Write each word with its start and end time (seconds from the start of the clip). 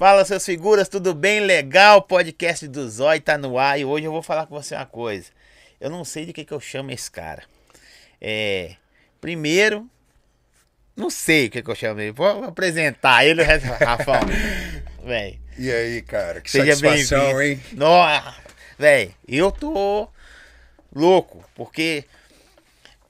Fala, 0.00 0.24
seus 0.24 0.46
figuras, 0.46 0.88
tudo 0.88 1.12
bem? 1.12 1.40
Legal? 1.40 1.98
O 1.98 2.02
podcast 2.02 2.66
do 2.66 2.88
Zói 2.88 3.20
tá 3.20 3.36
no 3.36 3.58
ar 3.58 3.78
e 3.78 3.84
hoje 3.84 4.06
eu 4.06 4.10
vou 4.10 4.22
falar 4.22 4.46
com 4.46 4.54
você 4.54 4.74
uma 4.74 4.86
coisa. 4.86 5.26
Eu 5.78 5.90
não 5.90 6.06
sei 6.06 6.24
de 6.24 6.32
que, 6.32 6.42
que 6.42 6.54
eu 6.54 6.58
chamo 6.58 6.90
esse 6.90 7.10
cara. 7.10 7.42
É. 8.18 8.76
Primeiro, 9.20 9.86
não 10.96 11.10
sei 11.10 11.48
o 11.48 11.50
que, 11.50 11.62
que 11.62 11.70
eu 11.70 11.74
chamo 11.74 12.00
ele. 12.00 12.12
Vou 12.12 12.44
apresentar 12.44 13.26
ele, 13.26 13.42
resto, 13.42 13.66
Rafão. 13.66 14.22
Véi. 15.04 15.38
E 15.58 15.70
aí, 15.70 16.00
cara, 16.00 16.40
que 16.40 16.50
Seja 16.50 16.74
satisfação, 16.76 17.42
hein? 17.42 17.60
Nossa, 17.72 18.36
velho, 18.78 19.14
eu 19.28 19.52
tô 19.52 20.08
louco, 20.94 21.44
porque 21.54 22.06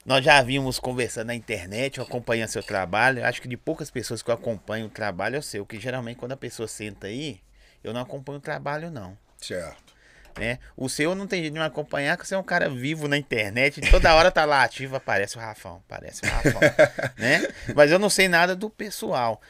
nós 0.05 0.23
já 0.23 0.41
vimos 0.41 0.79
conversando 0.79 1.27
na 1.27 1.35
internet, 1.35 1.97
eu 1.97 2.03
acompanhando 2.03 2.49
seu 2.49 2.63
trabalho. 2.63 3.25
Acho 3.25 3.41
que 3.41 3.47
de 3.47 3.57
poucas 3.57 3.91
pessoas 3.91 4.21
que 4.21 4.29
eu 4.29 4.35
acompanho 4.35 4.87
o 4.87 4.89
trabalho 4.89 5.35
é 5.35 5.39
o 5.39 5.43
seu, 5.43 5.65
que 5.65 5.79
geralmente 5.79 6.17
quando 6.17 6.31
a 6.31 6.37
pessoa 6.37 6.67
senta 6.67 7.07
aí, 7.07 7.39
eu 7.83 7.93
não 7.93 8.01
acompanho 8.01 8.39
o 8.39 8.41
trabalho, 8.41 8.89
não. 8.89 9.17
Certo. 9.37 9.91
Né? 10.39 10.59
O 10.77 10.87
seu 10.87 11.13
não 11.13 11.27
tem 11.27 11.41
jeito 11.41 11.53
de 11.53 11.59
me 11.59 11.65
acompanhar, 11.65 12.15
porque 12.15 12.27
você 12.27 12.35
é 12.35 12.37
um 12.37 12.43
cara 12.43 12.69
vivo 12.69 13.07
na 13.07 13.17
internet, 13.17 13.81
toda 13.91 14.15
hora 14.15 14.31
tá 14.31 14.45
lá 14.45 14.63
ativo, 14.63 14.95
aparece 14.95 15.37
o 15.37 15.41
Rafão, 15.41 15.83
aparece 15.87 16.25
o 16.25 16.29
Rafão, 16.29 16.61
né? 17.17 17.47
Mas 17.75 17.91
eu 17.91 17.99
não 17.99 18.09
sei 18.09 18.29
nada 18.29 18.55
do 18.55 18.69
pessoal. 18.69 19.41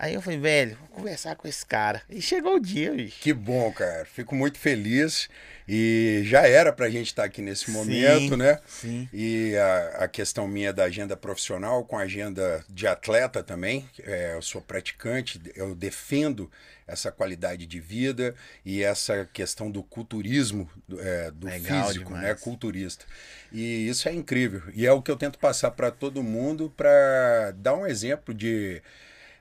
Aí 0.00 0.14
eu 0.14 0.22
falei, 0.22 0.38
velho, 0.38 0.76
vou 0.76 0.88
conversar 0.88 1.34
com 1.34 1.48
esse 1.48 1.66
cara. 1.66 2.02
E 2.08 2.22
chegou 2.22 2.54
o 2.54 2.60
dia, 2.60 2.92
bicho. 2.92 3.20
Que 3.20 3.32
bom, 3.32 3.72
cara. 3.72 4.04
Fico 4.04 4.32
muito 4.32 4.56
feliz. 4.56 5.28
E 5.68 6.22
já 6.24 6.46
era 6.46 6.72
pra 6.72 6.88
gente 6.88 7.08
estar 7.08 7.24
aqui 7.24 7.42
nesse 7.42 7.70
momento, 7.70 8.30
Sim, 8.30 8.36
né? 8.36 8.58
Sim. 8.66 9.08
E 9.12 9.54
a, 9.56 10.04
a 10.04 10.08
questão 10.08 10.48
minha 10.48 10.72
da 10.72 10.84
agenda 10.84 11.14
profissional 11.14 11.84
com 11.84 11.98
a 11.98 12.02
agenda 12.02 12.64
de 12.70 12.86
atleta 12.86 13.42
também. 13.42 13.86
É, 14.02 14.34
eu 14.34 14.40
sou 14.40 14.62
praticante, 14.62 15.40
eu 15.54 15.74
defendo 15.74 16.50
essa 16.86 17.12
qualidade 17.12 17.66
de 17.66 17.78
vida 17.78 18.34
e 18.64 18.82
essa 18.82 19.28
questão 19.30 19.70
do 19.70 19.82
culturismo, 19.82 20.70
do, 20.88 20.98
é, 21.02 21.30
do 21.30 21.46
físico, 21.50 22.06
demais. 22.06 22.22
né? 22.22 22.34
Culturista. 22.34 23.04
E 23.52 23.86
isso 23.86 24.08
é 24.08 24.14
incrível. 24.14 24.62
E 24.74 24.86
é 24.86 24.92
o 24.92 25.02
que 25.02 25.10
eu 25.10 25.16
tento 25.16 25.38
passar 25.38 25.70
para 25.72 25.90
todo 25.90 26.22
mundo 26.22 26.72
para 26.74 27.52
dar 27.56 27.74
um 27.74 27.86
exemplo 27.86 28.32
de 28.32 28.80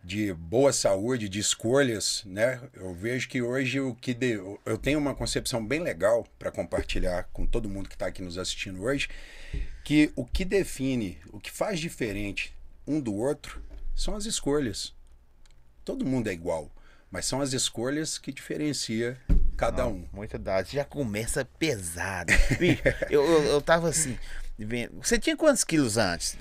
de 0.07 0.33
boa 0.33 0.71
saúde, 0.71 1.27
de 1.27 1.37
escolhas, 1.37 2.23
né? 2.25 2.61
Eu 2.73 2.93
vejo 2.93 3.27
que 3.27 3.41
hoje 3.41 3.81
o 3.81 3.93
que 3.93 4.13
de- 4.13 4.39
eu 4.65 4.77
tenho 4.77 4.97
uma 4.97 5.13
concepção 5.13 5.63
bem 5.65 5.81
legal 5.81 6.25
para 6.39 6.49
compartilhar 6.49 7.23
com 7.33 7.45
todo 7.45 7.67
mundo 7.67 7.89
que 7.89 7.95
está 7.95 8.07
aqui 8.07 8.21
nos 8.21 8.37
assistindo 8.37 8.81
hoje, 8.83 9.09
que 9.83 10.09
o 10.15 10.25
que 10.25 10.45
define, 10.45 11.17
o 11.29 11.41
que 11.41 11.51
faz 11.51 11.77
diferente 11.81 12.53
um 12.87 13.01
do 13.01 13.13
outro 13.13 13.61
são 13.93 14.15
as 14.15 14.23
escolhas. 14.25 14.93
Todo 15.83 16.05
mundo 16.05 16.29
é 16.29 16.33
igual, 16.33 16.71
mas 17.11 17.25
são 17.25 17.41
as 17.41 17.51
escolhas 17.51 18.17
que 18.17 18.31
diferencia 18.31 19.17
cada 19.57 19.85
um. 19.87 20.07
Muita 20.13 20.37
idade. 20.37 20.71
Já 20.73 20.85
começa 20.85 21.43
pesado. 21.43 22.31
Bicho, 22.57 22.81
eu, 23.11 23.25
eu, 23.25 23.43
eu 23.43 23.61
tava 23.61 23.89
assim. 23.89 24.17
Você 25.01 25.19
tinha 25.19 25.35
quantos 25.35 25.65
quilos 25.65 25.97
antes? 25.97 26.37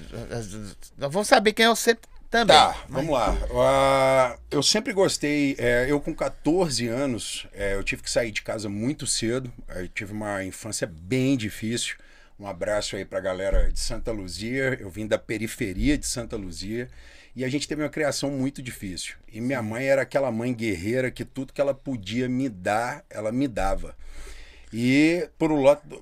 Nós 0.97 1.13
vamos 1.13 1.27
saber 1.27 1.53
quem 1.53 1.67
é 1.67 1.69
você 1.69 1.99
também. 2.31 2.57
Tá, 2.57 2.85
vamos 2.89 3.13
lá. 3.13 3.37
Ah, 3.55 4.39
eu 4.51 4.63
sempre 4.63 4.93
gostei. 4.93 5.57
é, 5.59 5.87
eu, 5.89 6.01
com 6.01 6.15
14 6.15 6.87
anos, 6.87 7.47
é, 7.53 7.75
eu 7.75 7.83
tive 7.83 8.03
que 8.03 8.11
sair 8.11 8.31
de 8.31 8.43
casa 8.43 8.69
muito 8.69 9.07
cedo. 9.07 9.53
Eu 9.69 9.89
tive 9.89 10.13
uma 10.13 10.45
infância 10.45 10.87
bem 10.87 11.37
difícil. 11.37 11.97
Um 12.39 12.47
abraço 12.47 12.97
aí 12.97 13.05
pra 13.05 13.21
galera 13.21 13.73
de 13.73 13.81
Santa 13.81 14.13
Luzia. 14.13 14.77
Eu 14.81 14.91
vim 14.91 15.07
da 15.07 15.19
periferia 15.19 15.97
de 15.97 16.07
Santa 16.07 16.37
Luzia. 16.37 16.89
E 17.35 17.45
a 17.45 17.49
gente 17.49 17.69
teve 17.69 17.83
uma 17.83 17.89
criação 17.89 18.31
muito 18.31 18.63
difícil. 18.63 19.17
E 19.31 19.41
minha 19.41 19.63
mãe 19.63 19.87
era 19.87 20.03
aquela 20.03 20.31
mãe 20.31 20.53
guerreira 20.53 21.11
que 21.11 21.25
tudo 21.25 21.53
que 21.53 21.61
ela 21.61 21.75
podia 21.75 22.29
me 22.29 22.49
dar, 22.49 23.05
ela 23.09 23.33
me 23.33 23.49
dava. 23.49 23.95
E 24.73 25.29
por, 25.39 25.51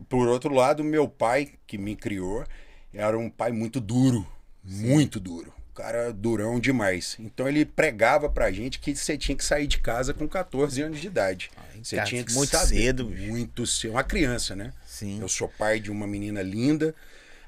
por 0.09 0.29
outro 0.29 0.53
lado, 0.53 0.83
meu 0.83 1.09
pai, 1.09 1.53
que 1.67 1.79
me 1.79 1.95
criou, 1.95 2.45
era 2.93 3.17
um 3.17 3.31
pai 3.31 3.53
muito 3.53 3.81
duro, 3.81 4.27
muito 4.65 5.21
duro. 5.21 5.54
O 5.75 5.77
cara 5.77 6.13
durão 6.13 6.61
demais. 6.61 7.17
Então 7.19 7.49
ele 7.49 7.65
pregava 7.65 8.29
pra 8.29 8.53
gente 8.53 8.79
que 8.79 8.95
você 8.95 9.19
tinha 9.19 9.37
que 9.37 9.45
sair 9.45 9.67
de 9.67 9.79
casa 9.79 10.15
com 10.15 10.29
14 10.29 10.81
anos 10.81 11.01
de 11.01 11.09
idade. 11.09 11.51
Você 11.83 11.97
cara, 11.97 12.09
tinha 12.09 12.23
que 12.23 12.33
muito 12.33 12.51
saber, 12.51 12.67
cedo, 12.77 13.07
bicho. 13.07 13.27
Muito 13.33 13.67
cedo. 13.67 13.91
Uma 13.91 14.05
criança, 14.05 14.55
né? 14.55 14.73
Sim. 14.87 15.21
Eu 15.21 15.29
sou 15.29 15.49
pai 15.49 15.81
de 15.81 15.91
uma 15.91 16.07
menina 16.07 16.43
linda, 16.43 16.95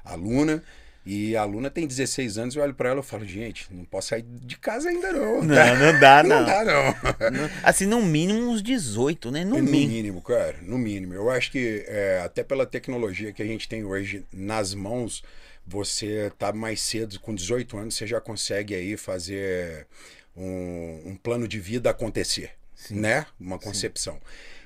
aluna, 0.03 0.61
e 1.05 1.37
a 1.37 1.41
aluna 1.43 1.69
tem 1.69 1.87
16 1.87 2.37
anos, 2.37 2.55
eu 2.57 2.61
olho 2.61 2.73
pra 2.73 2.89
ela 2.89 2.99
e 2.99 3.03
falo, 3.03 3.25
gente, 3.25 3.65
não 3.71 3.85
posso 3.85 4.09
sair 4.09 4.23
de 4.23 4.57
casa 4.57 4.89
ainda 4.89 5.13
não. 5.13 5.41
Não, 5.41 5.55
tá? 5.55 5.75
não 5.75 5.97
dá, 6.01 6.21
não. 6.27 6.39
Não 6.41 6.45
dá 6.45 6.65
não. 7.31 7.49
Assim, 7.63 7.85
no 7.85 8.01
mínimo 8.01 8.51
uns 8.51 8.61
18, 8.61 9.31
né? 9.31 9.45
No 9.45 9.55
No 9.55 9.63
mínimo. 9.63 9.93
mínimo, 9.93 10.21
cara, 10.21 10.57
no 10.63 10.77
mínimo. 10.77 11.13
Eu 11.13 11.29
acho 11.29 11.49
que 11.49 11.85
é, 11.87 12.21
até 12.25 12.43
pela 12.43 12.65
tecnologia 12.65 13.31
que 13.31 13.41
a 13.41 13.45
gente 13.45 13.69
tem 13.69 13.85
hoje 13.85 14.25
nas 14.33 14.73
mãos, 14.73 15.23
você 15.67 16.31
tá 16.37 16.53
mais 16.53 16.79
cedo, 16.79 17.19
com 17.19 17.35
18 17.35 17.77
anos, 17.77 17.95
você 17.95 18.07
já 18.07 18.21
consegue 18.21 18.73
aí 18.73 18.95
fazer 18.95 19.85
um, 20.35 21.01
um 21.07 21.15
plano 21.15 21.47
de 21.47 21.59
vida 21.59 21.89
acontecer, 21.89 22.51
né? 22.89 23.25
Uma 23.37 23.59
concepção. 23.59 24.19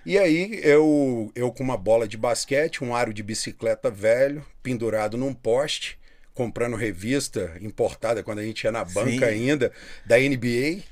E 0.06 0.18
aí 0.18 0.60
eu, 0.64 1.32
eu 1.34 1.52
com 1.52 1.64
uma 1.64 1.78
bola 1.78 2.08
de 2.08 2.18
basquete, 2.18 2.84
um 2.84 2.96
aro 2.96 3.14
de 3.14 3.24
bicicleta 3.24 3.90
velho, 3.90 4.46
pendurado 4.62 5.18
num 5.18 5.34
poste, 5.34 5.98
comprando 6.34 6.76
revista 6.76 7.56
importada 7.62 8.22
quando 8.22 8.40
a 8.40 8.44
gente 8.44 8.64
ia 8.64 8.72
na 8.72 8.84
banca 8.84 9.26
Sim. 9.28 9.50
ainda, 9.50 9.72
da 10.06 10.18
NBA. 10.18 10.84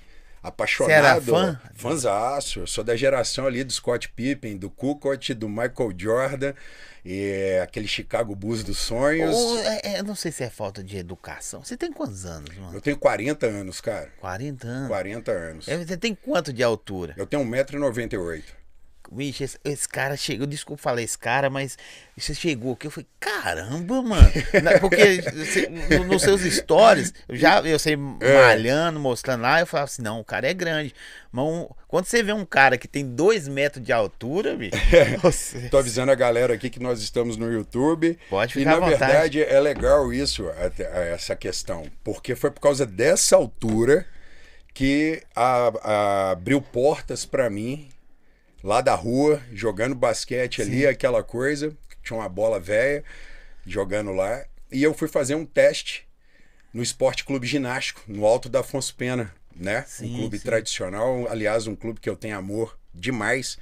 Apaixonado. 0.41 1.31
fã? 1.31 1.59
Fãzaço. 1.75 2.61
Eu 2.61 2.67
sou 2.67 2.83
da 2.83 2.95
geração 2.95 3.45
ali 3.45 3.63
do 3.63 3.73
Scott 3.73 4.07
Pippen, 4.09 4.57
do 4.57 4.69
Kukoc, 4.69 5.33
do 5.33 5.49
Michael 5.49 5.93
Jordan, 5.97 6.53
e 7.03 7.59
aquele 7.63 7.87
Chicago 7.87 8.35
Bulls 8.35 8.63
dos 8.63 8.77
sonhos. 8.77 9.35
Ou, 9.35 9.59
é, 9.59 9.81
é, 9.83 9.99
eu 9.99 10.03
não 10.03 10.15
sei 10.15 10.31
se 10.31 10.43
é 10.43 10.49
falta 10.49 10.83
de 10.83 10.97
educação. 10.97 11.63
Você 11.63 11.77
tem 11.77 11.91
quantos 11.91 12.25
anos, 12.25 12.55
mano? 12.57 12.73
Eu 12.73 12.81
tenho 12.81 12.97
40 12.97 13.45
anos, 13.45 13.81
cara. 13.81 14.11
40 14.19 14.67
anos. 14.67 14.87
40 14.87 15.31
anos. 15.31 15.67
É, 15.67 15.77
Você 15.77 15.97
tem 15.97 16.13
quanto 16.15 16.51
de 16.53 16.63
altura? 16.63 17.13
Eu 17.17 17.25
tenho 17.25 17.43
1,98m. 17.43 18.43
Vixe, 19.11 19.43
esse, 19.43 19.57
esse 19.65 19.89
cara 19.89 20.15
chegou, 20.15 20.45
desculpa 20.45 20.83
falar 20.83 21.01
esse 21.01 21.17
cara, 21.17 21.49
mas 21.49 21.77
você 22.15 22.35
chegou 22.35 22.73
aqui, 22.73 22.85
eu 22.85 22.91
falei, 22.91 23.07
caramba, 23.19 24.01
mano. 24.03 24.31
Porque 24.81 25.21
você- 25.21 25.67
no- 25.67 26.03
nos 26.05 26.21
seus 26.21 26.41
stories, 26.41 27.11
eu 27.27 27.35
já 27.35 27.59
eu 27.61 27.79
sei 27.79 27.95
malhando, 27.95 28.99
mostrando 28.99 29.41
lá, 29.41 29.59
eu 29.59 29.65
falava 29.65 29.85
assim, 29.89 30.01
não, 30.03 30.19
o 30.19 30.23
cara 30.23 30.47
é 30.47 30.53
grande. 30.53 30.93
Mas 31.31 31.43
um- 31.45 31.67
quando 31.87 32.05
você 32.05 32.21
vê 32.21 32.33
um 32.33 32.45
cara 32.45 32.77
que 32.77 32.87
tem 32.87 33.03
dois 33.03 33.47
metros 33.47 33.83
de 33.83 33.91
altura, 33.91 34.55
bicho, 34.55 34.75
você- 35.23 35.69
Tô 35.69 35.77
avisando 35.79 36.11
a 36.11 36.15
galera 36.15 36.53
aqui 36.53 36.69
que 36.69 36.79
nós 36.79 37.01
estamos 37.01 37.35
no 37.35 37.51
YouTube. 37.51 38.17
Pode 38.29 38.51
E 38.51 38.59
ficar 38.59 38.77
à 38.77 38.79
na 38.79 38.87
verdade 38.87 39.43
é 39.43 39.59
legal 39.59 40.13
isso, 40.13 40.45
essa 41.13 41.35
questão, 41.35 41.85
porque 42.03 42.35
foi 42.35 42.51
por 42.51 42.59
causa 42.61 42.85
dessa 42.85 43.35
altura 43.35 44.05
que 44.73 45.23
a- 45.35 45.71
a- 45.81 46.31
abriu 46.31 46.61
portas 46.61 47.25
pra 47.25 47.49
mim 47.49 47.89
lá 48.63 48.81
da 48.81 48.95
rua, 48.95 49.41
jogando 49.53 49.95
basquete 49.95 50.61
ali, 50.61 50.85
aquela 50.85 51.23
coisa. 51.23 51.75
Tinha 52.03 52.17
uma 52.19 52.29
bola 52.29 52.59
velha 52.59 53.03
jogando 53.65 54.11
lá. 54.11 54.43
E 54.71 54.81
eu 54.83 54.93
fui 54.93 55.07
fazer 55.07 55.35
um 55.35 55.45
teste 55.45 56.07
no 56.73 56.83
Esporte 56.83 57.23
Clube 57.25 57.47
Ginástico, 57.47 58.01
no 58.07 58.25
Alto 58.25 58.47
da 58.49 58.59
Afonso 58.59 58.93
Pena, 58.95 59.33
né? 59.55 59.83
Sim, 59.87 60.13
um 60.13 60.17
clube 60.19 60.37
sim. 60.37 60.45
tradicional, 60.45 61.27
aliás, 61.29 61.67
um 61.67 61.75
clube 61.75 61.99
que 61.99 62.09
eu 62.09 62.15
tenho 62.15 62.37
amor 62.37 62.77
demais. 62.93 63.57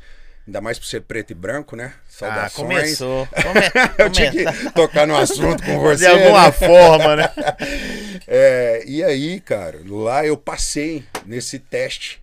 Ainda 0.46 0.62
mais 0.62 0.80
por 0.80 0.86
ser 0.86 1.02
preto 1.02 1.32
e 1.32 1.34
branco, 1.34 1.76
né? 1.76 1.94
ah, 1.94 2.02
Saudações. 2.08 2.56
começou. 2.56 3.28
Come, 3.44 3.62
Eu 3.98 4.10
tinha 4.10 4.32
que 4.32 4.46
tocar 4.72 5.06
no 5.06 5.16
assunto 5.18 5.62
com 5.62 5.78
você. 5.84 6.06
de 6.06 6.08
alguma 6.08 6.46
né? 6.46 6.52
forma, 6.54 7.16
né? 7.18 7.34
É, 8.30 8.84
e 8.86 9.02
aí, 9.04 9.40
cara, 9.40 9.80
lá 9.86 10.26
eu 10.26 10.36
passei 10.36 11.06
nesse 11.26 11.60
teste. 11.60 12.22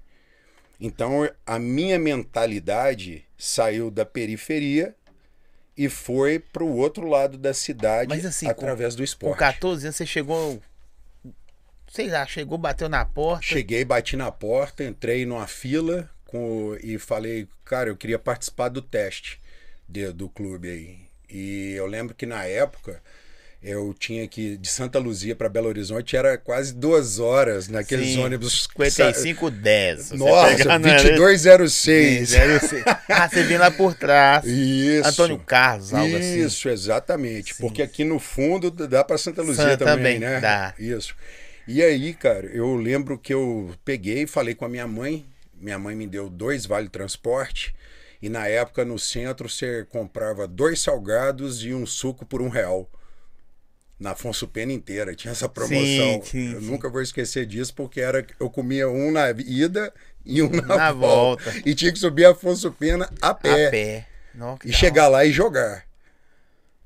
Então, 0.81 1.29
a 1.47 1.59
minha 1.59 1.98
mentalidade 1.98 3.25
saiu 3.39 3.91
da 3.91 4.04
periferia 4.04 4.95
e 5.77 5.89
foi 5.89 6.39
pro 6.39 6.66
outro 6.66 7.09
lado 7.09 7.37
da 7.39 7.53
cidade 7.54 8.09
Mas 8.09 8.25
assim, 8.25 8.47
com- 8.47 8.53
através 8.53 8.95
do 8.95 8.98
Com 8.98 9.04
esporte. 9.04 9.39
14 9.39 9.87
anos 9.87 9.97
você 9.97 10.07
chegou, 10.07 10.60
sei 11.89 12.09
lá, 12.09 12.27
chegou, 12.27 12.59
bateu 12.59 12.89
na 12.89 13.04
porta. 13.04 13.45
Cheguei, 13.45 13.84
bati 13.84 14.16
na 14.16 14.31
porta, 14.31 14.84
entrei 14.84 15.25
numa 15.25 15.47
fila 15.47 16.10
com, 16.27 16.77
e 16.83 16.98
falei, 16.98 17.48
cara, 17.65 17.89
eu 17.89 17.97
queria 17.97 18.19
participar 18.19 18.69
do 18.69 18.83
teste 18.83 19.41
de- 19.89 20.13
do 20.13 20.28
clube 20.28 20.69
aí. 20.71 20.98
E 21.28 21.72
eu 21.72 21.87
lembro 21.87 22.15
que 22.15 22.27
na 22.27 22.45
época 22.45 23.03
eu 23.65 23.95
tinha 23.99 24.28
que 24.28 24.57
de 24.59 24.69
Santa 24.69 24.99
Luzia 24.99 25.34
para 25.34 25.49
Belo 25.49 25.69
Horizonte 25.69 26.16
era 26.16 26.37
quase 26.37 26.75
duas 26.75 27.19
horas 27.19 27.66
naqueles 27.66 28.09
Sim, 28.13 28.22
ônibus 28.22 28.65
55, 28.71 29.51
10. 29.51 30.01
Se 30.01 30.09
você 30.11 30.16
Nossa, 30.31 30.57
pegar 30.57 30.78
na- 30.78 30.97
2206. 31.03 32.28
Zero 32.28 32.61
seis. 32.69 32.84
Ah, 33.09 33.28
você 33.28 33.43
vem 33.43 33.59
lá 33.59 33.71
por 33.71 33.95
trás. 33.95 34.45
Isso. 34.45 35.09
Antônio 35.09 35.39
Carlos, 35.39 35.93
algo 35.95 36.16
assim. 36.16 36.45
Isso, 36.45 36.69
exatamente. 36.69 37.55
Sim. 37.55 37.63
Porque 37.63 37.83
aqui 37.83 38.05
no 38.05 38.19
fundo 38.19 38.71
dá 38.71 39.03
para 39.05 39.16
Santa 39.19 39.43
Luzia 39.43 39.65
Santa 39.71 39.84
também, 39.84 40.15
também, 40.15 40.19
né? 40.21 40.41
dá. 40.41 40.75
Isso. 40.78 41.15
E 41.67 41.83
aí, 41.83 42.13
cara, 42.13 42.47
eu 42.47 42.75
lembro 42.77 43.17
que 43.19 43.33
eu 43.33 43.71
peguei 43.84 44.22
e 44.22 44.27
falei 44.27 44.55
com 44.55 44.65
a 44.65 44.69
minha 44.69 44.87
mãe. 44.87 45.25
minha 45.60 45.78
mãe 45.78 45.95
me 45.97 46.07
deu 46.07 46.28
dois 46.28 46.67
vale 46.67 46.89
transporte. 46.89 47.75
E 48.21 48.28
na 48.28 48.47
época 48.47 48.84
no 48.84 48.99
centro 48.99 49.49
você 49.49 49.84
comprava 49.91 50.47
dois 50.47 50.81
salgados 50.81 51.63
e 51.65 51.72
um 51.75 51.87
suco 51.87 52.25
por 52.27 52.41
um 52.43 52.49
real. 52.49 52.89
Na 53.99 54.11
Afonso 54.13 54.49
Pena 54.49 54.73
inteira 54.73 55.15
tinha 55.15 55.33
essa 55.33 55.49
promoção. 55.49 55.79
Sim, 55.79 56.23
sim, 56.25 56.53
eu 56.55 56.61
sim. 56.61 56.67
nunca 56.67 56.89
vou 56.89 57.01
esquecer 57.01 57.47
disso 57.47 57.73
porque 57.75 58.01
era 58.01 58.27
eu 58.41 58.51
comia 58.51 58.89
um 58.89 59.11
na 59.13 59.31
ida 59.31 59.93
e 60.25 60.43
um 60.43 60.51
na, 60.51 60.77
Na 60.77 60.93
volta. 60.93 61.45
volta. 61.51 61.63
E 61.69 61.75
tinha 61.75 61.93
que 61.93 61.99
subir 61.99 62.25
a 62.25 62.31
Afonso 62.33 62.73
Pena 62.73 63.09
a 63.23 63.33
pé 63.33 63.67
A 63.67 63.71
pé. 63.71 64.07
Que 64.61 64.69
e 64.69 64.73
chegar 64.73 65.07
lá 65.09 65.25
e 65.25 65.31
jogar. 65.31 65.87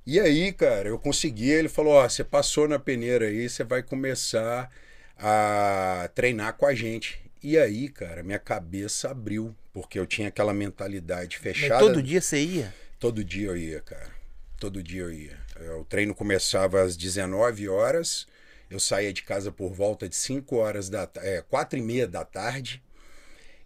E 0.06 0.18
aí, 0.20 0.52
cara, 0.52 0.88
eu 0.88 0.98
consegui. 0.98 1.50
Ele 1.50 1.68
falou: 1.68 1.94
Ó, 1.94 2.08
você 2.08 2.22
passou 2.24 2.68
na 2.68 2.78
peneira 2.78 3.26
aí, 3.26 3.48
você 3.48 3.64
vai 3.64 3.82
começar 3.82 4.70
a 5.18 6.08
treinar 6.14 6.54
com 6.54 6.66
a 6.66 6.74
gente. 6.74 7.20
E 7.42 7.56
aí, 7.58 7.88
cara, 7.88 8.22
minha 8.22 8.38
cabeça 8.38 9.10
abriu, 9.10 9.54
porque 9.72 9.98
eu 9.98 10.06
tinha 10.06 10.28
aquela 10.28 10.52
mentalidade 10.52 11.36
Mas 11.36 11.42
fechada. 11.56 11.78
todo 11.78 12.02
dia 12.02 12.20
você 12.20 12.40
ia? 12.40 12.74
Todo 12.98 13.22
dia 13.24 13.48
eu 13.48 13.56
ia, 13.56 13.80
cara. 13.80 14.10
Todo 14.58 14.82
dia 14.82 15.02
eu 15.02 15.12
ia. 15.12 15.36
Eh, 15.60 15.70
O 15.72 15.84
treino 15.84 16.14
começava 16.14 16.82
às 16.82 16.96
19 16.96 17.68
horas. 17.68 18.26
Eu 18.70 18.78
saía 18.78 19.12
de 19.12 19.22
casa 19.22 19.50
por 19.50 19.72
volta 19.72 20.08
de 20.08 20.16
5 20.16 20.56
horas 20.56 20.88
da 20.88 21.08
é, 21.16 21.42
4 21.48 21.78
e 21.78 21.82
meia 21.82 22.06
da 22.06 22.24
tarde. 22.24 22.82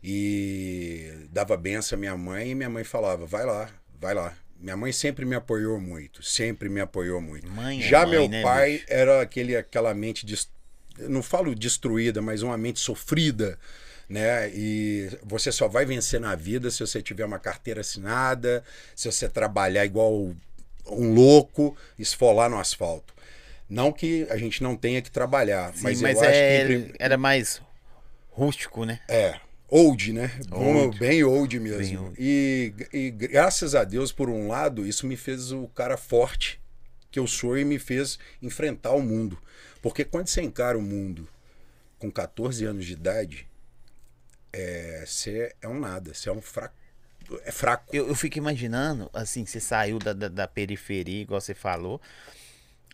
E 0.03 1.27
dava 1.31 1.56
benção 1.56 1.97
à 1.97 2.00
minha 2.00 2.17
mãe 2.17 2.50
e 2.50 2.55
minha 2.55 2.69
mãe 2.71 2.83
falava: 2.85 3.25
vai 3.27 3.44
lá, 3.47 3.71
vai 4.00 4.15
lá. 4.15 4.37
Minha 4.59 4.77
mãe 4.77 4.93
sempre 4.93 5.25
me 5.25 5.35
apoiou 5.35 5.81
muito, 5.81 6.23
sempre 6.23 6.69
me 6.69 6.81
apoiou 6.81 7.21
muito. 7.21 7.49
Mãe 7.50 7.81
é 7.83 7.89
Já 7.89 8.03
mãe, 8.03 8.11
meu 8.11 8.29
né, 8.29 8.43
pai 8.43 8.73
bicho? 8.73 8.85
era 8.89 9.21
aquele, 9.21 9.56
aquela 9.56 9.93
mente, 9.93 10.25
não 10.99 11.23
falo 11.23 11.53
destruída, 11.55 12.23
mas 12.23 12.43
uma 12.43 12.56
mente 12.56 12.79
sofrida, 12.79 13.59
né? 14.09 14.50
E 14.55 15.11
você 15.25 15.50
só 15.50 15.67
vai 15.67 15.85
vencer 15.85 16.21
na 16.21 16.35
vida 16.37 16.71
se 16.71 16.79
você 16.81 17.03
tiver 17.03 17.25
uma 17.25 17.41
carteira 17.41 17.81
assinada, 17.81 18.62
se 18.94 19.11
você 19.11 19.29
trabalhar 19.29 19.85
igual 19.85 20.33
um 20.87 21.14
louco, 21.14 21.76
esfolar 21.99 22.50
no 22.50 22.58
asfalto. 22.58 23.14
Não 23.69 23.90
que 23.93 24.26
a 24.31 24.37
gente 24.37 24.62
não 24.62 24.76
tenha 24.76 25.00
que 25.00 25.11
trabalhar, 25.11 25.73
Sim, 25.75 25.82
mas, 25.84 26.00
mas, 26.02 26.17
eu 26.17 26.29
acho 26.29 26.38
é- 26.38 26.67
que 26.67 26.73
entre- 26.75 26.94
era 26.99 27.17
mais 27.17 27.62
rústico, 28.31 28.84
né? 28.84 29.00
é, 29.08 29.40
old, 29.69 30.12
né? 30.12 30.38
Bom, 30.49 30.84
Old. 30.84 30.99
Bem 30.99 31.25
old 31.25 31.58
mesmo. 31.58 31.79
Bem 31.79 31.96
old. 31.99 32.17
E, 32.19 32.75
e 32.93 33.11
graças 33.11 33.75
a 33.75 33.84
Deus, 33.84 34.12
por 34.12 34.29
um 34.29 34.49
lado, 34.49 34.87
isso 34.87 35.06
me 35.06 35.17
fez 35.17 35.52
o 35.52 35.69
cara 35.69 35.96
forte 35.96 36.61
que 37.11 37.19
eu 37.19 37.26
sou 37.26 37.56
e 37.58 37.64
me 37.64 37.79
fez 37.79 38.19
enfrentar 38.43 38.93
o 38.93 39.00
mundo. 39.02 39.38
Porque 39.81 40.05
quando 40.05 40.29
você 40.29 40.43
encara 40.43 40.76
o 40.79 40.82
mundo 40.82 41.26
com 41.99 42.11
14 42.11 42.64
anos 42.64 42.84
de 42.84 42.93
idade, 42.93 43.46
é, 44.52 45.05
você 45.06 45.55
é 45.61 45.69
um 45.69 45.79
nada, 45.79 46.12
você 46.14 46.29
é 46.29 46.32
um 46.32 46.43
fraco. 46.43 46.75
É 47.44 47.52
fraco. 47.52 47.84
Eu, 47.94 48.08
eu 48.08 48.14
fico 48.14 48.38
imaginando, 48.38 49.10
assim, 49.12 49.44
você 49.44 49.60
saiu 49.60 49.98
da, 49.98 50.12
da, 50.12 50.28
da 50.28 50.48
periferia, 50.48 51.22
igual 51.22 51.40
você 51.40 51.54
falou, 51.54 52.00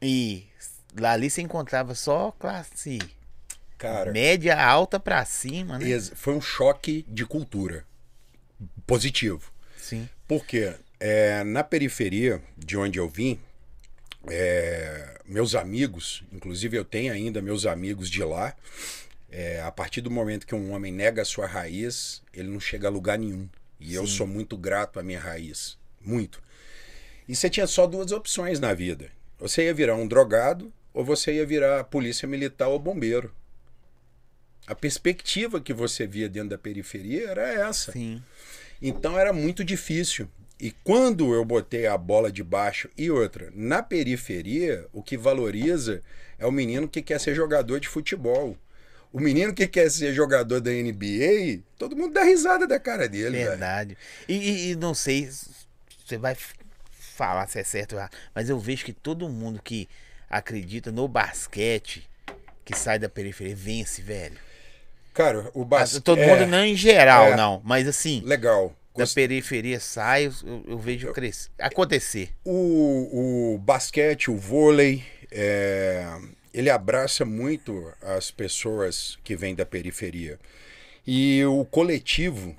e 0.00 0.46
lá 0.98 1.12
ali 1.12 1.30
você 1.30 1.42
encontrava 1.42 1.94
só 1.94 2.32
classe 2.32 2.98
Cara, 3.76 4.10
média 4.10 4.60
alta 4.60 4.98
pra 4.98 5.24
cima, 5.24 5.78
né? 5.78 6.00
foi 6.14 6.34
um 6.34 6.40
choque 6.40 7.04
de 7.08 7.24
cultura 7.24 7.84
positivo. 8.86 9.52
Sim. 9.76 10.08
Porque 10.26 10.74
é, 10.98 11.44
na 11.44 11.62
periferia 11.62 12.42
de 12.56 12.76
onde 12.76 12.98
eu 12.98 13.08
vim, 13.08 13.38
é, 14.28 15.20
meus 15.24 15.54
amigos, 15.54 16.24
inclusive 16.32 16.76
eu 16.76 16.84
tenho 16.84 17.12
ainda 17.12 17.40
meus 17.40 17.66
amigos 17.66 18.10
de 18.10 18.22
lá, 18.22 18.54
é, 19.30 19.60
a 19.60 19.70
partir 19.70 20.00
do 20.00 20.10
momento 20.10 20.46
que 20.46 20.54
um 20.54 20.72
homem 20.72 20.92
nega 20.92 21.22
a 21.22 21.24
sua 21.24 21.46
raiz, 21.46 22.22
ele 22.32 22.48
não 22.48 22.58
chega 22.58 22.88
a 22.88 22.90
lugar 22.90 23.18
nenhum. 23.18 23.48
E 23.80 23.94
eu 23.94 24.06
Sim. 24.06 24.12
sou 24.14 24.26
muito 24.26 24.56
grato 24.56 24.98
à 24.98 25.02
minha 25.02 25.20
raiz. 25.20 25.78
Muito. 26.00 26.42
E 27.28 27.36
você 27.36 27.50
tinha 27.50 27.66
só 27.66 27.86
duas 27.86 28.10
opções 28.12 28.58
na 28.58 28.72
vida. 28.72 29.10
Você 29.38 29.64
ia 29.64 29.74
virar 29.74 29.94
um 29.94 30.08
drogado 30.08 30.72
ou 30.92 31.04
você 31.04 31.34
ia 31.34 31.46
virar 31.46 31.84
polícia 31.84 32.26
militar 32.26 32.68
ou 32.68 32.78
bombeiro. 32.78 33.32
A 34.66 34.74
perspectiva 34.74 35.60
que 35.60 35.72
você 35.72 36.06
via 36.06 36.28
dentro 36.28 36.50
da 36.50 36.58
periferia 36.58 37.28
era 37.28 37.48
essa. 37.48 37.92
Sim. 37.92 38.22
Então 38.80 39.18
era 39.18 39.32
muito 39.32 39.64
difícil. 39.64 40.28
E 40.60 40.72
quando 40.82 41.32
eu 41.32 41.44
botei 41.44 41.86
a 41.86 41.96
bola 41.96 42.32
de 42.32 42.42
baixo 42.42 42.90
e 42.96 43.10
outra, 43.10 43.52
na 43.54 43.82
periferia, 43.82 44.86
o 44.92 45.02
que 45.02 45.16
valoriza 45.16 46.02
é 46.38 46.46
o 46.46 46.52
menino 46.52 46.88
que 46.88 47.00
quer 47.00 47.20
ser 47.20 47.34
jogador 47.34 47.78
de 47.78 47.88
futebol. 47.88 48.56
O 49.12 49.20
menino 49.20 49.54
que 49.54 49.66
quer 49.66 49.90
ser 49.90 50.12
jogador 50.12 50.60
da 50.60 50.70
NBA, 50.70 51.62
todo 51.78 51.96
mundo 51.96 52.12
dá 52.12 52.22
risada 52.22 52.66
da 52.66 52.78
cara 52.78 53.08
dele. 53.08 53.38
Verdade. 53.38 53.96
E, 54.28 54.70
e- 54.70 54.76
não 54.76 54.92
sei 54.92 55.26
se 55.30 55.48
você 56.06 56.18
vai 56.18 56.36
falar 56.90 57.48
se 57.48 57.58
é 57.58 57.64
certo 57.64 57.96
mas 58.34 58.48
eu 58.48 58.58
vejo 58.58 58.84
que 58.84 58.92
todo 58.92 59.28
mundo 59.28 59.60
que 59.62 59.88
acredita 60.30 60.92
no 60.92 61.08
basquete, 61.08 62.08
que 62.64 62.76
sai 62.76 62.98
da 62.98 63.08
periferia, 63.08 63.56
vence, 63.56 64.02
velho. 64.02 64.36
Cara, 65.14 65.50
o 65.54 65.64
basquete. 65.64 66.02
Todo 66.02 66.20
mundo 66.20 66.46
não 66.46 66.64
em 66.64 66.76
geral, 66.76 67.28
é. 67.28 67.36
não. 67.36 67.60
Mas 67.64 67.88
assim, 67.88 68.22
Legal. 68.24 68.76
da 68.96 69.06
periferia 69.06 69.80
sai, 69.80 70.26
eu, 70.26 70.64
eu 70.66 70.78
vejo 70.78 71.12
crescer. 71.12 71.50
Acontecer. 71.58 72.30
O, 72.44 73.54
o 73.54 73.58
basquete, 73.58 74.30
o 74.30 74.36
vôlei, 74.36 75.02
é, 75.30 76.06
ele 76.52 76.70
abraça 76.70 77.24
muito 77.24 77.92
as 78.02 78.30
pessoas 78.30 79.18
que 79.24 79.36
vêm 79.36 79.54
da 79.54 79.64
periferia. 79.66 80.38
E 81.06 81.44
o 81.44 81.64
coletivo 81.64 82.56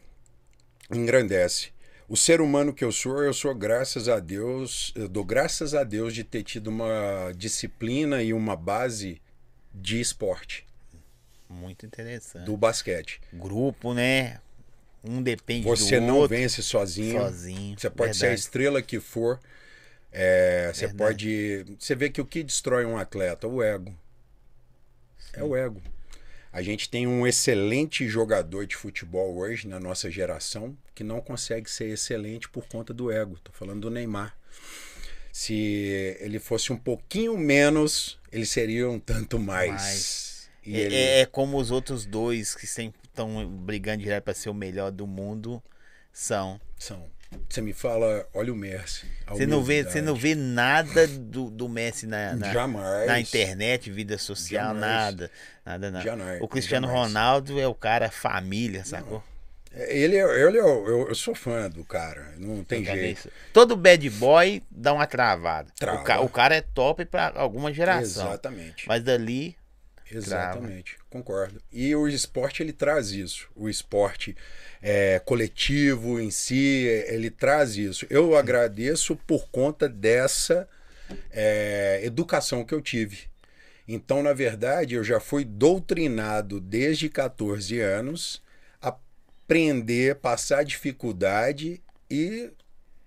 engrandece. 0.92 1.70
O 2.08 2.18
ser 2.18 2.42
humano 2.42 2.74
que 2.74 2.84
eu 2.84 2.92
sou, 2.92 3.22
eu 3.24 3.34
sou 3.34 3.54
graças 3.54 4.10
a 4.10 4.20
Deus, 4.20 4.92
eu 4.96 5.08
dou 5.08 5.24
graças 5.24 5.76
a 5.76 5.84
Deus 5.84 6.14
de 6.14 6.24
ter 6.24 6.42
tido 6.44 6.68
uma 6.68 7.32
disciplina 7.38 8.24
e 8.24 8.34
uma 8.34 8.56
base 8.56 9.22
de 9.72 10.02
esporte, 10.02 10.66
Muito 11.48 11.86
interessante. 11.86 12.44
do 12.46 12.58
basquete. 12.58 13.22
Grupo, 13.32 13.94
né? 13.94 14.40
Um 15.04 15.22
depende 15.22 15.64
Você 15.68 16.00
do 16.00 16.08
não 16.08 16.16
outro. 16.18 16.36
vem 16.36 16.50
sozinho. 16.50 17.22
sozinho. 17.22 17.80
Você 17.80 17.90
pode 17.92 18.18
ser 18.18 18.26
a 18.26 18.30
Verdade. 18.30 18.42
estrela 18.42 18.82
que 18.82 19.00
for. 19.00 19.40
É, 20.12 20.72
você 20.74 20.88
pode. 20.90 21.66
Você 21.80 21.96
vê 21.96 22.10
que 22.10 22.22
o 22.22 22.26
que 22.26 22.44
destrói 22.44 22.86
um 22.86 22.98
atleta? 22.98 23.48
O 23.48 23.62
ego. 23.64 23.96
É 25.34 25.44
o 25.44 25.56
ego. 25.56 25.82
A 26.52 26.64
gente 26.64 26.90
tem 26.90 27.06
um 27.06 27.28
excelente 27.28 28.08
jogador 28.08 28.66
de 28.66 28.76
futebol 28.76 29.38
hoje 29.38 29.68
na 29.68 29.80
nossa 29.80 30.10
geração 30.10 30.76
que 30.96 31.04
não 31.04 31.22
consegue 31.22 31.70
ser 31.70 31.90
excelente 31.90 32.50
por 32.50 32.66
conta 32.68 32.92
do 32.92 33.12
ego. 33.12 33.38
Tô 33.44 33.52
falando 33.52 33.82
do 33.82 33.92
Neymar. 33.92 34.36
Se 35.32 36.18
ele 36.20 36.40
fosse 36.40 36.74
um 36.74 36.78
pouquinho 36.78 37.38
menos, 37.38 38.20
ele 38.32 38.46
seria 38.48 38.90
um 38.90 39.00
tanto 39.00 39.38
mais. 39.38 39.70
Mais. 39.72 40.50
E 40.66 40.76
É, 40.76 40.80
ele- 40.80 40.96
é- 40.96 41.20
é 41.22 41.26
como 41.28 41.58
os 41.58 41.70
outros 41.70 42.04
dois 42.06 42.56
que 42.56 42.66
sempre 42.66 43.00
estão 43.08 43.48
brigando 43.48 44.02
direto 44.04 44.24
pra 44.24 44.34
ser 44.34 44.50
o 44.50 44.54
melhor 44.54 44.92
do 44.92 45.06
mundo 45.06 45.62
são. 46.12 46.60
São. 46.78 47.08
Você 47.48 47.62
me 47.62 47.74
fala, 47.74 48.28
olha 48.34 48.52
o 48.52 48.56
Messi. 48.56 49.06
Você 49.28 49.46
não 49.46 49.64
vê, 49.64 49.84
você 49.84 50.02
não 50.02 50.16
vê 50.16 50.34
nada 50.36 51.08
do, 51.08 51.50
do 51.50 51.68
Messi 51.70 52.06
na, 52.08 52.36
na, 52.36 52.52
Jamais. 52.54 53.08
na 53.08 53.20
internet, 53.20 53.90
vida 53.92 54.18
social, 54.18 54.68
Jamais. 54.68 54.82
nada. 54.82 55.32
Nada, 55.66 55.92
nada. 55.92 56.04
Jamais, 56.06 56.42
O 56.42 56.48
Cristiano. 56.48 56.88
Ronaldo 56.88 57.60
é 57.60 57.68
o 57.68 57.74
cara 57.76 58.10
família, 58.12 58.84
sacou? 58.86 59.24
Ele, 59.72 60.16
é- 60.18 60.48
ele 60.48 60.58
é, 60.58 60.62
eu, 60.62 61.08
eu 61.10 61.16
sou 61.16 61.36
fã 61.36 61.70
do 61.70 61.84
cara, 61.86 62.34
não 62.38 62.64
tem 62.64 62.84
jeito. 62.84 63.32
Todo 63.54 63.76
bad 63.76 64.10
boy 64.12 64.64
dá 64.72 64.92
uma 64.94 65.06
travada. 65.06 65.72
Trava. 65.78 66.02
O, 66.02 66.04
ca- 66.04 66.20
o 66.22 66.30
cara 66.30 66.56
é 66.56 66.62
top 66.62 67.06
pra 67.06 67.32
alguma 67.36 67.72
geração. 67.72 68.28
Exatamente. 68.30 68.88
Mas 68.88 69.04
dali, 69.04 69.56
Exatamente, 70.12 70.98
concordo. 71.10 71.62
E 71.72 71.96
o 71.96 72.08
esporte 72.08 72.62
ele 72.62 72.74
traz 72.74 73.12
isso. 73.12 73.50
O 73.56 73.68
esporte 73.68 74.36
é, 74.82 75.20
coletivo 75.20 76.20
em 76.20 76.32
si, 76.32 76.86
ele 77.08 77.30
traz 77.30 77.76
isso. 77.76 78.06
Eu 78.10 78.36
agradeço 78.36 79.16
por 79.16 79.50
conta 79.50 79.90
dessa 79.90 80.68
é, 81.32 82.00
educação 82.04 82.64
que 82.64 82.74
eu 82.74 82.82
tive. 82.82 83.30
Então, 83.88 84.22
na 84.22 84.34
verdade, 84.34 84.96
eu 84.96 85.04
já 85.04 85.20
fui 85.20 85.44
doutrinado 85.44 86.60
desde 86.60 87.10
14 87.10 87.80
anos 87.80 88.42
a 88.80 88.90
aprender, 88.90 90.16
passar 90.16 90.64
dificuldade 90.64 91.82
e 92.10 92.52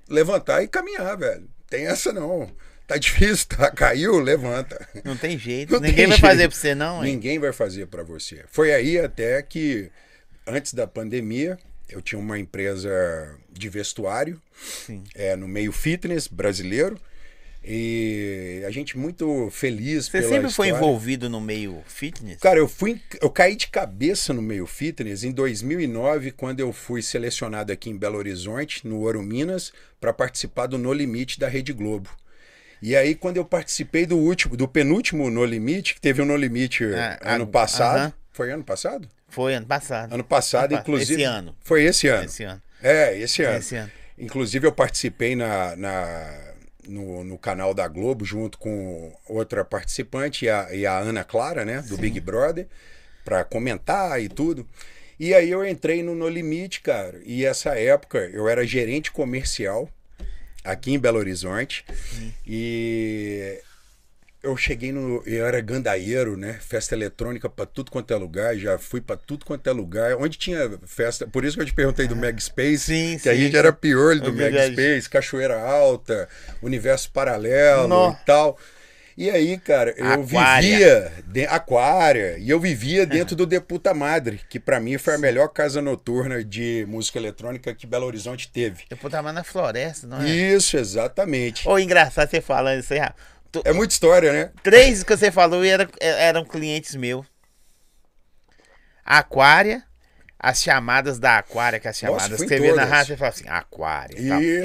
levantar 0.09 0.62
e 0.62 0.68
caminhar, 0.68 1.16
velho. 1.16 1.49
Tem 1.71 1.87
essa 1.87 2.12
não. 2.12 2.50
Tá 2.93 2.99
difícil, 2.99 3.47
tá? 3.49 3.71
Caiu, 3.71 4.19
levanta. 4.21 4.87
não 5.03 5.17
tem 5.17 5.39
jeito. 5.39 5.73
Não 5.73 5.81
Ninguém 5.81 5.97
tem 5.97 6.07
vai 6.09 6.17
jeito. 6.19 6.29
fazer 6.29 6.49
pra 6.49 6.57
você, 6.59 6.75
não, 6.75 7.03
hein? 7.05 7.13
Ninguém 7.15 7.39
vai 7.39 7.53
fazer 7.53 7.87
para 7.87 8.03
você. 8.03 8.45
Foi 8.51 8.71
aí 8.75 8.99
até 8.99 9.41
que, 9.41 9.91
antes 10.47 10.75
da 10.75 10.87
pandemia, 10.87 11.59
eu 11.89 12.03
tinha 12.03 12.19
uma 12.19 12.39
empresa 12.39 12.91
de 13.51 13.69
vestuário 13.71 14.39
é, 15.15 15.35
no 15.37 15.49
meio 15.49 15.73
fitness 15.73 16.29
brasileiro. 16.29 16.99
E 17.65 18.63
a 18.67 18.71
gente 18.71 18.99
muito 18.99 19.49
feliz 19.51 20.09
Você 20.09 20.21
sempre 20.23 20.51
foi 20.51 20.67
história. 20.67 20.71
envolvido 20.73 21.31
no 21.31 21.41
meio 21.41 21.81
fitness? 21.87 22.39
Cara, 22.41 22.59
eu 22.59 22.67
fui, 22.69 23.01
eu 23.21 23.31
caí 23.31 23.55
de 23.55 23.69
cabeça 23.69 24.35
no 24.35 24.43
meio 24.43 24.67
fitness 24.67 25.23
em 25.23 25.31
2009, 25.31 26.33
quando 26.33 26.61
eu 26.61 26.73
fui 26.73 27.01
selecionado 27.01 27.73
aqui 27.73 27.89
em 27.89 27.97
Belo 27.97 28.19
Horizonte, 28.19 28.87
no 28.87 28.99
Ouro 28.99 29.23
Minas, 29.23 29.73
para 30.01 30.13
participar 30.13 30.67
do 30.67 30.77
No 30.77 30.93
Limite 30.93 31.39
da 31.39 31.49
Rede 31.49 31.73
Globo. 31.73 32.11
E 32.83 32.97
aí, 32.97 33.15
quando 33.15 33.37
eu 33.37 33.45
participei 33.45 34.05
do 34.05 34.19
último, 34.19 34.57
do 34.57 34.67
penúltimo 34.67 35.31
No 35.31 35.45
Limite, 35.45 35.95
que 35.95 36.01
teve 36.01 36.21
o 36.21 36.25
No 36.25 36.37
Limite 36.37 36.85
Ah, 36.95 37.19
ano 37.35 37.47
passado. 37.47 37.97
aham. 37.99 38.12
Foi 38.33 38.51
ano 38.51 38.65
passado? 38.65 39.09
Foi 39.29 39.55
ano 39.55 39.67
passado. 39.67 40.12
Ano 40.12 40.25
passado, 40.25 40.73
Ano 40.73 40.81
inclusive. 40.81 41.15
Esse 41.23 41.23
ano. 41.25 41.57
Foi 41.62 41.85
esse 41.85 42.09
ano. 42.09 42.25
Esse 42.25 42.43
ano. 42.45 42.62
É, 42.83 43.17
esse 43.19 43.43
ano. 43.45 43.59
Esse 43.59 43.77
ano. 43.77 43.91
Inclusive, 44.19 44.67
eu 44.67 44.73
participei 44.73 45.37
na, 45.37 45.77
na- 45.77 46.41
no, 46.89 47.23
no 47.23 47.39
canal 47.39 47.73
da 47.73 47.87
Globo, 47.87 48.25
junto 48.25 48.59
com 48.59 49.12
outra 49.29 49.65
participante, 49.65 50.47
e 50.47 50.51
a, 50.51 50.75
e 50.75 50.85
a 50.85 50.99
Ana 50.99 51.23
Clara, 51.25 51.65
né, 51.65 51.81
do 51.83 51.97
Big 51.97 52.19
Brother, 52.21 52.67
para 53.25 53.45
comentar 53.45 54.21
e 54.21 54.29
tudo. 54.29 54.67
E 55.21 55.33
aí 55.33 55.49
eu 55.51 55.65
entrei 55.65 56.03
no 56.03 56.15
No 56.15 56.29
Limite, 56.29 56.81
cara. 56.81 57.21
E 57.25 57.45
essa 57.45 57.79
época 57.79 58.19
eu 58.33 58.49
era 58.49 58.67
gerente 58.67 59.12
comercial 59.12 59.89
aqui 60.64 60.92
em 60.92 60.99
Belo 60.99 61.19
Horizonte. 61.19 61.85
E 62.47 63.61
eu 64.42 64.57
cheguei 64.57 64.90
no. 64.90 65.23
Eu 65.25 65.47
era 65.47 65.61
gandaieiro, 65.61 66.37
né? 66.37 66.59
Festa 66.61 66.95
eletrônica 66.95 67.49
pra 67.49 67.64
tudo 67.64 67.90
quanto 67.90 68.12
é 68.12 68.16
lugar. 68.16 68.57
Já 68.57 68.76
fui 68.76 69.00
pra 69.00 69.16
tudo 69.16 69.45
quanto 69.45 69.69
é 69.69 69.73
lugar. 69.73 70.16
Onde 70.16 70.37
tinha 70.37 70.78
festa. 70.85 71.26
Por 71.26 71.45
isso 71.45 71.57
que 71.57 71.62
eu 71.62 71.66
te 71.66 71.75
perguntei 71.75 72.09
do 72.09 72.16
Mag 72.16 72.42
Space. 72.42 72.78
Sim, 72.87 73.19
que 73.23 73.28
a 73.28 73.35
sim, 73.35 73.38
gente 73.40 73.52
sim. 73.52 73.59
era 73.59 73.73
pior 73.73 74.16
do 74.19 74.28
É 74.28 74.33
verdade. 74.33 74.73
Space, 74.73 75.09
Cachoeira 75.09 75.61
Alta, 75.61 76.28
Universo 76.61 77.11
Paralelo 77.12 77.87
Nó. 77.87 78.12
e 78.12 78.25
tal. 78.26 78.59
E 79.23 79.31
aí, 79.31 79.57
cara, 79.57 79.95
eu 79.97 80.05
Aquária. 80.05 80.61
vivia. 80.69 81.12
De, 81.29 81.47
aquária. 81.47 82.38
E 82.38 82.50
eu 82.50 82.59
vivia 82.59 83.07
dentro 83.07 83.37
do 83.37 83.47
Deputa 83.47 83.95
Madre, 83.95 84.41
que 84.49 84.59
pra 84.59 84.81
mim 84.81 84.99
foi 84.99 85.14
a 85.14 85.19
melhor 85.19 85.47
casa 85.47 85.81
noturna 85.81 86.43
de 86.43 86.85
música 86.88 87.21
eletrônica 87.21 87.73
que 87.73 87.87
Belo 87.87 88.05
Horizonte 88.05 88.50
teve. 88.50 88.83
Eu 88.91 88.97
tava 89.09 89.33
na 89.33 89.45
floresta, 89.45 90.09
não 90.09 90.21
é? 90.21 90.29
Isso, 90.29 90.76
exatamente. 90.76 91.69
Ô, 91.69 91.79
engraçado 91.79 92.29
você 92.29 92.41
falando 92.41 92.81
isso 92.81 92.93
aí. 92.95 93.00
tu- 93.52 93.62
É 93.64 93.73
muita 93.73 93.93
história, 93.95 94.33
né? 94.33 94.50
Três 94.61 95.05
que 95.05 95.17
você 95.17 95.31
falou 95.31 95.64
eram, 95.64 95.87
eram 96.00 96.45
clientes 96.45 96.97
meus. 96.97 97.25
Aquária, 99.05 99.85
as 100.43 100.61
chamadas 100.61 101.21
da 101.21 101.39
Aquária, 101.39 101.79
que 101.79 101.87
as 101.87 102.03
Nossa, 102.03 102.17
chamadas 102.27 102.43
em 102.43 102.49
você 102.49 102.59
vê 102.59 102.73
na 102.73 102.85
rádio, 102.85 103.15
você 103.15 103.17
fala 103.17 103.31
assim, 103.31 103.49
Aquária. 103.49 104.17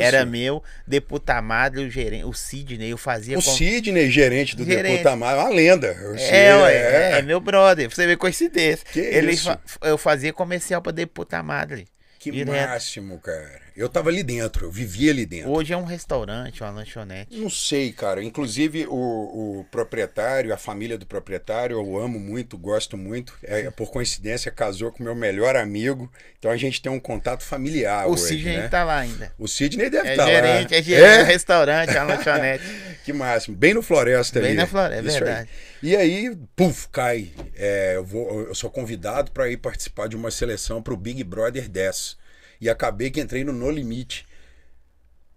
Era 0.02 0.26
meu, 0.26 0.64
deputa 0.88 1.40
madre, 1.42 1.86
o 1.86 1.90
gerente, 1.90 2.26
o 2.26 2.34
Sidney, 2.34 2.90
eu 2.92 2.98
fazia 2.98 3.38
O 3.38 3.44
com- 3.44 3.52
Sidney, 3.52 4.10
gerente 4.10 4.56
do 4.56 4.66
Gerente. 4.66 4.92
Deputa 4.98 5.16
Madre, 5.16 5.40
uma 5.44 5.50
lenda. 5.50 5.94
Sei, 6.18 6.30
É, 6.36 6.56
ué, 6.56 6.74
é, 6.74 7.20
é 7.20 7.22
meu 7.22 7.40
brother. 7.40 7.90
Você 7.90 8.08
vê 8.08 8.18
coincidência. 8.18 8.84
Que 8.92 9.00
Ele 9.00 9.32
isso? 9.34 9.44
fa- 9.66 9.88
eu 9.88 9.98
fazia 9.98 10.34
comercial 10.34 10.82
pra 10.82 10.92
deputa 10.92 11.44
madre. 11.44 11.88
Que 12.20 12.32
direto. 12.32 12.70
máximo, 12.70 13.20
cara. 13.20 13.67
Eu 13.78 13.88
tava 13.88 14.10
ali 14.10 14.24
dentro, 14.24 14.66
eu 14.66 14.72
vivia 14.72 15.12
ali 15.12 15.24
dentro. 15.24 15.52
Hoje 15.52 15.72
é 15.72 15.78
um 15.78 15.84
restaurante, 15.84 16.64
uma 16.64 16.72
lanchonete. 16.72 17.38
Não 17.38 17.48
sei, 17.48 17.92
cara. 17.92 18.24
Inclusive, 18.24 18.88
o, 18.88 19.60
o 19.60 19.66
proprietário, 19.70 20.52
a 20.52 20.58
família 20.58 20.98
do 20.98 21.06
proprietário, 21.06 21.76
eu 21.78 21.98
amo 22.00 22.20
muito, 22.20 22.58
gosto 22.58 22.98
muito. 22.98 23.38
É, 23.44 23.70
por 23.70 23.92
coincidência, 23.92 24.50
casou 24.52 24.92
com 24.92 25.04
meu 25.04 25.14
melhor 25.14 25.56
amigo. 25.56 26.12
Então 26.40 26.50
a 26.50 26.58
gente 26.58 26.82
tem 26.82 26.92
um 26.92 27.00
contato 27.00 27.44
familiar 27.44 28.08
o 28.08 28.14
hoje, 28.14 28.24
Sidney 28.24 28.58
né? 28.58 28.68
tá 28.68 28.84
lá 28.84 28.98
ainda. 28.98 29.32
O 29.38 29.48
Sidney 29.48 29.92
deve 29.92 30.08
É 30.08 30.12
estar 30.14 30.26
gerente, 30.26 30.72
lá. 30.72 30.78
é 30.80 30.82
gerente, 30.82 31.04
é 31.06 31.24
restaurante, 31.24 31.90
é 31.96 32.02
uma 32.02 32.16
lanchonete. 32.16 32.64
Que 33.08 33.14
máximo. 33.14 33.56
Bem 33.56 33.74
no 33.74 33.82
Floresta 33.82 34.42
Bem 34.42 34.50
ali. 34.50 34.58
na 34.58 34.68
Floresta, 34.68 35.06
é 35.06 35.08
Isso 35.08 35.18
aí. 35.18 35.24
verdade. 35.24 35.50
E 35.82 35.96
aí, 35.96 36.36
puf, 36.58 36.90
cai. 36.92 37.30
É, 37.56 37.94
eu, 37.96 38.04
vou, 38.04 38.42
eu 38.42 38.54
sou 38.56 38.70
convidado 38.70 39.32
para 39.32 39.50
ir 39.50 39.56
participar 39.56 40.10
de 40.10 40.16
uma 40.18 40.30
seleção 40.30 40.82
para 40.82 40.94
o 40.94 40.98
Big 40.98 41.24
Brother 41.24 41.70
10. 41.70 42.18
E 42.60 42.70
acabei 42.70 43.10
que 43.10 43.22
entrei 43.22 43.44
no 43.44 43.54
No 43.54 43.70
Limite. 43.70 44.26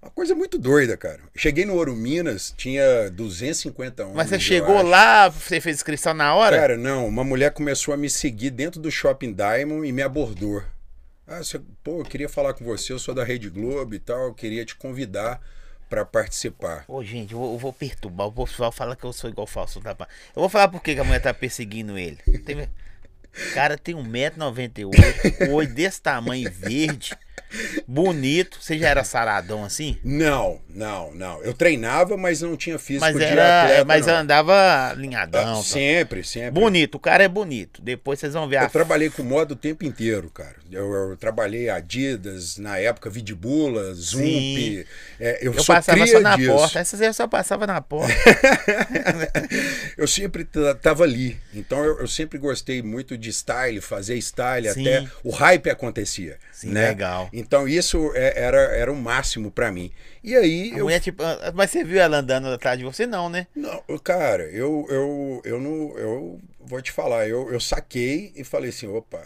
Uma 0.03 0.11
coisa 0.11 0.35
muito 0.35 0.59
doida, 0.59 0.97
cara. 0.97 1.21
Cheguei 1.37 1.67
no 1.67 1.75
Ouro 1.75 1.95
Minas, 1.95 2.55
tinha 2.57 3.11
250 3.11 4.03
homens. 4.03 4.17
Mas 4.17 4.31
você 4.31 4.41
chegou 4.41 4.81
lá, 4.83 5.29
você 5.29 5.61
fez 5.61 5.77
inscrição 5.77 6.15
na 6.15 6.35
hora? 6.35 6.57
Cara, 6.57 6.77
não. 6.77 7.07
Uma 7.07 7.23
mulher 7.23 7.53
começou 7.53 7.93
a 7.93 7.97
me 7.99 8.09
seguir 8.09 8.51
dentro 8.51 8.81
do 8.81 8.91
Shopping 8.91 9.35
Diamond 9.35 9.87
e 9.87 9.93
me 9.93 10.01
abordou. 10.01 10.63
Ah, 11.27 11.39
você, 11.39 11.61
pô, 11.85 12.01
eu 12.01 12.05
queria 12.05 12.31
falar 12.31 12.55
com 12.55 12.65
você, 12.65 12.93
eu 12.93 12.99
sou 12.99 13.15
da 13.15 13.23
Rede 13.23 13.51
Globo 13.51 13.95
e 13.95 13.99
tal, 13.99 14.25
eu 14.25 14.35
queria 14.35 14.65
te 14.65 14.75
convidar 14.75 15.41
para 15.91 16.05
participar. 16.05 16.85
Ô, 16.89 17.05
gente, 17.05 17.35
eu 17.35 17.39
vou, 17.39 17.53
eu 17.53 17.59
vou 17.59 17.73
perturbar. 17.73 18.29
O 18.29 18.33
pessoal 18.33 18.73
fala 18.73 18.97
que 18.97 19.05
eu 19.05 19.13
sou 19.13 19.29
igual 19.29 19.47
falso. 19.47 19.81
Tá? 19.81 19.95
Eu 20.35 20.41
vou 20.41 20.49
falar 20.49 20.69
por 20.69 20.83
que 20.83 20.95
que 20.95 21.01
a 21.01 21.05
mulher 21.05 21.21
tá 21.21 21.35
perseguindo 21.35 21.99
ele. 21.99 22.17
Tem... 22.47 22.69
O 23.35 23.55
cara 23.55 23.79
tem 23.79 23.95
1,98m, 23.95 25.51
olho 25.51 25.73
desse 25.73 26.03
tamanho 26.03 26.51
verde, 26.51 27.17
bonito. 27.87 28.59
Você 28.61 28.79
já 28.79 28.89
era 28.89 29.05
saradão 29.05 29.65
assim? 29.65 29.99
Não, 30.05 30.61
não, 30.69 31.13
não. 31.15 31.43
Eu 31.43 31.53
treinava, 31.55 32.17
mas 32.17 32.41
não 32.41 32.57
tinha 32.57 32.79
físico 32.79 33.05
Mas 33.05 33.17
de 33.17 33.25
era. 33.25 33.63
atleta, 33.63 33.85
mas 33.85 34.07
não. 34.07 34.15
andava 34.17 34.53
Ah, 34.55 34.91
alinhadão. 34.91 35.43
tal. 35.45 35.63
sempre, 35.63 36.23
sempre. 36.25 36.51
Bonito, 36.61 36.95
o 36.97 36.99
cara 37.01 37.25
é 37.25 37.29
bonito. 37.29 37.81
Depois 37.83 38.19
vocês 38.19 38.33
vão 38.35 38.49
ver 38.49 38.59
a 38.59 38.65
Eu 38.65 38.71
trabalhei 38.71 39.11
com 39.11 39.23
moda 39.23 39.55
o 39.55 39.57
tempo 39.57 39.85
inteiro, 39.85 40.31
cara. 40.31 40.57
Eu, 40.71 40.93
eu 41.11 41.17
trabalhei 41.17 41.69
Adidas, 41.69 42.57
na 42.59 42.79
época 42.79 43.11
Vidbula, 43.11 43.93
Zump. 43.95 44.87
É, 45.19 45.39
eu, 45.43 45.53
Eu 45.55 45.65
passava 45.65 46.07
só 46.07 46.21
na 46.21 46.37
disso. 46.37 46.53
porta. 46.53 46.79
Essas 46.79 47.01
eu 47.01 47.13
só 47.13 47.27
passava 47.27 47.67
na 47.67 47.81
porta. 47.81 48.15
eu 49.97 50.07
sempre 50.07 50.47
tava 50.83 51.05
ali. 51.05 51.39
Então 51.55 51.85
eu, 51.85 52.01
eu 52.01 52.09
sempre 52.09 52.39
gostei 52.39 52.83
muito 52.83 53.17
de 53.17 53.31
style, 53.33 53.81
fazer 53.81 54.17
style, 54.19 54.73
Sim. 54.73 54.81
até 54.89 55.07
o 55.25 55.31
hype 55.31 55.71
acontecia. 55.71 56.39
Sim, 56.61 56.71
né? 56.73 56.89
legal. 56.89 57.29
Então 57.33 57.67
isso 57.67 58.13
é- 58.15 58.39
era, 58.39 58.59
era 58.59 58.93
o 58.93 58.97
máximo 58.97 59.51
pra 59.51 59.73
mim. 59.73 59.91
E 60.23 60.37
aí 60.37 60.73
A 60.75 60.79
eu 60.79 60.85
mulher, 60.85 61.01
tipo, 61.01 61.23
ah, 61.23 61.53
mas 61.55 61.71
você 61.71 61.83
viu 61.83 61.99
ela 62.01 62.19
andando 62.19 62.49
atrás 62.49 62.79
de 62.79 62.85
você, 62.85 63.07
não, 63.07 63.29
né? 63.31 63.47
Não, 63.57 63.83
cara, 64.05 64.43
eu, 64.45 64.87
eu, 64.91 65.43
eu 65.45 65.61
não. 65.61 65.97
Eu 65.99 66.39
vou 66.61 66.83
te 66.83 66.93
falar, 66.93 67.27
eu, 67.27 67.51
eu 67.51 67.59
saquei 67.61 68.33
e 68.37 68.45
falei 68.45 68.69
assim, 68.71 68.87
opa, 68.87 69.23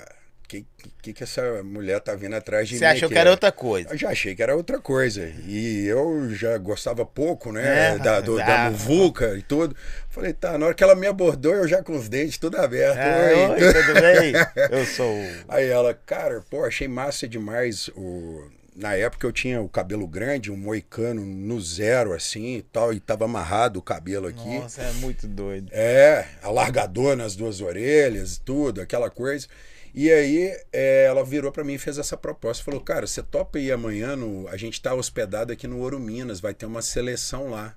que, 0.63 0.91
que 1.03 1.13
que 1.13 1.23
essa 1.25 1.63
mulher 1.63 2.01
tá 2.01 2.15
vindo 2.15 2.35
atrás 2.35 2.69
de 2.69 2.79
Você 2.79 2.85
mim? 2.85 2.91
achou 2.93 3.07
aqui? 3.07 3.15
que 3.15 3.19
era 3.19 3.31
outra 3.31 3.51
coisa. 3.51 3.89
Eu 3.91 3.97
já 3.99 4.11
achei 4.11 4.35
que 4.35 4.43
era 4.43 4.55
outra 4.55 4.79
coisa. 4.79 5.33
E 5.47 5.87
eu 5.87 6.31
já 6.35 6.57
gostava 6.59 7.05
pouco, 7.05 7.51
né? 7.53 7.95
É, 7.95 7.99
da, 7.99 8.21
do, 8.21 8.37
da 8.37 8.71
muvuca 8.71 9.37
e 9.37 9.43
tudo. 9.43 9.75
Falei, 10.09 10.33
tá, 10.33 10.57
na 10.59 10.67
hora 10.67 10.75
que 10.75 10.85
ela 10.85 10.95
me 10.95 11.07
abordou, 11.07 11.55
eu 11.55 11.67
já 11.67 11.83
com 11.83 11.97
os 11.97 12.09
dentes 12.09 12.39
tudo 12.39 12.59
aberto. 12.59 12.99
Ah, 12.99 13.53
Oi. 13.53 13.73
tudo 13.73 14.01
bem? 14.01 14.33
Eu 14.71 14.85
sou 14.87 15.13
o. 15.13 15.29
Aí 15.49 15.67
ela, 15.69 15.95
cara, 15.95 16.43
pô, 16.51 16.65
achei 16.65 16.87
massa 16.89 17.27
demais 17.27 17.89
o. 17.97 18.49
Na 18.77 18.95
época 18.97 19.25
eu 19.25 19.31
tinha 19.31 19.61
o 19.63 19.69
cabelo 19.69 20.05
grande, 20.05 20.51
um 20.51 20.57
moicano 20.57 21.25
no 21.25 21.61
zero, 21.61 22.13
assim 22.13 22.57
e 22.57 22.63
tal, 22.63 22.93
e 22.93 22.99
tava 22.99 23.25
amarrado 23.25 23.79
o 23.79 23.83
cabelo 23.83 24.27
aqui. 24.27 24.59
Nossa, 24.59 24.83
é 24.83 24.93
muito 24.95 25.29
doido. 25.29 25.69
É, 25.71 26.27
alargador 26.43 27.15
nas 27.15 27.37
duas 27.37 27.61
orelhas, 27.61 28.37
tudo, 28.45 28.81
aquela 28.81 29.09
coisa. 29.09 29.47
E 29.95 30.11
aí 30.11 30.53
é, 30.73 31.05
ela 31.05 31.25
virou 31.25 31.53
pra 31.53 31.63
mim 31.63 31.75
e 31.75 31.79
fez 31.79 31.99
essa 31.99 32.17
proposta. 32.17 32.65
Falou, 32.65 32.81
cara, 32.81 33.07
você 33.07 33.23
topa 33.23 33.59
ir 33.61 33.71
amanhã 33.71 34.17
no. 34.17 34.49
A 34.49 34.57
gente 34.57 34.81
tá 34.83 34.93
hospedado 34.95 35.53
aqui 35.53 35.67
no 35.69 35.79
Ouro 35.79 36.01
Minas, 36.01 36.41
vai 36.41 36.53
ter 36.53 36.67
uma 36.67 36.83
seleção 36.83 37.51
lá. 37.51 37.77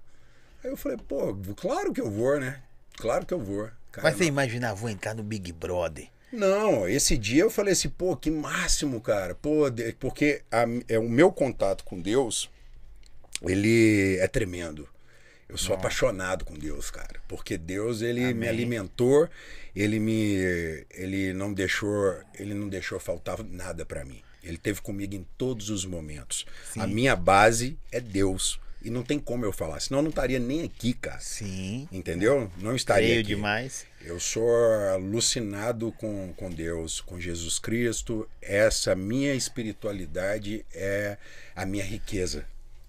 Aí 0.63 0.71
eu 0.71 0.77
falei, 0.77 0.97
pô, 0.97 1.35
claro 1.55 1.93
que 1.93 2.01
eu 2.01 2.09
vou, 2.09 2.39
né? 2.39 2.61
Claro 2.97 3.25
que 3.25 3.33
eu 3.33 3.39
vou. 3.39 3.69
Cara, 3.91 4.07
Mas 4.09 4.17
você 4.17 4.25
imagina, 4.25 4.73
vou 4.73 4.89
entrar 4.89 5.13
no 5.13 5.21
Big 5.23 5.51
Brother. 5.53 6.07
não, 6.33 6.87
esse 6.89 7.15
dia 7.17 7.43
eu 7.43 7.51
falei 7.51 7.73
assim, 7.73 7.89
pô, 7.89 8.17
que 8.17 8.31
máximo, 8.31 8.99
cara. 8.99 9.35
Pô, 9.35 9.69
de- 9.69 9.93
porque 9.93 10.41
a- 10.51 10.65
é, 10.89 10.97
o 10.97 11.07
meu 11.07 11.31
contato 11.31 11.83
com 11.83 12.01
Deus, 12.01 12.49
ele 13.43 14.17
é 14.19 14.27
tremendo. 14.27 14.87
Eu 15.49 15.57
sou 15.57 15.75
apaixonado 15.75 16.43
com 16.43 16.55
Deus, 16.55 16.91
cara. 16.91 17.21
Porque 17.27 17.57
Deus, 17.57 18.01
ele 18.01 18.21
me 18.21 18.31
Amém. 18.31 18.49
alimentou, 18.49 19.29
ele 19.75 19.97
me 19.99 20.85
ele 20.91 21.33
não 21.33 21.53
deixou, 21.53 22.15
ele 22.37 22.53
não 22.53 22.67
deixou 22.67 22.99
faltar 22.99 23.41
nada 23.43 23.85
pra 23.85 24.03
mim. 24.03 24.21
Ele 24.43 24.57
teve 24.57 24.81
comigo 24.81 25.15
em 25.15 25.25
todos 25.37 25.69
os 25.69 25.85
momentos. 25.85 26.45
Sim. 26.73 26.81
A 26.81 26.87
minha 26.87 27.15
base 27.15 27.77
é 27.91 27.99
Deus. 27.99 28.59
E 28.81 28.89
não 28.89 29.03
tem 29.03 29.19
como 29.19 29.43
eu 29.43 29.51
falar, 29.51 29.79
senão 29.79 29.99
eu 29.99 30.03
não 30.03 30.09
estaria 30.09 30.39
nem 30.39 30.63
aqui, 30.63 30.93
cara. 30.93 31.19
Sim. 31.19 31.89
Entendeu? 31.91 32.49
Não 32.57 32.75
estaria 32.75 33.07
Creio 33.07 33.21
aqui. 33.21 33.35
demais. 33.35 33.85
Eu 34.01 34.19
sou 34.19 34.49
alucinado 34.93 35.91
com, 35.93 36.31
com 36.37 36.49
Deus, 36.49 37.01
com 37.01 37.19
Jesus 37.19 37.57
Cristo. 37.59 38.29
Essa 38.41 38.95
minha 38.95 39.33
espiritualidade 39.33 40.65
é 40.73 41.17
a 41.55 41.65
minha 41.65 41.83
riqueza. 41.83 42.45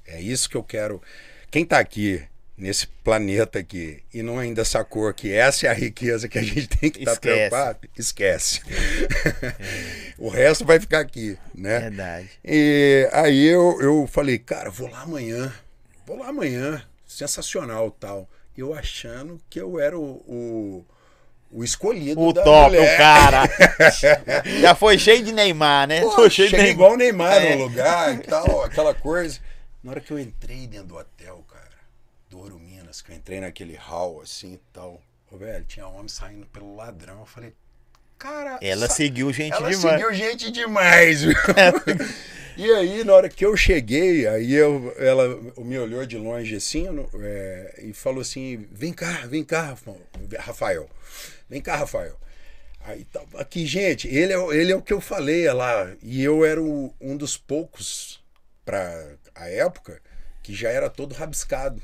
É 0.07 0.21
isso 0.21 0.49
que 0.49 0.57
eu 0.57 0.63
quero. 0.63 1.03
Quem 1.51 1.63
está 1.63 1.79
aqui 1.79 2.23
nesse 2.59 2.87
planeta 2.89 3.61
aqui 3.61 4.03
e 4.13 4.21
não 4.23 4.39
ainda 4.39 4.65
sacou 4.65 5.13
que 5.15 5.33
essa 5.33 5.67
é 5.67 5.71
a 5.71 5.73
riqueza 5.73 6.29
que 6.29 6.39
a 6.39 6.43
gente 6.43 6.67
tem 6.77 6.91
que 6.91 6.99
estar 6.99 7.13
Esquece. 7.13 7.21
preocupado, 7.21 7.79
esquece. 7.97 8.61
o 10.19 10.29
resto 10.29 10.65
vai 10.65 10.81
ficar 10.81 11.01
aqui, 11.01 11.39
né? 11.55 11.79
Verdade. 11.81 12.29
E 12.45 13.09
aí 13.13 13.47
eu, 13.47 13.79
eu 13.81 14.07
falei, 14.07 14.39
cara, 14.39 14.71
vou 14.71 14.91
lá 14.91 15.03
amanhã. 15.03 15.53
Vou 16.07 16.19
lá 16.19 16.29
amanhã. 16.29 16.83
sensacional 17.07 17.91
tal. 17.91 18.29
Eu 18.57 18.75
achando 18.75 19.41
que 19.49 19.61
eu 19.61 19.79
era 19.79 19.97
o, 19.97 20.03
o, 20.27 20.85
o 21.53 21.63
escolhido 21.63 22.21
O 22.21 22.33
top, 22.35 22.75
mulher. 22.77 22.95
o 22.95 22.97
cara. 22.97 23.43
Já 24.61 24.75
foi 24.75 24.99
cheio 24.99 25.23
de 25.23 25.31
Neymar, 25.33 25.87
né? 25.87 26.01
Pô, 26.01 26.11
foi 26.13 26.31
cheio 26.31 26.49
de 26.49 26.57
Neymar. 26.57 26.73
igual 26.73 26.93
o 26.95 26.97
Neymar 26.97 27.35
É. 27.35 27.55
no 27.55 27.63
lugar 27.65 28.15
e 28.15 28.19
tal, 28.19 28.65
aquela 28.65 28.93
coisa. 28.95 29.39
Na 29.83 29.93
hora 29.93 30.01
que 30.01 30.11
eu 30.11 30.19
entrei 30.19 30.67
dentro 30.67 30.89
do 30.89 30.97
hotel, 30.97 31.45
cara, 32.29 32.31
do 32.31 32.39
Ouro 32.39 32.59
Minas, 32.59 33.01
que 33.03 33.13
eu 33.13 33.17
entrei 33.17 33.41
naquele 33.41 33.75
hall 33.75 34.21
assim 34.23 34.55
e 34.55 34.61
tal, 34.73 35.01
ô, 35.31 35.37
velho, 35.37 35.65
tinha 35.65 35.87
homem 35.87 36.09
saindo 36.09 36.47
pelo 36.47 36.77
ladrão. 36.77 37.21
Eu 37.21 37.27
falei, 37.27 37.55
cara. 38.19 38.59
Ela 38.61 38.89
sa- 38.89 38.95
seguiu 38.95 39.33
gente 39.33 39.53
ela 39.55 39.71
demais. 39.71 40.01
seguiu 40.01 40.15
gente 40.15 40.51
demais, 40.51 41.23
viu? 41.23 41.35
E 42.61 42.69
aí, 42.73 43.05
na 43.05 43.13
hora 43.13 43.29
que 43.29 43.47
eu 43.47 43.57
cheguei, 43.57 44.27
aí 44.27 44.53
eu, 44.53 44.93
ela 44.99 45.29
me 45.59 45.79
olhou 45.79 46.05
de 46.05 46.17
longe 46.19 46.57
assim 46.57 46.87
é, 47.23 47.83
e 47.85 47.93
falou 47.93 48.21
assim: 48.21 48.67
vem 48.73 48.93
cá, 48.93 49.27
vem 49.29 49.45
cá, 49.45 49.63
Rafa- 49.63 49.95
Rafael. 50.41 50.91
Vem 51.49 51.61
cá, 51.61 51.77
Rafael. 51.77 52.19
Aí 52.81 53.05
tá, 53.05 53.23
aqui, 53.37 53.65
gente, 53.65 54.09
ele 54.09 54.33
é, 54.33 54.39
o- 54.39 54.53
ele 54.53 54.73
é 54.73 54.77
o 54.77 54.83
que 54.83 54.93
eu 54.93 55.01
falei 55.01 55.47
é 55.47 55.53
lá. 55.53 55.89
E 56.03 56.21
eu 56.21 56.45
era 56.45 56.61
o- 56.61 56.93
um 57.01 57.17
dos 57.17 57.37
poucos, 57.37 58.21
para 58.65 59.15
a 59.37 59.49
época, 59.49 60.03
que 60.43 60.53
já 60.53 60.69
era 60.69 60.91
todo 60.91 61.15
rabiscado. 61.15 61.81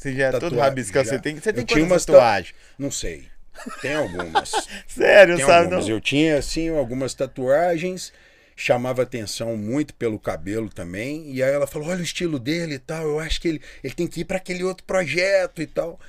Você 0.00 0.14
já 0.14 0.26
é 0.28 0.30
todo 0.30 0.40
Tatuagem, 0.42 0.60
rabiscado. 0.64 1.04
já. 1.06 1.12
Você 1.14 1.18
tem, 1.20 1.36
você 1.38 1.50
Eu 1.50 1.54
tem 1.54 1.64
tinha 1.66 1.80
quantas 1.80 1.92
umas 1.92 2.04
ta- 2.06 2.12
tatuagens? 2.14 2.54
Não 2.78 2.90
sei. 2.90 3.28
Tem 3.82 3.94
algumas. 3.94 4.50
Sério, 4.88 5.36
Tem 5.36 5.44
sabe? 5.44 5.64
algumas. 5.64 5.86
Não? 5.86 5.94
Eu 5.94 6.00
tinha, 6.00 6.38
assim, 6.38 6.70
algumas 6.70 7.12
tatuagens, 7.12 8.10
chamava 8.56 9.02
atenção 9.02 9.56
muito 9.58 9.92
pelo 9.94 10.18
cabelo 10.18 10.70
também. 10.70 11.30
E 11.34 11.42
aí 11.42 11.52
ela 11.52 11.66
falou: 11.66 11.88
olha 11.88 12.00
o 12.00 12.02
estilo 12.04 12.38
dele 12.38 12.76
e 12.76 12.78
tal. 12.78 13.04
Eu 13.06 13.20
acho 13.20 13.38
que 13.40 13.48
ele, 13.48 13.60
ele 13.84 13.92
tem 13.94 14.06
que 14.06 14.20
ir 14.20 14.24
para 14.24 14.38
aquele 14.38 14.64
outro 14.64 14.84
projeto 14.86 15.60
e 15.60 15.66
tal. 15.66 16.00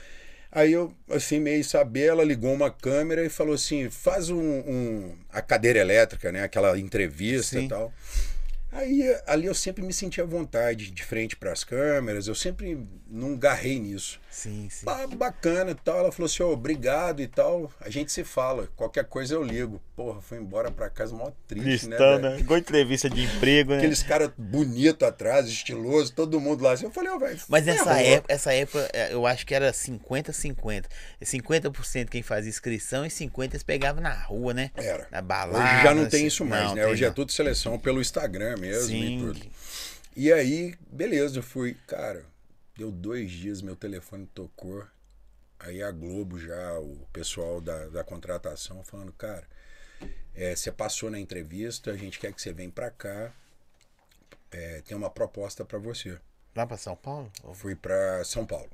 Aí 0.53 0.71
eu, 0.73 0.93
assim, 1.09 1.39
meio 1.39 1.63
saber, 1.63 2.07
ela 2.07 2.23
ligou 2.23 2.53
uma 2.53 2.69
câmera 2.71 3.25
e 3.25 3.29
falou 3.29 3.55
assim: 3.55 3.89
faz 3.89 4.29
um, 4.29 4.39
um- 4.39 5.15
a 5.31 5.41
cadeira 5.41 5.79
elétrica, 5.79 6.31
né? 6.31 6.43
Aquela 6.43 6.77
entrevista 6.79 7.57
Sim. 7.59 7.65
e 7.65 7.67
tal. 7.67 7.93
Aí 8.71 9.03
ali 9.27 9.45
eu 9.47 9.53
sempre 9.55 9.83
me 9.83 9.91
senti 9.93 10.21
à 10.21 10.25
vontade, 10.25 10.91
de 10.91 11.03
frente 11.03 11.35
para 11.35 11.51
as 11.51 11.63
câmeras, 11.63 12.27
eu 12.27 12.35
sempre 12.35 12.79
não 13.09 13.35
garrei 13.37 13.79
nisso. 13.79 14.19
Sim, 14.29 14.67
sim. 14.69 14.85
Ba- 14.85 15.07
bacana 15.07 15.71
e 15.71 15.75
tal. 15.75 15.99
Ela 15.99 16.11
falou 16.11 16.27
assim: 16.27 16.41
"Ô, 16.43 16.51
obrigado 16.53 17.21
e 17.21 17.27
tal. 17.27 17.69
A 17.81 17.89
gente 17.89 18.11
se 18.11 18.23
fala. 18.23 18.69
Qualquer 18.77 19.03
coisa 19.05 19.33
eu 19.35 19.43
ligo. 19.43 19.81
Porra, 19.95 20.21
fui 20.21 20.37
embora 20.37 20.71
pra 20.71 20.89
casa 20.89 21.13
mó 21.13 21.31
triste, 21.47 21.87
né? 21.87 21.97
Cristão, 21.97 22.21
velho? 22.21 22.21
né? 22.35 22.39
Igual 22.39 22.59
entrevista 22.59 23.09
de 23.09 23.21
emprego, 23.23 23.71
né? 23.71 23.77
Aqueles 23.79 24.01
caras 24.01 24.31
bonitos 24.37 25.05
atrás, 25.05 25.47
estiloso, 25.47 26.13
todo 26.13 26.39
mundo 26.39 26.63
lá. 26.63 26.71
assim. 26.71 26.85
Eu 26.85 26.91
falei, 26.91 27.11
ó, 27.11 27.17
velho. 27.19 27.37
Mas 27.49 27.67
essa 27.67 27.99
época, 28.01 28.33
essa 28.33 28.53
época, 28.53 28.89
é, 28.93 29.13
eu 29.13 29.27
acho 29.27 29.45
que 29.45 29.53
era 29.53 29.71
50-50. 29.73 30.85
50% 31.21 32.09
quem 32.09 32.21
fazia 32.23 32.49
inscrição 32.49 33.05
e 33.05 33.09
50% 33.09 33.49
eles 33.51 33.63
pegavam 33.63 34.01
na 34.01 34.13
rua, 34.13 34.53
né? 34.53 34.71
Era. 34.75 35.07
Na 35.11 35.21
balada. 35.21 35.59
Hoje 35.63 35.83
já 35.83 35.93
não 35.93 36.05
tem 36.07 36.19
assim. 36.21 36.27
isso 36.27 36.45
mais, 36.45 36.69
Não, 36.69 36.75
né? 36.75 36.87
Hoje 36.87 37.03
é 37.03 37.07
não. 37.07 37.13
tudo 37.13 37.31
seleção 37.31 37.77
pelo 37.77 37.99
Instagram 38.01 38.55
mesmo 38.61 38.95
e 38.95 39.07
Sim. 39.07 39.19
tudo. 39.19 39.51
E 40.15 40.31
aí, 40.31 40.75
beleza, 40.89 41.39
eu 41.39 41.43
fui. 41.43 41.75
Cara, 41.87 42.25
deu 42.77 42.91
dois 42.91 43.31
dias, 43.31 43.61
meu 43.61 43.75
telefone 43.75 44.25
tocou. 44.27 44.85
Aí 45.59 45.81
a 45.83 45.91
Globo 45.91 46.39
já, 46.39 46.79
o 46.79 47.07
pessoal 47.13 47.61
da, 47.61 47.87
da 47.87 48.03
contratação, 48.03 48.83
falando, 48.83 49.13
cara, 49.13 49.47
é, 50.33 50.55
você 50.55 50.71
passou 50.71 51.09
na 51.11 51.19
entrevista, 51.19 51.91
a 51.91 51.97
gente 51.97 52.19
quer 52.19 52.33
que 52.33 52.41
você 52.41 52.51
venha 52.51 52.71
pra 52.71 52.89
cá. 52.89 53.31
é, 54.51 54.81
tem 54.81 54.97
uma 54.97 55.09
proposta 55.09 55.63
pra 55.63 55.77
você. 55.79 56.17
Lá 56.55 56.65
pra 56.67 56.77
São 56.77 56.95
Paulo? 56.95 57.31
Fui 57.53 57.75
pra 57.75 58.23
São 58.25 58.45
Paulo. 58.45 58.69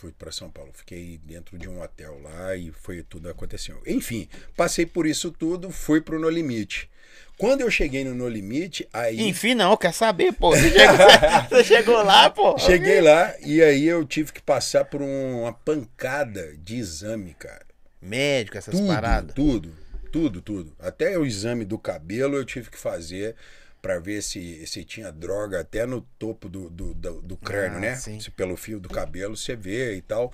Fui 0.00 0.12
pra 0.12 0.32
São 0.32 0.50
Paulo. 0.50 0.70
Fiquei 0.72 1.20
dentro 1.22 1.58
de 1.58 1.68
um 1.68 1.82
hotel 1.82 2.18
lá 2.22 2.56
e 2.56 2.72
foi 2.72 3.02
tudo 3.02 3.28
aconteceu. 3.28 3.82
Enfim, 3.86 4.26
passei 4.56 4.86
por 4.86 5.06
isso 5.06 5.30
tudo, 5.30 5.70
fui 5.70 6.00
pro 6.00 6.18
NoLimite. 6.18 6.88
Quando 7.36 7.60
eu 7.62 7.70
cheguei 7.70 8.02
no 8.04 8.14
No 8.14 8.28
Limite, 8.28 8.86
aí 8.92 9.20
Enfim, 9.28 9.54
não, 9.54 9.76
quer 9.76 9.92
saber, 9.92 10.32
pô. 10.32 10.50
Você 10.50 10.70
chegou, 10.70 10.96
você 11.50 11.64
chegou 11.64 12.02
lá, 12.02 12.30
pô. 12.30 12.58
cheguei 12.58 13.00
lá 13.00 13.34
e 13.40 13.62
aí 13.62 13.86
eu 13.86 14.04
tive 14.06 14.32
que 14.32 14.40
passar 14.42 14.84
por 14.84 15.02
um- 15.02 15.42
uma 15.42 15.52
pancada 15.52 16.54
de 16.58 16.76
exame, 16.76 17.34
cara. 17.38 17.66
Médico, 18.00 18.56
essas 18.58 18.74
Tudo, 18.74 18.86
paradas. 18.86 19.34
tudo, 19.34 19.72
tudo, 20.12 20.40
tudo. 20.40 20.72
Até 20.78 21.18
o 21.18 21.26
exame 21.26 21.64
do 21.64 21.78
cabelo 21.78 22.36
eu 22.36 22.44
tive 22.44 22.70
que 22.70 22.78
fazer 22.78 23.34
pra 23.80 23.98
ver 23.98 24.22
se, 24.22 24.66
se 24.66 24.84
tinha 24.84 25.10
droga 25.10 25.60
até 25.60 25.86
no 25.86 26.00
topo 26.18 26.48
do, 26.48 26.68
do, 26.70 26.94
do, 26.94 27.22
do 27.22 27.36
crânio, 27.36 27.78
Ah, 27.78 27.80
né? 27.80 27.96
sim. 27.96 28.20
Se 28.20 28.30
pelo 28.30 28.56
fio 28.56 28.78
do 28.80 28.88
cabelo 28.88 29.36
você 29.36 29.56
vê 29.56 29.94
e 29.96 30.02
tal. 30.02 30.32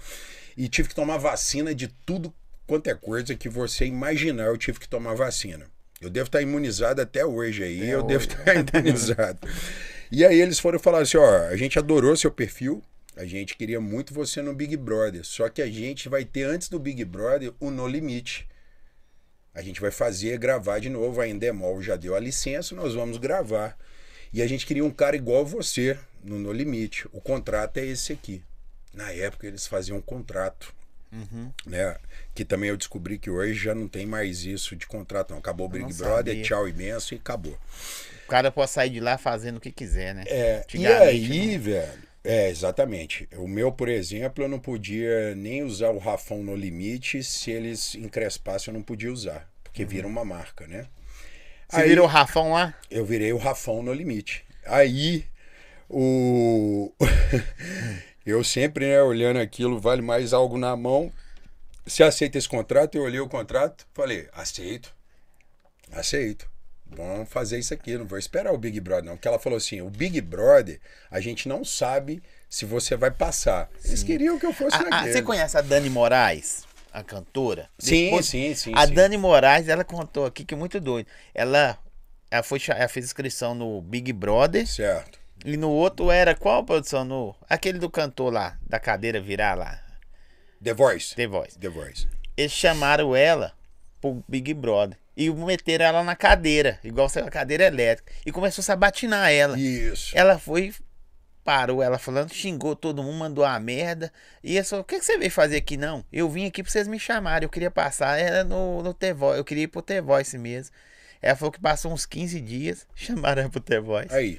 E 0.56 0.68
tive 0.68 0.88
que 0.88 0.94
tomar 0.94 1.18
vacina 1.18 1.74
de 1.74 1.88
tudo 1.88 2.32
quanto 2.66 2.88
é 2.88 2.94
coisa 2.94 3.34
que 3.34 3.48
você 3.48 3.84
imaginar, 3.86 4.46
eu 4.46 4.56
tive 4.56 4.80
que 4.80 4.88
tomar 4.88 5.14
vacina. 5.14 5.66
Eu 6.00 6.10
devo 6.10 6.26
estar 6.26 6.42
imunizado 6.42 7.00
até 7.00 7.24
hoje 7.24 7.62
aí, 7.62 7.82
Até 7.82 7.94
eu 7.94 8.02
devo 8.02 8.24
hoje. 8.24 8.28
estar 8.28 8.54
imunizado. 8.80 9.48
e 10.10 10.24
aí 10.24 10.40
eles 10.40 10.58
foram 10.58 10.78
falar 10.78 11.00
assim, 11.02 11.16
ó, 11.16 11.46
a 11.48 11.56
gente 11.56 11.78
adorou 11.78 12.16
seu 12.16 12.30
perfil, 12.30 12.82
a 13.16 13.24
gente 13.24 13.56
queria 13.56 13.80
muito 13.80 14.12
você 14.12 14.42
no 14.42 14.52
Big 14.54 14.76
Brother, 14.76 15.24
só 15.24 15.48
que 15.48 15.62
a 15.62 15.66
gente 15.68 16.08
vai 16.08 16.24
ter 16.24 16.42
antes 16.42 16.68
do 16.68 16.78
Big 16.78 17.02
Brother 17.04 17.52
o 17.60 17.70
No 17.70 17.86
Limite. 17.88 18.46
A 19.56 19.62
gente 19.62 19.80
vai 19.80 19.90
fazer, 19.90 20.38
gravar 20.38 20.78
de 20.80 20.90
novo, 20.90 21.20
a 21.20 21.26
Endemol 21.26 21.82
já 21.82 21.96
deu 21.96 22.14
a 22.14 22.20
licença, 22.20 22.74
nós 22.74 22.94
vamos 22.94 23.16
gravar. 23.16 23.76
E 24.32 24.42
a 24.42 24.46
gente 24.46 24.66
queria 24.66 24.84
um 24.84 24.90
cara 24.90 25.16
igual 25.16 25.46
você 25.46 25.98
no 26.22 26.38
No 26.38 26.52
Limite. 26.52 27.08
O 27.10 27.20
contrato 27.22 27.78
é 27.78 27.86
esse 27.86 28.12
aqui. 28.12 28.42
Na 28.92 29.10
época 29.12 29.46
eles 29.46 29.66
faziam 29.66 29.96
um 29.98 30.02
contrato, 30.02 30.74
Uhum. 31.10 31.50
né? 31.64 31.96
Que 32.34 32.44
também 32.44 32.68
eu 32.68 32.76
descobri 32.76 33.16
que 33.18 33.30
hoje 33.30 33.54
já 33.54 33.74
não 33.74 33.88
tem 33.88 34.04
mais 34.04 34.44
isso 34.44 34.76
de 34.76 34.86
contrato, 34.86 35.30
não. 35.30 35.38
Acabou 35.38 35.66
o 35.66 35.70
Big 35.70 35.90
Brother, 35.94 36.34
sabia. 36.34 36.42
tchau 36.42 36.68
imenso 36.68 37.14
e 37.14 37.16
acabou. 37.16 37.58
O 38.24 38.28
cara 38.28 38.50
pode 38.50 38.70
sair 38.70 38.90
de 38.90 39.00
lá 39.00 39.16
fazendo 39.16 39.56
o 39.56 39.60
que 39.60 39.70
quiser, 39.72 40.14
né? 40.14 40.24
É, 40.26 40.64
e 40.74 40.86
aí, 40.86 41.52
né? 41.52 41.58
velho, 41.58 42.02
é, 42.26 42.50
exatamente. 42.50 43.28
O 43.36 43.46
meu, 43.46 43.70
por 43.70 43.88
exemplo, 43.88 44.42
eu 44.42 44.48
não 44.48 44.58
podia 44.58 45.34
nem 45.36 45.62
usar 45.62 45.90
o 45.90 45.98
Rafão 45.98 46.42
no 46.42 46.56
limite, 46.56 47.22
se 47.22 47.52
eles 47.52 47.94
encrespassem, 47.94 48.72
eu 48.72 48.78
não 48.78 48.82
podia 48.82 49.12
usar, 49.12 49.48
porque 49.62 49.84
vira 49.84 50.08
uma 50.08 50.24
marca, 50.24 50.66
né? 50.66 50.88
Você 51.68 51.84
virou 51.84 52.04
o 52.04 52.08
Rafão 52.08 52.52
lá? 52.52 52.74
Eu 52.90 53.04
virei 53.04 53.32
o 53.32 53.38
Rafão 53.38 53.82
no 53.82 53.92
limite. 53.92 54.44
Aí, 54.64 55.24
o. 55.88 56.92
eu 58.26 58.42
sempre, 58.42 58.86
né, 58.86 59.00
olhando 59.02 59.38
aquilo, 59.38 59.80
vale 59.80 60.02
mais 60.02 60.32
algo 60.32 60.58
na 60.58 60.76
mão. 60.76 61.12
Você 61.86 62.02
aceita 62.02 62.38
esse 62.38 62.48
contrato? 62.48 62.96
Eu 62.96 63.02
olhei 63.02 63.20
o 63.20 63.28
contrato, 63.28 63.86
falei, 63.94 64.28
aceito. 64.32 64.92
Aceito. 65.92 66.50
Vamos 66.96 67.28
fazer 67.28 67.58
isso 67.58 67.74
aqui, 67.74 67.96
não 67.96 68.06
vou 68.06 68.18
esperar 68.18 68.52
o 68.52 68.58
Big 68.58 68.80
Brother, 68.80 69.04
não. 69.04 69.16
Porque 69.16 69.28
ela 69.28 69.38
falou 69.38 69.56
assim: 69.58 69.80
o 69.82 69.90
Big 69.90 70.20
Brother, 70.20 70.80
a 71.10 71.20
gente 71.20 71.48
não 71.48 71.64
sabe 71.64 72.22
se 72.48 72.64
você 72.64 72.96
vai 72.96 73.10
passar. 73.10 73.68
Eles 73.84 74.02
queriam 74.02 74.38
que 74.38 74.46
eu 74.46 74.52
fosse 74.52 74.76
Ah, 74.76 74.80
ah, 74.86 74.90
naquele. 74.90 75.12
você 75.12 75.22
conhece 75.22 75.56
a 75.58 75.60
Dani 75.60 75.90
Moraes? 75.90 76.64
A 76.92 77.02
cantora? 77.02 77.68
Sim, 77.78 78.04
Depois- 78.06 78.26
sim, 78.26 78.54
sim. 78.54 78.72
A 78.74 78.86
sim. 78.86 78.94
Dani 78.94 79.18
Moraes, 79.18 79.68
ela 79.68 79.84
contou 79.84 80.24
aqui 80.24 80.44
que 80.44 80.54
é 80.54 80.56
muito 80.56 80.80
doido. 80.80 81.06
Ela, 81.34 81.78
ela, 82.30 82.42
foi, 82.42 82.58
ela 82.68 82.88
fez 82.88 83.04
inscrição 83.04 83.54
no 83.54 83.82
Big 83.82 84.12
Brother 84.14 84.66
Certo. 84.66 85.18
e 85.44 85.56
no 85.58 85.68
outro 85.68 86.10
era 86.10 86.34
qual 86.34 86.64
produção? 86.64 87.04
No, 87.04 87.36
aquele 87.50 87.78
do 87.78 87.90
cantor 87.90 88.32
lá, 88.32 88.58
da 88.66 88.80
cadeira 88.80 89.20
virar 89.20 89.54
lá, 89.54 89.78
The 90.64 90.72
Voice. 90.72 91.14
The 91.14 91.26
Voice. 91.26 91.58
The 91.58 91.68
Voice. 91.68 92.08
Eles 92.34 92.52
chamaram 92.52 93.14
ela 93.14 93.52
pro 94.14 94.24
Big 94.28 94.52
Brother 94.54 94.96
e 95.16 95.30
meteram 95.30 95.86
ela 95.86 96.04
na 96.04 96.14
cadeira, 96.14 96.78
igual 96.84 97.08
uma 97.16 97.30
cadeira 97.30 97.64
elétrica, 97.64 98.12
e 98.24 98.30
começou 98.30 98.60
a 98.60 98.64
sabatinar 98.64 99.32
ela. 99.32 99.58
Isso. 99.58 100.16
Ela 100.16 100.38
foi, 100.38 100.74
parou 101.42 101.82
ela 101.82 101.98
falando, 101.98 102.34
xingou 102.34 102.76
todo 102.76 103.02
mundo, 103.02 103.16
mandou 103.16 103.44
a 103.44 103.58
merda. 103.58 104.12
E 104.44 104.56
eu 104.56 104.64
só, 104.64 104.80
o 104.80 104.84
que, 104.84 104.98
que 104.98 105.04
você 105.04 105.16
veio 105.16 105.30
fazer 105.30 105.56
aqui 105.56 105.78
não? 105.78 106.04
Eu 106.12 106.28
vim 106.28 106.46
aqui 106.46 106.62
pra 106.62 106.70
vocês 106.70 106.86
me 106.86 106.98
chamarem, 106.98 107.46
eu 107.46 107.50
queria 107.50 107.70
passar, 107.70 108.18
era 108.18 108.44
no, 108.44 108.82
no 108.82 108.92
The 108.92 109.14
Voice, 109.14 109.38
eu 109.38 109.44
queria 109.44 109.64
ir 109.64 109.68
pro 109.68 109.80
The 109.80 110.02
Voice 110.02 110.36
mesmo. 110.36 110.74
Ela 111.22 111.34
falou 111.34 111.50
que 111.50 111.60
passou 111.60 111.92
uns 111.92 112.04
15 112.04 112.38
dias, 112.42 112.86
chamaram 112.94 113.42
ela 113.42 113.50
pro 113.50 113.60
The 113.60 113.80
Voice. 113.80 114.14
Aí. 114.14 114.38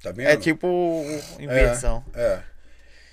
Tá 0.00 0.12
vendo? 0.12 0.28
É 0.28 0.36
tipo 0.36 1.02
inversão. 1.40 2.04
É. 2.14 2.40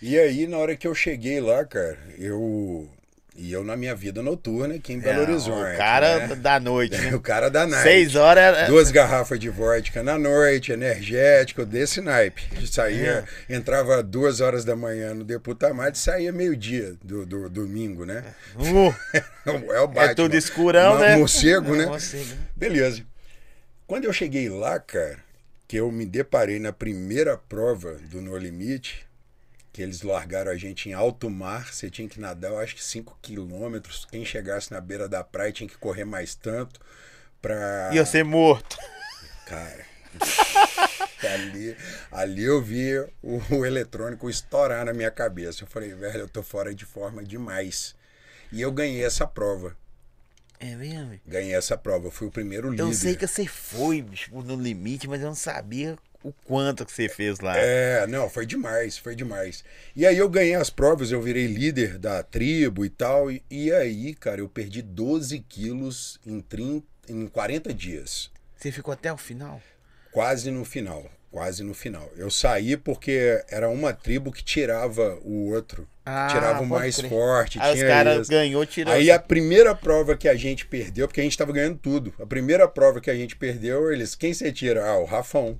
E 0.01 0.19
aí, 0.19 0.45
na 0.45 0.57
hora 0.57 0.75
que 0.75 0.87
eu 0.87 0.93
cheguei 0.93 1.39
lá, 1.39 1.63
cara, 1.63 1.97
eu. 2.17 2.89
E 3.33 3.53
eu 3.53 3.63
na 3.63 3.77
minha 3.77 3.95
vida 3.95 4.21
noturna 4.21 4.75
aqui 4.75 4.91
em 4.91 4.99
Belo 4.99 5.21
Não, 5.21 5.29
Horizonte. 5.29 5.73
O 5.73 5.77
cara 5.77 6.27
né? 6.27 6.35
da 6.35 6.59
noite, 6.59 6.97
né? 6.97 7.15
O 7.15 7.19
cara 7.21 7.49
da 7.49 7.65
night. 7.65 7.83
Seis 7.83 8.15
horas 8.15 8.43
era... 8.43 8.67
Duas 8.67 8.91
garrafas 8.91 9.39
de 9.39 9.49
vodka 9.49 10.03
na 10.03 10.17
noite, 10.19 10.73
energético, 10.73 11.65
desse 11.65 12.01
naipe. 12.01 12.43
Saía, 12.67 13.23
entrava 13.49 14.03
duas 14.03 14.41
horas 14.41 14.65
da 14.65 14.75
manhã 14.75 15.13
no 15.13 15.23
Deputamate 15.23 15.97
e 15.97 16.01
saía 16.01 16.31
meio-dia 16.31 16.95
do, 17.01 17.25
do 17.25 17.49
domingo, 17.49 18.05
né? 18.05 18.23
Uh, 18.55 18.93
É 19.73 19.79
o 19.79 19.87
Batman. 19.87 20.11
é 20.11 20.13
tudo 20.13 20.35
escurão, 20.35 20.99
né? 20.99 21.15
Morcego, 21.15 21.75
né? 21.75 21.85
Morcego. 21.85 22.37
Beleza. 22.55 23.03
Quando 23.87 24.05
eu 24.05 24.13
cheguei 24.13 24.49
lá, 24.49 24.79
cara, 24.79 25.17
que 25.67 25.77
eu 25.77 25.91
me 25.91 26.05
deparei 26.05 26.59
na 26.59 26.71
primeira 26.73 27.37
prova 27.37 27.93
do 28.09 28.21
No 28.21 28.37
Limite, 28.37 29.07
que 29.71 29.81
eles 29.81 30.01
largaram 30.01 30.51
a 30.51 30.57
gente 30.57 30.89
em 30.89 30.93
alto 30.93 31.29
mar, 31.29 31.73
você 31.73 31.89
tinha 31.89 32.07
que 32.07 32.19
nadar, 32.19 32.51
eu 32.51 32.59
acho 32.59 32.75
que 32.75 32.83
5 32.83 33.17
quilômetros. 33.21 34.05
Quem 34.05 34.25
chegasse 34.25 34.71
na 34.71 34.81
beira 34.81 35.07
da 35.07 35.23
praia 35.23 35.51
tinha 35.51 35.69
que 35.69 35.77
correr 35.77 36.05
mais 36.05 36.35
tanto 36.35 36.79
pra. 37.41 37.89
Ia 37.93 38.05
ser 38.05 38.23
morto. 38.23 38.77
Cara. 39.45 39.85
ali, 41.25 41.77
ali 42.11 42.43
eu 42.43 42.61
vi 42.61 42.99
o, 43.21 43.41
o 43.49 43.65
eletrônico 43.65 44.29
estourar 44.29 44.85
na 44.85 44.93
minha 44.93 45.11
cabeça. 45.11 45.63
Eu 45.63 45.67
falei, 45.67 45.93
velho, 45.93 46.21
eu 46.21 46.29
tô 46.29 46.43
fora 46.43 46.75
de 46.75 46.85
forma 46.85 47.23
demais. 47.23 47.95
E 48.51 48.61
eu 48.61 48.71
ganhei 48.71 49.03
essa 49.03 49.25
prova. 49.25 49.77
É 50.59 50.75
mesmo? 50.75 51.19
Ganhei 51.25 51.55
essa 51.55 51.77
prova. 51.77 52.07
Eu 52.07 52.11
fui 52.11 52.27
o 52.27 52.31
primeiro 52.31 52.69
líder. 52.69 52.83
Eu 52.83 52.93
sei 52.93 53.15
que 53.15 53.25
você 53.25 53.47
foi, 53.47 54.01
bicho, 54.01 54.29
no 54.33 54.55
limite, 54.55 55.07
mas 55.07 55.21
eu 55.21 55.27
não 55.27 55.35
sabia 55.35 55.97
o 56.23 56.31
quanto 56.45 56.85
que 56.85 56.91
você 56.91 57.09
fez 57.09 57.39
lá. 57.39 57.57
É, 57.57 58.05
não, 58.07 58.29
foi 58.29 58.45
demais, 58.45 58.97
foi 58.97 59.15
demais. 59.15 59.63
E 59.95 60.05
aí 60.05 60.17
eu 60.17 60.29
ganhei 60.29 60.55
as 60.55 60.69
provas, 60.69 61.11
eu 61.11 61.21
virei 61.21 61.47
líder 61.47 61.97
da 61.97 62.21
tribo 62.23 62.85
e 62.85 62.89
tal. 62.89 63.31
E, 63.31 63.43
e 63.49 63.71
aí, 63.71 64.13
cara, 64.13 64.41
eu 64.41 64.49
perdi 64.49 64.81
12 64.81 65.39
quilos 65.47 66.19
em, 66.25 66.39
30, 66.41 66.85
em 67.09 67.27
40 67.27 67.73
dias. 67.73 68.29
Você 68.55 68.71
ficou 68.71 68.93
até 68.93 69.11
o 69.11 69.17
final? 69.17 69.61
Quase 70.11 70.51
no 70.51 70.63
final, 70.63 71.09
quase 71.31 71.63
no 71.63 71.73
final. 71.73 72.11
Eu 72.15 72.29
saí 72.29 72.77
porque 72.77 73.43
era 73.49 73.69
uma 73.69 73.93
tribo 73.93 74.31
que 74.31 74.43
tirava 74.43 75.17
o 75.23 75.51
outro. 75.51 75.87
Ah, 76.05 76.27
tirava 76.31 76.61
o 76.61 76.65
mais 76.65 76.97
crer. 76.97 77.09
forte. 77.09 77.59
Aí 77.59 77.73
os 77.73 77.79
tinha 77.79 77.87
caras 77.87 78.21
isso. 78.21 78.31
ganhou, 78.31 78.65
tirou. 78.65 78.93
Aí 78.93 79.09
a 79.09 79.17
primeira 79.19 79.73
prova 79.73 80.17
que 80.17 80.27
a 80.27 80.35
gente 80.35 80.65
perdeu, 80.65 81.07
porque 81.07 81.21
a 81.21 81.23
gente 81.23 81.37
tava 81.37 81.53
ganhando 81.53 81.77
tudo. 81.77 82.13
A 82.19 82.25
primeira 82.25 82.67
prova 82.67 82.99
que 82.99 83.09
a 83.09 83.15
gente 83.15 83.35
perdeu, 83.35 83.91
eles, 83.91 84.13
quem 84.15 84.33
você 84.33 84.51
tira? 84.51 84.85
Ah, 84.85 84.97
o 84.97 85.05
Rafão. 85.05 85.57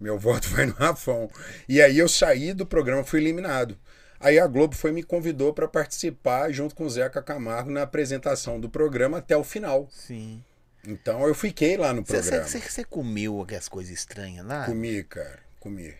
Meu 0.00 0.18
voto 0.18 0.48
vai 0.50 0.66
no 0.66 0.72
Rafão. 0.74 1.30
E 1.68 1.80
aí 1.80 1.98
eu 1.98 2.08
saí 2.08 2.52
do 2.52 2.66
programa, 2.66 3.04
fui 3.04 3.20
eliminado. 3.20 3.78
Aí 4.20 4.38
a 4.38 4.46
Globo 4.46 4.74
foi 4.74 4.90
me 4.90 5.02
convidou 5.02 5.52
para 5.52 5.68
participar 5.68 6.50
junto 6.50 6.74
com 6.74 6.84
o 6.84 6.90
Zeca 6.90 7.22
Camargo 7.22 7.70
na 7.70 7.82
apresentação 7.82 8.58
do 8.58 8.70
programa 8.70 9.18
até 9.18 9.36
o 9.36 9.44
final. 9.44 9.88
Sim. 9.90 10.42
Então 10.86 11.26
eu 11.26 11.34
fiquei 11.34 11.76
lá 11.76 11.92
no 11.92 12.02
Você, 12.04 12.20
programa. 12.20 12.46
você, 12.46 12.60
você 12.60 12.84
comeu 12.84 13.42
aquelas 13.42 13.68
coisas 13.68 13.92
estranhas 13.92 14.46
lá? 14.46 14.66
Comi, 14.66 15.02
cara, 15.04 15.38
comi. 15.60 15.94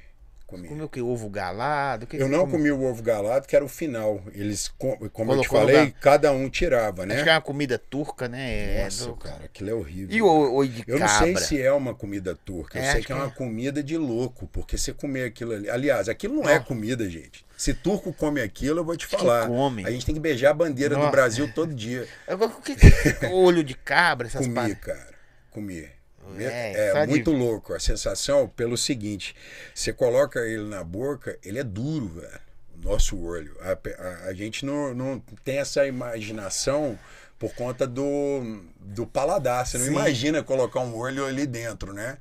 Comi. 0.47 0.69
Comeu 0.69 0.87
o 0.87 0.89
que? 0.89 1.01
Ovo 1.01 1.29
galado? 1.29 2.07
Que 2.07 2.17
que 2.17 2.23
Eu 2.23 2.29
você 2.29 2.37
não 2.37 2.49
comi 2.49 2.71
o 2.71 2.83
ovo 2.85 3.03
galado, 3.03 3.47
que 3.47 3.55
era 3.57 3.65
o 3.65 3.69
final. 3.69 4.23
Eles, 4.33 4.69
co- 4.69 4.97
como 5.11 5.33
eu 5.33 5.41
te 5.41 5.49
Colocou 5.49 5.61
falei, 5.75 5.95
cada 6.01 6.31
um 6.33 6.49
tirava, 6.49 7.05
né? 7.07 7.15
Acho 7.17 7.25
que 7.25 7.31
é 7.31 7.35
uma 7.35 7.41
comida 7.41 7.79
turca, 7.79 8.29
né? 8.29 8.81
É 8.81 8.85
Nossa, 8.85 9.07
do- 9.07 9.17
cara, 9.17 9.45
aquilo 9.45 9.71
é 9.71 9.75
horrível. 9.75 10.17
E 10.17 10.23
o 10.23 10.53
oi 10.55 10.69
de 10.69 10.85
Eu 10.87 10.99
não 10.99 11.07
cabra? 11.07 11.25
sei 11.25 11.37
se 11.37 11.61
é 11.63 11.73
uma 11.73 11.95
comida 11.95 12.35
turca, 12.45 12.79
eu 12.79 12.83
É, 12.83 12.85
sei 12.91 12.99
acho 12.99 13.07
que 13.07 13.13
é 13.13 13.17
que 13.17 13.21
uma 13.23 13.29
é. 13.29 13.35
comida 13.35 13.83
de 13.83 13.97
louco, 13.97 14.47
porque 14.49 14.77
você 14.79 14.93
comer 14.93 15.25
aquilo 15.25 15.53
ali. 15.53 15.69
Aliás, 15.71 16.09
aquilo 16.09 16.35
não 16.35 16.49
é 16.49 16.57
Não. 16.59 16.65
comida, 16.65 17.09
gente. 17.09 17.45
Se 17.57 17.73
turco 17.73 18.13
come 18.13 18.41
aquilo, 18.41 18.81
eu 18.81 18.85
vou 18.85 18.97
te 18.97 19.07
falar. 19.07 19.47
come? 19.47 19.87
A 19.87 19.91
gente 19.91 20.05
tem 20.05 20.15
que 20.15 20.21
beijar 20.21 20.51
a 20.51 20.55
bandeira 20.55 20.95
do 20.95 21.01
Nossa. 21.01 21.11
Brasil 21.13 21.51
todo 21.55 21.73
dia. 21.75 22.07
O 22.29 22.61
que, 22.61 22.75
que 22.77 22.87
olho 23.33 23.63
de 23.63 23.75
cabra, 23.75 24.27
essas 24.27 24.43
Comi, 24.43 24.55
paradas? 24.55 24.79
cara. 24.79 25.15
Comi. 25.51 25.87
É, 26.39 26.89
É, 26.89 26.93
só 26.93 27.05
de- 27.05 27.11
muito 27.11 27.31
louco. 27.31 27.75
A 27.75 27.81
sensação, 27.81 28.49
pelo 28.49 28.77
seguinte: 28.77 29.35
você 29.75 29.93
coloca 29.93 30.41
ele 30.41 30.65
na 30.69 30.83
boca, 30.85 31.39
ele 31.43 31.59
é 31.59 31.65
duro, 31.65 32.09
velho. 32.09 32.41
O 32.77 32.89
Nosso 32.89 33.19
olho. 33.19 33.57
A, 33.61 33.73
a- 33.73 34.29
a 34.29 34.35
gente 34.35 34.65
não, 34.67 34.95
não 34.95 35.19
tem 35.45 35.59
essa 35.59 35.87
imaginação 35.87 36.99
por 37.39 37.55
conta 37.55 37.87
do, 37.87 38.63
do 38.81 39.07
paladar. 39.07 39.67
Você 39.67 39.79
não 39.79 39.85
Sim. 39.87 39.93
imagina 39.93 40.43
colocar 40.43 40.81
um 40.81 40.95
olho 40.97 41.25
ali 41.27 41.47
dentro, 41.47 41.93
né? 41.93 42.19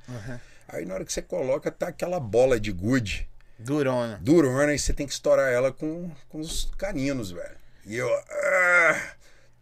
Aí 0.68 0.84
na 0.84 0.94
hora 0.94 1.04
que 1.04 1.12
você 1.12 1.22
coloca, 1.22 1.70
tá 1.70 1.88
aquela 1.88 2.18
bola 2.18 2.58
de 2.58 2.72
gude 2.72 3.28
Durona. 3.58 4.18
durona 4.22 4.74
e 4.74 4.78
você 4.78 4.92
tem 4.92 5.06
que 5.06 5.12
estourar 5.12 5.52
ela 5.52 5.70
com, 5.72 6.10
com 6.28 6.40
os 6.40 6.70
caninos, 6.76 7.30
velho. 7.30 7.56
E 7.86 7.96
eu. 7.96 8.08
Ah, 8.08 9.12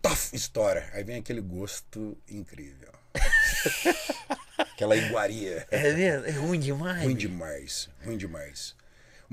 tof, 0.01 0.35
estoura. 0.35 0.89
Aí 0.93 1.03
vem 1.05 1.17
aquele 1.19 1.41
gosto 1.41 2.17
incrível. 2.29 2.82
Aquela 4.59 4.96
iguaria. 4.96 5.66
É 5.70 5.92
mesmo? 5.92 6.27
É 6.27 6.31
ruim 6.31 6.59
demais. 6.61 7.03
Ruim 7.05 7.14
demais, 7.14 7.88
ruim 8.05 8.16
demais. 8.16 8.75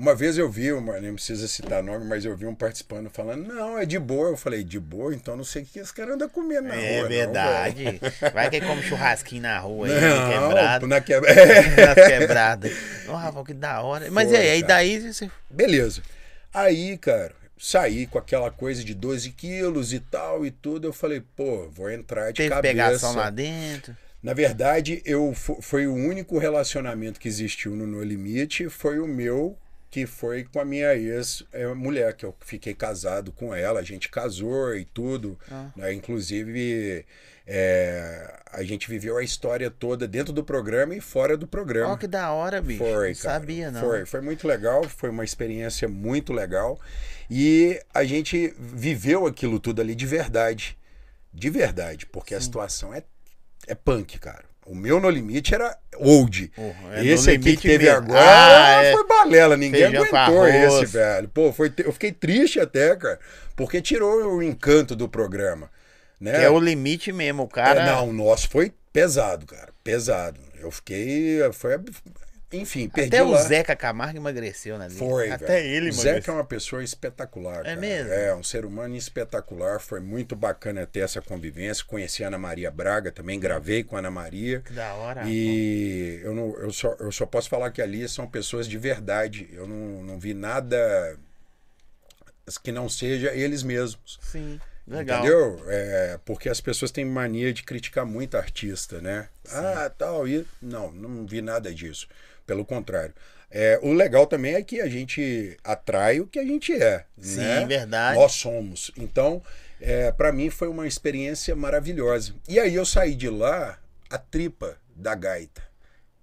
Uma 0.00 0.14
vez 0.14 0.38
eu 0.38 0.50
vi, 0.50 0.72
nem 1.02 1.12
precisa 1.12 1.46
citar 1.46 1.82
nome, 1.82 2.06
mas 2.06 2.24
eu 2.24 2.34
vi 2.34 2.46
um 2.46 2.54
participando 2.54 3.10
falando, 3.10 3.46
não, 3.46 3.76
é 3.76 3.84
de 3.84 3.98
boa. 3.98 4.30
Eu 4.30 4.36
falei, 4.36 4.64
de 4.64 4.80
boa? 4.80 5.14
Então 5.14 5.36
não 5.36 5.44
sei 5.44 5.62
o 5.62 5.66
que 5.66 5.78
esse 5.78 5.92
cara 5.92 6.14
anda 6.14 6.26
comendo 6.26 6.68
na 6.68 6.74
rua. 6.74 6.82
É 6.82 7.02
não, 7.02 7.08
verdade. 7.08 7.84
velho." 7.84 8.00
Vai 8.32 8.48
que 8.48 8.62
come 8.62 8.82
churrasquinho 8.82 9.42
na 9.42 9.58
rua 9.58 9.88
aí, 9.88 10.00
Não, 10.00 10.30
quebrado. 10.48 10.86
na 10.86 11.00
quebra... 11.02 11.34
Nas 11.76 12.06
quebradas. 12.08 12.72
Ô, 13.08 13.12
Rafa, 13.12 13.44
que 13.44 13.52
da 13.52 13.82
hora. 13.82 14.10
Mas 14.10 14.30
Foi, 14.30 14.38
aí, 14.38 14.62
daí 14.62 15.12
você. 15.12 15.30
Beleza. 15.50 16.00
Aí, 16.54 16.96
cara, 16.96 17.34
saí 17.60 18.06
com 18.06 18.16
aquela 18.18 18.50
coisa 18.50 18.82
de 18.82 18.94
12 18.94 19.30
quilos 19.32 19.92
e 19.92 20.00
tal 20.00 20.46
e 20.46 20.50
tudo. 20.50 20.88
Eu 20.88 20.92
falei, 20.92 21.22
pô, 21.36 21.68
vou 21.68 21.90
entrar 21.90 22.30
de 22.32 22.38
Teve 22.38 22.48
cabeça. 22.48 22.72
pegação 22.74 23.14
lá 23.14 23.28
dentro. 23.28 23.94
Na 24.22 24.32
verdade, 24.34 25.02
eu 25.04 25.32
fo- 25.34 25.60
foi 25.62 25.86
o 25.86 25.94
único 25.94 26.38
relacionamento 26.38 27.20
que 27.20 27.28
existiu 27.28 27.76
no 27.76 27.86
No 27.86 28.02
Limite, 28.02 28.68
foi 28.68 28.98
o 28.98 29.06
meu, 29.06 29.56
que 29.90 30.06
foi 30.06 30.44
com 30.44 30.60
a 30.60 30.64
minha 30.64 30.94
ex-mulher, 30.94 32.14
que 32.14 32.24
eu 32.24 32.34
fiquei 32.40 32.74
casado 32.74 33.32
com 33.32 33.54
ela, 33.54 33.80
a 33.80 33.82
gente 33.82 34.08
casou 34.08 34.74
e 34.76 34.84
tudo. 34.84 35.38
Ah. 35.50 35.70
né? 35.76 35.92
Inclusive, 35.94 37.04
é, 37.46 38.34
a 38.52 38.62
gente 38.62 38.88
viveu 38.88 39.16
a 39.16 39.22
história 39.22 39.70
toda 39.70 40.06
dentro 40.06 40.32
do 40.32 40.44
programa 40.44 40.94
e 40.94 41.00
fora 41.00 41.36
do 41.36 41.46
programa. 41.46 41.92
Ó, 41.92 41.96
que 41.96 42.06
da 42.06 42.30
hora, 42.30 42.60
bicho. 42.62 42.78
Foi, 42.84 43.08
não 43.08 43.20
cara. 43.20 43.34
sabia, 43.40 43.70
não. 43.70 43.80
Foi, 43.80 44.06
foi 44.06 44.20
muito 44.20 44.46
legal, 44.46 44.84
foi 44.88 45.10
uma 45.10 45.24
experiência 45.24 45.88
muito 45.88 46.32
legal. 46.32 46.78
E 47.30 47.80
a 47.94 48.04
gente 48.04 48.52
viveu 48.58 49.26
aquilo 49.26 49.60
tudo 49.60 49.80
ali 49.80 49.94
de 49.94 50.04
verdade. 50.06 50.76
De 51.32 51.48
verdade, 51.48 52.06
porque 52.06 52.34
a 52.34 52.40
situação 52.40 52.92
é, 52.92 53.04
é 53.68 53.74
punk, 53.74 54.18
cara. 54.18 54.44
O 54.66 54.74
meu 54.74 55.00
No 55.00 55.08
Limite 55.08 55.54
era 55.54 55.76
old. 55.96 56.48
Porra, 56.48 56.96
é 56.96 57.06
esse 57.06 57.30
aqui 57.30 57.56
que 57.56 57.68
teve 57.68 57.84
mesmo. 57.84 57.98
agora 57.98 58.20
Ah, 58.20 58.82
é. 58.82 58.92
foi 58.92 59.06
balela, 59.06 59.56
ninguém 59.56 59.82
Feijão 59.82 60.04
aguentou 60.04 60.46
esse, 60.46 60.86
velho. 60.86 61.28
Pô, 61.28 61.52
foi, 61.52 61.72
eu 61.78 61.92
fiquei 61.92 62.12
triste 62.12 62.60
até, 62.60 62.94
cara, 62.96 63.18
porque 63.56 63.80
tirou 63.80 64.36
o 64.36 64.42
encanto 64.42 64.94
do 64.94 65.08
programa. 65.08 65.70
Né? 66.20 66.32
Que 66.32 66.44
é 66.44 66.50
o 66.50 66.60
limite 66.60 67.12
mesmo, 67.12 67.48
cara. 67.48 67.82
É, 67.82 67.86
não, 67.86 68.10
o 68.10 68.12
nosso 68.12 68.48
foi 68.48 68.72
pesado, 68.92 69.46
cara. 69.46 69.70
Pesado. 69.82 70.38
Eu 70.58 70.70
fiquei. 70.70 71.38
Foi. 71.52 71.78
Enfim, 72.52 72.88
perdi 72.88 73.16
Até 73.16 73.22
o 73.22 73.30
lá. 73.30 73.42
Zeca 73.42 73.76
Camargo 73.76 74.16
emagreceu, 74.16 74.76
né? 74.76 74.90
Foi, 74.90 75.30
Até 75.30 75.46
velho. 75.46 75.68
ele 75.68 75.90
O 75.90 75.92
Zeca 75.92 76.08
é 76.08 76.10
emagreceu. 76.10 76.34
uma 76.34 76.44
pessoa 76.44 76.82
espetacular. 76.82 77.62
cara. 77.62 77.76
mesmo? 77.76 78.12
É, 78.12 78.34
um 78.34 78.42
ser 78.42 78.64
humano 78.64 78.96
espetacular. 78.96 79.78
Foi 79.80 80.00
muito 80.00 80.34
bacana 80.34 80.84
ter 80.84 81.00
essa 81.00 81.22
convivência. 81.22 81.84
Conheci 81.84 82.24
a 82.24 82.26
Ana 82.26 82.38
Maria 82.38 82.70
Braga 82.70 83.12
também, 83.12 83.38
gravei 83.38 83.84
com 83.84 83.94
a 83.94 84.00
Ana 84.00 84.10
Maria. 84.10 84.60
Que 84.60 84.72
da 84.72 84.94
hora. 84.94 85.22
E 85.26 86.20
eu, 86.24 86.34
não, 86.34 86.56
eu, 86.56 86.72
só, 86.72 86.96
eu 86.98 87.12
só 87.12 87.24
posso 87.24 87.48
falar 87.48 87.70
que 87.70 87.80
ali 87.80 88.08
são 88.08 88.26
pessoas 88.26 88.66
de 88.68 88.76
verdade. 88.78 89.48
Eu 89.52 89.68
não, 89.68 90.02
não 90.02 90.18
vi 90.18 90.34
nada 90.34 91.16
que 92.64 92.72
não 92.72 92.88
seja 92.88 93.32
eles 93.32 93.62
mesmos. 93.62 94.18
Sim. 94.22 94.60
Legal. 94.88 95.20
Entendeu? 95.20 95.62
É, 95.68 96.18
porque 96.24 96.48
as 96.48 96.60
pessoas 96.60 96.90
têm 96.90 97.04
mania 97.04 97.52
de 97.52 97.62
criticar 97.62 98.04
muito 98.04 98.36
artista, 98.36 99.00
né? 99.00 99.28
Ah, 99.52 99.88
tal. 99.96 100.26
E... 100.26 100.44
Não, 100.60 100.90
não 100.90 101.24
vi 101.24 101.40
nada 101.40 101.72
disso. 101.72 102.08
Pelo 102.46 102.64
contrário. 102.64 103.14
É, 103.50 103.80
o 103.82 103.92
legal 103.92 104.26
também 104.26 104.54
é 104.54 104.62
que 104.62 104.80
a 104.80 104.88
gente 104.88 105.56
atrai 105.64 106.20
o 106.20 106.26
que 106.26 106.38
a 106.38 106.44
gente 106.44 106.72
é. 106.72 107.04
Sim, 107.18 107.38
né? 107.38 107.66
verdade. 107.66 108.16
Nós 108.16 108.32
somos. 108.32 108.92
Então, 108.96 109.42
é, 109.80 110.12
para 110.12 110.30
mim 110.30 110.50
foi 110.50 110.68
uma 110.68 110.86
experiência 110.86 111.56
maravilhosa. 111.56 112.34
E 112.48 112.60
aí 112.60 112.74
eu 112.74 112.86
saí 112.86 113.14
de 113.14 113.28
lá 113.28 113.78
a 114.08 114.18
tripa 114.18 114.78
da 114.94 115.14
gaita. 115.14 115.62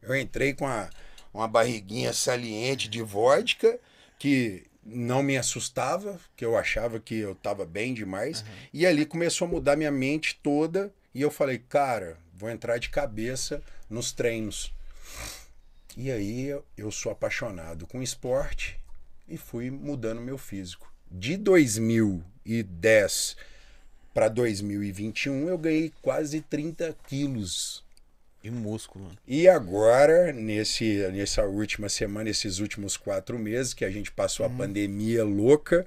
Eu 0.02 0.16
entrei 0.16 0.54
com 0.54 0.66
a, 0.66 0.90
uma 1.34 1.48
barriguinha 1.48 2.14
saliente 2.14 2.88
de 2.88 3.02
vodka 3.02 3.78
que 4.18 4.64
não 4.86 5.22
me 5.22 5.38
assustava, 5.38 6.18
que 6.36 6.46
eu 6.46 6.58
achava 6.58 6.98
que 6.98 7.16
eu 7.16 7.34
estava 7.34 7.66
bem 7.66 7.94
demais. 7.94 8.46
E 8.74 8.86
ali 8.86 9.06
começou 9.06 9.48
a 9.48 9.52
mudar 9.52 9.76
minha 9.76 9.92
mente 9.92 10.40
toda. 10.42 10.94
E 11.14 11.22
eu 11.22 11.30
falei, 11.30 11.58
cara, 11.58 12.18
vou 12.34 12.50
entrar 12.50 12.78
de 12.78 12.90
cabeça 12.90 13.62
nos 13.90 14.14
treinos. 14.14 14.74
E 16.00 16.12
aí 16.12 16.56
eu- 16.78 16.92
sou 16.92 17.12
apaixonado 17.12 17.88
com 17.88 18.04
esporte 18.04 18.80
e 19.28 19.36
fui 19.36 19.72
mudando 19.72 20.22
meu 20.22 20.38
físico. 20.38 20.94
De 21.10 21.36
2010 21.36 23.36
para 24.14 24.30
2021 24.30 25.50
eu 25.50 25.58
ganhei 25.58 25.92
quase 26.00 26.42
30 26.42 26.96
quilos. 27.08 27.84
E 28.44 28.52
músculo. 28.52 29.10
E 29.28 29.50
agora, 29.50 30.32
nesse, 30.32 31.00
nessa 31.12 31.44
última 31.46 31.90
semana, 31.90 32.30
esses 32.30 32.60
últimos 32.60 32.96
quatro 32.96 33.40
meses 33.40 33.74
que 33.74 33.84
a 33.84 33.90
gente 33.90 34.12
passou 34.12 34.46
a 34.46 34.50
pandemia 34.50 35.26
louca, 35.26 35.86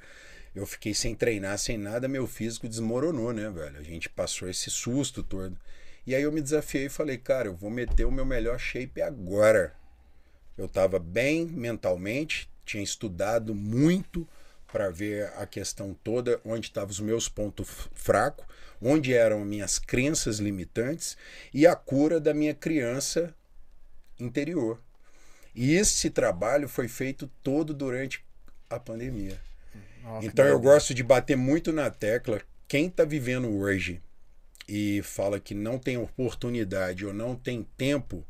eu 0.57 0.67
fiquei 0.67 0.93
sem 0.93 1.15
treinar, 1.15 1.57
sem 1.57 1.79
nada, 1.79 2.09
meu 2.09 2.27
físico 2.27 2.69
desmoronou, 2.69 3.33
né, 3.33 3.49
velho? 3.49 3.79
A 3.79 3.85
gente 3.85 4.09
passou 4.09 4.49
esse 4.49 4.71
susto 4.71 5.23
todo. 5.23 5.57
E 6.05 6.15
aí 6.15 6.23
eu 6.23 6.33
me 6.33 6.43
desafiei 6.43 6.87
e 6.87 6.91
falei, 6.91 7.17
cara, 7.17 7.47
eu 7.47 7.55
vou 7.55 7.71
meter 7.71 8.05
o 8.05 8.13
meu 8.13 8.25
melhor 8.25 8.59
shape 8.59 9.01
agora. 9.01 9.73
Eu 10.61 10.69
tava 10.69 10.99
bem 10.99 11.47
mentalmente, 11.47 12.47
tinha 12.67 12.83
estudado 12.83 13.55
muito 13.55 14.29
para 14.71 14.91
ver 14.91 15.33
a 15.39 15.47
questão 15.47 15.97
toda, 16.05 16.39
onde 16.45 16.67
estavam 16.67 16.91
os 16.91 17.01
meus 17.01 17.31
pontos 17.31 17.89
fracos, 17.95 18.45
onde 18.79 19.15
eram 19.15 19.43
minhas 19.43 19.79
crenças 19.79 20.39
limitantes 20.39 21.17
e 21.55 21.67
a 21.67 21.75
cura 21.75 22.21
da 22.21 22.35
minha 22.35 22.53
criança 22.53 23.35
interior. 24.19 24.79
E 25.55 25.73
esse 25.73 26.11
trabalho 26.11 26.69
foi 26.69 26.89
feito 26.89 27.27
todo 27.43 27.73
durante 27.73 28.23
a 28.69 28.79
pandemia. 28.79 29.41
Nossa, 30.03 30.27
então 30.27 30.45
eu 30.45 30.61
gosto 30.61 30.93
de 30.93 31.03
bater 31.03 31.39
muito 31.39 31.73
na 31.73 31.89
tecla. 31.89 32.39
Quem 32.69 32.89
está 32.89 33.07
vivendo 33.07 33.49
hoje 33.49 34.03
e 34.69 35.01
fala 35.01 35.41
que 35.41 35.55
não 35.55 35.79
tem 35.79 35.97
oportunidade 35.97 37.07
ou 37.07 37.15
não 37.15 37.35
tem 37.35 37.67
tempo, 37.79 38.27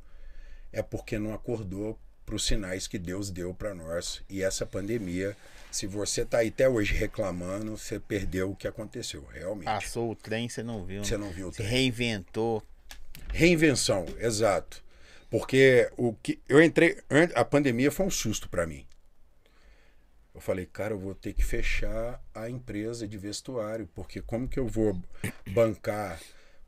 é 0.73 0.81
porque 0.81 1.19
não 1.19 1.35
acordou 1.35 1.99
para 2.31 2.37
os 2.37 2.47
sinais 2.47 2.87
que 2.87 2.97
Deus 2.97 3.29
deu 3.29 3.53
para 3.53 3.75
nós. 3.75 4.23
E 4.29 4.40
essa 4.40 4.64
pandemia, 4.64 5.37
se 5.69 5.85
você 5.85 6.23
está 6.23 6.38
aí 6.38 6.49
até 6.49 6.69
hoje 6.69 6.95
reclamando, 6.95 7.77
você 7.77 7.99
perdeu 7.99 8.53
o 8.53 8.57
que 8.57 8.69
aconteceu, 8.69 9.27
realmente. 9.33 9.64
Passou 9.64 10.12
o 10.12 10.14
trem, 10.14 10.49
você 10.49 10.62
não 10.62 10.85
viu. 10.85 11.05
Você 11.05 11.16
não 11.16 11.31
viu 11.31 11.49
o 11.49 11.51
trem. 11.51 11.66
reinventou. 11.66 12.62
Reinvenção, 13.33 14.07
exato. 14.21 14.81
Porque 15.29 15.90
o 15.97 16.14
que 16.14 16.40
eu 16.49 16.62
entrei, 16.62 16.99
a 17.35 17.45
pandemia 17.45 17.90
foi 17.90 18.07
um 18.07 18.11
susto 18.11 18.49
para 18.49 18.64
mim. 18.64 18.87
Eu 20.33 20.40
falei, 20.40 20.66
cara, 20.66 20.95
eu 20.95 20.99
vou 21.01 21.16
ter 21.16 21.33
que 21.33 21.45
fechar 21.45 22.23
a 22.33 22.49
empresa 22.49 23.09
de 23.09 23.19
vestuário, 23.19 23.88
porque 23.93 24.23
como 24.23 24.47
que 24.47 24.59
eu 24.61 24.69
vou 24.69 24.97
bancar 25.53 26.21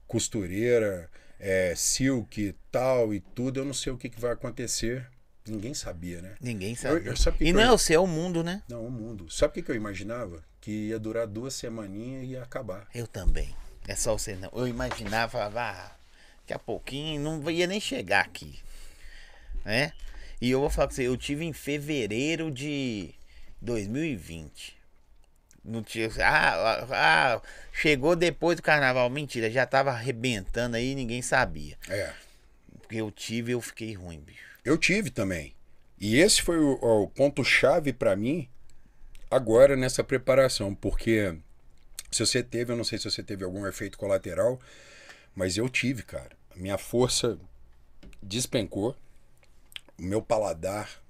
costureira, 0.08 1.08
é, 1.38 1.72
silk, 1.76 2.52
tal 2.72 3.14
e 3.14 3.20
tudo, 3.20 3.60
eu 3.60 3.64
não 3.64 3.72
sei 3.72 3.92
o 3.92 3.96
que, 3.96 4.10
que 4.10 4.20
vai 4.20 4.32
acontecer. 4.32 5.08
Ninguém 5.46 5.74
sabia, 5.74 6.22
né? 6.22 6.34
Ninguém 6.40 6.74
sabia. 6.76 6.98
Eu, 6.98 7.14
eu, 7.14 7.32
que 7.32 7.44
e 7.44 7.52
não 7.52 7.60
eu... 7.60 7.68
é 7.68 7.72
o 7.72 7.78
seu, 7.78 7.96
é 7.96 8.04
o 8.04 8.06
mundo, 8.06 8.44
né? 8.44 8.62
Não, 8.68 8.86
o 8.86 8.90
mundo. 8.90 9.28
Sabe 9.30 9.60
o 9.60 9.64
que, 9.64 9.70
eu 9.70 9.74
imaginava? 9.74 10.42
Que 10.60 10.88
ia 10.88 10.98
durar 10.98 11.26
duas 11.26 11.54
semaninhas 11.54 12.24
e 12.24 12.26
ia 12.28 12.42
acabar. 12.42 12.86
Eu 12.94 13.06
também. 13.06 13.54
É 13.88 13.96
só 13.96 14.16
você 14.16 14.36
não. 14.36 14.50
Eu 14.54 14.68
imaginava, 14.68 15.44
ah, 15.46 15.96
daqui 16.40 16.52
a 16.52 16.58
pouquinho 16.58 17.20
não 17.20 17.50
ia 17.50 17.66
nem 17.66 17.80
chegar 17.80 18.24
aqui. 18.24 18.60
Né? 19.64 19.92
E 20.40 20.50
eu 20.50 20.60
vou 20.60 20.70
falar 20.70 20.88
com 20.88 20.94
você, 20.94 21.08
eu 21.08 21.16
tive 21.16 21.44
em 21.44 21.52
fevereiro 21.52 22.50
de 22.50 23.12
2020. 23.60 24.76
Não 25.64 25.82
tinha. 25.82 26.08
Ah, 26.20 26.86
ah, 26.90 27.42
chegou 27.72 28.14
depois 28.14 28.56
do 28.56 28.62
carnaval. 28.62 29.08
Mentira, 29.10 29.50
já 29.50 29.66
tava 29.66 29.90
arrebentando 29.90 30.76
aí 30.76 30.94
ninguém 30.94 31.22
sabia. 31.22 31.76
É. 31.88 32.12
Porque 32.80 32.96
eu 32.96 33.10
tive 33.10 33.52
eu 33.52 33.60
fiquei 33.60 33.94
ruim, 33.94 34.20
bicho. 34.20 34.51
Eu 34.64 34.78
tive 34.78 35.10
também. 35.10 35.54
E 35.98 36.16
esse 36.16 36.42
foi 36.42 36.58
o, 36.58 36.72
o 36.74 37.08
ponto-chave 37.08 37.92
para 37.92 38.16
mim 38.16 38.48
agora 39.30 39.76
nessa 39.76 40.04
preparação. 40.04 40.74
Porque 40.74 41.36
se 42.10 42.24
você 42.24 42.42
teve, 42.42 42.72
eu 42.72 42.76
não 42.76 42.84
sei 42.84 42.98
se 42.98 43.10
você 43.10 43.22
teve 43.22 43.44
algum 43.44 43.66
efeito 43.66 43.98
colateral, 43.98 44.60
mas 45.34 45.56
eu 45.56 45.68
tive, 45.68 46.02
cara. 46.02 46.30
Minha 46.54 46.78
força 46.78 47.38
despencou. 48.22 48.96
O 49.98 50.02
meu 50.02 50.22
paladar 50.22 51.02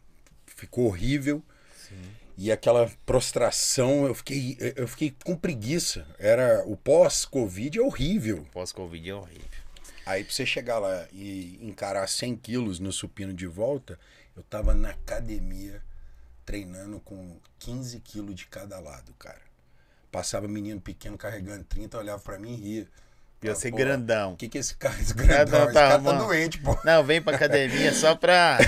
ficou 0.46 0.86
horrível. 0.86 1.42
Sim. 1.76 1.96
E 2.38 2.50
aquela 2.50 2.90
prostração, 3.04 4.06
eu 4.06 4.14
fiquei, 4.14 4.56
eu 4.76 4.88
fiquei 4.88 5.14
com 5.24 5.36
preguiça. 5.36 6.06
Era 6.18 6.64
o 6.66 6.76
pós-Covid 6.76 7.78
é 7.78 7.82
horrível. 7.82 8.46
Pós-Covid 8.52 9.10
é 9.10 9.14
horrível. 9.14 9.51
Aí 10.04 10.24
pra 10.24 10.32
você 10.32 10.44
chegar 10.44 10.78
lá 10.78 11.06
e 11.12 11.58
encarar 11.62 12.08
100 12.08 12.36
quilos 12.36 12.78
no 12.78 12.92
supino 12.92 13.32
de 13.32 13.46
volta, 13.46 13.98
eu 14.36 14.42
tava 14.42 14.74
na 14.74 14.90
academia 14.90 15.82
treinando 16.44 17.00
com 17.00 17.38
15 17.58 18.00
quilos 18.00 18.34
de 18.34 18.46
cada 18.46 18.78
lado, 18.80 19.12
cara. 19.18 19.40
Passava 20.10 20.48
menino 20.48 20.80
pequeno 20.80 21.16
carregando 21.16 21.64
30, 21.64 21.98
olhava 21.98 22.20
para 22.20 22.38
mim 22.38 22.54
e 22.54 22.56
ria. 22.56 22.88
Ia 23.42 23.54
ser 23.54 23.72
grandão. 23.72 24.34
O 24.34 24.36
que, 24.36 24.48
que 24.48 24.58
esse 24.58 24.76
cara, 24.76 24.94
esse 25.00 25.14
grandão? 25.14 25.66
Não, 25.66 25.72
tá, 25.72 25.80
esse 25.80 25.90
cara 25.90 26.02
tá 26.02 26.12
doente, 26.12 26.58
pô. 26.58 26.78
Não, 26.84 27.02
vem 27.02 27.20
pra 27.20 27.34
academia 27.34 27.92
só 27.92 28.14
pra. 28.14 28.58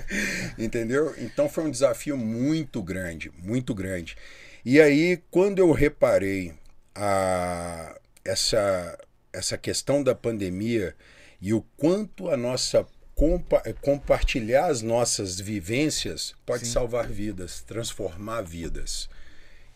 Entendeu? 0.58 1.14
Então 1.18 1.48
foi 1.48 1.64
um 1.64 1.70
desafio 1.70 2.16
muito 2.16 2.82
grande, 2.82 3.30
muito 3.42 3.74
grande. 3.74 4.16
E 4.64 4.80
aí, 4.80 5.22
quando 5.30 5.58
eu 5.58 5.72
reparei 5.72 6.54
a, 6.94 7.98
essa, 8.24 8.98
essa 9.34 9.58
questão 9.58 10.02
da 10.02 10.14
pandemia 10.14 10.94
e 11.40 11.52
o 11.52 11.60
quanto 11.76 12.30
a 12.30 12.36
nossa 12.36 12.86
compa 13.14 13.62
compartilhar 13.80 14.66
as 14.66 14.82
nossas 14.82 15.38
vivências 15.38 16.34
pode 16.46 16.66
Sim. 16.66 16.72
salvar 16.72 17.08
vidas, 17.08 17.60
transformar 17.60 18.42
vidas. 18.42 19.08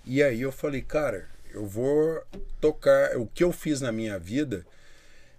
E 0.05 0.23
aí 0.23 0.41
eu 0.41 0.51
falei, 0.51 0.83
cara, 0.83 1.29
eu 1.53 1.67
vou 1.67 2.23
tocar 2.61 3.17
o 3.17 3.27
que 3.27 3.45
eu 3.45 3.53
fiz 3.53 3.81
na 3.81 3.93
minha 3.93 4.19
vida, 4.19 4.67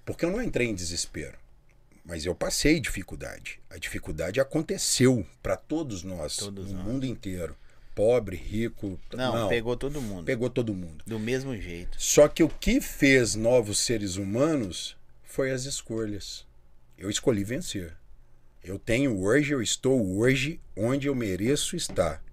porque 0.05 0.25
eu 0.25 0.31
não 0.31 0.41
entrei 0.41 0.67
em 0.67 0.75
desespero, 0.75 1.37
mas 2.05 2.25
eu 2.25 2.35
passei 2.35 2.79
dificuldade. 2.79 3.59
A 3.69 3.77
dificuldade 3.77 4.39
aconteceu 4.39 5.25
para 5.41 5.55
todos 5.55 6.03
nós, 6.03 6.37
todos 6.37 6.71
no 6.71 6.77
nós. 6.77 6.85
mundo 6.85 7.05
inteiro. 7.05 7.55
Pobre, 7.95 8.35
rico. 8.35 8.99
Não, 9.13 9.35
não, 9.35 9.49
pegou 9.49 9.75
todo 9.75 10.01
mundo. 10.01 10.23
Pegou 10.23 10.49
todo 10.49 10.73
mundo. 10.73 11.03
Do 11.05 11.19
mesmo 11.19 11.55
jeito. 11.55 11.97
Só 12.01 12.27
que 12.27 12.43
o 12.43 12.49
que 12.49 12.79
fez 12.79 13.35
novos 13.35 13.79
seres 13.79 14.15
humanos 14.15 14.95
foi 15.23 15.51
as 15.51 15.65
escolhas. 15.65 16.45
Eu 16.97 17.09
escolhi 17.09 17.43
vencer. 17.43 17.93
Eu 18.63 18.77
tenho 18.77 19.21
hoje, 19.21 19.53
eu 19.53 19.61
estou 19.61 20.17
hoje 20.17 20.59
onde 20.75 21.07
eu 21.07 21.15
mereço 21.15 21.75
estar. 21.75 22.23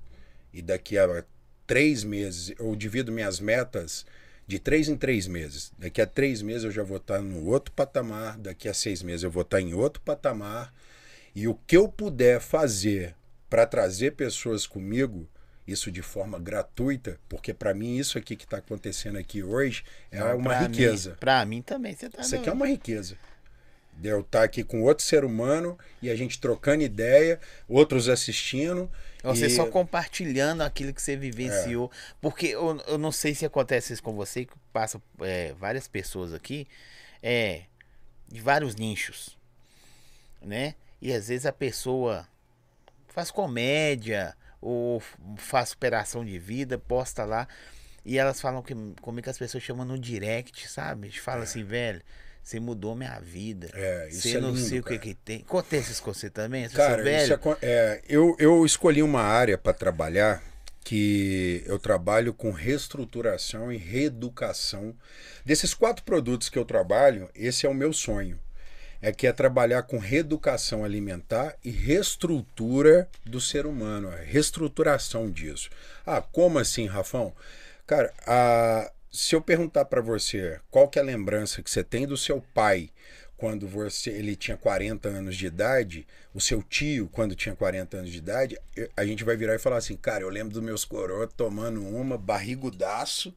E 0.52 0.60
daqui 0.60 0.98
a 0.98 1.24
três 1.66 2.04
meses, 2.04 2.54
eu 2.58 2.74
divido 2.76 3.12
minhas 3.12 3.40
metas 3.40 4.06
de 4.46 4.58
três 4.58 4.88
em 4.88 4.96
três 4.96 5.26
meses. 5.26 5.72
Daqui 5.78 6.00
a 6.00 6.06
três 6.06 6.40
meses 6.40 6.64
eu 6.64 6.70
já 6.70 6.82
vou 6.82 6.98
estar 6.98 7.20
no 7.20 7.44
outro 7.46 7.72
patamar, 7.72 8.38
daqui 8.38 8.68
a 8.68 8.74
seis 8.74 9.02
meses 9.02 9.24
eu 9.24 9.30
vou 9.30 9.42
estar 9.42 9.60
em 9.60 9.74
outro 9.74 10.00
patamar. 10.02 10.72
E 11.34 11.48
o 11.48 11.54
que 11.66 11.76
eu 11.76 11.88
puder 11.88 12.40
fazer 12.40 13.14
para 13.50 13.66
trazer 13.66 14.12
pessoas 14.12 14.66
comigo, 14.66 15.28
isso 15.66 15.90
de 15.90 16.02
forma 16.02 16.38
gratuita, 16.38 17.18
porque 17.28 17.52
para 17.52 17.74
mim 17.74 17.96
isso 17.96 18.16
aqui 18.16 18.36
que 18.36 18.44
está 18.44 18.58
acontecendo 18.58 19.18
aqui 19.18 19.42
hoje 19.42 19.84
é 20.10 20.20
Não, 20.20 20.38
uma 20.38 20.56
riqueza. 20.56 21.16
Para 21.18 21.44
mim 21.44 21.60
também, 21.62 21.94
você 21.94 22.08
tá 22.08 22.22
Isso 22.22 22.36
aqui 22.36 22.48
é 22.48 22.52
uma 22.52 22.66
riqueza 22.66 23.16
de 23.98 24.08
eu 24.08 24.20
estar 24.20 24.42
aqui 24.42 24.62
com 24.62 24.82
outro 24.82 25.04
ser 25.04 25.24
humano 25.24 25.78
e 26.02 26.10
a 26.10 26.16
gente 26.16 26.38
trocando 26.38 26.82
ideia, 26.82 27.40
outros 27.68 28.08
assistindo. 28.08 28.90
Você 29.22 29.46
e... 29.46 29.50
só 29.50 29.66
compartilhando 29.66 30.60
aquilo 30.60 30.92
que 30.92 31.00
você 31.00 31.16
vivenciou. 31.16 31.90
É. 31.92 32.14
Porque 32.20 32.48
eu, 32.48 32.78
eu 32.86 32.98
não 32.98 33.10
sei 33.10 33.34
se 33.34 33.46
acontece 33.46 33.92
isso 33.92 34.02
com 34.02 34.14
você, 34.14 34.44
que 34.44 34.52
passa 34.72 35.00
é, 35.20 35.54
várias 35.54 35.88
pessoas 35.88 36.34
aqui, 36.34 36.68
é, 37.22 37.62
de 38.28 38.40
vários 38.40 38.76
nichos, 38.76 39.36
né? 40.42 40.74
E 41.00 41.12
às 41.12 41.28
vezes 41.28 41.46
a 41.46 41.52
pessoa 41.52 42.28
faz 43.08 43.30
comédia 43.30 44.36
ou 44.66 45.02
faz 45.36 45.70
superação 45.70 46.24
de 46.24 46.38
vida, 46.38 46.78
posta 46.78 47.24
lá. 47.24 47.46
E 48.04 48.18
elas 48.18 48.40
falam 48.40 48.62
que 48.62 48.74
como 49.00 49.18
é 49.18 49.22
que 49.22 49.30
as 49.30 49.38
pessoas 49.38 49.62
chamam 49.62 49.84
no 49.84 49.98
direct, 49.98 50.68
sabe? 50.68 51.10
Fala 51.18 51.40
é. 51.40 51.44
assim, 51.44 51.64
velho 51.64 52.02
você 52.46 52.60
mudou 52.60 52.94
minha 52.94 53.18
vida. 53.18 53.68
É, 53.74 54.06
isso 54.08 54.22
você 54.22 54.36
é 54.36 54.40
não 54.40 54.52
lindo, 54.52 54.68
sei 54.68 54.78
o 54.78 54.82
que, 54.84 54.96
que 55.00 55.14
tem. 55.14 55.38
Acontece 55.40 55.90
isso 55.90 56.00
com 56.00 56.14
você 56.14 56.30
também? 56.30 56.68
Você 56.68 56.76
cara, 56.76 57.02
é, 57.10 57.26
é, 57.60 58.02
eu, 58.08 58.36
eu 58.38 58.64
escolhi 58.64 59.02
uma 59.02 59.20
área 59.20 59.58
para 59.58 59.72
trabalhar 59.72 60.40
que 60.84 61.64
eu 61.66 61.76
trabalho 61.76 62.32
com 62.32 62.52
reestruturação 62.52 63.72
e 63.72 63.76
reeducação. 63.76 64.94
Desses 65.44 65.74
quatro 65.74 66.04
produtos 66.04 66.48
que 66.48 66.56
eu 66.56 66.64
trabalho, 66.64 67.28
esse 67.34 67.66
é 67.66 67.68
o 67.68 67.74
meu 67.74 67.92
sonho. 67.92 68.38
É 69.00 69.12
que 69.12 69.26
é 69.26 69.32
trabalhar 69.32 69.82
com 69.82 69.98
reeducação 69.98 70.84
alimentar 70.84 71.56
e 71.64 71.70
reestrutura 71.70 73.08
do 73.24 73.40
ser 73.40 73.66
humano, 73.66 74.08
a 74.08 74.16
reestruturação 74.16 75.30
disso. 75.30 75.70
Ah, 76.04 76.20
como 76.20 76.58
assim, 76.58 76.86
Rafão? 76.86 77.34
Cara, 77.86 78.12
a, 78.26 78.90
se 79.12 79.34
eu 79.34 79.40
perguntar 79.40 79.84
para 79.84 80.00
você 80.00 80.60
qual 80.70 80.88
que 80.88 80.98
é 80.98 81.02
a 81.02 81.04
lembrança 81.04 81.62
que 81.62 81.70
você 81.70 81.84
tem 81.84 82.06
do 82.06 82.16
seu 82.16 82.42
pai 82.52 82.90
quando 83.36 83.68
você 83.68 84.10
ele 84.10 84.34
tinha 84.34 84.56
40 84.56 85.08
anos 85.08 85.36
de 85.36 85.46
idade, 85.46 86.06
o 86.34 86.40
seu 86.40 86.62
tio 86.62 87.08
quando 87.12 87.34
tinha 87.34 87.54
40 87.54 87.98
anos 87.98 88.10
de 88.10 88.18
idade, 88.18 88.58
a 88.96 89.04
gente 89.04 89.24
vai 89.24 89.36
virar 89.36 89.54
e 89.54 89.58
falar 89.58 89.76
assim, 89.76 89.96
cara, 89.96 90.22
eu 90.22 90.28
lembro 90.28 90.54
dos 90.54 90.62
meus 90.62 90.84
coroas 90.84 91.30
tomando 91.36 91.82
uma, 91.86 92.16
barrigudaço, 92.16 93.34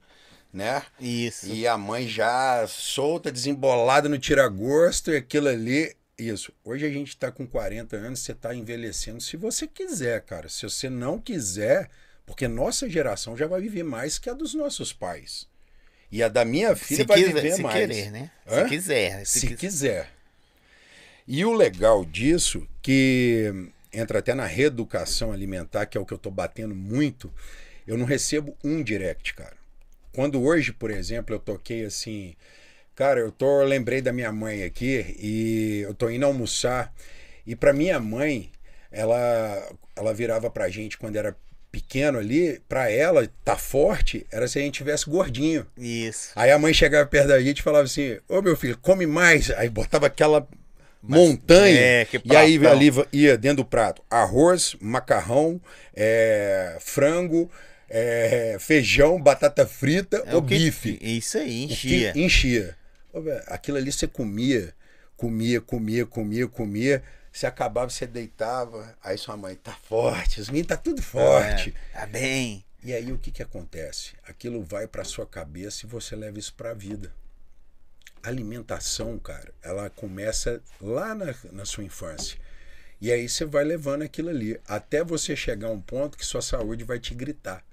né? 0.51 0.83
Isso. 0.99 1.47
E 1.47 1.67
a 1.67 1.77
mãe 1.77 2.07
já 2.07 2.65
solta, 2.67 3.31
desembolada 3.31 4.09
no 4.09 4.17
tiragosto 4.17 5.11
e 5.11 5.17
aquilo 5.17 5.47
ali. 5.47 5.95
Isso. 6.17 6.51
Hoje 6.63 6.85
a 6.85 6.89
gente 6.89 7.15
tá 7.15 7.31
com 7.31 7.47
40 7.47 7.95
anos, 7.95 8.19
você 8.19 8.33
tá 8.33 8.53
envelhecendo 8.53 9.21
se 9.21 9.37
você 9.37 9.65
quiser, 9.67 10.21
cara. 10.21 10.49
Se 10.49 10.63
você 10.63 10.89
não 10.89 11.19
quiser, 11.19 11.89
porque 12.25 12.47
nossa 12.47 12.89
geração 12.89 13.37
já 13.37 13.47
vai 13.47 13.61
viver 13.61 13.83
mais 13.83 14.19
que 14.19 14.29
a 14.29 14.33
dos 14.33 14.53
nossos 14.53 14.91
pais. 14.91 15.47
E 16.11 16.23
a 16.23 16.27
da 16.27 16.43
minha 16.43 16.75
filha 16.75 17.01
se 17.01 17.07
vai 17.07 17.19
quiser, 17.19 17.33
viver 17.35 17.51
se 17.53 17.61
mais. 17.61 17.75
Querer, 17.75 18.11
né? 18.11 18.31
Hã? 18.47 18.63
Se 18.63 18.69
quiser. 18.69 19.25
Se, 19.25 19.39
se 19.39 19.55
quiser. 19.55 20.11
E 21.27 21.45
o 21.45 21.53
legal 21.53 22.03
disso 22.03 22.67
que 22.81 23.71
entra 23.93 24.19
até 24.19 24.33
na 24.33 24.45
reeducação 24.45 25.31
alimentar, 25.31 25.85
que 25.85 25.97
é 25.97 26.01
o 26.01 26.05
que 26.05 26.13
eu 26.13 26.17
tô 26.17 26.31
batendo 26.31 26.73
muito, 26.73 27.31
eu 27.85 27.97
não 27.97 28.05
recebo 28.05 28.57
um 28.63 28.83
direct, 28.83 29.35
cara. 29.35 29.58
Quando 30.13 30.41
hoje, 30.41 30.71
por 30.73 30.91
exemplo, 30.91 31.35
eu 31.35 31.39
toquei 31.39 31.85
assim, 31.85 32.35
cara, 32.95 33.19
eu 33.19 33.31
tô 33.31 33.61
eu 33.61 33.67
lembrei 33.67 34.01
da 34.01 34.11
minha 34.11 34.31
mãe 34.31 34.63
aqui 34.63 35.15
e 35.19 35.81
eu 35.81 35.93
tô 35.93 36.09
indo 36.09 36.25
almoçar 36.25 36.93
e 37.45 37.55
para 37.55 37.73
minha 37.73 37.99
mãe, 37.99 38.51
ela 38.91 39.71
ela 39.95 40.13
virava 40.13 40.49
pra 40.49 40.69
gente 40.69 40.97
quando 40.97 41.15
era 41.15 41.35
pequeno 41.71 42.17
ali, 42.17 42.61
pra 42.67 42.89
ela 42.89 43.29
tá 43.43 43.55
forte, 43.55 44.25
era 44.31 44.47
se 44.47 44.59
a 44.59 44.61
gente 44.61 44.75
tivesse 44.75 45.09
gordinho. 45.09 45.65
Isso. 45.77 46.31
Aí 46.35 46.51
a 46.51 46.59
mãe 46.59 46.73
chegava 46.73 47.05
perto 47.05 47.27
da 47.27 47.41
gente 47.41 47.59
e 47.59 47.63
falava 47.63 47.85
assim: 47.85 48.17
Ô 48.27 48.41
meu 48.41 48.55
filho, 48.55 48.77
come 48.77 49.05
mais. 49.05 49.51
Aí 49.51 49.69
botava 49.69 50.07
aquela 50.07 50.47
montanha. 51.01 51.79
é, 51.79 52.05
que 52.05 52.21
e 52.23 52.35
aí 52.35 52.65
ali 52.65 52.91
ia 53.11 53.37
dentro 53.37 53.57
do 53.57 53.65
prato 53.65 54.01
arroz, 54.09 54.75
macarrão, 54.81 55.61
é, 55.95 56.77
frango, 56.79 57.49
é, 57.89 58.57
feijão, 58.59 59.21
batata 59.21 59.65
frita 59.65 60.23
É 60.25 60.35
ou 60.35 60.41
o 60.41 60.45
que- 60.45 60.57
bife. 60.57 60.97
Isso 61.01 61.37
aí, 61.37 61.63
enchia. 61.65 62.13
Enchia. 62.17 62.77
Aquilo 63.47 63.77
ali 63.77 63.91
você 63.91 64.07
comia, 64.07 64.73
comia, 65.17 65.59
comia, 65.59 66.05
comia, 66.05 66.47
comia. 66.47 67.03
Você 67.31 67.45
acabava, 67.45 67.89
você 67.89 68.05
deitava. 68.07 68.95
Aí 69.03 69.17
sua 69.17 69.35
mãe 69.37 69.55
tá 69.55 69.73
forte, 69.87 70.39
os 70.41 70.47
meninos 70.49 70.67
tá 70.67 70.77
tudo 70.77 71.01
forte. 71.01 71.73
É, 71.93 71.99
tá 71.99 72.05
bem. 72.05 72.63
E 72.83 72.93
aí 72.93 73.11
o 73.11 73.17
que 73.17 73.31
que 73.31 73.43
acontece? 73.43 74.13
Aquilo 74.27 74.63
vai 74.63 74.87
para 74.87 75.03
sua 75.03 75.25
cabeça 75.25 75.85
e 75.85 75.89
você 75.89 76.15
leva 76.15 76.39
isso 76.39 76.53
para 76.53 76.71
a 76.71 76.73
vida. 76.73 77.11
A 78.23 78.27
alimentação, 78.29 79.17
cara, 79.19 79.53
ela 79.61 79.89
começa 79.89 80.61
lá 80.81 81.13
na, 81.15 81.33
na 81.51 81.65
sua 81.65 81.83
infância. 81.83 82.37
E 83.01 83.11
aí 83.11 83.27
você 83.29 83.45
vai 83.45 83.63
levando 83.63 84.01
aquilo 84.01 84.29
ali 84.29 84.59
até 84.67 85.03
você 85.03 85.35
chegar 85.35 85.67
a 85.69 85.71
um 85.71 85.79
ponto 85.81 86.17
que 86.17 86.25
sua 86.25 86.41
saúde 86.41 86.83
vai 86.83 86.99
te 86.99 87.13
gritar. 87.13 87.63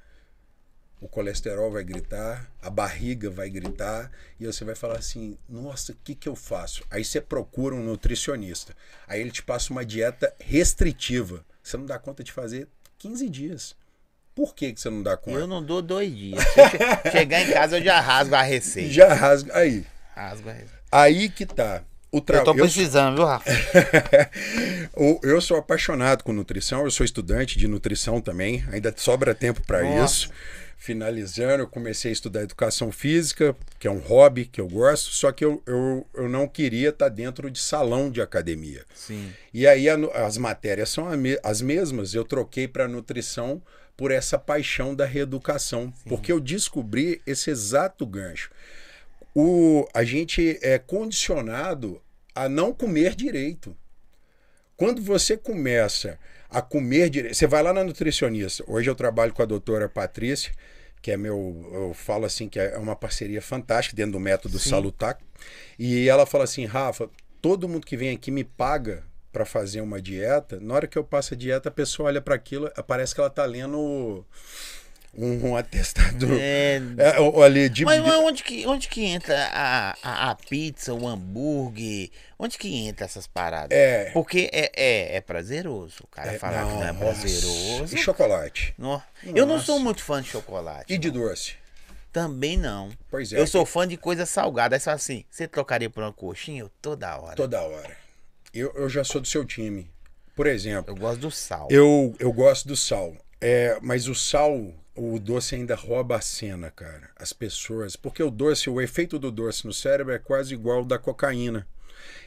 O 1.01 1.09
colesterol 1.09 1.71
vai 1.71 1.85
gritar, 1.85 2.51
a 2.63 2.71
barriga 2.71 3.29
vai 3.29 3.51
gritar, 3.51 4.11
e 4.41 4.47
você 4.47 4.65
vai 4.65 4.75
falar 4.75 4.99
assim: 4.99 5.37
nossa, 5.49 5.93
o 5.93 5.97
que, 6.03 6.15
que 6.15 6.29
eu 6.29 6.35
faço? 6.35 6.83
Aí 6.91 7.05
você 7.05 7.21
procura 7.21 7.75
um 7.75 7.85
nutricionista. 7.85 8.75
Aí 9.07 9.21
ele 9.21 9.31
te 9.31 9.43
passa 9.43 9.73
uma 9.73 9.85
dieta 9.85 10.33
restritiva. 10.41 11.45
Você 11.63 11.77
não 11.77 11.85
dá 11.85 11.99
conta 11.99 12.25
de 12.25 12.33
fazer 12.33 12.67
15 12.99 13.29
dias. 13.29 13.77
Por 14.35 14.55
que, 14.55 14.73
que 14.73 14.81
você 14.81 14.91
não 14.91 15.03
dá 15.03 15.17
conta? 15.17 15.39
Eu 15.39 15.47
não 15.47 15.63
dou 15.63 15.81
dois 15.83 16.15
dias. 16.15 16.43
Se 16.49 16.61
eu 16.61 16.69
che- 16.69 16.79
chegar 17.11 17.41
em 17.43 17.53
casa, 17.53 17.79
eu 17.79 17.85
já 17.85 18.01
rasgo 18.01 18.35
a 18.35 18.43
receita. 18.43 18.91
Já 18.93 19.15
rasga. 19.15 19.57
Aí. 19.57 19.85
Rasgo 20.15 20.49
a 20.49 20.53
receita. 20.53 20.81
Aí 20.93 21.29
que 21.29 21.47
tá. 21.47 21.83
O 22.11 22.21
tra... 22.21 22.39
Eu 22.39 22.45
tô 22.45 22.53
eu, 22.53 22.65
precisando, 22.65 23.17
viu, 23.17 23.25
Rafa? 23.27 23.51
eu 25.23 25.41
sou 25.41 25.59
apaixonado 25.59 26.23
com 26.23 26.33
nutrição, 26.33 26.85
eu 26.85 26.91
sou 26.91 27.05
estudante 27.05 27.59
de 27.59 27.67
nutrição 27.67 28.21
também, 28.21 28.65
ainda 28.73 28.95
sobra 28.97 29.35
tempo 29.35 29.61
para 29.67 29.83
isso. 30.05 30.31
Finalizando, 30.87 31.64
eu 31.64 31.66
comecei 31.66 32.11
a 32.11 32.12
estudar 32.12 32.42
educação 32.42 32.92
física, 32.92 33.57
que 33.77 33.88
é 33.88 33.90
um 33.90 33.99
hobby 33.99 34.44
que 34.44 34.61
eu 34.61 34.68
gosto, 34.68 35.11
só 35.11 35.33
que 35.33 35.44
eu, 35.44 35.61
eu, 35.66 36.07
eu 36.14 36.29
não 36.29 36.46
queria 36.46 36.90
estar 36.90 37.09
dentro 37.09 37.51
de 37.51 37.59
salão 37.59 38.09
de 38.09 38.22
academia. 38.22 38.85
Sim. 38.94 39.33
E 39.53 39.66
aí 39.66 39.88
a 39.88 39.96
as 40.14 40.38
matérias 40.38 40.90
são 40.90 41.09
as 41.42 41.61
mesmas, 41.61 42.14
eu 42.14 42.25
troquei 42.25 42.68
para 42.68 42.87
nutrição 42.87 43.61
por 43.96 44.12
essa 44.12 44.38
paixão 44.38 44.94
da 44.94 45.05
reeducação, 45.05 45.92
porque 46.09 46.31
eu 46.31 46.38
descobri 46.38 47.20
esse 47.27 47.51
exato 47.51 48.07
gancho. 48.07 48.53
O, 49.35 49.88
a 49.92 50.05
gente 50.05 50.57
é 50.62 50.79
condicionado 50.79 52.01
a 52.33 52.49
não 52.49 52.72
comer 52.72 53.16
direito. 53.16 53.77
Quando 54.77 55.03
você 55.03 55.37
começa 55.37 56.16
a 56.49 56.62
comer 56.62 57.11
direito, 57.11 57.35
você 57.35 57.46
vai 57.49 57.61
lá 57.61 57.72
na 57.72 57.83
nutricionista. 57.83 58.62
Hoje 58.68 58.88
eu 58.88 58.94
trabalho 58.94 59.35
com 59.35 59.42
a 59.42 59.46
doutora 59.46 59.88
Patrícia, 59.88 60.53
que 61.07 61.12
é 61.12 61.16
meu, 61.16 61.71
eu 61.73 61.95
falo 61.95 62.25
assim 62.27 62.49
que 62.49 62.59
é 62.59 62.77
uma 62.77 62.97
parceria 62.97 63.40
fantástica 63.40 63.97
dentro 63.97 64.14
do 64.14 64.19
método 64.19 64.59
Sim. 64.59 64.71
Salutac. 64.71 65.23
E 65.79 66.09
ela 66.09 66.27
fala 66.27 66.42
assim, 66.42 66.64
Rafa, 66.64 67.09
todo 67.40 67.69
mundo 67.69 67.87
que 67.87 67.97
vem 67.97 68.11
aqui 68.11 68.33
me 68.33 68.42
paga 68.42 69.05
para 69.31 69.45
fazer 69.45 69.81
uma 69.83 70.03
dieta. 70.03 70.59
Na 70.59 70.75
hora 70.75 70.88
que 70.88 70.99
eu 70.99 71.05
passo 71.05 71.35
a 71.35 71.37
dieta, 71.37 71.69
a 71.69 71.73
pessoa 71.73 72.09
olha 72.09 72.21
para 72.21 72.35
aquilo, 72.35 72.69
parece 72.88 73.14
que 73.14 73.21
ela 73.21 73.31
tá 73.31 73.45
lendo 73.45 74.27
um, 75.19 75.57
atestado 75.57 76.27
É, 76.39 76.81
é, 76.99 77.43
ali 77.45 77.69
de, 77.69 77.85
Mas, 77.85 78.01
mas 78.03 78.15
onde, 78.19 78.43
que, 78.43 78.67
onde 78.67 78.89
que 78.89 79.05
entra 79.05 79.37
a, 79.53 79.97
a, 80.03 80.31
a 80.31 80.35
pizza, 80.35 80.93
o 80.95 81.07
hambúrguer? 81.07 82.11
Onde 82.39 82.59
que 82.59 82.75
entra 82.87 83.05
essas 83.07 83.27
paradas? 83.27 83.77
É. 83.77 84.11
Porque 84.13 84.51
é, 84.53 84.71
é, 84.77 85.17
é 85.17 85.21
prazeroso. 85.21 85.97
O 86.05 86.07
cara 86.07 86.33
É, 86.33 86.39
falar 86.39 86.67
que 86.67 86.73
não 86.73 86.83
é 86.83 86.93
nossa. 86.93 86.99
prazeroso. 86.99 87.95
E 87.95 87.99
chocolate. 87.99 88.75
Nó. 88.77 89.01
Eu 89.25 89.47
não 89.47 89.59
sou 89.61 89.79
muito 89.79 90.03
fã 90.03 90.21
de 90.21 90.29
chocolate. 90.29 90.93
E 90.93 90.99
de 90.99 91.11
doce. 91.11 91.55
Também 92.13 92.57
não. 92.57 92.91
Pois 93.11 93.33
é. 93.33 93.39
Eu 93.41 93.47
sou 93.47 93.65
fã 93.67 93.87
de 93.87 93.97
coisa 93.97 94.25
salgada. 94.27 94.79
Você 94.79 94.85
fala 94.85 94.97
assim, 94.97 95.25
você 95.31 95.47
trocaria 95.49 95.89
por 95.91 96.03
uma 96.03 96.13
coxinha? 96.13 96.61
Eu 96.63 96.71
toda 96.81 97.17
hora. 97.19 97.37
Toda 97.37 97.61
hora. 97.63 97.97
Eu, 98.55 98.73
eu 98.75 98.89
já 98.89 99.05
sou 99.05 99.21
do 99.21 99.27
seu 99.27 99.45
time. 99.45 99.91
Por 100.35 100.47
exemplo, 100.47 100.91
Eu 100.93 100.97
gosto 100.97 101.21
do 101.21 101.31
sal. 101.31 101.69
eu, 101.71 102.15
eu 102.19 102.33
gosto 102.33 102.69
do 102.69 102.77
sal. 102.77 103.15
É, 103.41 103.79
mas 103.83 104.09
o 104.09 104.15
sal, 104.15 104.73
o 104.97 105.19
doce 105.19 105.55
ainda 105.55 105.75
rouba 105.75 106.17
a 106.17 106.21
cena, 106.21 106.71
cara. 106.71 107.11
As 107.17 107.33
pessoas. 107.33 107.97
Porque 107.97 108.23
o 108.23 108.31
doce, 108.31 108.71
o 108.71 108.81
efeito 108.81 109.19
do 109.19 109.31
doce 109.31 109.67
no 109.67 109.73
cérebro 109.73 110.13
é 110.13 110.19
quase 110.19 110.55
igual 110.55 110.79
ao 110.79 110.85
da 110.85 110.99
cocaína. 110.99 111.67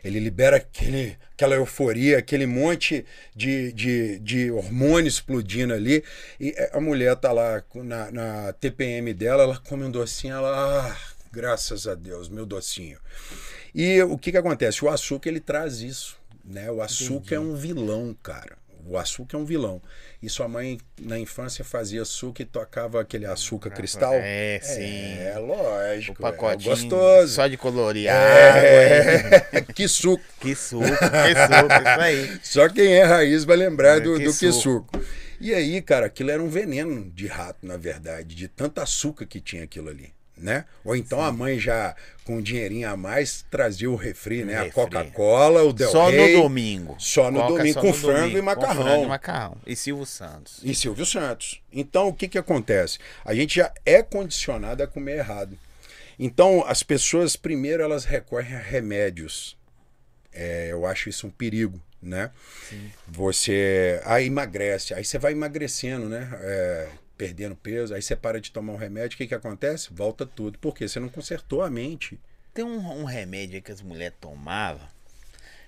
Ele 0.04 0.20
libera 0.20 0.58
aquele, 0.58 1.18
aquela 1.34 1.56
euforia, 1.56 2.18
aquele 2.18 2.46
monte 2.46 3.06
de, 3.36 3.74
de, 3.74 4.20
de 4.20 4.52
hormônio 4.52 5.08
explodindo 5.08 5.74
ali. 5.74 6.04
E 6.40 6.56
a 6.72 6.80
mulher 6.80 7.16
tá 7.16 7.32
lá 7.32 7.64
na, 7.76 8.12
na 8.12 8.54
TPM 8.54 9.14
dela, 9.14 9.44
ela 9.44 9.58
come 9.58 9.84
um 9.84 9.92
docinho, 9.92 10.36
ela. 10.36 10.88
Ah, 10.88 10.98
graças 11.32 11.88
a 11.88 11.96
Deus, 11.96 12.30
meu 12.30 12.46
docinho. 12.46 12.98
E 13.74 14.02
o 14.04 14.18
que 14.18 14.32
que 14.32 14.38
acontece? 14.38 14.84
O 14.84 14.90
açúcar 14.90 15.30
ele 15.30 15.40
traz 15.40 15.82
isso, 15.82 16.18
né? 16.44 16.72
O 16.72 16.82
açúcar 16.82 17.36
é 17.36 17.40
um 17.40 17.56
vilão, 17.56 18.16
cara. 18.24 18.58
O 18.86 18.98
açúcar 18.98 19.38
é 19.38 19.40
um 19.40 19.46
vilão. 19.46 19.82
E 20.22 20.30
sua 20.30 20.48
mãe 20.48 20.80
na 21.00 21.18
infância 21.20 21.64
fazia 21.64 22.02
açúcar 22.02 22.44
e 22.44 22.46
tocava 22.46 23.00
aquele 23.02 23.26
açúcar 23.26 23.70
cristal? 23.70 24.14
É, 24.16 24.60
sim. 24.62 25.18
É, 25.20 25.38
lógico. 25.38 26.20
O 26.20 26.22
pacotinho 26.22 26.72
é 26.72 26.76
gostoso. 26.76 27.34
só 27.36 27.48
de 27.48 27.58
colorir 27.58 28.10
água. 28.10 28.60
É, 28.62 29.62
que 29.76 29.88
suco. 29.88 30.24
Que 30.40 30.56
suco, 30.56 30.86
que 30.86 30.96
suco, 30.96 31.74
isso 31.74 32.00
aí. 32.00 32.40
Só 32.44 32.70
quem 32.70 32.94
é 32.94 33.04
raiz 33.04 33.44
vai 33.44 33.58
lembrar 33.58 33.98
É, 33.98 34.00
do, 34.00 34.18
que 34.18 34.24
do 34.26 34.32
que 34.34 34.52
suco. 34.52 34.98
suco. 34.98 35.06
E 35.42 35.54
aí, 35.54 35.82
cara, 35.82 36.08
aquilo 36.08 36.32
era 36.32 36.42
um 36.44 36.50
veneno 36.50 37.10
de 37.12 37.28
rato, 37.28 37.66
na 37.66 37.78
verdade, 37.78 38.36
de 38.36 38.48
tanto 38.48 38.82
açúcar 38.82 39.26
que 39.26 39.40
tinha 39.40 39.64
aquilo 39.64 39.88
ali, 39.90 40.14
né? 40.40 40.66
Ou 40.84 40.96
então 40.96 41.22
a 41.22 41.32
mãe 41.32 41.60
já, 41.60 41.96
com 42.24 42.38
um 42.38 42.42
dinheirinho 42.42 42.90
a 42.90 42.98
mais, 42.98 43.46
trazia 43.52 43.90
o 43.90 43.96
refri, 43.96 44.44
né? 44.44 44.56
A 44.56 44.64
refri. 44.64 44.74
Coca-Cola, 44.74 45.64
o 45.64 45.74
Del 45.74 45.92
Só 45.92 46.10
Rey. 46.10 46.36
no 46.36 46.44
domingo. 46.44 46.96
Só 46.98 47.30
no 47.30 47.40
Coca 47.42 47.54
domingo, 47.54 47.74
só 47.74 47.82
com 47.82 47.88
no 47.88 47.94
frango 47.94 48.20
domingo, 48.20 48.38
e 48.38 48.42
macarrão. 48.42 48.76
Com 48.76 48.84
frango 48.84 49.04
e 49.04 49.08
macarrão. 49.08 49.58
E 49.66 49.76
Silvio 49.76 50.06
Santos. 50.06 50.60
E 50.64 50.74
Silvio 50.74 51.06
Santos. 51.06 51.62
Então, 51.72 52.08
o 52.08 52.14
que, 52.14 52.28
que 52.28 52.38
acontece? 52.38 53.00
A 53.24 53.34
gente 53.34 53.56
já 53.56 53.72
é 53.86 54.02
condicionado 54.02 54.82
a 54.82 54.88
comer 54.88 55.18
errado. 55.18 55.58
Então, 56.18 56.64
as 56.68 56.84
pessoas, 56.84 57.36
primeiro, 57.36 57.84
elas 57.84 58.06
recorrem 58.06 58.56
a 58.56 58.60
remédios. 58.60 59.58
É, 60.34 60.68
eu 60.72 60.86
acho 60.86 61.10
isso 61.10 61.28
um 61.28 61.30
perigo, 61.30 61.82
né? 62.02 62.30
Você 63.08 64.02
aí 64.06 64.28
emagrece, 64.28 64.94
aí 64.94 65.04
você 65.04 65.18
vai 65.18 65.32
emagrecendo, 65.32 66.08
né? 66.08 66.30
É, 66.42 66.88
perdendo 67.20 67.54
peso, 67.54 67.94
aí 67.94 68.02
você 68.02 68.16
para 68.16 68.40
de 68.40 68.50
tomar 68.50 68.72
um 68.72 68.78
remédio, 68.78 69.16
o 69.16 69.18
que, 69.18 69.28
que 69.28 69.36
acontece? 69.36 69.90
Volta 69.92 70.26
tudo. 70.26 70.58
Por 70.58 70.74
quê? 70.74 70.88
Você 70.88 71.02
não 71.02 71.10
consertou 71.10 71.62
a 71.62 71.70
mente. 71.70 72.18
Tem 72.54 72.64
um, 72.64 73.02
um 73.02 73.04
remédio 73.04 73.56
aí 73.56 73.62
que 73.62 73.74
as 73.74 73.82
mulheres 73.82 74.16
tomavam 74.22 74.88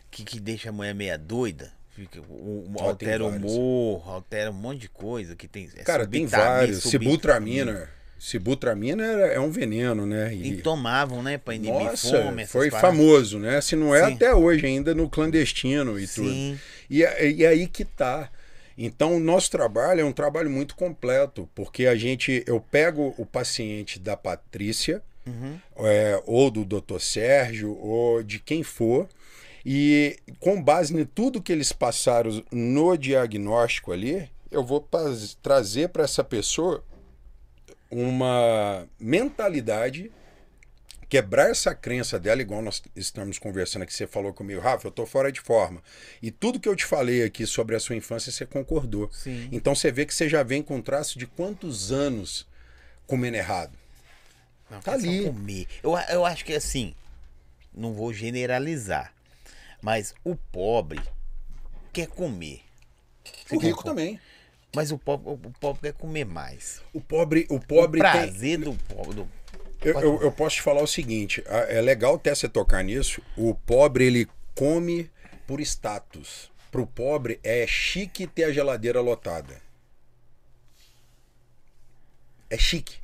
que, 0.10 0.24
que 0.24 0.40
deixa 0.40 0.70
a 0.70 0.72
mulher 0.72 0.96
meia 0.96 1.18
doida. 1.18 1.72
Fica, 1.96 2.22
Ó, 2.22 2.84
altera 2.84 3.24
o 3.24 3.28
humor, 3.28 4.04
altera 4.08 4.50
um 4.50 4.54
monte 4.54 4.80
de 4.82 4.90
coisa 4.90 5.36
que 5.36 5.48
tem. 5.48 5.70
é 5.76 5.84
Cara, 5.84 6.08
tem 6.08 6.26
vários. 6.26 6.84
Sibutramina. 6.84 7.90
Sibutramina 8.18 9.04
é, 9.04 9.36
é 9.36 9.40
um 9.40 9.50
veneno, 9.50 10.06
né? 10.06 10.34
E 10.34 10.62
tomavam, 10.62 11.24
né, 11.24 11.38
pra 11.38 11.56
inibir 11.56 11.74
Nossa, 11.74 12.24
fome. 12.24 12.46
foi 12.46 12.70
paradas. 12.70 12.98
famoso, 12.98 13.40
né? 13.40 13.60
Se 13.62 13.76
não 13.76 13.94
é 13.96 14.06
Sim. 14.08 14.14
até 14.14 14.34
hoje 14.34 14.66
ainda 14.66 14.94
no 14.94 15.10
clandestino 15.10 16.00
e 16.00 16.08
tudo. 16.08 16.30
Sim. 16.30 16.60
E, 16.90 17.04
é- 17.04 17.30
e 17.32 17.46
aí 17.46 17.68
que 17.68 17.84
tá. 17.84 18.30
Então, 18.86 19.16
o 19.16 19.20
nosso 19.20 19.52
trabalho 19.52 20.02
é 20.02 20.06
um 20.06 20.12
trabalho 20.12 20.50
muito 20.50 20.76
completo, 20.76 21.48
porque 21.54 21.86
a 21.86 21.96
gente, 21.96 22.44
eu 22.48 22.60
pego 22.60 23.14
o 23.18 23.26
paciente 23.26 24.00
da 24.00 24.16
Patrícia, 24.18 25.02
Uhum. 25.26 25.60
é, 25.78 26.20
ou 26.26 26.50
do 26.50 26.66
Dr. 26.66 27.00
Sérgio, 27.00 27.78
ou 27.78 28.24
de 28.24 28.40
quem 28.40 28.64
for, 28.64 29.08
e 29.64 30.18
com 30.40 30.60
base 30.60 31.00
em 31.00 31.06
tudo 31.06 31.42
que 31.42 31.52
eles 31.52 31.72
passaram 31.72 32.44
no 32.52 32.98
diagnóstico 32.98 33.92
ali, 33.92 34.28
eu 34.50 34.64
vou 34.64 34.84
trazer 35.44 35.90
para 35.90 36.04
essa 36.04 36.24
pessoa 36.24 36.84
uma 37.92 38.88
mentalidade 39.00 40.12
quebrar 41.12 41.50
essa 41.50 41.76
crença 41.76 42.18
dela, 42.18 42.42
igual 42.42 42.62
nós 42.62 42.82
estamos 42.96 43.38
conversando 43.38 43.82
aqui, 43.82 43.94
você 43.94 44.08
falou 44.08 44.32
comigo, 44.34 44.62
Rafa, 44.62 44.88
eu 44.88 44.92
tô 44.92 45.06
fora 45.06 45.30
de 45.30 45.42
forma. 45.42 45.84
E 46.22 46.32
tudo 46.32 46.58
que 46.58 46.70
eu 46.70 46.76
te 46.76 46.86
falei 46.86 47.22
aqui 47.22 47.46
sobre 47.46 47.76
a 47.76 47.82
sua 47.82 47.98
infância, 47.98 48.32
você 48.32 48.46
concordou. 48.46 49.10
Sim. 49.12 49.50
Então 49.52 49.76
você 49.76 49.92
vê 49.92 50.06
que 50.06 50.16
você 50.16 50.30
já 50.30 50.42
vem 50.42 50.64
com 50.64 50.78
um 50.78 50.82
traço 50.82 51.20
de 51.20 51.28
quantos 51.28 51.92
anos 51.92 52.48
comendo 53.06 53.36
errado. 53.36 53.78
Não, 54.70 54.80
Tá 54.80 54.94
ali. 54.94 55.26
comer. 55.26 55.68
Eu, 55.84 55.98
eu 55.98 56.26
acho 56.26 56.46
que 56.46 56.54
assim, 56.54 56.96
não 57.74 57.92
vou 57.94 58.14
generalizar, 58.14 59.14
mas 59.82 60.16
o 60.24 60.34
pobre 60.34 61.02
quer 61.92 62.08
comer. 62.08 62.62
O 63.52 63.58
rico 63.58 63.84
também. 63.84 64.18
Mas 64.74 64.94
o 64.94 64.98
pobre, 64.98 65.30
o 65.30 65.38
pobre 65.60 65.82
quer 65.82 65.94
comer 65.94 66.24
mais. 66.26 66.82
O 66.94 67.02
pobre, 67.02 67.46
o 67.50 67.56
O 67.56 67.60
pobre 67.60 68.00
tem. 68.02 68.10
prazer 68.10 68.60
do 68.60 68.74
pobre. 68.88 69.16
do- 69.16 69.41
Eu, 69.84 70.00
eu, 70.00 70.22
eu 70.22 70.32
posso 70.32 70.58
te 70.58 70.62
falar 70.62 70.82
o 70.82 70.88
seguinte: 70.88 71.44
a- 71.48 71.66
é 71.72 71.82
legal 71.82 72.16
até 72.16 72.34
você 72.34 72.48
tocar 72.48 72.84
nisso. 72.84 73.22
O 73.36 73.56
pobre 73.56 74.06
ele 74.06 74.28
come 74.56 75.10
por 75.48 75.60
status. 75.62 76.52
Pro 76.72 76.86
pobre 76.88 77.40
é 77.44 77.66
chique 77.68 78.26
ter 78.28 78.46
a 78.46 78.52
geladeira 78.54 79.02
lotada. 79.02 79.60
É 82.50 82.58
chique. 82.58 83.00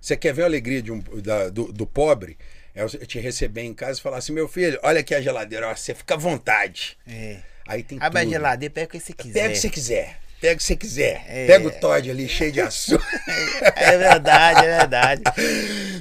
Você 0.00 0.16
quer 0.16 0.32
ver 0.34 0.42
a 0.42 0.46
alegria 0.46 0.82
de 0.82 0.92
um, 0.92 1.00
da- 1.00 1.48
do, 1.48 1.72
do 1.72 1.86
pobre? 1.86 2.36
É 2.74 2.84
te 3.06 3.18
receber 3.20 3.62
em 3.62 3.72
casa 3.74 3.98
e 3.98 4.02
falar 4.02 4.18
assim: 4.18 4.32
meu 4.32 4.48
filho, 4.48 4.78
olha 4.82 5.00
aqui 5.00 5.14
a 5.14 5.20
geladeira, 5.20 5.68
ó, 5.68 5.74
você 5.74 5.94
fica 5.94 6.14
à 6.14 6.16
vontade. 6.16 6.98
É. 7.06 7.40
Aí 7.66 7.82
tem 7.82 7.98
Abre 8.00 8.18
a 8.20 8.22
tudo. 8.22 8.32
geladeira, 8.32 8.74
pega 8.74 8.86
o 8.86 8.90
que 8.90 9.00
você 9.00 9.12
quiser. 9.12 9.32
Pega 9.32 9.48
o 9.48 9.52
que 9.52 9.58
você 9.58 9.70
quiser. 9.70 10.20
Pega 10.44 10.56
o 10.56 10.58
que 10.58 10.64
você 10.64 10.76
quiser. 10.76 11.24
É. 11.26 11.46
Pega 11.46 11.66
o 11.66 11.70
Todd 11.70 12.10
ali 12.10 12.28
cheio 12.28 12.52
de 12.52 12.60
açúcar. 12.60 13.02
É 13.76 13.96
verdade, 13.96 14.66
é 14.66 14.76
verdade. 14.76 15.22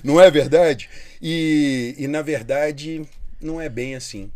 Não 0.04 0.20
é 0.20 0.30
verdade? 0.30 0.90
E, 1.22 1.96
e 1.98 2.08
na 2.10 2.22
verdade, 2.22 3.08
não 3.40 3.62
é 3.62 3.70
bem 3.70 3.96
assim. 3.96 4.30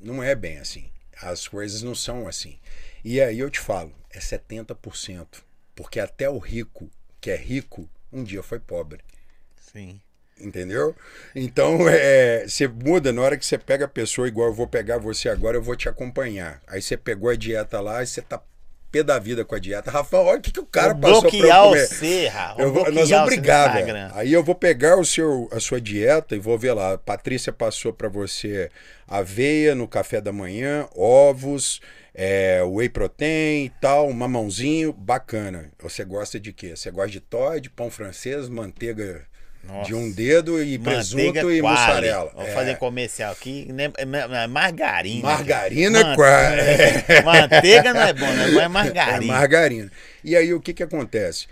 Não 0.00 0.22
é 0.22 0.36
bem 0.36 0.58
assim. 0.58 0.88
As 1.20 1.48
coisas 1.48 1.82
não 1.82 1.96
são 1.96 2.28
assim. 2.28 2.60
E 3.04 3.20
aí 3.20 3.40
eu 3.40 3.50
te 3.50 3.58
falo, 3.58 3.92
é 4.10 4.20
70%. 4.20 5.26
Porque 5.74 5.98
até 5.98 6.30
o 6.30 6.38
rico, 6.38 6.88
que 7.20 7.32
é 7.32 7.36
rico, 7.36 7.90
um 8.12 8.22
dia 8.22 8.44
foi 8.44 8.60
pobre. 8.60 9.00
Sim. 9.72 10.00
Entendeu? 10.38 10.94
Então, 11.34 11.88
é, 11.88 12.46
você 12.46 12.68
muda 12.68 13.12
na 13.12 13.20
hora 13.20 13.36
que 13.36 13.44
você 13.44 13.58
pega 13.58 13.86
a 13.86 13.88
pessoa, 13.88 14.28
igual 14.28 14.46
eu 14.48 14.54
vou 14.54 14.68
pegar 14.68 14.98
você 14.98 15.28
agora, 15.28 15.56
eu 15.56 15.62
vou 15.62 15.74
te 15.74 15.88
acompanhar. 15.88 16.62
Aí 16.68 16.80
você 16.80 16.96
pegou 16.96 17.28
a 17.28 17.34
dieta 17.34 17.80
lá 17.80 18.00
e 18.00 18.06
você 18.06 18.22
tá 18.22 18.40
pé 18.90 19.02
da 19.02 19.18
vida 19.18 19.44
com 19.44 19.54
a 19.54 19.58
dieta. 19.58 19.90
Rafael, 19.90 20.24
olha 20.24 20.38
o 20.38 20.42
que, 20.42 20.50
que 20.52 20.60
o 20.60 20.66
cara 20.66 20.92
Vou 20.94 21.00
passou 21.02 21.20
pra 21.22 21.28
eu 21.28 21.40
bloquear 21.40 21.62
comer. 21.64 21.86
você, 21.86 22.26
Rafa. 22.28 22.62
Eu 22.62 22.72
vou- 22.72 22.84
bloquear 22.84 22.94
nós 23.00 23.10
vamos 23.10 23.26
brigar, 23.26 23.72
velho. 23.74 24.10
Aí 24.14 24.32
eu 24.32 24.42
vou 24.42 24.54
pegar 24.54 24.98
o 24.98 25.04
seu, 25.04 25.48
a 25.52 25.60
sua 25.60 25.80
dieta 25.80 26.34
e 26.34 26.38
vou 26.38 26.58
ver 26.58 26.72
lá. 26.72 26.94
A 26.94 26.98
Patrícia 26.98 27.52
passou 27.52 27.92
pra 27.92 28.08
você 28.08 28.70
aveia 29.06 29.74
no 29.74 29.88
café 29.88 30.20
da 30.20 30.32
manhã, 30.32 30.88
ovos, 30.94 31.80
é, 32.14 32.62
whey 32.64 32.88
protein 32.88 33.64
e 33.66 33.72
tal, 33.80 34.08
um 34.08 34.12
mamãozinho, 34.12 34.92
bacana. 34.92 35.70
Você 35.82 36.04
gosta 36.04 36.38
de 36.38 36.52
quê? 36.52 36.76
Você 36.76 36.90
gosta 36.90 37.10
de 37.10 37.20
Todd, 37.20 37.70
pão 37.70 37.90
francês, 37.90 38.48
manteiga 38.48 39.22
Nossa. 39.64 39.86
de 39.86 39.94
um 39.94 40.10
dedo 40.10 40.62
e 40.62 40.78
presunto 40.78 41.24
Manteiga 41.26 41.40
e 41.52 41.60
quali. 41.60 41.62
mussarela. 41.62 42.30
Vou 42.34 42.42
É, 42.46 42.52
fazer 42.54 42.76
comercial 42.78 43.32
aqui. 43.32 43.70
né? 43.72 43.92
É 43.96 44.02
é 44.02 44.46
margarina. 44.46 45.22
Margarina 45.22 46.16
quali. 46.16 46.60
Manteiga 47.24 47.92
não 47.94 48.00
é 48.00 48.12
bom, 48.12 48.26
não 48.32 48.44
é 48.44 48.50
bom, 48.52 48.60
é 48.60 48.64
É 48.64 48.68
margarina. 48.68 49.32
margarina. 49.32 49.92
E 50.24 50.34
aí 50.34 50.52
o 50.54 50.60
que 50.60 50.72
que 50.74 50.82
acontece? 50.82 51.46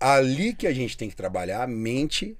Ali 0.00 0.52
que 0.54 0.66
a 0.66 0.74
gente 0.74 0.96
tem 0.96 1.08
que 1.08 1.16
trabalhar 1.16 1.62
a 1.62 1.66
mente 1.66 2.36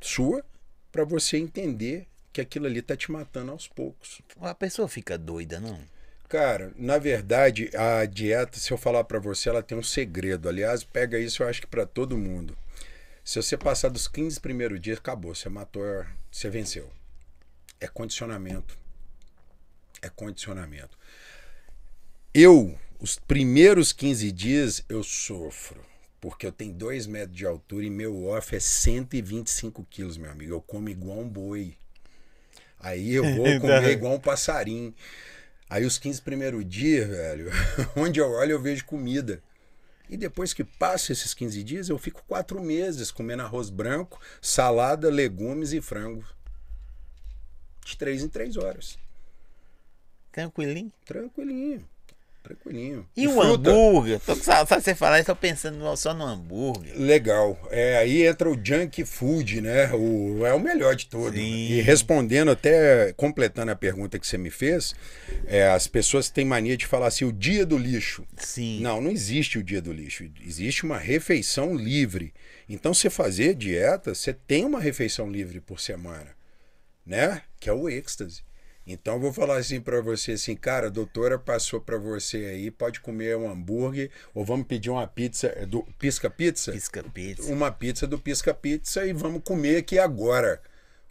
sua 0.00 0.44
para 0.90 1.04
você 1.04 1.36
entender 1.36 2.06
que 2.32 2.40
aquilo 2.40 2.66
ali 2.66 2.80
tá 2.82 2.96
te 2.96 3.10
matando 3.10 3.50
aos 3.52 3.66
poucos. 3.68 4.20
A 4.40 4.54
pessoa 4.54 4.88
fica 4.88 5.18
doida, 5.18 5.60
não? 5.60 5.78
Cara, 6.28 6.70
na 6.76 6.98
verdade, 6.98 7.70
a 7.74 8.04
dieta, 8.04 8.58
se 8.58 8.70
eu 8.70 8.76
falar 8.78 9.02
para 9.04 9.18
você, 9.18 9.48
ela 9.48 9.62
tem 9.62 9.76
um 9.78 9.82
segredo. 9.82 10.48
Aliás, 10.48 10.84
pega 10.84 11.18
isso, 11.18 11.42
eu 11.42 11.48
acho 11.48 11.60
que 11.62 11.66
para 11.66 11.86
todo 11.86 12.18
mundo. 12.18 12.56
Se 13.28 13.42
você 13.42 13.58
passar 13.58 13.90
dos 13.90 14.08
15 14.08 14.40
primeiros 14.40 14.80
dias, 14.80 14.96
acabou, 14.96 15.34
você 15.34 15.50
matou, 15.50 15.84
você 16.32 16.48
venceu. 16.48 16.90
É 17.78 17.86
condicionamento. 17.86 18.74
É 20.00 20.08
condicionamento. 20.08 20.96
Eu, 22.32 22.74
os 22.98 23.18
primeiros 23.18 23.92
15 23.92 24.32
dias, 24.32 24.82
eu 24.88 25.02
sofro. 25.02 25.84
Porque 26.18 26.46
eu 26.46 26.52
tenho 26.52 26.72
2 26.72 27.06
metros 27.06 27.36
de 27.36 27.44
altura 27.44 27.84
e 27.84 27.90
meu 27.90 28.28
off 28.28 28.56
é 28.56 28.60
125 28.60 29.86
quilos, 29.90 30.16
meu 30.16 30.30
amigo. 30.30 30.54
Eu 30.54 30.62
como 30.62 30.88
igual 30.88 31.18
um 31.18 31.28
boi. 31.28 31.76
Aí 32.80 33.12
eu 33.12 33.24
vou 33.36 33.60
comer 33.60 33.90
igual 33.90 34.14
um 34.14 34.20
passarinho. 34.20 34.94
Aí 35.68 35.84
os 35.84 35.98
15 35.98 36.22
primeiros 36.22 36.66
dias, 36.66 37.06
velho, 37.06 37.50
onde 37.94 38.20
eu 38.20 38.30
olho 38.30 38.52
eu 38.52 38.62
vejo 38.62 38.86
comida. 38.86 39.42
E 40.08 40.16
depois 40.16 40.54
que 40.54 40.64
passa 40.64 41.12
esses 41.12 41.34
15 41.34 41.62
dias, 41.62 41.88
eu 41.88 41.98
fico 41.98 42.24
quatro 42.26 42.62
meses 42.62 43.10
comendo 43.10 43.42
arroz 43.42 43.68
branco, 43.68 44.20
salada, 44.40 45.10
legumes 45.10 45.72
e 45.72 45.80
frango. 45.80 46.24
De 47.84 47.96
três 47.96 48.22
em 48.22 48.28
três 48.28 48.56
horas. 48.56 48.98
Tranquilinho. 50.32 50.92
Tranquilinho. 51.04 51.86
Tranquilinho. 52.48 53.06
E, 53.14 53.28
o 53.28 53.32
fruta? 53.32 53.70
hambúrguer? 53.70 54.20
Tô, 54.20 54.34
só, 54.34 54.64
só 54.64 54.80
você 54.80 54.94
falar, 54.94 55.18
eu 55.18 55.24
tô 55.24 55.36
pensando 55.36 55.96
só 55.98 56.14
no 56.14 56.24
hambúrguer. 56.24 56.98
Legal. 56.98 57.58
É, 57.70 57.98
aí 57.98 58.26
entra 58.26 58.48
o 58.48 58.58
junk 58.62 59.04
food, 59.04 59.60
né? 59.60 59.92
O, 59.92 60.46
é 60.46 60.54
o 60.54 60.58
melhor 60.58 60.96
de 60.96 61.06
tudo. 61.06 61.36
Sim. 61.36 61.42
E 61.42 61.80
respondendo, 61.82 62.50
até 62.50 63.12
completando 63.12 63.70
a 63.70 63.76
pergunta 63.76 64.18
que 64.18 64.26
você 64.26 64.38
me 64.38 64.48
fez, 64.48 64.94
é, 65.46 65.68
as 65.68 65.86
pessoas 65.86 66.30
têm 66.30 66.46
mania 66.46 66.74
de 66.74 66.86
falar 66.86 67.08
assim, 67.08 67.26
o 67.26 67.32
dia 67.32 67.66
do 67.66 67.76
lixo. 67.76 68.24
Sim. 68.38 68.80
Não, 68.80 68.98
não 68.98 69.10
existe 69.10 69.58
o 69.58 69.62
dia 69.62 69.82
do 69.82 69.92
lixo. 69.92 70.24
Existe 70.42 70.84
uma 70.84 70.96
refeição 70.96 71.76
livre. 71.76 72.32
Então, 72.66 72.94
você 72.94 73.10
fazer 73.10 73.54
dieta, 73.54 74.14
você 74.14 74.32
tem 74.32 74.64
uma 74.64 74.80
refeição 74.80 75.30
livre 75.30 75.60
por 75.60 75.80
semana, 75.80 76.34
né? 77.04 77.42
Que 77.60 77.68
é 77.68 77.72
o 77.74 77.90
êxtase. 77.90 78.47
Então, 78.90 79.16
eu 79.16 79.20
vou 79.20 79.34
falar 79.34 79.58
assim 79.58 79.82
pra 79.82 80.00
você 80.00 80.32
assim, 80.32 80.56
cara, 80.56 80.86
a 80.86 80.90
doutora 80.90 81.38
passou 81.38 81.78
pra 81.78 81.98
você 81.98 82.38
aí, 82.38 82.70
pode 82.70 83.00
comer 83.00 83.36
um 83.36 83.50
hambúrguer 83.50 84.10
ou 84.32 84.46
vamos 84.46 84.66
pedir 84.66 84.88
uma 84.88 85.06
pizza 85.06 85.48
é, 85.54 85.66
do 85.66 85.82
Pisca 85.98 86.30
Pizza? 86.30 86.72
Pisca 86.72 87.02
pizza. 87.02 87.52
Uma 87.52 87.70
pizza 87.70 88.06
do 88.06 88.18
Pisca 88.18 88.54
Pizza 88.54 89.04
e 89.04 89.12
vamos 89.12 89.42
comer 89.42 89.76
aqui 89.76 89.98
agora. 89.98 90.62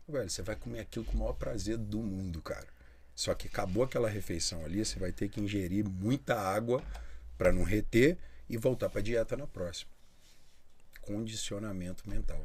Velho, 0.09 0.27
você 0.27 0.41
vai 0.41 0.55
comer 0.55 0.79
aquilo 0.79 1.05
com 1.05 1.13
o 1.13 1.19
maior 1.19 1.33
prazer 1.33 1.77
do 1.77 1.99
mundo, 1.99 2.41
cara. 2.41 2.65
Só 3.13 3.35
que 3.35 3.47
acabou 3.47 3.83
aquela 3.83 4.09
refeição 4.09 4.65
ali, 4.65 4.83
você 4.83 4.97
vai 4.97 5.11
ter 5.11 5.29
que 5.29 5.39
ingerir 5.39 5.87
muita 5.87 6.33
água 6.33 6.83
para 7.37 7.51
não 7.51 7.61
reter 7.61 8.17
e 8.49 8.57
voltar 8.57 8.89
para 8.89 9.01
dieta 9.01 9.37
na 9.37 9.45
próxima. 9.45 9.91
Condicionamento 11.01 12.09
mental. 12.09 12.43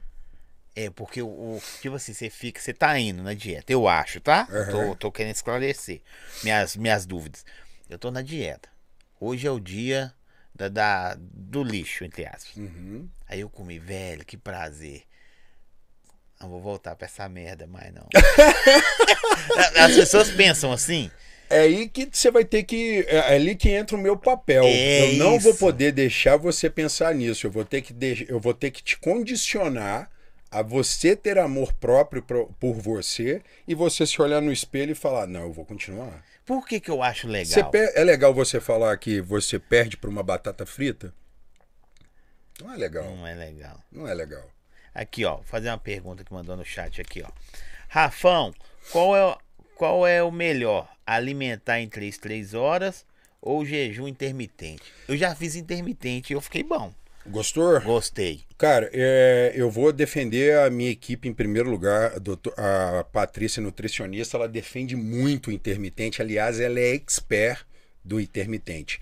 É, 0.74 0.88
porque 0.90 1.20
o, 1.20 1.26
o- 1.28 1.62
Tipo 1.80 1.96
assim, 1.96 2.14
você 2.14 2.30
fica. 2.30 2.60
Você 2.60 2.72
tá 2.72 2.98
indo 2.98 3.22
na 3.22 3.34
dieta, 3.34 3.72
eu 3.72 3.86
acho, 3.86 4.20
tá? 4.20 4.46
Aham. 4.50 4.70
Tô, 4.70 4.96
tô 4.96 5.12
querendo 5.12 5.34
esclarecer 5.34 6.00
minhas, 6.42 6.76
minhas 6.76 7.04
dúvidas. 7.06 7.44
Eu 7.90 7.98
tô 7.98 8.10
na 8.10 8.22
dieta. 8.22 8.68
Hoje 9.20 9.46
é 9.46 9.50
o 9.50 9.60
dia 9.60 10.12
da, 10.54 10.68
da- 10.68 11.16
do 11.18 11.62
lixo, 11.62 12.04
entre 12.04 12.24
aspas. 12.26 12.56
Uhum. 12.56 13.06
Aí 13.28 13.40
eu 13.40 13.50
comi, 13.50 13.78
velho, 13.78 14.24
que 14.24 14.36
prazer. 14.36 15.02
Não 16.40 16.48
vou 16.48 16.60
voltar 16.60 16.96
pra 16.96 17.06
essa 17.06 17.28
merda 17.28 17.66
mais, 17.66 17.92
não. 17.94 18.08
As 19.76 19.94
pessoas 19.94 20.30
pensam 20.30 20.72
assim. 20.72 21.10
É 21.48 21.60
aí 21.60 21.88
que 21.88 22.08
você 22.10 22.30
vai 22.30 22.44
ter 22.44 22.62
que. 22.62 23.04
É 23.08 23.34
ali 23.34 23.54
que 23.54 23.68
entra 23.68 23.94
o 23.96 24.00
meu 24.00 24.16
papel. 24.16 24.64
É 24.64 25.12
eu 25.12 25.12
não 25.18 25.38
vou 25.38 25.50
isso. 25.52 25.58
poder 25.60 25.92
deixar 25.92 26.36
você 26.36 26.70
pensar 26.70 27.14
nisso. 27.14 27.46
Eu 27.46 27.50
vou 27.50 27.64
ter 27.64 27.82
que, 27.82 27.92
deix- 27.92 28.24
eu 28.28 28.40
vou 28.40 28.54
ter 28.54 28.70
que 28.70 28.82
te 28.82 28.96
condicionar 28.98 30.10
a 30.52 30.62
você 30.62 31.16
ter 31.16 31.38
amor 31.38 31.72
próprio 31.72 32.22
por 32.22 32.74
você 32.74 33.42
e 33.66 33.74
você 33.74 34.06
se 34.06 34.20
olhar 34.22 34.40
no 34.40 34.52
espelho 34.52 34.92
e 34.92 34.94
falar: 34.94 35.26
não, 35.26 35.42
eu 35.42 35.52
vou 35.52 35.64
continuar. 35.64 36.22
Por 36.44 36.66
que, 36.66 36.78
que 36.80 36.90
eu 36.90 37.02
acho 37.02 37.26
legal? 37.26 37.70
É 37.94 38.04
legal 38.04 38.34
você 38.34 38.60
falar 38.60 38.96
que 38.98 39.20
você 39.20 39.58
perde 39.58 39.96
por 39.96 40.10
uma 40.10 40.22
batata 40.22 40.66
frita? 40.66 41.14
Não 42.60 42.72
é 42.72 42.76
legal. 42.76 43.04
Não 43.04 43.26
é 43.26 43.34
legal. 43.34 43.80
Não 43.90 44.06
é 44.08 44.14
legal. 44.14 44.48
Aqui, 44.94 45.24
ó, 45.24 45.36
vou 45.36 45.44
fazer 45.44 45.68
uma 45.70 45.78
pergunta 45.78 46.22
que 46.24 46.32
mandou 46.32 46.56
no 46.56 46.64
chat 46.64 47.00
aqui, 47.00 47.22
ó. 47.22 47.30
Rafão, 47.88 48.52
qual 48.90 49.16
é, 49.16 49.24
o- 49.24 49.38
qual 49.74 50.06
é 50.06 50.22
o 50.22 50.30
melhor? 50.30 50.88
Alimentar 51.06 51.80
em 51.80 51.88
3, 51.88 52.18
3 52.18 52.54
horas 52.54 53.06
ou 53.40 53.64
jejum 53.64 54.06
intermitente? 54.06 54.82
Eu 55.08 55.16
já 55.16 55.34
fiz 55.34 55.56
intermitente 55.56 56.32
e 56.32 56.36
eu 56.36 56.40
fiquei 56.40 56.62
bom. 56.62 56.92
Gostou? 57.26 57.80
Gostei. 57.80 58.40
Cara, 58.58 58.90
é, 58.92 59.52
eu 59.54 59.70
vou 59.70 59.92
defender 59.92 60.58
a 60.58 60.70
minha 60.70 60.90
equipe 60.90 61.28
em 61.28 61.32
primeiro 61.34 61.70
lugar. 61.70 62.14
A, 62.16 62.18
doutor- 62.18 62.54
a 62.56 63.04
Patrícia, 63.12 63.62
nutricionista, 63.62 64.36
ela 64.36 64.48
defende 64.48 64.96
muito 64.96 65.48
o 65.48 65.52
intermitente. 65.52 66.20
Aliás, 66.20 66.58
ela 66.60 66.78
é 66.80 66.94
expert 66.94 67.64
do 68.04 68.20
intermitente. 68.20 69.00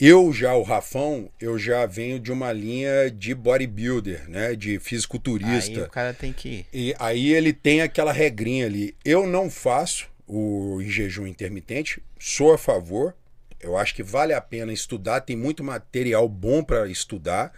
Eu 0.00 0.32
já, 0.32 0.54
o 0.54 0.62
Rafão, 0.62 1.30
eu 1.40 1.58
já 1.58 1.86
venho 1.86 2.18
de 2.18 2.32
uma 2.32 2.52
linha 2.52 3.10
de 3.10 3.34
bodybuilder, 3.34 4.28
né? 4.28 4.54
De 4.56 4.70
Aí 4.72 4.78
fisiculturista. 4.80 5.84
o 5.84 5.90
cara 5.90 6.12
tem 6.12 6.32
que. 6.32 6.66
E 6.72 6.94
aí 6.98 7.32
ele 7.32 7.52
tem 7.52 7.82
aquela 7.82 8.12
regrinha 8.12 8.66
ali. 8.66 8.96
Eu 9.04 9.26
não 9.26 9.48
faço 9.50 10.08
o 10.26 10.80
jejum 10.84 11.26
intermitente, 11.26 12.02
sou 12.18 12.52
a 12.52 12.58
favor. 12.58 13.14
Eu 13.62 13.76
acho 13.76 13.94
que 13.94 14.02
vale 14.02 14.34
a 14.34 14.40
pena 14.40 14.72
estudar, 14.72 15.20
tem 15.20 15.36
muito 15.36 15.62
material 15.62 16.28
bom 16.28 16.64
para 16.64 16.88
estudar. 16.88 17.52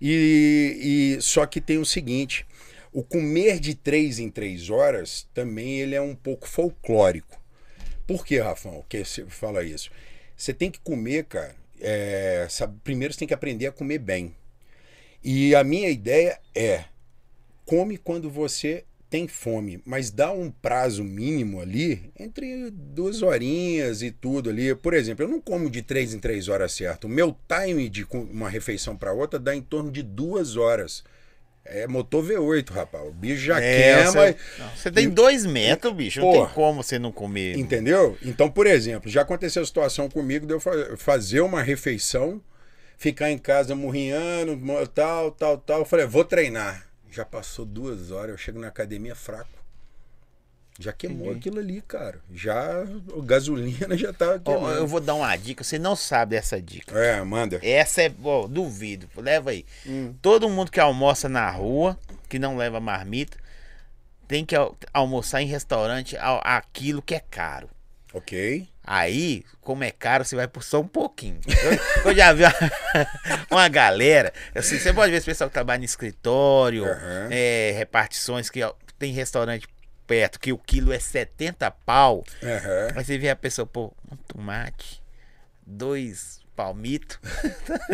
E, 0.00 1.16
e 1.18 1.22
só 1.22 1.46
que 1.46 1.60
tem 1.60 1.78
o 1.78 1.86
seguinte: 1.86 2.46
o 2.92 3.02
comer 3.02 3.58
de 3.58 3.74
três 3.74 4.18
em 4.18 4.30
três 4.30 4.68
horas 4.70 5.26
também 5.32 5.80
ele 5.80 5.94
é 5.94 6.00
um 6.00 6.14
pouco 6.14 6.46
folclórico. 6.46 7.40
Por 8.06 8.24
que, 8.24 8.38
Rafão, 8.38 8.84
que 8.88 9.04
você 9.04 9.24
fala 9.26 9.64
isso? 9.64 9.90
Você 10.36 10.54
tem 10.54 10.70
que 10.70 10.80
comer, 10.80 11.24
cara. 11.24 11.54
é, 11.80 12.46
sabe, 12.48 12.78
primeiro 12.84 13.12
você 13.12 13.20
tem 13.20 13.28
que 13.28 13.34
aprender 13.34 13.66
a 13.66 13.72
comer 13.72 13.98
bem. 13.98 14.34
E 15.22 15.54
a 15.54 15.64
minha 15.64 15.88
ideia 15.88 16.38
é 16.54 16.84
come 17.64 17.98
quando 17.98 18.30
você 18.30 18.84
tem 19.10 19.26
fome, 19.26 19.80
mas 19.86 20.10
dá 20.10 20.30
um 20.30 20.50
prazo 20.50 21.02
mínimo 21.02 21.60
ali, 21.60 22.12
entre 22.18 22.70
duas 22.70 23.22
horinhas 23.22 24.02
e 24.02 24.10
tudo 24.10 24.50
ali. 24.50 24.74
Por 24.74 24.92
exemplo, 24.92 25.24
eu 25.24 25.28
não 25.28 25.40
como 25.40 25.70
de 25.70 25.80
três 25.82 26.12
em 26.12 26.18
três 26.18 26.48
horas 26.48 26.72
certo. 26.72 27.04
O 27.04 27.08
meu 27.08 27.34
time 27.48 27.88
de 27.88 28.06
uma 28.12 28.48
refeição 28.50 28.96
para 28.96 29.12
outra 29.12 29.38
dá 29.38 29.54
em 29.56 29.62
torno 29.62 29.90
de 29.90 30.02
duas 30.02 30.56
horas. 30.56 31.02
É 31.64 31.86
motor 31.86 32.24
V8, 32.24 32.70
rapaz. 32.70 33.06
O 33.06 33.12
bicho 33.12 33.42
já 33.44 33.60
É, 33.60 33.94
queima. 33.94 34.10
você, 34.12 34.36
Não, 34.58 34.76
você 34.76 34.90
tem 34.90 35.08
dois 35.10 35.44
metros, 35.44 35.92
bicho. 35.94 36.20
Não 36.20 36.30
Porra. 36.30 36.46
tem 36.46 36.54
como 36.54 36.82
você 36.82 36.98
não 36.98 37.12
comer. 37.12 37.58
Entendeu? 37.58 38.16
Então, 38.22 38.50
por 38.50 38.66
exemplo, 38.66 39.10
já 39.10 39.20
aconteceu 39.22 39.62
a 39.62 39.66
situação 39.66 40.08
comigo 40.08 40.46
de 40.46 40.54
eu 40.54 40.60
fa- 40.60 40.96
fazer 40.96 41.40
uma 41.42 41.62
refeição, 41.62 42.40
ficar 42.96 43.30
em 43.30 43.36
casa 43.38 43.74
murrinhando, 43.74 44.58
tal, 44.94 45.30
tal, 45.30 45.58
tal. 45.58 45.80
Eu 45.80 45.84
falei, 45.84 46.06
vou 46.06 46.24
treinar. 46.24 46.87
Já 47.10 47.24
passou 47.24 47.64
duas 47.64 48.10
horas, 48.10 48.30
eu 48.30 48.36
chego 48.38 48.58
na 48.60 48.68
academia 48.68 49.14
fraco. 49.14 49.48
Já 50.80 50.92
queimou 50.92 51.32
aquilo 51.32 51.58
ali, 51.58 51.82
cara. 51.82 52.20
Já, 52.32 52.82
a 52.82 53.20
gasolina 53.24 53.96
já 53.98 54.12
tá 54.12 54.38
queimando. 54.38 54.76
eu 54.76 54.86
vou 54.86 55.00
dar 55.00 55.14
uma 55.14 55.34
dica. 55.34 55.64
Você 55.64 55.76
não 55.76 55.96
sabe 55.96 56.36
dessa 56.36 56.62
dica. 56.62 56.96
É, 56.96 57.20
manda. 57.24 57.58
Essa 57.64 58.02
é, 58.02 58.14
ó, 58.22 58.46
duvido. 58.46 59.08
Leva 59.16 59.50
aí. 59.50 59.66
Hum. 59.84 60.14
Todo 60.22 60.48
mundo 60.48 60.70
que 60.70 60.78
almoça 60.78 61.28
na 61.28 61.50
rua, 61.50 61.98
que 62.28 62.38
não 62.38 62.56
leva 62.56 62.78
marmita, 62.78 63.36
tem 64.28 64.44
que 64.46 64.54
al- 64.54 64.76
almoçar 64.92 65.42
em 65.42 65.46
restaurante 65.46 66.16
aquilo 66.44 67.02
que 67.02 67.14
é 67.16 67.20
caro. 67.20 67.68
Ok. 68.14 68.68
Aí, 68.90 69.44
como 69.60 69.84
é 69.84 69.90
caro, 69.90 70.24
você 70.24 70.34
vai 70.34 70.48
por 70.48 70.62
só 70.62 70.80
um 70.80 70.88
pouquinho. 70.88 71.38
Eu, 71.46 72.10
eu 72.10 72.16
já 72.16 72.32
vi 72.32 72.42
uma, 72.44 72.54
uma 73.50 73.68
galera. 73.68 74.32
Assim, 74.54 74.78
você 74.78 74.94
pode 74.94 75.10
ver 75.10 75.18
esse 75.18 75.26
pessoal 75.26 75.50
que 75.50 75.54
trabalha 75.54 75.82
em 75.82 75.84
escritório, 75.84 76.86
Aham. 76.86 77.28
é, 77.30 77.74
repartições 77.76 78.48
que 78.48 78.62
ó, 78.62 78.72
tem 78.98 79.12
restaurante 79.12 79.68
perto 80.06 80.40
que 80.40 80.54
o 80.54 80.56
quilo 80.58 80.90
é 80.90 80.98
70 80.98 81.70
pau. 81.70 82.24
Aham. 82.42 82.88
Aí 82.96 83.04
você 83.04 83.18
vê 83.18 83.28
a 83.28 83.36
pessoa, 83.36 83.66
pô, 83.66 83.92
um 84.10 84.16
tomate, 84.16 85.02
dois 85.66 86.40
palmitos, 86.56 87.18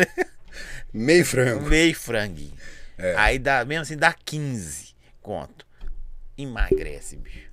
Meio 0.93 1.25
frango. 1.25 1.67
meio 1.69 1.93
franguinho. 1.93 2.53
É. 2.97 3.15
Aí 3.17 3.37
dá, 3.37 3.65
mesmo 3.65 3.81
assim, 3.81 3.97
dá 3.97 4.13
15 4.13 4.95
conto. 5.21 5.67
Emagrece, 6.37 7.17
bicho. 7.17 7.49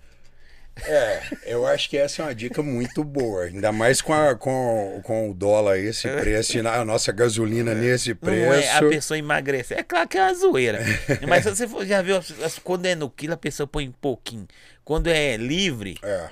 É, 0.85 1.21
eu 1.45 1.67
acho 1.67 1.89
que 1.89 1.97
essa 1.99 2.23
é 2.23 2.25
uma 2.25 2.35
dica 2.35 2.63
muito 2.63 3.05
boa. 3.05 3.45
Ainda 3.45 3.71
mais 3.71 4.01
com, 4.01 4.13
a- 4.13 4.35
com, 4.35 5.01
com 5.05 5.31
o 5.31 5.35
dólar 5.35 5.79
esse 5.79 6.09
preço, 6.09 6.57
e 6.57 6.61
a 6.67 6.85
nossa 6.85 7.13
gasolina 7.13 7.75
nesse 7.75 8.17
Não 8.21 8.33
é 8.33 8.69
a 8.71 8.79
preço. 8.79 8.89
pessoa 8.89 9.19
emagrecer. 9.19 9.79
É 9.79 9.83
claro 9.83 10.09
que 10.09 10.17
é 10.19 10.23
uma 10.23 10.35
zoeira. 10.35 10.81
Mas 11.29 11.45
se 11.45 11.51
você 11.51 11.69
for, 11.69 11.87
já 11.87 12.01
viu, 12.03 12.21
quando 12.65 12.87
é 12.87 12.95
no 12.95 13.09
quilo, 13.11 13.35
a 13.35 13.37
pessoa 13.37 13.67
põe 13.67 13.87
um 13.89 13.93
pouquinho. 13.93 14.49
Quando 14.85 15.09
é 15.09 15.37
livre, 15.37 15.99
É. 16.03 16.29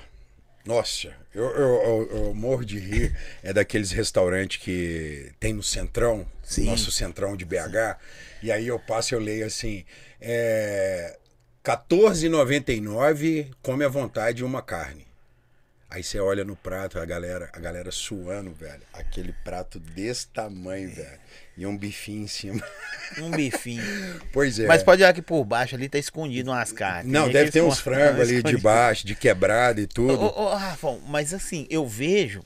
Nossa, 0.65 1.07
eu, 1.33 1.43
eu, 1.43 1.51
eu, 1.83 2.09
eu 2.27 2.33
morro 2.35 2.63
de 2.63 2.77
rir. 2.77 3.15
É 3.41 3.51
daqueles 3.51 3.89
restaurantes 3.91 4.61
que 4.61 5.31
tem 5.39 5.53
no 5.53 5.63
Centrão, 5.63 6.23
Sim. 6.43 6.65
nosso 6.65 6.91
Centrão 6.91 7.35
de 7.35 7.45
BH. 7.45 7.97
E 8.43 8.51
aí 8.51 8.67
eu 8.67 8.77
passo 8.77 9.13
e 9.13 9.15
eu 9.15 9.19
leio 9.19 9.45
assim: 9.45 9.83
é, 10.19 11.17
R$14,99, 11.63 13.51
come 13.61 13.83
à 13.83 13.87
vontade 13.89 14.43
uma 14.43 14.61
carne. 14.61 15.05
Aí 15.89 16.01
você 16.03 16.19
olha 16.19 16.45
no 16.45 16.55
prato, 16.55 16.97
a 16.99 17.05
galera, 17.05 17.49
a 17.51 17.59
galera 17.59 17.91
suando, 17.91 18.53
velho. 18.53 18.81
Aquele 18.93 19.33
prato 19.43 19.77
desse 19.77 20.25
tamanho, 20.27 20.89
velho. 20.89 21.19
E 21.57 21.65
um 21.65 21.77
bifinho 21.77 22.23
em 22.23 22.27
cima. 22.27 22.63
um 23.17 23.29
bifinho. 23.29 23.83
Pois 24.31 24.57
é. 24.57 24.67
Mas 24.67 24.81
pode 24.83 25.01
olhar 25.03 25.13
que 25.13 25.21
por 25.21 25.43
baixo 25.43 25.75
ali 25.75 25.89
tá 25.89 25.99
escondido 25.99 26.49
umas 26.49 26.71
carnes. 26.71 27.11
Não, 27.11 27.29
deve 27.29 27.51
ter 27.51 27.61
uns 27.61 27.79
frangos 27.79 28.21
ali 28.21 28.35
esconde- 28.37 28.55
de 28.55 28.61
baixo, 28.61 29.05
de 29.05 29.15
quebrada 29.15 29.81
e 29.81 29.85
tudo. 29.87 30.13
Ô, 30.17 30.43
ô, 30.45 30.55
Rafão, 30.55 31.01
mas 31.07 31.33
assim, 31.33 31.67
eu 31.69 31.85
vejo. 31.85 32.41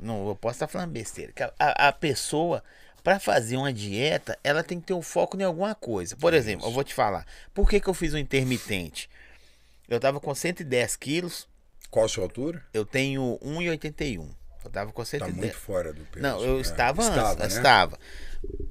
Não, 0.00 0.26
eu 0.28 0.34
posso 0.34 0.54
estar 0.56 0.66
falando 0.66 0.90
besteira. 0.90 1.32
A- 1.58 1.88
a 1.88 1.92
pessoa, 1.92 2.64
pra 3.04 3.20
fazer 3.20 3.56
uma 3.56 3.72
dieta, 3.72 4.36
ela 4.42 4.64
tem 4.64 4.80
que 4.80 4.86
ter 4.86 4.94
um 4.94 5.02
foco 5.02 5.36
em 5.38 5.44
alguma 5.44 5.74
coisa. 5.74 6.16
Por 6.16 6.34
exemplo, 6.34 6.66
eu 6.66 6.72
vou 6.72 6.82
te 6.82 6.92
falar. 6.94 7.24
Por 7.52 7.68
que, 7.68 7.78
que 7.78 7.86
eu 7.88 7.94
fiz 7.94 8.12
um 8.14 8.18
intermitente? 8.18 9.08
Eu 9.88 10.00
tava 10.00 10.18
com 10.18 10.34
110 10.34 10.96
quilos, 10.96 11.46
Qual 11.90 12.06
a 12.06 12.08
sua 12.08 12.24
altura? 12.24 12.64
eu 12.72 12.84
tenho 12.84 13.38
1,81. 13.44 14.28
Eu 14.64 14.70
tava 14.70 14.90
com 14.92 15.02
Tá 15.02 15.06
110. 15.06 15.36
muito 15.36 15.56
fora 15.58 15.92
do 15.92 16.00
peso. 16.06 16.22
Não, 16.22 16.40
eu 16.42 16.56
É, 16.56 16.60
estava 16.62 17.02
antes. 17.02 17.10
estava, 17.16 17.40
né? 17.40 17.46
Estava. 17.46 17.98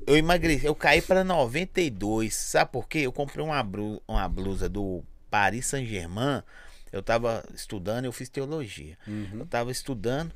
Eu 0.07 0.17
emagreci, 0.17 0.65
eu 0.65 0.73
caí 0.75 1.01
para 1.03 1.23
92. 1.23 2.34
Sabe 2.36 2.71
por 2.71 2.88
quê? 2.88 2.99
Eu 2.99 3.11
comprei 3.13 3.45
uma, 3.45 3.61
bru- 3.61 4.01
uma 4.07 4.27
blusa 4.27 4.67
do 4.67 5.03
Paris 5.29 5.67
Saint-Germain. 5.67 6.41
Eu 6.91 7.03
tava 7.03 7.43
estudando, 7.53 8.05
eu 8.05 8.11
fiz 8.11 8.27
teologia. 8.29 8.97
Uhum. 9.07 9.41
Eu 9.41 9.45
tava 9.45 9.71
estudando. 9.71 10.31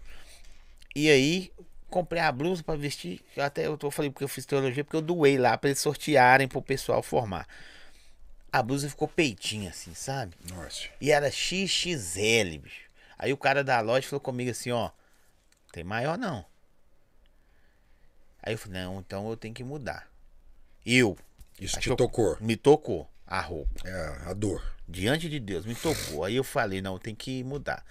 E 0.96 1.10
aí, 1.10 1.52
comprei 1.90 2.22
a 2.22 2.32
blusa 2.32 2.64
para 2.64 2.78
vestir. 2.78 3.22
Eu 3.36 3.44
Até 3.44 3.68
eu 3.68 3.78
tô 3.78 3.90
falei 3.92 4.12
porque 4.12 4.24
eu 4.24 4.28
fiz 4.30 4.46
teologia, 4.46 4.84
porque 4.84 4.98
eu 4.98 5.02
doei 5.02 5.38
lá 5.38 5.58
para 5.58 5.70
eles 5.70 5.80
sortearem 5.80 6.48
pro 6.48 6.62
pessoal 6.62 7.02
formar. 7.02 7.48
A 8.52 8.64
blusa 8.64 8.90
ficou 8.90 9.08
peitinha 9.08 9.70
assim, 9.70 9.94
sabe? 9.94 10.36
Nossa. 10.50 10.88
E 11.00 11.12
era 11.12 11.30
XXL, 11.30 12.60
bicho. 12.62 12.88
Aí 13.18 13.34
o 13.34 13.38
cara 13.38 13.64
da 13.64 13.80
loja 13.82 14.08
falou 14.08 14.22
comigo 14.22 14.52
assim, 14.52 14.72
ó. 14.72 14.92
Tem 15.72 15.84
maior 15.84 16.18
não. 16.18 16.46
Aí 18.42 18.54
eu 18.54 18.58
falei, 18.58 18.82
não, 18.82 19.00
então 19.00 19.30
eu 19.30 19.36
tenho 19.36 19.54
que 19.54 19.64
mudar. 19.64 20.08
Eu. 20.86 21.18
Isso 21.60 21.80
te 21.80 21.94
tocou. 21.96 22.38
Me 22.40 22.56
tocou 22.56 23.10
a 23.26 23.42
roupa. 23.42 23.88
É, 23.88 24.30
a 24.30 24.34
dor. 24.34 24.64
Diante 24.88 25.30
de 25.30 25.40
Deus, 25.40 25.66
me 25.66 25.76
tocou. 25.76 26.24
Aí 26.24 26.36
eu 26.36 26.44
falei, 26.44 26.82
não, 26.82 26.98
tem 26.98 27.14
que 27.14 27.44
mudar. 27.44 27.84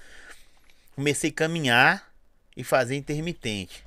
Comecei 0.94 1.28
a 1.30 1.32
caminhar 1.32 2.10
e 2.56 2.64
fazer 2.64 2.96
intermitente. 2.96 3.85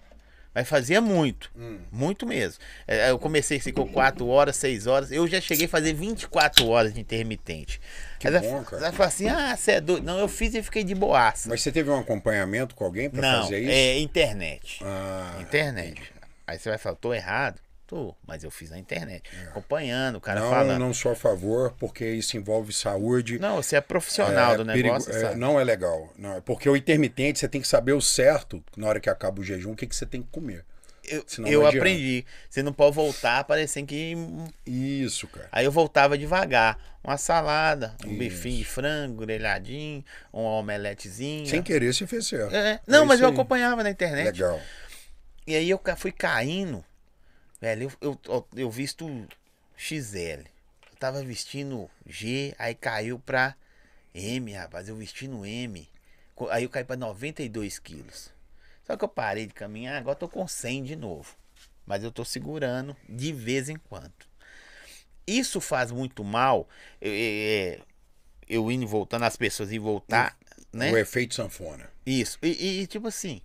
Mas 0.54 0.68
fazia 0.68 1.00
muito. 1.00 1.52
Hum. 1.56 1.80
Muito 1.92 2.26
mesmo. 2.26 2.60
É, 2.88 3.12
Eu 3.12 3.20
comecei 3.20 3.60
com 3.72 3.88
4 3.88 4.28
horas, 4.28 4.56
6 4.58 4.88
horas. 4.88 5.12
Eu 5.12 5.28
já 5.28 5.40
cheguei 5.40 5.68
a 5.68 5.70
fazer 5.70 5.94
24 5.94 6.68
horas 6.68 6.94
de 6.94 7.00
intermitente. 7.00 7.80
Que 8.20 8.28
Aí 8.28 8.34
ela- 8.36 8.42
bom, 8.46 8.64
cara. 8.64 8.84
Ela 8.84 8.92
falou 8.92 9.08
assim: 9.08 9.28
ah, 9.30 9.56
você 9.56 9.74
é 9.74 9.82
doido. 9.82 10.04
Não, 10.04 10.18
eu 10.20 10.28
fiz 10.28 10.54
e 10.56 10.64
fiquei 10.64 10.84
de 10.84 10.96
boaça. 10.96 11.48
Mas 11.50 11.62
você 11.62 11.72
teve 11.72 11.90
um 11.90 12.00
acompanhamento 12.00 12.76
com 12.76 12.84
alguém 12.84 13.10
pra 13.10 13.22
Não, 13.22 13.44
fazer 13.44 13.60
isso? 13.60 13.72
é 13.72 14.00
internet. 14.00 14.80
Ah, 14.84 15.38
internet. 15.40 16.02
Aí 16.48 16.58
você 16.58 16.70
vai 16.70 16.78
falar, 16.80 16.96
tô 16.96 17.14
errado? 17.14 17.62
Tô, 17.90 18.14
mas 18.28 18.44
eu 18.44 18.52
fiz 18.52 18.70
na 18.70 18.78
internet. 18.78 19.28
Acompanhando, 19.48 20.18
o 20.18 20.22
cara 20.22 20.40
não, 20.40 20.50
falando. 20.52 20.80
não 20.80 20.94
sou 20.94 21.12
a 21.12 21.16
favor, 21.16 21.74
porque 21.80 22.06
isso 22.08 22.38
envolve 22.38 22.72
saúde. 22.72 23.40
Não, 23.40 23.56
você 23.56 23.78
é 23.78 23.82
profissional 23.82 24.54
é 24.54 24.58
do 24.58 24.66
perigo- 24.68 24.90
negócio, 24.90 25.12
é, 25.12 25.20
sabe? 25.22 25.36
não 25.40 25.60
é 25.60 25.64
legal. 25.64 26.14
Não, 26.16 26.36
é 26.38 26.42
porque 26.42 26.70
o 26.70 26.76
intermitente 26.78 27.40
você 27.40 27.48
tem 27.48 27.60
que 27.60 27.68
saber 27.68 27.94
o 27.94 28.00
certo, 28.02 28.64
na 28.78 28.88
hora 28.88 29.00
que 29.00 29.10
acaba 29.10 29.42
o 29.42 29.44
jejum, 29.44 29.72
o 29.72 29.76
que, 29.76 29.88
que 29.88 29.96
você 29.96 30.06
tem 30.06 30.22
que 30.22 30.28
comer. 30.32 30.64
Eu, 31.04 31.26
eu 31.48 31.66
aprendi. 31.66 32.24
Você 32.48 32.62
não 32.62 32.72
pode 32.72 32.96
voltar 32.96 33.44
parecendo 33.46 33.88
que. 33.88 34.14
Isso, 34.68 35.28
cara. 35.28 35.50
Aí 35.52 35.66
eu 35.66 35.72
voltava 35.72 36.16
devagar. 36.16 36.78
Uma 37.04 37.18
salada, 37.18 37.96
um 38.06 38.10
Isso. 38.10 38.20
bifinho 38.20 38.58
de 38.58 38.66
frango, 38.66 39.26
grelhadinho, 39.26 40.06
um 40.32 40.42
omeletezinho. 40.42 41.48
Sem 41.48 41.64
querer, 41.64 41.92
você 41.92 42.06
fez 42.06 42.28
certo. 42.28 42.54
É, 42.54 42.80
não, 42.86 43.04
É 43.04 43.06
mas 43.08 43.20
eu 43.20 43.30
acompanhava 43.30 43.82
na 43.82 43.90
internet. 43.90 44.26
Legal. 44.26 44.62
E 45.48 45.56
aí 45.56 45.68
eu 45.70 45.82
fui 45.98 46.12
caindo. 46.12 46.86
Velho, 47.62 47.92
eu, 48.02 48.20
eu, 48.26 48.48
eu, 48.56 48.72
visto 48.72 49.06
XL. 49.76 50.44
Eu 50.92 50.98
tava 51.00 51.22
vestindo 51.24 51.90
G, 52.06 52.54
aí 52.58 52.74
caiu 52.76 53.20
pra 53.20 53.56
M, 54.14 54.52
rapaz. 54.54 54.88
Eu 54.88 54.96
vestindo 54.96 55.46
M. 55.46 55.88
Aí 56.52 56.64
eu 56.64 56.70
caí 56.70 56.84
pra 56.86 56.96
92 56.96 57.80
quilos. 57.80 58.32
Só 58.86 58.96
que 58.96 59.04
eu 59.04 59.10
parei 59.10 59.46
de 59.46 59.54
caminhar, 59.54 59.98
agora 59.98 60.16
tô 60.16 60.28
com 60.30 60.48
100 60.48 60.84
de 60.84 60.96
novo. 60.96 61.36
Mas 61.86 62.04
eu 62.04 62.12
tô 62.12 62.24
segurando 62.24 62.96
de 63.08 63.34
vez 63.34 63.68
em 63.70 63.76
quando. 63.78 64.14
Isso 65.28 65.60
faz 65.62 65.92
muito 65.92 66.24
mal. 66.24 66.68
Eu, 67.00 67.14
eu- 67.14 67.82
eu 68.48 68.72
indo 68.72 68.84
e 68.84 68.88
voltando, 68.88 69.24
as 69.26 69.36
pessoas 69.38 69.72
e 69.72 69.78
voltar, 69.78 70.36
né? 70.74 70.92
O 70.92 70.98
efeito 70.98 71.36
sanfona. 71.36 71.90
Isso. 72.06 72.40
E, 72.42 72.82
e, 72.82 72.88
tipo 72.88 73.08
assim, 73.08 73.42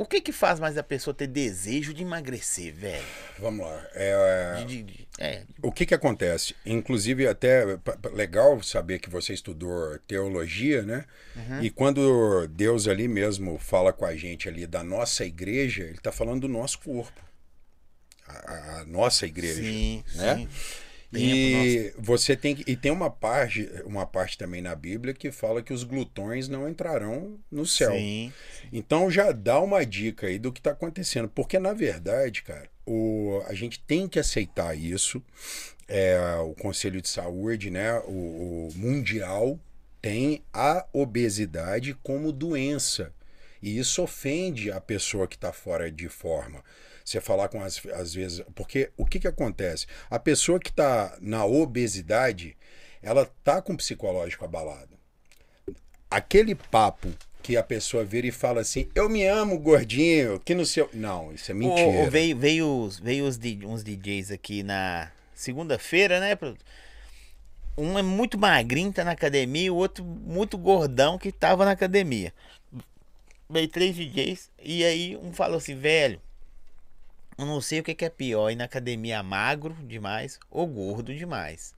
O 0.00 0.06
que 0.06 0.18
que 0.22 0.32
faz 0.32 0.58
mais 0.58 0.78
a 0.78 0.82
pessoa 0.82 1.12
ter 1.12 1.26
desejo 1.26 1.92
de 1.92 2.02
emagrecer, 2.02 2.72
velho? 2.72 3.04
Vamos 3.38 3.66
lá. 3.66 3.86
É, 3.92 4.64
De- 4.64 4.82
de- 4.82 5.08
é, 5.18 5.42
O 5.62 5.70
que 5.70 5.84
que 5.84 5.92
acontece? 5.94 6.56
Inclusive, 6.64 7.28
até 7.28 7.64
legal 8.14 8.62
saber 8.62 8.98
que 8.98 9.10
você 9.10 9.34
estudou 9.34 9.98
teologia, 10.08 10.80
né? 10.82 11.04
Uhum. 11.36 11.62
E 11.62 11.68
quando 11.68 12.46
Deus 12.48 12.88
ali 12.88 13.08
mesmo 13.08 13.58
fala 13.58 13.92
com 13.92 14.06
a 14.06 14.16
gente 14.16 14.48
ali 14.48 14.66
da 14.66 14.82
nossa 14.82 15.22
igreja, 15.26 15.82
ele 15.82 15.98
está 15.98 16.10
falando 16.10 16.40
do 16.40 16.48
nosso 16.48 16.78
corpo. 16.78 17.20
A, 18.26 18.32
a- 18.32 18.80
a 18.80 18.84
nossa 18.86 19.26
igreja. 19.26 19.62
sim, 19.62 20.02
né? 20.14 20.36
sim. 20.36 20.48
E 21.12 21.92
você 21.98 22.36
tem 22.36 22.54
que, 22.54 22.70
e 22.70 22.76
tem 22.76 22.92
uma 22.92 23.10
parte, 23.10 23.68
uma 23.84 24.06
parte 24.06 24.38
também 24.38 24.62
na 24.62 24.76
Bíblia 24.76 25.12
que 25.12 25.32
fala 25.32 25.62
que 25.62 25.72
os 25.72 25.82
glutões 25.82 26.48
não 26.48 26.68
entrarão 26.68 27.38
no 27.50 27.66
céu. 27.66 27.92
Sim. 27.92 28.32
Então 28.72 29.10
já 29.10 29.32
dá 29.32 29.60
uma 29.60 29.84
dica 29.84 30.28
aí 30.28 30.38
do 30.38 30.52
que 30.52 30.60
está 30.60 30.70
acontecendo. 30.70 31.28
Porque, 31.28 31.58
na 31.58 31.72
verdade, 31.72 32.42
cara, 32.42 32.68
o, 32.86 33.42
a 33.46 33.54
gente 33.54 33.80
tem 33.80 34.06
que 34.06 34.20
aceitar 34.20 34.76
isso. 34.76 35.22
É, 35.88 36.36
o 36.44 36.54
Conselho 36.54 37.02
de 37.02 37.08
Saúde, 37.08 37.68
né, 37.68 37.98
o, 38.06 38.68
o 38.68 38.68
Mundial, 38.76 39.58
tem 40.00 40.44
a 40.52 40.86
obesidade 40.92 41.94
como 42.04 42.30
doença. 42.30 43.12
E 43.60 43.76
isso 43.76 44.00
ofende 44.00 44.70
a 44.70 44.80
pessoa 44.80 45.26
que 45.26 45.34
está 45.34 45.52
fora 45.52 45.90
de 45.90 46.08
forma. 46.08 46.62
Você 47.10 47.20
falar 47.20 47.48
com 47.48 47.60
as, 47.62 47.84
às 47.94 48.14
vezes. 48.14 48.42
Porque 48.54 48.90
o 48.96 49.04
que, 49.04 49.18
que 49.18 49.26
acontece? 49.26 49.86
A 50.08 50.18
pessoa 50.18 50.60
que 50.60 50.70
está 50.70 51.16
na 51.20 51.44
obesidade, 51.44 52.56
ela 53.02 53.26
tá 53.42 53.60
com 53.60 53.72
o 53.72 53.76
psicológico 53.76 54.44
abalado 54.44 55.00
aquele 56.10 56.54
papo 56.54 57.08
que 57.42 57.56
a 57.56 57.62
pessoa 57.62 58.04
vira 58.04 58.26
e 58.26 58.32
fala 58.32 58.60
assim, 58.60 58.88
eu 58.94 59.08
me 59.08 59.24
amo, 59.24 59.58
gordinho, 59.58 60.38
que 60.40 60.54
no 60.54 60.66
seu. 60.66 60.90
Não, 60.92 61.32
isso 61.32 61.50
é 61.50 61.54
mentira. 61.54 62.06
Ô, 62.06 62.10
veio 62.10 62.36
veio, 62.36 62.82
os- 62.82 62.98
veio 62.98 63.24
os 63.24 63.38
uns 63.64 63.82
DJs 63.84 64.30
aqui 64.30 64.62
na 64.62 65.10
segunda-feira, 65.34 66.20
né? 66.20 66.36
Um 67.78 67.98
é 67.98 68.02
muito 68.02 68.36
magrinho, 68.36 68.92
tá 68.92 69.04
na 69.04 69.12
academia, 69.12 69.66
e 69.66 69.70
o 69.70 69.76
outro 69.76 70.04
muito 70.04 70.58
gordão 70.58 71.16
que 71.16 71.32
tava 71.32 71.64
na 71.64 71.70
academia. 71.70 72.34
Veio 73.48 73.68
três 73.68 73.96
DJs, 73.96 74.50
e 74.62 74.84
aí 74.84 75.16
um 75.16 75.32
falou 75.32 75.56
assim, 75.56 75.74
velho, 75.74 76.20
eu 77.40 77.46
não 77.46 77.60
sei 77.60 77.80
o 77.80 77.82
que, 77.82 77.94
que 77.94 78.04
é 78.04 78.10
pior, 78.10 78.50
ir 78.50 78.56
na 78.56 78.64
academia 78.64 79.22
magro 79.22 79.74
demais 79.86 80.38
ou 80.50 80.66
gordo 80.66 81.14
demais. 81.14 81.74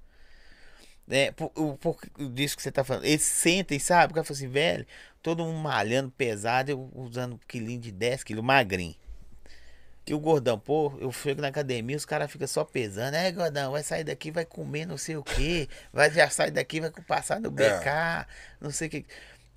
É, 1.08 1.30
por, 1.32 1.50
por 1.78 1.98
disso 2.30 2.56
que 2.56 2.62
você 2.62 2.72
tá 2.72 2.84
falando. 2.84 3.04
Eles 3.04 3.22
sentem, 3.22 3.78
sabe? 3.78 4.12
O 4.12 4.14
cara 4.14 4.24
fala 4.24 4.36
assim, 4.36 4.48
velho, 4.48 4.86
todo 5.22 5.44
mundo 5.44 5.58
malhando 5.58 6.10
pesado, 6.10 6.70
eu 6.70 6.90
usando 6.94 7.34
um 7.34 7.38
quilinho 7.46 7.80
de 7.80 7.92
10 7.92 8.24
quilos, 8.24 8.44
magrinho. 8.44 8.94
E 10.04 10.14
o 10.14 10.18
gordão, 10.18 10.58
pô, 10.58 10.92
eu 11.00 11.12
chego 11.12 11.40
na 11.40 11.48
academia, 11.48 11.96
os 11.96 12.04
caras 12.04 12.30
ficam 12.30 12.48
só 12.48 12.64
pesando. 12.64 13.14
É, 13.14 13.30
gordão, 13.30 13.72
vai 13.72 13.82
sair 13.84 14.04
daqui, 14.04 14.30
vai 14.30 14.44
comer 14.44 14.84
não 14.84 14.96
sei 14.96 15.16
o 15.16 15.22
quê. 15.22 15.68
Vai 15.92 16.10
já 16.10 16.28
sair 16.28 16.50
daqui, 16.50 16.80
vai 16.80 16.90
passar 17.06 17.40
no 17.40 17.50
BK, 17.50 18.26
não 18.60 18.70
sei 18.70 18.88
o 18.88 18.90
que. 18.90 19.06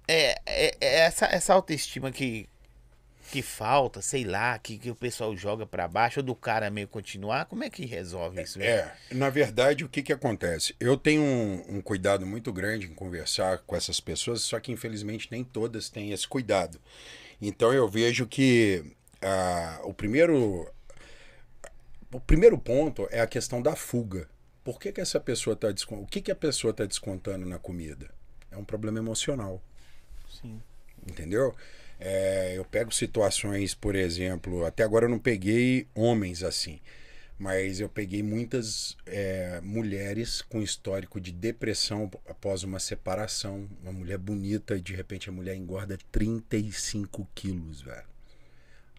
É, 0.08 0.40
é, 0.46 0.78
é 0.80 0.96
essa, 1.00 1.26
essa 1.26 1.54
autoestima 1.54 2.12
que, 2.12 2.48
que 3.32 3.42
falta, 3.42 4.02
sei 4.02 4.24
lá, 4.24 4.58
que, 4.60 4.78
que 4.78 4.90
o 4.90 4.96
pessoal 4.96 5.36
joga 5.36 5.66
pra 5.66 5.88
baixo, 5.88 6.20
ou 6.20 6.26
do 6.26 6.36
cara 6.36 6.70
meio 6.70 6.88
continuar, 6.88 7.46
como 7.46 7.64
é 7.64 7.70
que 7.70 7.86
resolve 7.86 8.42
isso? 8.42 8.60
velho? 8.60 8.70
É, 8.70 8.96
na 9.12 9.30
verdade, 9.30 9.84
o 9.84 9.90
que, 9.90 10.04
que 10.04 10.14
acontece? 10.14 10.76
Eu 10.80 10.98
tenho 10.98 11.22
um, 11.22 11.78
um 11.78 11.82
cuidado 11.82 12.26
muito 12.26 12.52
grande 12.54 12.86
em 12.86 12.94
conversar 12.94 13.60
com 13.60 13.76
essas 13.76 14.00
pessoas, 14.00 14.42
só 14.42 14.60
que 14.60 14.72
infelizmente 14.72 15.28
nem 15.32 15.44
todas 15.44 15.90
têm 15.90 16.12
esse 16.12 16.28
cuidado. 16.28 16.80
Então 17.42 17.74
eu 17.74 17.88
vejo 17.88 18.26
que 18.26 18.84
ah, 19.22 19.82
o 19.84 19.94
primeiro. 19.94 20.72
O 22.12 22.20
primeiro 22.20 22.58
ponto 22.58 23.08
é 23.12 23.20
a 23.20 23.28
questão 23.28 23.62
da 23.62 23.76
fuga. 23.76 24.30
Por 24.64 24.80
que, 24.80 24.92
que 24.92 25.02
essa 25.02 25.20
pessoa 25.20 25.54
está 25.54 25.68
O 25.92 26.06
que, 26.06 26.22
que 26.22 26.32
a 26.32 26.36
pessoa 26.36 26.72
está 26.72 26.86
descontando 26.86 27.46
na 27.46 27.60
comida? 27.60 28.10
É 28.50 28.58
um 28.58 28.64
problema 28.64 29.00
emocional. 29.00 29.62
Sim. 30.42 30.62
entendeu? 31.08 31.56
É, 32.00 32.54
eu 32.58 32.66
pego 32.66 32.92
situações, 32.94 33.74
por 33.74 33.96
exemplo, 33.96 34.66
até 34.66 34.84
agora 34.84 35.06
eu 35.06 35.10
não 35.10 35.20
peguei 35.20 35.88
homens 35.96 36.44
assim, 36.44 36.80
mas 37.38 37.80
eu 37.80 37.90
peguei 37.90 38.24
muitas 38.24 38.96
é, 39.06 39.60
mulheres 39.62 40.42
com 40.42 40.62
histórico 40.62 41.20
de 41.20 41.32
depressão 41.32 42.10
após 42.28 42.64
uma 42.64 42.80
separação. 42.80 43.68
Uma 43.82 43.92
mulher 43.92 44.18
bonita, 44.18 44.80
de 44.80 44.94
repente 44.94 45.30
a 45.30 45.34
mulher 45.34 45.56
engorda 45.56 45.98
35 46.12 47.28
quilos, 47.36 47.82
velho. 47.82 48.06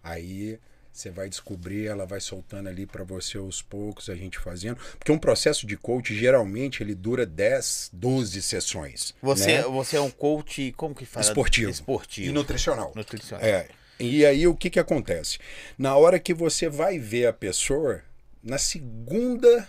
Aí 0.03 0.59
você 0.99 1.09
vai 1.09 1.29
descobrir, 1.29 1.87
ela 1.87 2.05
vai 2.05 2.19
soltando 2.19 2.67
ali 2.67 2.85
para 2.85 3.03
você 3.03 3.37
aos 3.37 3.61
poucos, 3.61 4.09
a 4.09 4.15
gente 4.15 4.39
fazendo. 4.39 4.77
Porque 4.97 5.11
um 5.11 5.17
processo 5.17 5.67
de 5.67 5.77
coach, 5.77 6.15
geralmente, 6.15 6.81
ele 6.81 6.95
dura 6.95 7.25
10, 7.25 7.91
12 7.93 8.41
sessões. 8.41 9.13
Você, 9.21 9.57
né? 9.57 9.63
você 9.63 9.97
é 9.97 10.01
um 10.01 10.11
coach, 10.11 10.73
como 10.75 10.95
que 10.95 11.05
fala? 11.05 11.25
Esportivo. 11.25 11.71
Esportivo. 11.71 12.29
E 12.29 12.31
nutricional. 12.31 12.91
Nutricional. 12.95 13.45
É. 13.45 13.67
E 13.99 14.25
aí 14.25 14.47
o 14.47 14.55
que 14.55 14.69
que 14.69 14.79
acontece? 14.79 15.39
Na 15.77 15.95
hora 15.95 16.19
que 16.19 16.33
você 16.33 16.69
vai 16.69 16.99
ver 16.99 17.25
a 17.25 17.33
pessoa, 17.33 18.01
na 18.43 18.57
segunda 18.57 19.67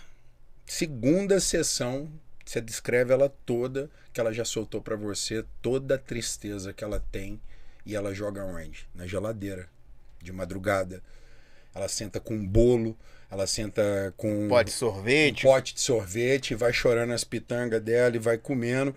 segunda 0.65 1.39
sessão, 1.39 2.11
você 2.45 2.61
descreve 2.61 3.11
ela 3.11 3.27
toda, 3.43 3.89
que 4.13 4.19
ela 4.19 4.31
já 4.31 4.45
soltou 4.45 4.81
pra 4.81 4.95
você 4.95 5.43
toda 5.61 5.95
a 5.95 5.97
tristeza 5.97 6.71
que 6.71 6.83
ela 6.83 7.03
tem 7.11 7.41
e 7.85 7.95
ela 7.95 8.13
joga 8.13 8.45
onde? 8.45 8.87
Na 8.93 9.07
geladeira, 9.07 9.67
de 10.21 10.31
madrugada. 10.31 11.01
Ela 11.73 11.87
senta 11.87 12.19
com 12.19 12.33
um 12.33 12.45
bolo, 12.45 12.97
ela 13.31 13.45
senta 13.45 14.13
com 14.17 14.47
um 14.47 14.67
sorvete. 14.67 15.43
pote 15.43 15.73
de 15.73 15.81
sorvete, 15.81 16.55
vai 16.55 16.73
chorando 16.73 17.13
as 17.13 17.23
pitangas 17.23 17.81
dela 17.81 18.15
e 18.15 18.19
vai 18.19 18.37
comendo. 18.37 18.95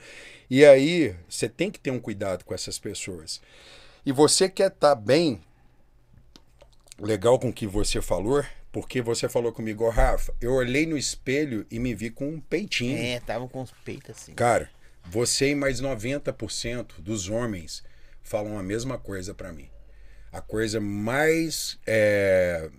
E 0.48 0.64
aí, 0.64 1.14
você 1.28 1.48
tem 1.48 1.70
que 1.70 1.78
ter 1.78 1.90
um 1.90 2.00
cuidado 2.00 2.44
com 2.44 2.54
essas 2.54 2.78
pessoas. 2.78 3.40
E 4.04 4.12
você 4.12 4.48
quer 4.48 4.68
estar 4.68 4.94
bem, 4.94 5.40
legal 6.98 7.38
com 7.38 7.48
o 7.48 7.52
que 7.52 7.66
você 7.66 8.00
falou, 8.00 8.44
porque 8.70 9.02
você 9.02 9.28
falou 9.28 9.52
comigo, 9.52 9.84
"Ô, 9.84 9.90
Rafa, 9.90 10.34
eu 10.40 10.54
olhei 10.54 10.86
no 10.86 10.96
espelho 10.96 11.66
e 11.70 11.78
me 11.78 11.94
vi 11.94 12.10
com 12.10 12.28
um 12.28 12.40
peitinho. 12.40 12.96
É, 12.98 13.20
tava 13.20 13.46
com 13.48 13.60
os 13.60 13.70
peitos 13.84 14.10
assim. 14.10 14.34
Cara, 14.34 14.70
você 15.04 15.50
e 15.50 15.54
mais 15.54 15.80
90% 15.80 17.00
dos 17.00 17.28
homens 17.28 17.82
falam 18.22 18.58
a 18.58 18.62
mesma 18.62 18.98
coisa 18.98 19.34
pra 19.34 19.52
mim. 19.52 19.68
A 20.32 20.40
coisa 20.40 20.80
mais. 20.80 21.78
é, 21.86 22.70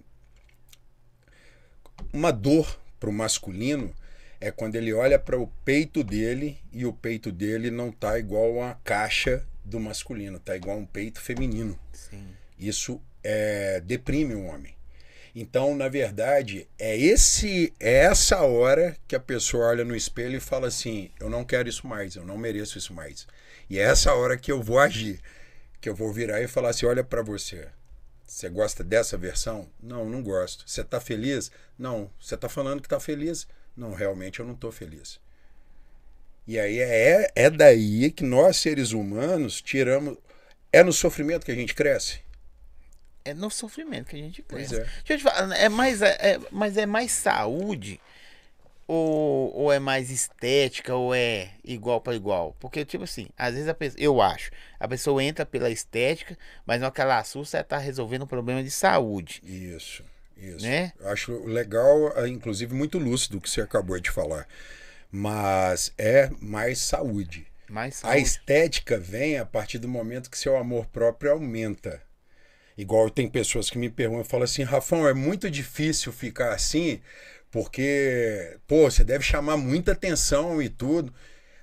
Uma 2.12 2.32
dor 2.32 2.80
pro 3.00 3.12
masculino 3.12 3.94
é 4.42 4.52
quando 4.52 4.76
ele 4.76 4.92
olha 4.92 5.18
para 5.18 5.40
o 5.40 5.48
peito 5.64 6.04
dele 6.04 6.58
e 6.72 6.86
o 6.86 6.92
peito 6.92 7.32
dele 7.32 7.72
não 7.72 7.92
tá 7.92 8.20
igual 8.20 8.62
a 8.62 8.76
caixa 8.84 9.46
do 9.64 9.80
masculino, 9.80 10.40
tá 10.40 10.56
igual 10.56 10.78
um 10.78 10.86
peito 10.86 11.22
feminino. 11.22 11.80
Sim. 11.94 12.28
Isso 12.60 13.02
é, 13.24 13.82
deprime 13.82 14.36
o 14.36 14.44
homem. 14.46 14.76
Então, 15.36 15.76
na 15.76 15.88
verdade, 15.88 16.68
é 16.78 16.96
esse 16.96 17.74
é 17.80 18.04
essa 18.06 18.42
hora 18.42 18.96
que 19.08 19.16
a 19.16 19.20
pessoa 19.20 19.68
olha 19.68 19.84
no 19.84 19.96
espelho 19.96 20.38
e 20.38 20.42
fala 20.42 20.68
assim: 20.68 21.10
eu 21.20 21.30
não 21.30 21.44
quero 21.44 21.68
isso 21.68 21.88
mais, 21.88 22.16
eu 22.16 22.26
não 22.26 22.38
mereço 22.38 22.78
isso 22.78 22.94
mais. 22.94 23.26
E 23.70 23.80
é 23.80 23.82
essa 23.82 24.14
hora 24.14 24.38
que 24.38 24.52
eu 24.52 24.62
vou 24.62 24.78
agir, 24.78 25.20
que 25.84 25.90
eu 25.90 25.94
vou 25.96 26.14
virar 26.14 26.42
e 26.42 26.48
falar 26.48 26.70
assim: 26.70 26.86
olha 26.86 27.04
para 27.04 27.22
você. 27.22 27.68
Você 28.26 28.48
gosta 28.50 28.84
dessa 28.86 29.18
versão? 29.18 29.70
Não, 29.82 30.10
não 30.10 30.24
gosto. 30.24 30.64
Você 30.66 30.82
tá 30.82 31.02
feliz? 31.02 31.52
Não. 31.78 32.10
Você 32.20 32.38
tá 32.38 32.48
falando 32.48 32.82
que 32.82 32.88
tá 32.88 33.00
feliz? 33.00 33.46
Não, 33.76 33.94
realmente 33.94 34.40
eu 34.40 34.46
não 34.46 34.56
tô 34.56 34.72
feliz. 34.72 35.20
E 36.48 36.58
aí 36.58 36.80
é, 36.80 37.30
é 37.36 37.50
daí 37.50 38.10
que 38.12 38.24
nós, 38.24 38.56
seres 38.58 38.92
humanos, 38.94 39.62
tiramos. 39.62 40.18
É 40.72 40.84
no 40.84 40.94
sofrimento 40.94 41.46
que 41.46 41.52
a 41.52 41.56
gente 41.56 41.76
cresce? 41.76 42.22
É 43.26 43.34
no 43.34 43.50
sofrimento 43.52 44.08
que 44.10 44.16
a 44.16 44.20
gente 44.20 44.42
Pois 44.42 44.70
cresce. 44.70 44.82
é. 44.82 44.86
Deixa 45.06 45.14
eu 45.14 45.18
te 45.18 45.24
falar, 45.24 45.56
é 45.58 45.70
mais, 45.70 46.02
é, 46.02 46.18
é- 46.20 46.40
mas 46.50 46.78
é 46.78 46.86
mais 46.86 47.12
saúde 47.12 48.00
ou, 48.88 49.54
ou 49.56 49.72
é 49.72 49.80
mais 49.80 50.10
estética 50.10 50.96
ou 50.96 51.14
é 51.14 51.52
igual 51.64 52.02
para 52.02 52.16
igual? 52.16 52.56
Porque, 52.60 52.84
tipo 52.86 53.04
assim, 53.04 53.28
às 53.38 53.54
vezes 53.54 53.68
a 53.70 53.74
pessoa, 53.74 54.02
eu 54.02 54.22
acho, 54.22 54.52
a 54.80 54.88
pessoa 54.88 55.24
entra 55.24 55.46
pela 55.46 55.70
estética, 55.70 56.38
mas 56.66 56.82
não 56.82 56.92
que 56.92 57.02
ela 57.02 57.18
assusta, 57.18 57.58
ela 57.58 57.64
tá 57.64 57.78
resolvendo 57.78 58.24
um 58.24 58.28
problema 58.28 58.64
de 58.64 58.72
saúde. 58.72 59.42
Isso, 59.44 60.04
isso. 60.38 60.66
Né? 60.66 60.92
Eu 61.00 61.10
acho 61.10 61.46
legal, 61.46 62.14
ah, 62.18 62.28
inclusive 62.28 62.74
muito 62.74 62.98
lúcido 62.98 63.38
o 63.38 63.42
que 63.42 63.50
você 63.50 63.62
acabou 63.62 64.00
de 64.00 64.12
falar. 64.12 64.48
Mas 65.12 65.94
é 65.98 66.30
mais 66.42 66.80
saúde. 66.80 67.48
Mais 67.70 67.96
A 68.04 68.08
saúde. 68.10 68.22
estética 68.22 69.00
vem 69.00 69.38
a 69.38 69.46
partir 69.46 69.78
do 69.78 69.88
momento 69.88 70.30
que 70.30 70.38
seu 70.38 70.58
amor 70.58 70.88
próprio 70.88 71.32
aumenta. 71.32 72.02
Igual 72.76 73.10
tem 73.10 73.30
pessoas 73.30 73.70
que 73.70 73.78
me 73.78 73.90
perguntam, 73.90 74.24
falam 74.24 74.46
assim, 74.46 74.64
Rafão, 74.64 75.08
é 75.08 75.14
muito 75.14 75.50
difícil 75.50 76.12
ficar 76.12 76.54
assim, 76.54 77.00
porque, 77.54 78.58
pô, 78.68 78.90
você 78.90 79.04
deve 79.04 79.24
chamar 79.24 79.56
muita 79.58 79.92
atenção 79.92 80.60
e 80.60 80.68
tudo. 80.68 81.14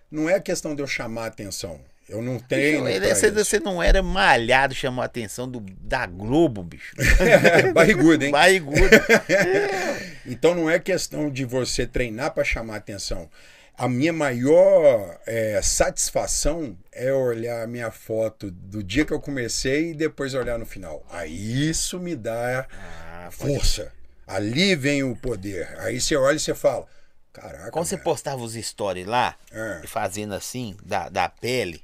Não 0.08 0.30
é 0.30 0.38
questão 0.40 0.74
de 0.74 0.80
eu 0.82 0.86
chamar 0.86 1.26
atenção. 1.26 1.80
Eu 2.08 2.22
não 2.22 2.38
tenho. 2.38 2.82
Pra 2.84 3.14
você, 3.14 3.30
você 3.30 3.60
não 3.60 3.82
era 3.82 4.02
malhado, 4.02 4.74
chamou 4.74 5.02
a 5.02 5.06
atenção 5.06 5.48
do, 5.48 5.60
da 5.80 6.06
Globo, 6.06 6.62
bicho. 6.62 6.94
Barrigudo, 7.74 8.24
hein? 8.24 8.30
Barrigudo. 8.30 8.78
Então 10.26 10.54
não 10.54 10.68
é 10.70 10.78
questão 10.78 11.30
de 11.30 11.44
você 11.44 11.86
treinar 11.86 12.32
para 12.32 12.44
chamar 12.44 12.76
atenção. 12.76 13.28
A 13.76 13.88
minha 13.88 14.12
maior 14.12 15.18
é, 15.26 15.60
satisfação 15.62 16.76
é 16.92 17.12
olhar 17.12 17.62
a 17.62 17.66
minha 17.66 17.90
foto 17.90 18.50
do 18.50 18.82
dia 18.82 19.04
que 19.04 19.12
eu 19.12 19.18
comecei 19.20 19.90
e 19.90 19.94
depois 19.94 20.34
olhar 20.34 20.58
no 20.58 20.66
final. 20.66 21.04
Aí 21.10 21.68
isso 21.70 21.98
me 21.98 22.14
dá 22.14 22.66
Ah, 22.70 23.30
pode- 23.36 23.54
força. 23.54 23.90
Ali 24.34 24.74
vem 24.76 25.02
o 25.02 25.16
poder. 25.16 25.68
Aí 25.80 26.00
você 26.00 26.16
olha 26.16 26.36
e 26.36 26.40
você 26.40 26.54
fala: 26.54 26.86
Caraca. 27.32 27.70
Quando 27.70 27.86
você 27.86 27.96
postava 27.96 28.42
os 28.42 28.54
stories 28.54 29.06
lá, 29.06 29.36
É. 29.52 29.82
fazendo 29.86 30.34
assim, 30.34 30.76
da, 30.84 31.08
da 31.08 31.28
pele, 31.28 31.80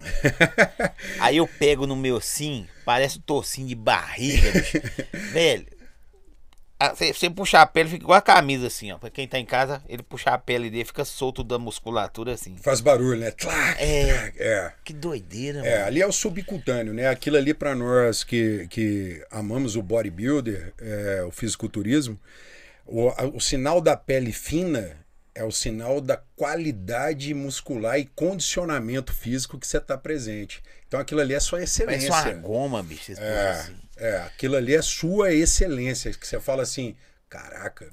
aí 1.20 1.36
eu 1.36 1.46
pego 1.46 1.86
no 1.86 1.94
meu 1.96 2.20
sim, 2.20 2.66
parece 2.84 3.18
um 3.18 3.22
tocinho 3.22 3.68
de 3.68 3.74
barriga, 3.74 4.50
bicho. 4.52 4.80
Velho, 5.32 5.66
você, 6.94 7.12
você 7.12 7.30
puxar 7.30 7.62
a 7.62 7.66
pele, 7.66 7.88
fica 7.88 8.04
igual 8.04 8.18
a 8.18 8.22
camisa 8.22 8.66
assim, 8.66 8.92
ó. 8.92 8.98
Pra 8.98 9.08
quem 9.08 9.26
tá 9.26 9.38
em 9.38 9.46
casa, 9.46 9.82
ele 9.88 10.02
puxar 10.02 10.34
a 10.34 10.38
pele 10.38 10.68
dele, 10.68 10.84
fica 10.84 11.04
solto 11.04 11.42
da 11.42 11.58
musculatura 11.58 12.32
assim. 12.34 12.56
Faz 12.58 12.80
barulho, 12.80 13.18
né? 13.18 13.30
Tlac, 13.30 13.82
É. 13.82 14.12
tlac. 14.14 14.36
é. 14.42 14.72
Que 14.84 14.92
doideira, 14.92 15.60
É, 15.66 15.76
mano. 15.76 15.86
ali 15.86 16.02
é 16.02 16.06
o 16.06 16.12
subcutâneo, 16.12 16.92
né? 16.92 17.08
Aquilo 17.08 17.36
ali 17.36 17.54
para 17.54 17.74
nós 17.74 18.22
que, 18.24 18.66
que 18.68 19.24
amamos 19.30 19.74
o 19.76 19.82
bodybuilder, 19.82 20.74
é, 20.80 21.22
o 21.26 21.30
fisiculturismo, 21.30 22.18
o, 22.84 23.08
o 23.36 23.40
sinal 23.40 23.80
da 23.80 23.96
pele 23.96 24.32
fina 24.32 24.98
é 25.34 25.44
o 25.44 25.50
sinal 25.50 26.00
da 26.00 26.16
qualidade 26.34 27.32
muscular 27.34 27.98
e 27.98 28.06
condicionamento 28.06 29.12
físico 29.12 29.58
que 29.58 29.66
você 29.66 29.76
está 29.78 29.96
presente. 29.98 30.62
Então 30.88 31.00
aquilo 31.00 31.20
ali 31.20 31.34
é 31.34 31.40
sua 31.40 31.58
Parece 31.58 31.82
excelência. 31.82 32.10
uma 32.12 32.32
goma, 32.34 32.82
bicho. 32.82 33.12
É, 33.18 33.50
assim. 33.50 33.76
É, 33.96 34.18
aquilo 34.18 34.56
ali 34.56 34.74
é 34.74 34.82
sua 34.82 35.32
excelência, 35.32 36.10
que 36.12 36.26
você 36.26 36.38
fala 36.40 36.62
assim, 36.62 36.94
caraca, 37.28 37.88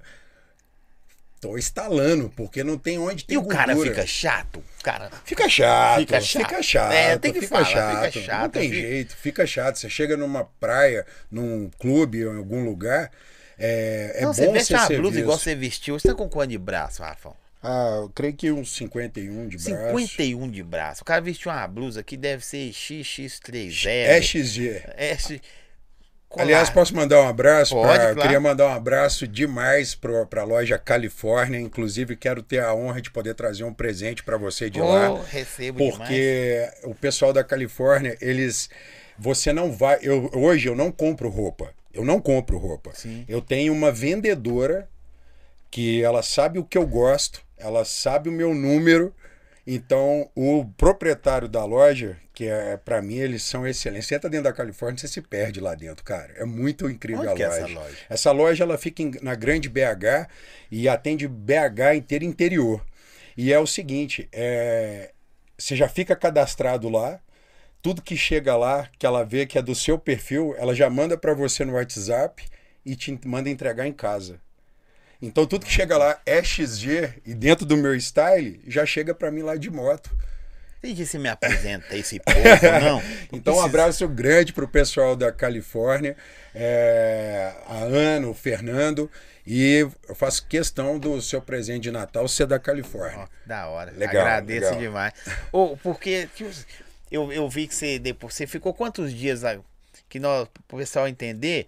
tô 1.39 1.57
estalando, 1.57 2.29
porque 2.35 2.63
não 2.63 2.77
tem 2.77 2.97
onde 2.97 3.25
ter 3.25 3.33
E 3.33 3.37
o 3.37 3.45
cara 3.45 3.73
gordura. 3.73 3.95
fica 3.95 4.07
chato? 4.07 4.63
Cara, 4.81 5.09
Fica 5.25 5.49
chato, 5.49 5.99
Fica 5.99 6.21
fica 6.21 6.47
chato. 6.61 6.63
chato. 6.63 6.91
É, 6.93 7.17
tem 7.17 7.33
que 7.33 7.41
fica 7.41 7.55
falar, 7.57 7.65
chato. 7.65 8.05
fica 8.13 8.25
chato, 8.25 8.41
Não 8.43 8.49
tem 8.49 8.69
fica- 8.69 8.81
jeito, 8.81 9.15
fica 9.17 9.47
chato. 9.47 9.75
Você 9.79 9.89
chega 9.89 10.15
numa 10.15 10.45
praia, 10.45 11.05
num 11.29 11.69
clube 11.77 12.25
ou 12.25 12.33
em 12.33 12.37
algum 12.37 12.63
lugar, 12.63 13.11
é, 13.59 14.13
é 14.15 14.21
não, 14.21 14.29
bom 14.29 14.33
você 14.33 14.51
veste 14.51 14.73
você 14.73 14.93
uma 14.93 15.01
blusa 15.01 15.19
igual 15.19 15.37
você 15.37 15.53
vestiu. 15.55 15.99
Você 15.99 16.07
tá 16.07 16.15
com 16.15 16.29
quanto 16.29 16.49
de 16.51 16.57
braço, 16.57 17.01
Rafão? 17.03 17.35
Ah, 17.61 17.99
eu 18.01 18.09
creio 18.09 18.33
que 18.33 18.51
uns 18.51 18.73
51 18.75 19.47
de 19.47 19.57
braço. 19.57 19.97
51 19.97 20.49
de 20.49 20.63
braço. 20.63 21.01
O 21.01 21.05
cara 21.05 21.21
vestiu 21.21 21.49
uma 21.51 21.65
blusa 21.67 22.03
que 22.03 22.17
deve 22.17 22.45
ser 22.45 22.71
XX3L. 22.71 23.85
É 23.87 24.21
XG. 24.21 24.83
S. 26.39 26.41
Aliás, 26.43 26.69
posso 26.69 26.95
mandar 26.95 27.21
um 27.21 27.27
abraço? 27.27 27.75
Pode, 27.75 27.87
pra- 27.87 27.97
claro. 27.99 28.21
Queria 28.21 28.39
mandar 28.39 28.67
um 28.67 28.73
abraço 28.73 29.27
demais 29.27 29.93
para 29.95 30.41
a 30.41 30.43
loja 30.43 30.77
Califórnia. 30.77 31.59
Inclusive, 31.59 32.15
quero 32.15 32.41
ter 32.41 32.59
a 32.61 32.73
honra 32.73 33.01
de 33.01 33.11
poder 33.11 33.33
trazer 33.35 33.63
um 33.63 33.73
presente 33.73 34.23
para 34.23 34.37
você 34.37 34.69
de 34.69 34.79
lá. 34.81 35.11
Oh, 35.11 35.21
recebo 35.21 35.79
demais. 35.79 35.97
Porque 35.97 36.69
o 36.83 36.95
pessoal 36.95 37.31
da 37.33 37.43
Califórnia, 37.43 38.17
eles. 38.21 38.69
Você 39.17 39.53
não 39.53 39.71
vai. 39.71 39.99
Eu, 40.01 40.29
hoje 40.33 40.67
eu 40.67 40.75
não 40.75 40.91
compro 40.91 41.29
roupa. 41.29 41.69
Eu 41.93 42.03
não 42.03 42.19
compro 42.19 42.57
roupa. 42.57 42.91
Sim. 42.95 43.23
Eu 43.27 43.39
tenho 43.41 43.71
uma 43.71 43.91
vendedora 43.91 44.89
que 45.69 46.03
ela 46.03 46.21
sabe 46.23 46.57
o 46.59 46.63
que 46.63 46.77
eu 46.77 46.85
gosto, 46.85 47.41
ela 47.57 47.85
sabe 47.85 48.29
o 48.29 48.31
meu 48.31 48.53
número. 48.53 49.13
Então, 49.65 50.29
o 50.35 50.65
proprietário 50.77 51.47
da 51.47 51.63
loja, 51.63 52.17
que 52.33 52.45
é 52.45 52.75
para 52.75 53.01
mim, 53.01 53.15
eles 53.15 53.43
são 53.43 53.65
excelentes. 53.65 54.07
Você 54.07 54.15
entra 54.15 54.29
dentro 54.29 54.43
da 54.45 54.53
Califórnia, 54.53 54.97
você 54.99 55.07
se 55.07 55.21
perde 55.21 55.61
lá 55.61 55.73
dentro, 55.73 56.03
cara. 56.03 56.33
É 56.35 56.43
muito 56.43 56.89
incrível 56.89 57.21
Onde 57.21 57.29
a 57.31 57.33
que 57.35 57.43
é 57.43 57.47
loja. 57.47 57.63
essa 57.63 57.73
loja? 57.73 57.97
Essa 58.09 58.31
loja 58.31 58.63
ela 58.65 58.77
fica 58.77 59.01
em- 59.01 59.11
na 59.21 59.35
Grande 59.35 59.69
BH 59.69 60.27
e 60.69 60.89
atende 60.89 61.27
BH 61.27 61.95
inteiro 61.95 62.25
interior. 62.25 62.83
E 63.37 63.53
é 63.53 63.59
o 63.59 63.65
seguinte, 63.65 64.27
é, 64.33 65.11
você 65.57 65.75
já 65.77 65.87
fica 65.87 66.13
cadastrado 66.15 66.89
lá, 66.89 67.19
tudo 67.81 68.01
que 68.01 68.17
chega 68.17 68.55
lá, 68.57 68.89
que 68.99 69.05
ela 69.05 69.23
vê 69.23 69.45
que 69.45 69.57
é 69.57 69.61
do 69.61 69.73
seu 69.73 69.97
perfil, 69.97 70.53
ela 70.57 70.75
já 70.75 70.89
manda 70.89 71.17
para 71.17 71.33
você 71.33 71.63
no 71.63 71.73
WhatsApp 71.73 72.45
e 72.85 72.95
te 72.95 73.17
manda 73.25 73.49
entregar 73.49 73.87
em 73.87 73.93
casa. 73.93 74.39
Então 75.23 75.47
tudo 75.47 75.65
que 75.65 75.71
chega 75.71 75.97
lá 75.97 76.19
é 76.25 76.43
XG 76.43 77.13
e 77.25 77.33
dentro 77.33 77.65
do 77.65 77.77
meu 77.77 77.97
style 77.97 78.59
já 78.67 78.85
chega 78.85 79.15
para 79.15 79.31
mim 79.31 79.41
lá 79.41 79.55
de 79.55 79.69
moto. 79.69 80.11
Você 80.81 80.93
disse 80.93 81.17
me 81.17 81.29
apresenta 81.29 81.95
esse 81.95 82.19
povo, 82.19 82.37
não? 82.83 83.01
Então 83.31 83.55
um 83.55 83.61
abraço 83.61 84.05
grande 84.09 84.51
pro 84.51 84.67
pessoal 84.67 85.15
da 85.15 85.31
Califórnia, 85.31 86.17
é, 86.53 87.53
a 87.65 87.77
Ana, 87.83 88.27
o 88.27 88.33
Fernando 88.33 89.09
e 89.47 89.85
eu 90.07 90.13
faço 90.13 90.45
questão 90.45 90.99
do 90.99 91.21
seu 91.21 91.41
presente 91.41 91.83
de 91.83 91.91
Natal 91.91 92.27
ser 92.27 92.45
da 92.45 92.59
Califórnia. 92.59 93.19
Ó, 93.19 93.27
da 93.45 93.67
hora. 93.67 93.91
Legal, 93.91 94.25
Agradeço 94.25 94.65
legal. 94.65 94.79
demais. 94.79 95.13
Ô, 95.53 95.77
porque 95.77 96.27
que 96.35 96.45
eu, 97.09 97.31
eu 97.31 97.47
vi 97.47 97.65
que 97.65 97.75
você 97.75 97.97
depois 97.97 98.33
você 98.33 98.45
ficou 98.45 98.73
quantos 98.73 99.13
dias? 99.13 99.41
Que 100.09 100.19
nós, 100.19 100.49
pro 100.67 100.79
pessoal 100.79 101.07
entender, 101.07 101.67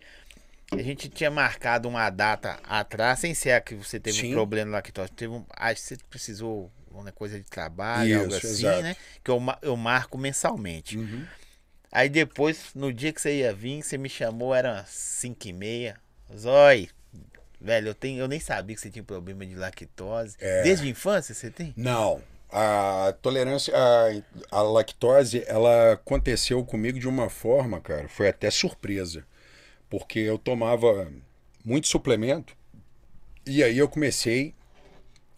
a 0.72 0.82
gente 0.82 1.09
tinha 1.09 1.30
marcado 1.30 1.88
uma 1.88 2.09
data 2.09 2.59
atrás, 2.63 3.20
sem 3.20 3.34
ser 3.34 3.51
a 3.51 3.61
que 3.61 3.76
você 3.76 3.99
teve 3.99 4.20
Sim. 4.20 4.32
um 4.32 4.34
problema 4.34 4.72
lá 4.72 4.82
que 4.82 4.91
teve 4.91 5.34
um, 5.34 5.45
acho 5.55 5.82
que 5.82 5.88
você 5.88 5.97
precisou 6.09 6.72
uma 6.91 7.11
coisa 7.11 7.38
de 7.38 7.45
trabalho, 7.45 8.22
algo 8.22 8.36
Isso, 8.36 8.47
assim, 8.47 8.68
exato. 8.68 8.82
né? 8.82 8.95
Que 9.24 9.30
eu, 9.30 9.41
eu 9.61 9.76
marco 9.76 10.18
mensalmente. 10.18 10.97
Uhum. 10.97 11.26
Aí 11.91 12.09
depois, 12.09 12.72
no 12.74 12.91
dia 12.91 13.13
que 13.13 13.22
você 13.22 13.39
ia 13.39 13.53
vir, 13.53 13.84
você 13.84 13.97
me 13.97 14.09
chamou, 14.09 14.53
era 14.53 14.84
5 14.88 15.47
e 15.47 15.53
meia. 15.53 15.97
Zói, 16.36 16.89
velho, 17.59 17.89
eu, 17.89 17.95
tenho, 17.95 18.20
eu 18.20 18.28
nem 18.28 18.39
sabia 18.39 18.76
que 18.76 18.82
você 18.82 18.89
tinha 18.89 19.03
problema 19.03 19.45
de 19.45 19.55
lactose. 19.55 20.36
É. 20.39 20.63
Desde 20.63 20.88
a 20.88 20.89
infância 20.89 21.34
você 21.34 21.49
tem? 21.51 21.74
Não, 21.78 22.22
a 22.51 23.13
tolerância 23.22 23.74
à 24.51 24.61
lactose, 24.61 25.43
ela 25.47 25.93
aconteceu 25.93 26.63
comigo 26.63 26.99
de 26.99 27.07
uma 27.07 27.30
forma, 27.30 27.80
cara, 27.82 28.07
foi 28.07 28.28
até 28.28 28.49
surpresa. 28.49 29.26
Porque 29.97 30.19
eu 30.19 30.37
tomava 30.37 31.09
muito 31.63 31.87
suplemento 31.87 32.53
e 33.45 33.63
aí 33.63 33.77
eu 33.77 33.87
comecei 33.87 34.53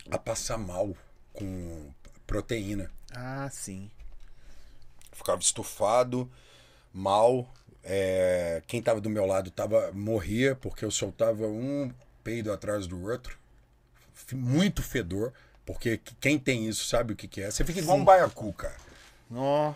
a 0.09 0.17
passar 0.17 0.57
mal 0.57 0.97
com 1.31 1.91
proteína. 2.25 2.89
Ah, 3.13 3.47
sim. 3.51 3.91
Ficava 5.11 5.39
estufado, 5.39 6.27
mal. 6.91 7.47
é, 7.83 8.63
quem 8.65 8.79
estava 8.79 8.99
do 8.99 9.11
meu 9.11 9.27
lado 9.27 9.51
tava, 9.51 9.91
morria 9.91 10.55
porque 10.55 10.83
eu 10.83 10.89
soltava 10.89 11.45
um 11.45 11.93
peido 12.23 12.51
atrás 12.51 12.87
do 12.87 12.99
outro. 13.03 13.37
Muito 14.33 14.81
fedor, 14.81 15.33
porque 15.67 16.01
quem 16.19 16.39
tem 16.39 16.67
isso 16.67 16.87
sabe 16.87 17.13
o 17.13 17.15
que, 17.15 17.27
que 17.27 17.43
é. 17.43 17.51
Você 17.51 17.63
fica 17.63 17.79
igual 17.79 17.97
um 17.97 18.03
baiacu, 18.03 18.51
cara. 18.53 18.77
Ó, 19.31 19.71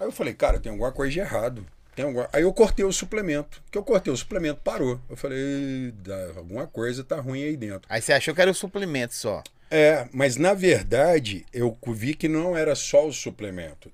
Aí 0.00 0.06
eu 0.06 0.12
falei, 0.12 0.32
cara, 0.32 0.58
tem 0.58 0.72
alguma 0.72 0.90
coisa 0.90 1.12
de 1.12 1.20
errado. 1.20 1.66
Tem 1.98 2.04
alguma... 2.04 2.28
Aí 2.32 2.42
eu 2.42 2.52
cortei 2.52 2.84
o 2.84 2.92
suplemento. 2.92 3.60
Que 3.72 3.76
eu 3.76 3.82
cortei 3.82 4.12
o 4.12 4.16
suplemento, 4.16 4.60
parou. 4.62 5.00
Eu 5.10 5.16
falei, 5.16 5.36
"Ih, 5.36 5.90
dá- 6.00 6.28
alguma 6.36 6.64
coisa 6.64 7.02
tá 7.02 7.20
ruim 7.20 7.42
aí 7.42 7.56
dentro. 7.56 7.88
Aí 7.88 8.00
você 8.00 8.12
achou 8.12 8.32
que 8.32 8.40
era 8.40 8.48
o 8.48 8.54
suplemento 8.54 9.16
só. 9.16 9.42
É, 9.68 10.06
mas 10.12 10.36
na 10.36 10.54
verdade 10.54 11.44
eu 11.52 11.76
vi 11.88 12.14
que 12.14 12.28
não 12.28 12.56
era 12.56 12.76
só 12.76 13.04
o 13.04 13.12
suplemento. 13.12 13.90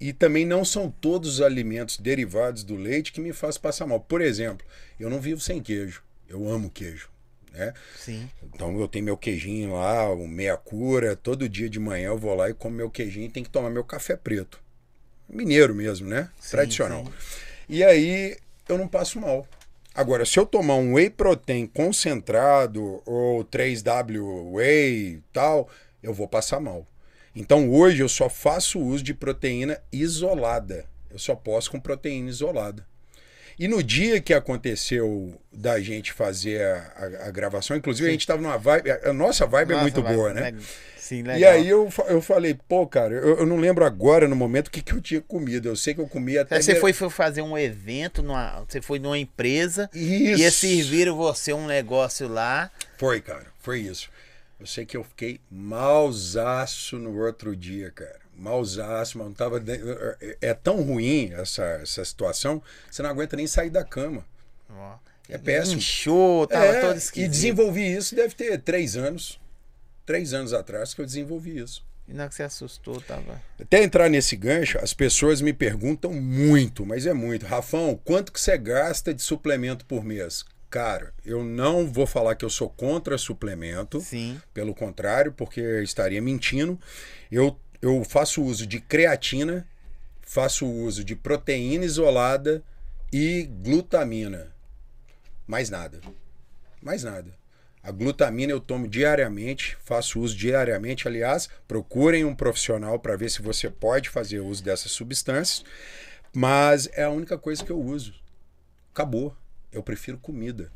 E 0.00 0.10
também 0.10 0.46
não 0.46 0.64
são 0.64 0.90
todos 0.90 1.34
os 1.34 1.40
alimentos 1.42 1.98
derivados 1.98 2.64
do 2.64 2.76
leite 2.76 3.12
que 3.12 3.20
me 3.20 3.34
fazem 3.34 3.60
passar 3.60 3.86
mal. 3.86 4.00
Por 4.00 4.22
exemplo, 4.22 4.66
eu 4.98 5.10
não 5.10 5.20
vivo 5.20 5.38
sem 5.38 5.60
queijo. 5.62 6.02
Eu 6.26 6.48
amo 6.48 6.70
queijo. 6.70 7.10
Né? 7.52 7.74
Sim. 7.94 8.26
Então 8.54 8.80
eu 8.80 8.88
tenho 8.88 9.04
meu 9.04 9.18
queijinho 9.18 9.74
lá, 9.74 10.10
o 10.10 10.26
meia 10.26 10.56
cura. 10.56 11.14
Todo 11.14 11.46
dia 11.46 11.68
de 11.68 11.78
manhã 11.78 12.06
eu 12.06 12.16
vou 12.18 12.34
lá 12.34 12.48
e 12.48 12.54
como 12.54 12.74
meu 12.74 12.88
queijinho 12.90 13.26
e 13.26 13.30
tenho 13.30 13.44
que 13.44 13.52
tomar 13.52 13.68
meu 13.68 13.84
café 13.84 14.16
preto. 14.16 14.63
Mineiro 15.28 15.74
mesmo, 15.74 16.08
né? 16.08 16.28
Sim, 16.40 16.50
Tradicional. 16.50 17.04
sim. 17.04 17.12
E 17.68 17.82
aí 17.84 18.36
eu 18.68 18.76
não 18.78 18.86
passo 18.88 19.20
mal. 19.20 19.46
Agora, 19.94 20.24
se 20.26 20.38
eu 20.38 20.44
tomar 20.44 20.74
um 20.76 20.94
whey 20.94 21.08
protein 21.08 21.66
concentrado 21.66 23.00
ou 23.06 23.44
3W 23.44 24.52
whey 24.52 25.14
e 25.14 25.22
tal, 25.32 25.68
eu 26.02 26.12
vou 26.12 26.26
passar 26.28 26.60
mal. 26.60 26.86
Então 27.34 27.70
hoje 27.70 28.02
eu 28.02 28.08
só 28.08 28.28
faço 28.28 28.78
uso 28.80 29.02
de 29.02 29.14
proteína 29.14 29.78
isolada. 29.92 30.84
Eu 31.10 31.18
só 31.18 31.34
posso 31.34 31.70
com 31.70 31.80
proteína 31.80 32.28
isolada. 32.28 32.84
E 33.56 33.68
no 33.68 33.82
dia 33.84 34.20
que 34.20 34.34
aconteceu 34.34 35.40
da 35.52 35.78
gente 35.80 36.12
fazer 36.12 36.60
a, 36.60 36.92
a- 36.96 37.28
a 37.28 37.30
gravação, 37.30 37.76
inclusive 37.76 38.08
a 38.08 38.10
gente 38.12 38.22
estava 38.22 38.42
numa 38.42 38.58
vibe. 38.58 38.90
A 38.90 39.12
nossa 39.12 39.46
vibe 39.46 39.70
é 39.70 39.74
Nossa, 39.74 39.82
muito 39.82 40.02
vai- 40.02 40.14
boa, 40.14 40.34
né? 40.34 40.54
Sim, 41.04 41.20
legal. 41.22 41.38
E 41.38 41.44
aí 41.44 41.68
eu, 41.68 41.92
eu 42.08 42.22
falei, 42.22 42.58
pô, 42.66 42.86
cara, 42.86 43.12
eu, 43.14 43.40
eu 43.40 43.46
não 43.46 43.58
lembro 43.58 43.84
agora 43.84 44.26
no 44.26 44.34
momento 44.34 44.68
o 44.68 44.70
que, 44.70 44.80
que 44.80 44.94
eu 44.94 45.02
tinha 45.02 45.20
comido. 45.20 45.68
Eu 45.68 45.76
sei 45.76 45.92
que 45.92 46.00
eu 46.00 46.08
comi 46.08 46.38
até. 46.38 46.56
Aí 46.56 46.62
você 46.62 46.76
foi, 46.76 46.94
foi 46.94 47.10
fazer 47.10 47.42
um 47.42 47.58
evento, 47.58 48.22
numa, 48.22 48.64
você 48.66 48.80
foi 48.80 48.98
numa 48.98 49.18
empresa, 49.18 49.90
Isso. 49.92 50.40
ia 50.40 50.50
servir 50.50 51.10
você 51.10 51.52
um 51.52 51.66
negócio 51.66 52.26
lá. 52.26 52.70
Foi, 52.96 53.20
cara, 53.20 53.44
foi 53.60 53.80
isso. 53.80 54.08
Eu 54.58 54.66
sei 54.66 54.86
que 54.86 54.96
eu 54.96 55.04
fiquei 55.04 55.38
malzaço 55.50 56.96
no 56.98 57.14
outro 57.22 57.54
dia, 57.54 57.90
cara. 57.90 58.16
Malzaço, 58.34 59.18
mano. 59.18 59.34
Tava 59.34 59.60
de- 59.60 59.80
É 60.40 60.54
tão 60.54 60.80
ruim 60.80 61.32
essa, 61.34 61.62
essa 61.82 62.02
situação, 62.02 62.62
você 62.90 63.02
não 63.02 63.10
aguenta 63.10 63.36
nem 63.36 63.46
sair 63.46 63.68
da 63.68 63.84
cama. 63.84 64.24
Ó. 64.70 64.94
É 65.28 65.36
péssimo. 65.36 65.76
Inchou, 65.76 66.46
tava 66.46 66.64
É, 66.64 66.80
todo 66.80 66.94
e 66.94 66.98
esquisito. 66.98 67.30
desenvolvi 67.30 67.94
isso, 67.94 68.14
deve 68.14 68.34
ter 68.34 68.58
três 68.58 68.96
anos. 68.96 69.38
Três 70.04 70.32
anos 70.32 70.52
atrás 70.52 70.94
que 70.94 71.00
eu 71.00 71.06
desenvolvi 71.06 71.58
isso. 71.58 71.84
E 72.06 72.12
na 72.12 72.28
que 72.28 72.34
você 72.34 72.42
assustou, 72.42 73.00
tava. 73.00 73.40
Até 73.58 73.82
entrar 73.82 74.10
nesse 74.10 74.36
gancho, 74.36 74.78
as 74.78 74.92
pessoas 74.92 75.40
me 75.40 75.52
perguntam 75.52 76.12
muito, 76.12 76.84
mas 76.84 77.06
é 77.06 77.14
muito. 77.14 77.46
Rafão, 77.46 77.98
quanto 78.04 78.30
que 78.30 78.40
você 78.40 78.58
gasta 78.58 79.14
de 79.14 79.22
suplemento 79.22 79.86
por 79.86 80.04
mês? 80.04 80.44
Cara, 80.68 81.14
eu 81.24 81.42
não 81.42 81.90
vou 81.90 82.06
falar 82.06 82.34
que 82.34 82.44
eu 82.44 82.50
sou 82.50 82.68
contra 82.68 83.16
suplemento. 83.16 84.00
Sim. 84.00 84.40
Pelo 84.52 84.74
contrário, 84.74 85.32
porque 85.32 85.60
estaria 85.82 86.20
mentindo. 86.20 86.78
Eu, 87.30 87.58
eu 87.80 88.04
faço 88.04 88.42
uso 88.42 88.66
de 88.66 88.80
creatina, 88.80 89.66
faço 90.20 90.66
uso 90.66 91.02
de 91.04 91.16
proteína 91.16 91.84
isolada 91.84 92.62
e 93.12 93.48
glutamina. 93.62 94.52
Mais 95.46 95.70
nada. 95.70 96.00
Mais 96.82 97.02
nada. 97.02 97.32
A 97.84 97.92
glutamina 97.92 98.50
eu 98.50 98.60
tomo 98.60 98.88
diariamente, 98.88 99.76
faço 99.84 100.18
uso 100.18 100.34
diariamente. 100.34 101.06
Aliás, 101.06 101.50
procurem 101.68 102.24
um 102.24 102.34
profissional 102.34 102.98
para 102.98 103.14
ver 103.14 103.30
se 103.30 103.42
você 103.42 103.68
pode 103.68 104.08
fazer 104.08 104.40
uso 104.40 104.64
dessas 104.64 104.90
substâncias. 104.90 105.62
Mas 106.32 106.88
é 106.94 107.04
a 107.04 107.10
única 107.10 107.36
coisa 107.36 107.62
que 107.62 107.70
eu 107.70 107.78
uso. 107.78 108.14
Acabou. 108.90 109.36
Eu 109.70 109.82
prefiro 109.82 110.16
comida. 110.16 110.72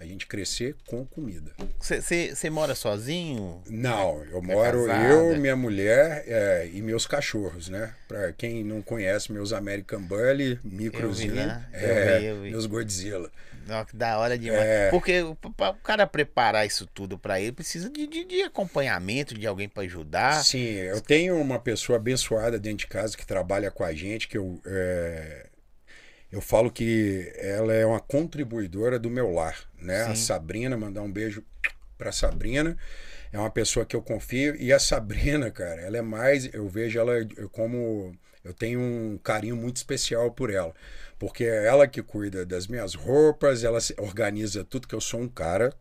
A 0.00 0.04
gente 0.04 0.26
crescer 0.26 0.74
com 0.86 1.04
comida. 1.04 1.52
Você- 1.78 2.50
mora 2.50 2.74
sozinho? 2.74 3.62
Não, 3.68 4.24
eu 4.24 4.40
moro 4.42 4.86
casada? 4.86 5.08
eu, 5.08 5.38
minha 5.38 5.56
mulher 5.56 6.24
é, 6.26 6.70
e 6.72 6.80
meus 6.82 7.06
cachorros, 7.06 7.68
né? 7.68 7.94
Pra 8.08 8.32
quem 8.32 8.62
não 8.62 8.80
conhece, 8.82 9.32
meus 9.32 9.52
American 9.52 10.02
Bully, 10.02 10.58
microzinho, 10.62 11.34
lá, 11.36 11.66
eu 11.72 11.78
é, 11.78 12.18
vi, 12.18 12.40
vi. 12.42 12.50
meus 12.50 12.66
Godzilla. 12.66 13.30
Da 13.92 14.18
hora 14.18 14.38
demais. 14.38 14.62
É. 14.62 14.90
Porque 14.90 15.22
o- 15.22 15.36
cara 15.82 16.06
preparar 16.06 16.66
isso 16.66 16.86
tudo 16.86 17.18
pra 17.18 17.40
ele, 17.40 17.52
precisa 17.52 17.90
de, 17.90 18.06
de, 18.06 18.24
de 18.24 18.42
acompanhamento, 18.42 19.34
de 19.34 19.46
alguém 19.46 19.68
pra 19.68 19.82
ajudar. 19.82 20.44
Sim, 20.44 20.64
eu 20.74 21.00
tenho 21.00 21.36
uma 21.40 21.58
pessoa 21.58 21.96
abençoada 21.96 22.58
dentro 22.58 22.78
de 22.78 22.86
casa 22.86 23.16
que 23.16 23.26
trabalha 23.26 23.70
com 23.70 23.82
a 23.84 23.92
gente, 23.92 24.28
que 24.28 24.38
eu, 24.38 24.60
é, 24.66 25.46
eu 26.30 26.40
falo 26.40 26.70
que 26.70 27.32
ela 27.36 27.72
é 27.72 27.84
uma 27.84 28.00
contribuidora 28.00 28.98
do 28.98 29.10
meu 29.10 29.30
lar, 29.32 29.58
né? 29.80 30.02
A. 30.02 30.14
Sabrina, 30.14 30.76
mandar 30.76 31.02
um 31.02 31.10
beijo 31.10 31.42
pra 31.98 32.12
Sabrina. 32.12 32.76
É 33.32 33.38
uma 33.38 33.50
pessoa 33.50 33.84
que 33.84 33.96
eu 33.96 34.02
confio. 34.02 34.54
E 34.56 34.72
a 34.72 34.78
Sabrina, 34.78 35.50
cara, 35.50 35.80
ela 35.82 35.96
é 35.96 36.02
mais. 36.02 36.52
Eu 36.54 36.68
vejo 36.68 36.98
ela 36.98 37.12
como. 37.52 38.16
Eu 38.44 38.54
tenho 38.54 38.78
um 38.80 39.18
carinho 39.22 39.56
muito 39.56 39.76
especial 39.76 40.30
por 40.30 40.50
ela. 40.50 40.72
Porque 41.18 41.44
é 41.44 41.66
ela 41.66 41.86
que 41.86 42.02
cuida 42.02 42.44
das 42.44 42.66
minhas 42.66 42.94
roupas, 42.94 43.64
ela 43.64 43.78
organiza 43.98 44.64
tudo, 44.64 44.86
que 44.88 44.94
eu 44.94 45.00
sou 45.00 45.20
um 45.20 45.28
cara. 45.28 45.72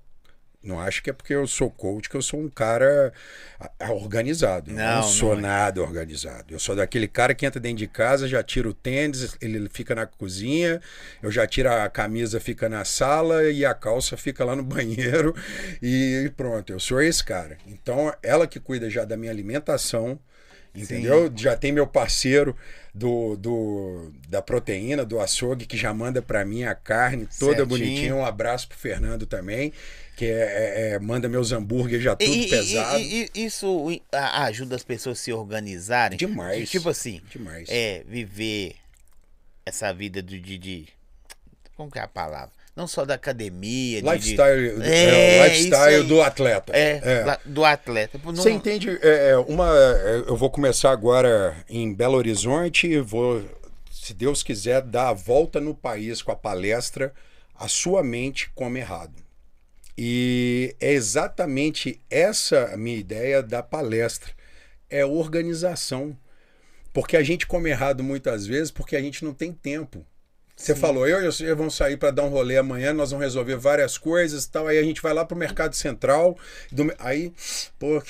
Não 0.63 0.79
acho 0.79 1.03
que 1.03 1.11
é 1.11 1.13
porque 1.13 1.35
eu 1.35 1.45
sou 1.45 1.69
coach 1.69 2.09
que 2.09 2.15
eu 2.17 2.23
sou 2.23 2.39
um 2.39 2.49
cara 2.49 3.13
ah, 3.59 3.69
ah, 3.81 3.91
organizado. 3.93 4.71
Eu 4.71 4.75
não, 4.75 4.95
Não, 4.95 5.03
sou 5.03 5.33
não 5.33 5.37
é. 5.37 5.41
nada 5.43 5.79
organizado. 5.83 6.51
Eu 6.51 6.57
sou 6.57 6.75
daquele 6.75 7.07
cara 7.07 7.35
que 7.35 7.45
entra 7.45 7.59
dentro 7.59 7.77
de 7.77 7.87
casa, 7.87 8.27
já 8.27 8.41
tira 8.41 8.67
o 8.67 8.73
tênis, 8.73 9.37
ele 9.39 9.69
fica 9.69 9.93
na 9.93 10.07
cozinha, 10.07 10.81
eu 11.21 11.29
já 11.31 11.45
tiro 11.45 11.71
a 11.71 11.87
camisa, 11.87 12.39
fica 12.39 12.67
na 12.67 12.83
sala 12.83 13.43
e 13.47 13.63
a 13.63 13.75
calça 13.75 14.17
fica 14.17 14.43
lá 14.43 14.55
no 14.55 14.63
banheiro 14.65 15.35
e 15.83 16.31
pronto. 16.35 16.73
Eu 16.73 16.79
sou 16.79 16.99
esse 16.99 17.23
cara. 17.23 17.59
Então, 17.67 18.11
ela 18.23 18.47
que 18.47 18.59
cuida 18.59 18.89
já 18.89 19.05
da 19.05 19.15
minha 19.15 19.31
alimentação, 19.31 20.19
entendeu? 20.81 21.31
Já 21.35 21.55
tem 21.55 21.71
meu 21.71 21.85
parceiro 21.87 22.55
do, 22.93 23.35
do 23.35 24.11
da 24.29 24.41
proteína, 24.41 25.03
do 25.05 25.19
açougue, 25.19 25.65
que 25.65 25.77
já 25.77 25.93
manda 25.93 26.21
pra 26.21 26.45
mim 26.45 26.63
a 26.63 26.73
carne 26.75 27.27
toda 27.39 27.57
Certinho. 27.57 27.65
bonitinha. 27.67 28.15
Um 28.15 28.25
abraço 28.25 28.67
pro 28.67 28.77
Fernando 28.77 29.25
também, 29.25 29.73
que 30.15 30.25
é, 30.25 30.29
é- 30.29 30.89
é- 30.95 30.99
manda 30.99 31.27
meus 31.27 31.51
hambúrgueres 31.51 32.03
já 32.03 32.15
tudo 32.15 32.31
E- 32.33 32.49
pesado. 32.49 32.99
e- 32.99 33.29
e- 33.35 33.45
isso 33.45 33.87
ajuda 34.11 34.75
as 34.75 34.83
pessoas 34.83 35.19
a 35.19 35.21
se 35.23 35.33
organizarem? 35.33 36.17
Demais. 36.17 36.69
Tipo 36.69 36.89
assim, 36.89 37.21
Demais. 37.29 37.67
é 37.69 38.03
viver 38.07 38.75
essa 39.65 39.91
vida 39.93 40.21
do, 40.21 40.39
de- 40.39 40.87
Como 41.75 41.91
que 41.91 41.99
é 41.99 42.01
a 42.03 42.07
palavra? 42.07 42.53
Não 42.75 42.87
só 42.87 43.05
da 43.05 43.13
academia. 43.13 44.01
de- 44.01 44.07
de- 44.07 44.13
Lifestyle, 44.13 44.83
É, 44.83 45.37
é, 45.37 45.41
o 45.41 45.45
lifestyle 45.45 46.03
do 46.03 46.21
atleta. 46.21 46.73
É, 46.75 47.23
lá- 47.25 47.39
do 47.45 47.63
atleta. 47.63 48.19
Não- 48.23 48.35
Você 48.35 48.51
entende? 48.51 48.89
é, 49.01 49.29
é, 49.29 49.37
uma, 49.37 49.69
é, 49.77 50.23
eu 50.27 50.35
vou 50.35 50.49
começar 50.49 50.91
agora 50.91 51.55
em 51.69 51.93
Belo 51.93 52.17
Horizonte 52.17 52.87
e 52.87 52.99
vou, 52.99 53.41
se 53.89 54.13
Deus 54.13 54.43
quiser, 54.43 54.81
dar 54.81 55.09
a 55.09 55.13
volta 55.13 55.61
no 55.61 55.73
país 55.73 56.21
com 56.21 56.31
a 56.31 56.35
palestra 56.35 57.13
A 57.57 57.67
Sua 57.69 58.03
Mente 58.03 58.49
Come 58.53 58.81
Errado. 58.81 59.23
E 59.97 60.75
é 60.81 60.91
exatamente 60.91 62.01
essa 62.09 62.65
a 62.73 62.77
minha 62.77 62.97
ideia 62.97 63.41
da 63.41 63.63
palestra. 63.63 64.31
É 64.89 65.05
organização. 65.05 66.15
Porque 66.93 67.15
a 67.17 67.23
gente 67.23 67.47
come 67.47 67.69
errado 67.69 68.03
muitas 68.03 68.45
vezes 68.45 68.71
porque 68.71 68.95
a 68.95 69.01
gente 69.01 69.23
não 69.23 69.33
tem 69.33 69.51
tempo. 69.51 70.05
Você 70.55 70.73
falou, 70.73 71.05
eu 71.05 71.21
e 71.21 71.25
você 71.25 71.53
vamos 71.53 71.75
sair 71.75 71.97
para 71.97 72.11
dar 72.11 72.23
um 72.23 72.29
rolê 72.29 72.57
amanhã, 72.57 72.93
nós 72.93 73.11
vamos 73.11 73.25
resolver 73.25 73.57
várias 73.57 73.97
coisas 73.97 74.45
e 74.45 74.49
tal. 74.49 74.67
Aí 74.67 74.77
a 74.77 74.83
gente 74.83 75.01
vai 75.01 75.13
lá 75.13 75.25
pro 75.25 75.35
Mercado 75.35 75.75
Central. 75.75 76.37
do- 76.71 76.93
aí, 76.97 77.33
pô, 77.77 78.01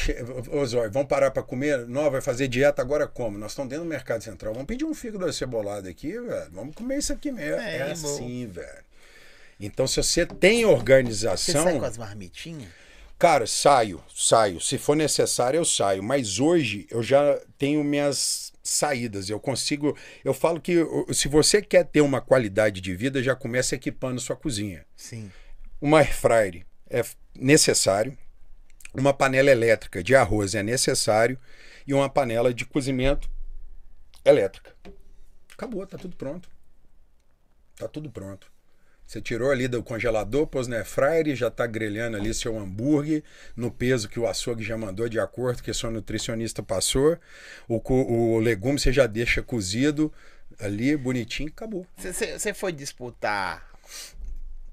ô 0.52 0.66
Zóio, 0.66 0.92
vamos 0.92 1.08
parar 1.08 1.32
para 1.32 1.42
comer? 1.42 1.88
Não, 1.88 2.10
vai 2.12 2.22
fazer 2.22 2.48
dieta 2.48 2.82
agora 2.84 3.08
como? 3.08 3.38
Nós 3.38 3.52
estamos 3.54 3.70
dentro 3.72 3.84
do 3.84 3.90
Mercado 3.90 4.24
Central. 4.24 4.54
Vamos 4.54 4.68
pedir 4.68 4.86
um 4.86 4.94
fígado 4.94 5.32
cebolado 5.34 5.90
aqui, 5.90 6.12
velho. 6.20 6.52
Vamos 6.52 6.76
comer 6.76 7.00
isso 7.00 7.12
aqui 7.14 7.32
mesmo. 7.32 7.60
É, 7.62 7.78
É, 7.78 7.92
assim, 7.92 8.46
velho. 8.46 8.86
Então, 9.60 9.88
se 9.88 10.02
você 10.04 10.26
tem 10.26 10.60
Você 10.60 10.66
organização. 10.66 11.64
sai 11.64 11.80
com 11.80 11.86
as 11.86 11.98
marmitinhas? 11.98 12.70
Cara, 13.18 13.48
saio, 13.48 14.04
saio. 14.14 14.60
Se 14.62 14.78
for 14.78 14.96
necessário, 14.96 15.58
eu 15.58 15.66
saio. 15.66 16.04
Mas 16.04 16.38
hoje 16.40 16.86
eu 16.92 17.02
já 17.02 17.40
tenho 17.58 17.84
minhas 17.84 18.52
saídas. 18.66 19.30
Eu 19.30 19.40
consigo. 19.40 19.96
Eu 20.24 20.34
falo 20.34 20.60
que 20.60 20.76
se 21.14 21.28
você 21.28 21.62
quer 21.62 21.86
ter 21.86 22.02
uma 22.02 22.20
qualidade 22.20 22.82
de 22.82 22.96
vida, 22.96 23.24
já 23.24 23.36
começa 23.36 23.76
equipando 23.76 24.20
sua 24.20 24.36
cozinha. 24.36 24.86
Sim. 24.96 25.32
Uma 25.80 26.00
air 26.00 26.14
fryer 26.14 26.66
é 26.90 27.02
necessário. 27.34 28.18
Uma 28.94 29.14
panela 29.14 29.52
elétrica 29.52 30.04
de 30.04 30.16
arroz 30.16 30.56
é 30.56 30.64
necessário. 30.64 31.40
E 31.88 31.94
uma 31.94 32.10
panela 32.10 32.54
de 32.54 32.66
cozimento 32.66 33.30
elétrica. 34.26 34.76
Acabou, 35.54 35.86
tá 35.86 35.98
tudo 35.98 36.16
pronto. 36.16 36.50
Tá 37.78 37.88
tudo 37.88 38.10
pronto. 38.10 38.52
Você 39.06 39.22
tirou 39.22 39.52
ali 39.52 39.68
do 39.68 39.84
congelador, 39.84 40.48
pôs 40.48 40.68
na 40.68 40.78
air 40.78 40.86
fryer 40.86 41.36
já 41.36 41.52
tá 41.52 41.68
grelhando 41.68 42.18
ali 42.18 42.34
seu 42.34 42.58
hambúrguer 42.58 43.24
no 43.56 43.70
peso 43.70 44.10
que 44.10 44.20
o 44.20 44.28
açougue 44.28 44.64
já 44.64 44.76
mandou 44.78 45.08
de 45.08 45.20
acordo 45.20 45.62
que 45.62 45.72
sua 45.74 45.92
nutricionista 45.92 46.64
passou. 46.64 47.18
O, 47.68 47.80
o 47.92 48.40
legume 48.40 48.80
você 48.80 48.92
já 48.92 49.06
deixa 49.06 49.44
cozido 49.44 50.12
ali, 50.60 50.98
bonitinho, 50.98 51.50
acabou. 51.50 51.86
Você 51.98 52.54
foi 52.54 52.72
disputar 52.72 53.64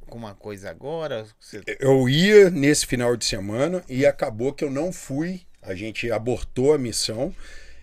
alguma 0.01 0.35
coisa 0.35 0.71
agora? 0.71 1.27
Você- 1.39 1.63
Eu 1.79 2.09
ia 2.09 2.49
nesse 2.51 2.87
final 2.87 3.17
de 3.17 3.25
semana 3.27 3.85
e 3.89 4.07
acabou 4.07 4.53
que 4.53 4.65
eu 4.65 4.71
não 4.71 4.93
fui. 4.93 5.43
A 5.61 5.75
gente 5.75 6.11
abortou 6.11 6.73
a 6.75 6.79
missão, 6.79 7.35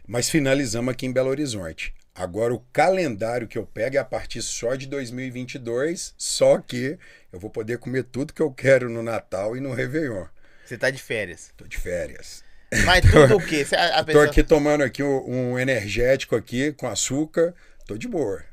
mas 0.08 0.30
finalizamos 0.30 0.92
aqui 0.92 1.06
em 1.06 1.14
Belo 1.14 1.30
Horizonte. 1.30 1.94
Agora 2.20 2.54
o 2.54 2.60
calendário 2.74 3.48
que 3.48 3.58
eu 3.58 3.66
pego 3.66 3.96
é 3.96 4.00
a 4.00 4.04
partir 4.04 4.42
só 4.42 4.76
de 4.76 4.86
2022, 4.88 6.14
só 6.18 6.58
que 6.58 7.00
eu 7.32 7.40
vou 7.40 7.50
poder 7.50 7.78
comer 7.78 8.04
tudo 8.04 8.34
que 8.34 8.42
eu 8.42 8.52
quero 8.52 8.90
no 8.90 9.02
Natal 9.02 9.56
e 9.56 9.62
no 9.62 9.74
Réveillon. 9.74 10.26
Você 10.66 10.78
tá 10.78 10.90
de 10.90 11.02
férias. 11.02 11.50
Tô 11.56 11.66
de 11.66 11.78
férias. 11.78 12.44
Mas 12.86 13.02
tudo 13.10 13.38
o 13.38 13.42
quê? 13.46 13.64
Cê- 13.64 13.78
A, 13.78 13.96
a 13.96 14.00
Tô 14.00 14.08
pessoa... 14.08 14.26
aqui 14.26 14.44
tomando 14.44 14.84
aqui 14.84 15.02
um, 15.02 15.52
um 15.54 15.58
energético 15.60 16.36
aqui 16.36 16.74
com 16.74 16.88
açúcar. 16.90 17.56
Tô 17.88 17.98
de 17.98 18.08
boa. 18.10 18.44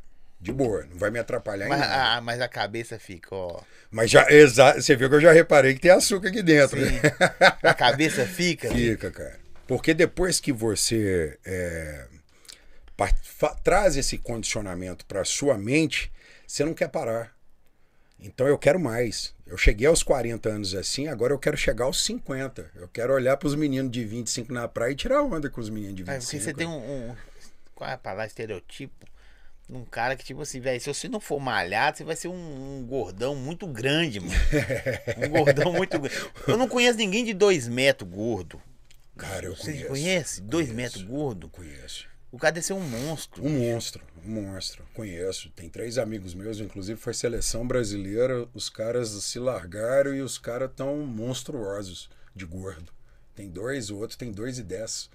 De 0.40 0.52
boa, 0.52 0.86
não 0.88 0.96
vai 0.96 1.10
me 1.10 1.18
atrapalhar 1.18 1.66
Mas, 1.68 1.80
nada. 1.80 2.16
a, 2.16 2.20
mas 2.20 2.40
a 2.40 2.46
cabeça 2.46 3.00
fica, 3.00 3.34
ó. 3.34 3.60
Mas 3.90 4.10
já, 4.12 4.30
exa 4.30 4.74
você 4.74 4.94
viu 4.94 5.08
que 5.08 5.16
eu 5.16 5.20
já 5.20 5.32
reparei 5.32 5.74
que 5.74 5.80
tem 5.80 5.90
açúcar 5.90 6.28
aqui 6.28 6.40
dentro. 6.42 6.78
Sim. 6.78 6.92
né? 6.92 7.00
A 7.64 7.74
cabeça 7.74 8.24
fica. 8.26 8.68
Fica, 8.70 9.10
cara. 9.10 9.40
Porque 9.66 9.92
depois 9.92 10.38
que 10.38 10.52
você 10.52 11.36
é, 11.44 12.04
traz 13.62 13.96
esse 13.96 14.18
condicionamento 14.18 15.04
para 15.06 15.24
sua 15.24 15.56
mente, 15.58 16.10
você 16.46 16.64
não 16.64 16.74
quer 16.74 16.88
parar. 16.88 17.34
Então 18.18 18.46
eu 18.48 18.56
quero 18.58 18.80
mais. 18.80 19.34
Eu 19.46 19.58
cheguei 19.58 19.86
aos 19.86 20.02
40 20.02 20.48
anos 20.48 20.74
assim, 20.74 21.06
agora 21.06 21.32
eu 21.34 21.38
quero 21.38 21.56
chegar 21.56 21.84
aos 21.84 22.02
50. 22.04 22.70
Eu 22.74 22.88
quero 22.88 23.12
olhar 23.12 23.36
para 23.36 23.46
os 23.46 23.54
meninos 23.54 23.92
de 23.92 24.04
25 24.04 24.52
na 24.52 24.66
praia 24.66 24.92
e 24.92 24.96
tirar 24.96 25.22
onda 25.22 25.50
com 25.50 25.60
os 25.60 25.68
meninos 25.68 25.96
de 25.96 26.02
25. 26.02 26.14
Mas 26.16 26.24
porque 26.24 26.40
você 26.40 26.54
tem 26.54 26.66
um, 26.66 27.10
um- 27.10 27.16
Qual 27.74 27.88
é 27.90 27.92
a 27.92 27.98
palavra? 27.98 28.26
Estereotipo. 28.26 29.06
Um 29.68 29.84
cara 29.84 30.14
que, 30.16 30.24
tipo 30.24 30.40
assim, 30.40 30.60
velho, 30.60 30.80
se 30.80 30.86
você 30.92 31.08
não 31.08 31.18
for 31.20 31.40
malhado, 31.40 31.98
você 31.98 32.04
vai 32.04 32.14
ser 32.16 32.28
um, 32.28 32.78
um 32.78 32.86
gordão 32.86 33.34
muito 33.34 33.66
grande, 33.66 34.20
mano. 34.20 34.32
Um 35.26 35.28
gordão 35.28 35.72
muito 35.72 35.98
grande. 35.98 36.16
Eu 36.46 36.56
não 36.56 36.68
conheço 36.68 36.96
ninguém 36.96 37.24
de 37.24 37.34
dois 37.34 37.66
metros 37.68 38.08
gordo. 38.08 38.62
Cara, 39.16 39.46
eu 39.46 39.56
Você 39.56 39.72
conheço. 39.72 39.88
conhece? 39.88 40.40
Dois 40.40 40.68
Conheço. 40.68 40.76
metros 40.76 41.02
gordo? 41.02 41.48
Conheço. 41.48 42.06
O 42.36 42.38
cara 42.38 42.60
ser 42.60 42.74
um 42.74 42.80
monstro. 42.80 43.42
Um 43.42 43.48
monstro, 43.48 44.02
um 44.22 44.28
monstro. 44.30 44.84
Conheço. 44.92 45.48
Tem 45.56 45.70
três 45.70 45.96
amigos 45.96 46.34
meus, 46.34 46.60
inclusive 46.60 47.00
foi 47.00 47.14
seleção 47.14 47.66
brasileira. 47.66 48.46
Os 48.52 48.68
caras 48.68 49.08
se 49.08 49.38
largaram 49.38 50.14
e 50.14 50.20
os 50.20 50.36
caras 50.36 50.70
tão 50.76 50.98
monstruosos 50.98 52.10
de 52.34 52.44
gordo. 52.44 52.92
Tem 53.34 53.48
dois, 53.48 53.88
o 53.88 53.96
outro 53.96 54.18
tem 54.18 54.30
dois 54.30 54.58
e 54.58 54.62
dez. 54.62 55.08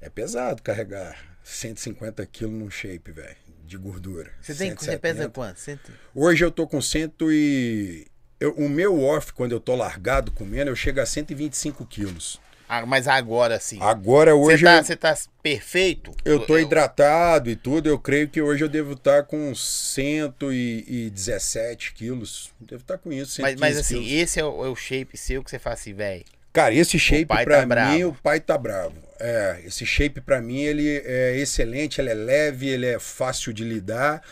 É 0.00 0.08
pesado 0.08 0.62
carregar 0.62 1.36
150 1.44 2.24
quilos 2.24 2.54
num 2.54 2.70
shape, 2.70 3.12
velho, 3.12 3.36
de 3.66 3.76
gordura. 3.76 4.32
Você, 4.40 4.54
tem, 4.54 4.70
você 4.70 4.86
170. 4.86 4.98
pesa 5.00 5.28
quanto? 5.28 5.60
Cento... 5.60 5.92
Hoje 6.14 6.44
eu 6.46 6.50
tô 6.50 6.66
com 6.66 6.80
cento 6.80 7.30
e... 7.30 8.06
eu- 8.40 8.54
o 8.54 8.70
meu 8.70 9.02
off, 9.02 9.34
quando 9.34 9.52
eu 9.52 9.60
tô 9.60 9.74
largado 9.76 10.32
comendo, 10.32 10.70
eu 10.70 10.76
chego 10.76 10.98
a 11.00 11.04
125 11.04 11.84
quilos. 11.84 12.40
Ah, 12.68 12.84
mas 12.84 13.08
agora 13.08 13.58
sim. 13.58 13.78
Agora, 13.80 14.34
hoje... 14.34 14.62
Você 14.64 14.94
tá, 14.94 15.12
eu- 15.12 15.14
tá 15.14 15.18
perfeito? 15.42 16.12
Eu 16.24 16.40
tô 16.40 16.58
hidratado 16.58 17.48
e 17.48 17.56
tudo, 17.56 17.88
eu 17.88 17.98
creio 17.98 18.28
que 18.28 18.42
hoje 18.42 18.62
eu 18.64 18.68
devo 18.68 18.92
estar 18.92 19.22
com 19.22 19.54
117 19.54 21.94
quilos. 21.94 22.52
Devo 22.60 22.82
estar 22.82 22.98
com 22.98 23.10
isso, 23.12 23.32
115 23.32 23.42
Mas, 23.42 23.60
mas 23.60 23.78
assim, 23.78 24.02
quilos. 24.02 24.12
esse 24.22 24.40
é 24.40 24.44
o, 24.44 24.64
é 24.64 24.68
o 24.68 24.76
shape 24.76 25.16
seu 25.16 25.42
que 25.42 25.50
você 25.50 25.58
fala 25.58 25.74
assim, 25.74 25.94
velho. 25.94 26.24
Cara, 26.52 26.74
esse 26.74 26.98
shape 26.98 27.26
pra 27.26 27.44
tá 27.44 27.60
mim, 27.62 27.68
bravo. 27.68 28.08
o 28.08 28.14
pai 28.14 28.40
tá 28.40 28.58
bravo. 28.58 28.94
É, 29.20 29.60
esse 29.64 29.84
shape 29.86 30.20
pra 30.20 30.40
mim, 30.40 30.60
ele 30.60 31.02
é 31.04 31.36
excelente, 31.36 32.00
ele 32.00 32.10
é 32.10 32.14
leve, 32.14 32.68
ele 32.68 32.86
é 32.86 32.98
fácil 32.98 33.52
de 33.52 33.64
lidar. 33.64 34.22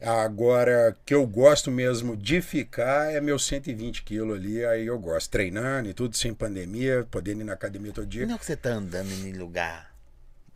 Agora, 0.00 0.96
que 1.04 1.14
eu 1.14 1.26
gosto 1.26 1.70
mesmo 1.70 2.16
de 2.16 2.40
ficar 2.40 3.12
é 3.12 3.20
meus 3.20 3.46
120 3.46 4.02
quilos 4.02 4.36
ali, 4.36 4.64
aí 4.64 4.86
eu 4.86 4.98
gosto. 4.98 5.30
Treinando 5.30 5.88
e 5.88 5.94
tudo, 5.94 6.16
sem 6.16 6.34
pandemia, 6.34 7.06
podendo 7.10 7.40
ir 7.40 7.44
na 7.44 7.54
academia 7.54 7.92
todo 7.92 8.06
dia. 8.06 8.26
Não 8.26 8.34
é 8.34 8.38
que 8.38 8.44
você 8.44 8.56
tá 8.56 8.70
andando 8.70 9.10
em 9.10 9.32
lugar 9.32 9.94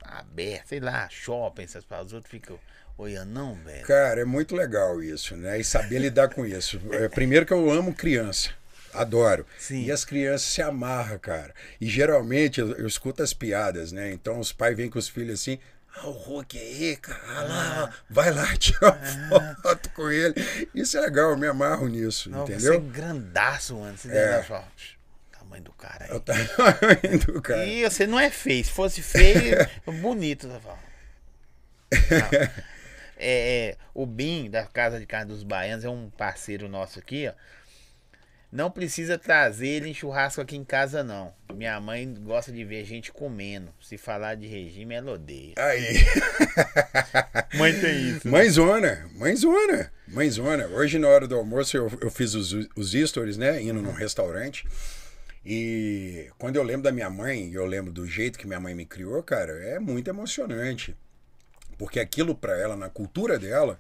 aberto, 0.03 0.69
sei 0.69 0.81
lá, 0.81 1.09
shopping, 1.11 1.63
essas 1.63 1.85
palavras, 1.85 2.13
os 2.13 2.17
outros 2.17 2.31
ficam 2.31 2.59
olhando, 2.97 3.31
não, 3.31 3.55
velho. 3.55 3.87
Cara, 3.87 4.21
é 4.21 4.25
muito 4.25 4.57
legal 4.57 5.03
isso, 5.03 5.37
né? 5.37 5.59
E 5.59 5.65
saber 5.65 5.99
lidar 5.99 6.29
com 6.29 6.45
isso. 6.45 6.81
É, 6.91 7.09
primeiro 7.09 7.47
que 7.47 7.53
eu 7.53 7.71
amo 7.71 7.95
criança. 7.95 8.51
Adoro. 8.93 9.47
Sim. 9.59 9.85
E 9.85 9.93
as 9.93 10.05
crianças 10.05 10.49
se 10.49 10.63
amarram, 10.63 11.19
cara. 11.19 11.55
E 11.81 11.87
geralmente 11.87 12.61
eu, 12.61 12.73
eu 12.73 12.87
escuto 12.87 13.23
as 13.23 13.33
piadas, 13.33 13.93
né? 13.93 14.13
Então 14.13 14.41
os 14.41 14.53
pais 14.53 14.77
vêm 14.77 14.91
com 14.91 14.99
os 14.99 15.09
filhos 15.09 15.41
assim. 15.41 15.59
Ah, 15.97 16.07
o 16.07 16.11
Hulk 16.13 16.57
aí, 16.59 16.97
cara, 16.97 17.21
ah 17.29 17.43
lá, 17.43 17.95
vai 18.09 18.31
lá, 18.31 18.55
tira 18.59 18.79
uma 19.31 19.55
foto 19.57 19.91
com 19.91 20.11
ele. 20.11 20.35
Isso 20.75 20.97
é 20.97 21.01
legal, 21.01 21.31
eu 21.31 21.37
me 21.37 21.47
amarro 21.47 21.89
nisso, 21.89 22.31
Não, 22.31 22.47
Você 22.47 22.53
é 22.53 22.57
entendeu? 22.57 22.81
grandaço, 22.83 23.77
mano. 23.77 23.97
Você 23.99 24.09
É. 24.11 24.43
só. 24.45 24.63
Tamanho 25.33 25.63
do 25.65 25.73
cara 25.73 26.05
aí. 26.05 26.11
Eu 26.11 26.21
tava 26.21 26.41
indo, 27.11 27.41
cara. 27.43 27.65
E 27.67 27.83
você 27.89 28.07
não 28.07 28.21
é 28.21 28.31
feio. 28.31 28.65
Se 28.65 28.71
fosse 28.71 29.03
feio, 29.03 29.57
bonito. 30.01 30.47
Você 30.49 30.61
fala. 30.61 30.79
Não. 32.11 32.69
É, 33.21 33.71
é, 33.71 33.77
o 33.95 34.07
Bim, 34.07 34.49
da 34.49 34.65
Casa 34.67 35.01
de 35.01 35.07
Carne 35.07 35.33
dos 35.33 35.43
Baianos, 35.43 35.85
é 35.85 35.89
um 35.89 36.09
parceiro 36.11 36.69
nosso 36.69 36.99
aqui, 37.01 37.27
ó. 37.29 37.33
Não 38.51 38.71
precisa 38.71 39.19
trazer 39.19 39.69
ele 39.69 39.91
em 39.91 39.95
churrasco 39.95 40.41
aqui 40.41 40.57
em 40.57 40.65
casa, 40.65 41.05
não. 41.05 41.35
Minha 41.53 41.79
mãe 41.81 42.15
gosta 42.23 42.51
de 42.51 42.65
ver 42.65 42.83
gente 42.85 43.13
comendo. 43.13 43.71
Se 43.79 43.99
falar 43.99 44.37
de 44.37 44.47
regime, 44.47 44.95
ela 44.95 45.13
odeia. 45.13 45.53
Aí. 45.59 45.99
Mãe 47.59 47.79
tem 47.79 48.11
isso. 48.11 48.27
Mãezona, 48.27 49.09
mãezona, 49.15 49.93
mãezona. 50.07 50.67
Hoje, 50.69 50.99
na 50.99 51.09
hora 51.09 51.27
do 51.27 51.37
almoço, 51.37 51.77
eu, 51.77 51.91
eu 52.01 52.11
fiz 52.11 52.35
os, 52.35 52.53
os 52.75 52.93
stories, 52.93 53.37
né? 53.37 53.61
Indo 53.63 53.83
num 53.83 53.93
restaurante. 53.93 54.67
E 55.45 56.31
quando 56.39 56.57
eu 56.57 56.63
lembro 56.63 56.83
da 56.83 56.93
minha 56.93 57.11
mãe, 57.11 57.51
eu 57.53 57.67
lembro 57.67 57.93
do 57.93 58.07
jeito 58.07 58.39
que 58.39 58.47
minha 58.47 58.61
mãe 58.61 58.75
me 58.75 58.87
criou, 58.87 59.23
cara, 59.23 59.53
é 59.53 59.79
muito 59.79 60.09
emocionante. 60.09 60.97
Porque 61.77 62.01
aquilo 62.01 62.35
pra 62.35 62.59
ela, 62.59 62.77
na 62.77 62.89
cultura 62.89 63.39
dela. 63.39 63.79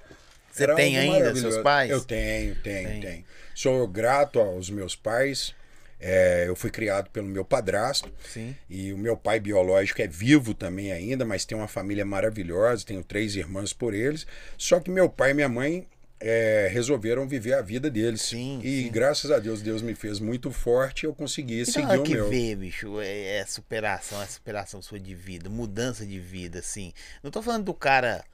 Você 0.59 0.74
tem 0.74 0.98
ainda 0.98 1.34
seus 1.34 1.59
pais? 1.59 1.90
Eu 1.90 2.02
tenho, 2.04 2.54
tenho, 2.56 2.88
Tem. 2.88 3.00
tenho. 3.00 3.24
Sou 3.54 3.86
grato 3.88 4.38
aos 4.40 4.70
meus 4.70 4.94
pais. 4.94 5.54
É, 6.00 6.44
eu 6.46 6.54
fui 6.54 6.70
criado 6.70 7.11
pelo 7.11 7.26
meu 7.26 7.44
padrasto. 7.44 8.12
Sim. 8.32 8.54
E 8.70 8.92
o 8.92 8.98
meu 8.98 9.16
pai 9.16 9.40
biológico 9.40 10.00
é 10.00 10.06
vivo 10.06 10.54
também 10.54 10.92
ainda, 10.92 11.24
mas 11.24 11.44
tem 11.44 11.59
uma 11.59 11.66
família 11.66 12.04
maravilhosa, 12.04 12.86
tenho 12.86 13.02
três 13.02 13.34
irmãs 13.34 13.72
por 13.72 13.92
eles. 13.94 14.26
Só 14.56 14.78
que 14.78 14.90
meu 14.90 15.09
pai 15.09 15.32
e 15.32 15.34
minha 15.34 15.48
mãe 15.48 15.88
é, 16.20 16.68
resolveram 16.70 17.26
viver 17.26 17.54
a 17.54 17.62
vida 17.62 17.90
deles. 17.90 18.22
Sim, 18.22 18.61
e 18.62 18.84
sim. 18.84 18.90
graças 18.90 19.30
a 19.30 19.38
Deus, 19.38 19.61
Deus 19.62 19.82
me 19.82 19.94
fez 19.94 20.20
muito 20.20 20.50
forte 20.50 21.04
eu 21.04 21.14
consegui 21.14 21.62
Então, 21.62 21.72
seguir 21.72 21.98
o 21.98 22.02
que 22.02 22.14
meu. 22.14 22.28
vê, 22.28 22.54
bicho, 22.54 23.00
é, 23.00 23.38
é 23.38 23.46
superação, 23.46 24.22
é 24.22 24.26
superação 24.26 24.80
sua 24.82 24.98
de 25.00 25.14
vida, 25.14 25.48
mudança 25.48 26.04
de 26.06 26.18
vida, 26.18 26.61
assim. 26.61 26.92
Não 27.22 27.30
tô 27.30 27.42
falando 27.42 27.64
do 27.64 27.74
cara 27.74 28.24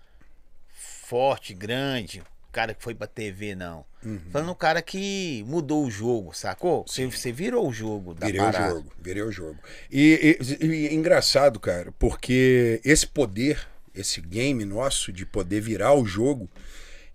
forte, 1.14 1.54
grande, 1.54 2.18
o 2.48 2.52
cara 2.52 2.74
que 2.74 2.82
foi 2.82 2.92
pra 2.92 3.06
TV, 3.06 3.54
não. 3.54 3.84
Uhum. 4.04 4.18
Falando 4.32 4.48
do 4.48 4.54
cara 4.56 4.82
que 4.82 5.44
mudou 5.46 5.84
o 5.86 5.90
jogo, 5.90 6.34
sacou? 6.36 6.84
Você, 6.88 7.06
você 7.06 7.30
virou 7.30 7.68
o 7.68 7.72
jogo 7.72 8.14
da 8.14 8.26
Virei 8.26 8.40
o 8.40 8.44
parada. 8.44 8.70
jogo, 8.74 8.92
virei 9.00 9.22
o 9.22 9.30
jogo. 9.30 9.56
E, 9.92 10.36
e- 10.60 10.66
e 10.66 10.88
é 10.88 10.92
engraçado, 10.92 11.60
cara, 11.60 11.92
porque 12.00 12.80
esse 12.84 13.06
poder, 13.06 13.64
esse 13.94 14.20
game 14.20 14.64
nosso 14.64 15.12
de 15.12 15.24
poder 15.24 15.60
virar 15.60 15.94
o 15.94 16.04
jogo, 16.04 16.50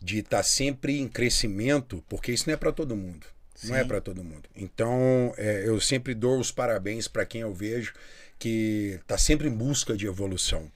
de 0.02 0.20
estar 0.20 0.44
sempre 0.44 0.98
em 0.98 1.10
crescimento, 1.10 2.02
porque 2.08 2.32
isso 2.32 2.46
não 2.48 2.54
é 2.54 2.58
pra 2.58 2.72
todo 2.72 2.96
mundo. 2.96 3.28
Não 3.66 3.76
é 3.76 3.82
Sim. 3.82 3.88
pra 3.90 4.00
todo 4.00 4.24
mundo. 4.24 4.48
Então, 4.56 5.34
é, 5.38 5.64
eu 5.68 5.82
sempre 5.82 6.14
dou 6.16 6.40
os 6.40 6.54
parabéns 6.54 7.10
pra 7.10 7.26
quem 7.26 7.42
eu 7.42 7.54
vejo 7.54 7.94
que 8.40 8.98
tá 9.06 9.18
sempre 9.18 9.50
em 9.50 9.52
busca 9.54 9.98
de 9.98 10.08
evolução. 10.08 10.72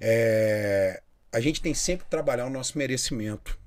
É, 0.00 1.02
a 1.34 1.40
gente 1.40 1.60
tem 1.60 1.74
sempre 1.74 2.04
que 2.04 2.10
trabalhar 2.10 2.46
o 2.46 2.50
nosso 2.50 2.78
merecimento. 2.78 3.58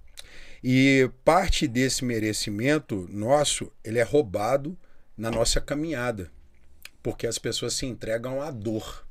E 0.64 1.10
parte 1.24 1.68
desse 1.68 2.04
merecimento 2.04 3.08
nosso, 3.12 3.72
ele 3.84 4.00
é 4.00 4.04
roubado 4.04 4.78
na 5.18 5.30
nossa 5.30 5.60
caminhada, 5.60 6.32
porque 7.04 7.28
as 7.28 7.38
pessoas 7.38 7.74
se 7.74 7.86
entregam 7.86 8.42
à 8.42 8.50
dor. 8.50 9.06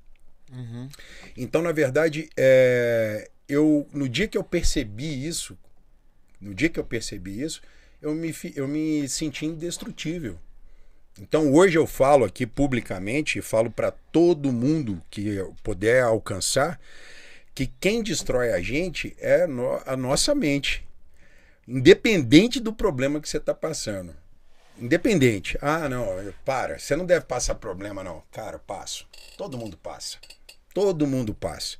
Uhum. 0.50 0.88
Então, 1.36 1.60
na 1.60 1.72
verdade, 1.72 2.30
é, 2.36 3.28
eu 3.48 3.86
no 3.92 4.08
dia 4.08 4.26
que 4.26 4.38
eu 4.38 4.44
percebi 4.44 5.26
isso, 5.26 5.56
no 6.40 6.54
dia 6.54 6.68
que 6.68 6.80
eu 6.80 6.84
percebi 6.84 7.42
isso, 7.42 7.60
eu 8.00 8.14
me, 8.14 8.34
eu 8.54 8.66
me 8.66 9.08
senti 9.08 9.44
indestrutível. 9.44 10.38
Então, 11.20 11.52
hoje 11.52 11.78
eu 11.78 11.86
falo 11.86 12.24
aqui 12.24 12.46
publicamente, 12.46 13.40
falo 13.40 13.70
para 13.70 13.90
todo 13.90 14.52
mundo 14.52 15.02
que 15.10 15.28
eu 15.28 15.54
puder 15.62 16.02
alcançar, 16.02 16.78
que 17.56 17.66
quem 17.66 18.02
destrói 18.02 18.52
a 18.52 18.60
gente 18.60 19.16
é 19.18 19.44
a 19.86 19.96
nossa 19.96 20.34
mente. 20.34 20.86
Independente 21.66 22.60
do 22.60 22.70
problema 22.70 23.18
que 23.18 23.26
você 23.26 23.38
está 23.38 23.54
passando. 23.54 24.14
Independente. 24.78 25.56
Ah, 25.62 25.88
não, 25.88 26.06
para. 26.44 26.78
Você 26.78 26.94
não 26.94 27.06
deve 27.06 27.24
passar 27.24 27.54
problema, 27.54 28.04
não. 28.04 28.22
Cara, 28.30 28.58
passo. 28.58 29.08
Todo 29.38 29.56
mundo 29.56 29.74
passa. 29.78 30.18
Todo 30.74 31.06
mundo 31.06 31.32
passa. 31.32 31.78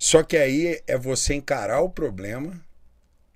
Só 0.00 0.24
que 0.24 0.36
aí 0.36 0.82
é 0.84 0.98
você 0.98 1.34
encarar 1.34 1.80
o 1.80 1.88
problema 1.88 2.60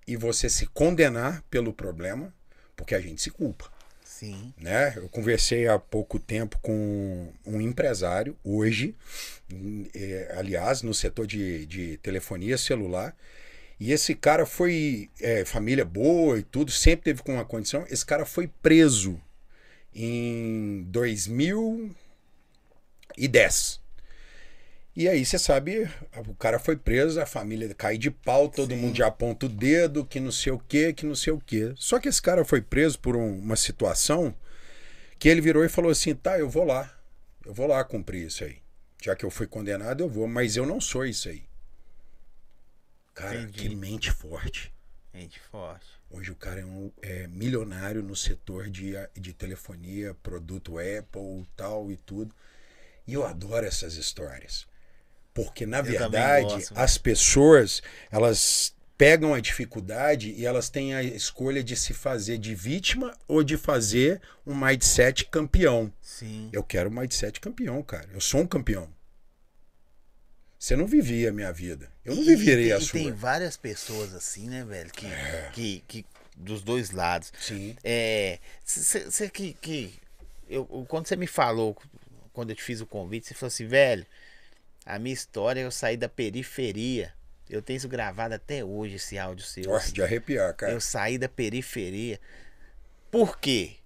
e 0.04 0.16
você 0.16 0.50
se 0.50 0.66
condenar 0.66 1.44
pelo 1.48 1.72
problema, 1.72 2.34
porque 2.74 2.96
a 2.96 3.00
gente 3.00 3.22
se 3.22 3.30
culpa 3.30 3.77
Sim. 4.18 4.52
né? 4.58 4.94
Eu 4.96 5.08
conversei 5.08 5.68
há 5.68 5.78
pouco 5.78 6.18
tempo 6.18 6.58
com 6.60 7.32
um 7.46 7.60
empresário, 7.60 8.36
hoje, 8.42 8.96
eh, 9.94 10.34
aliás, 10.36 10.82
no 10.82 10.92
setor 10.92 11.24
de, 11.24 11.64
de 11.66 11.98
telefonia 11.98 12.58
celular. 12.58 13.16
E 13.78 13.92
esse 13.92 14.16
cara 14.16 14.44
foi 14.44 15.08
eh, 15.20 15.44
família 15.44 15.84
boa 15.84 16.36
e 16.36 16.42
tudo, 16.42 16.72
sempre 16.72 17.04
teve 17.04 17.22
com 17.22 17.34
uma 17.34 17.44
condição. 17.44 17.86
Esse 17.88 18.04
cara 18.04 18.26
foi 18.26 18.48
preso 18.60 19.20
em 19.94 20.82
2010. 20.88 23.80
E 24.98 25.08
aí 25.08 25.24
você 25.24 25.38
sabe, 25.38 25.88
o 26.26 26.34
cara 26.34 26.58
foi 26.58 26.76
preso, 26.76 27.20
a 27.20 27.24
família 27.24 27.72
cai 27.72 27.96
de 27.96 28.10
pau, 28.10 28.48
todo 28.48 28.70
Sim. 28.70 28.80
mundo 28.80 28.96
já 28.96 29.06
aponta 29.06 29.46
o 29.46 29.48
dedo, 29.48 30.04
que 30.04 30.18
não 30.18 30.32
sei 30.32 30.50
o 30.52 30.58
que, 30.58 30.92
que 30.92 31.06
não 31.06 31.14
sei 31.14 31.32
o 31.32 31.38
que. 31.38 31.72
Só 31.76 32.00
que 32.00 32.08
esse 32.08 32.20
cara 32.20 32.44
foi 32.44 32.60
preso 32.60 32.98
por 32.98 33.14
um- 33.14 33.38
uma 33.38 33.54
situação 33.54 34.34
que 35.18 35.28
ele 35.28 35.40
virou 35.40 35.64
e 35.64 35.68
falou 35.68 35.90
assim: 35.92 36.16
tá, 36.16 36.38
eu 36.38 36.50
vou 36.50 36.64
lá, 36.64 36.92
eu 37.46 37.54
vou 37.54 37.68
lá 37.68 37.84
cumprir 37.84 38.26
isso 38.26 38.42
aí. 38.42 38.58
Já 39.00 39.14
que 39.14 39.24
eu 39.24 39.30
fui 39.30 39.46
condenado, 39.46 40.02
eu 40.02 40.08
vou, 40.08 40.26
mas 40.26 40.56
eu 40.56 40.66
não 40.66 40.80
sou 40.80 41.06
isso 41.06 41.28
aí. 41.28 41.44
Cara, 43.14 43.42
Entendi. 43.42 43.68
que 43.68 43.74
mente 43.76 44.10
forte. 44.10 44.72
Gente 45.14 45.38
forte. 45.38 45.86
Hoje 46.10 46.32
o 46.32 46.36
cara 46.36 46.60
é, 46.60 46.64
um, 46.64 46.90
é 47.02 47.28
milionário 47.28 48.02
no 48.02 48.16
setor 48.16 48.68
de, 48.68 48.94
de 49.14 49.32
telefonia, 49.32 50.14
produto 50.24 50.76
Apple 50.78 51.46
tal 51.56 51.92
e 51.92 51.96
tudo. 51.96 52.34
E 53.06 53.14
eu 53.14 53.24
adoro 53.24 53.66
essas 53.66 53.94
histórias. 53.94 54.67
Porque, 55.44 55.64
na 55.66 55.78
Eu 55.78 55.84
verdade, 55.84 56.44
gosto, 56.54 56.72
as 56.76 56.98
pessoas, 56.98 57.82
elas 58.10 58.74
pegam 58.96 59.32
a 59.32 59.40
dificuldade 59.40 60.32
e 60.32 60.44
elas 60.44 60.68
têm 60.68 60.94
a 60.94 61.02
escolha 61.02 61.62
de 61.62 61.76
se 61.76 61.94
fazer 61.94 62.38
de 62.38 62.54
vítima 62.54 63.16
ou 63.28 63.44
de 63.44 63.56
fazer 63.56 64.20
um 64.44 64.54
mindset 64.56 65.24
campeão. 65.26 65.92
Sim. 66.02 66.48
Eu 66.52 66.64
quero 66.64 66.90
um 66.90 66.92
mindset 66.92 67.38
campeão, 67.40 67.80
cara. 67.82 68.08
Eu 68.12 68.20
sou 68.20 68.40
um 68.40 68.46
campeão. 68.46 68.88
Você 70.58 70.74
não 70.74 70.86
vivia 70.86 71.28
a 71.28 71.32
minha 71.32 71.52
vida. 71.52 71.88
Eu 72.04 72.16
não 72.16 72.22
E 72.22 72.26
viveria 72.26 72.76
a 72.76 72.80
sua. 72.80 72.98
tem 72.98 73.12
várias 73.12 73.56
pessoas 73.56 74.12
assim, 74.12 74.48
né, 74.48 74.64
velho? 74.64 74.90
Que, 74.90 75.06
que, 75.52 75.84
que 75.86 76.06
dos 76.36 76.62
dois 76.62 76.90
lados. 76.90 77.32
Sim. 77.40 77.76
É. 77.84 78.40
Você 78.64 79.28
que. 79.30 79.54
que 79.60 79.94
eu- 80.50 80.64
quando 80.88 81.06
você 81.06 81.14
me 81.14 81.28
falou, 81.28 81.76
quando 82.32 82.50
eu 82.50 82.56
te 82.56 82.62
fiz 82.64 82.80
o 82.80 82.86
convite, 82.86 83.28
você 83.28 83.34
falou 83.34 83.48
assim, 83.48 83.66
velho, 83.68 84.04
a 84.88 84.98
minha 84.98 85.12
história 85.12 85.60
eu 85.60 85.70
saí 85.70 85.96
da 85.98 86.08
periferia. 86.08 87.12
Eu 87.48 87.60
tenho 87.62 87.76
isso 87.76 87.88
gravado 87.88 88.34
até 88.34 88.64
hoje, 88.64 88.96
esse 88.96 89.18
áudio 89.18 89.44
seu. 89.44 89.70
Ó, 89.70 89.78
de 89.78 90.02
arrepiar, 90.02 90.54
cara. 90.54 90.72
Eu 90.72 90.80
saí 90.80 91.18
da 91.18 91.28
periferia. 91.28 92.18
Por 93.10 93.38
quê? 93.38 93.76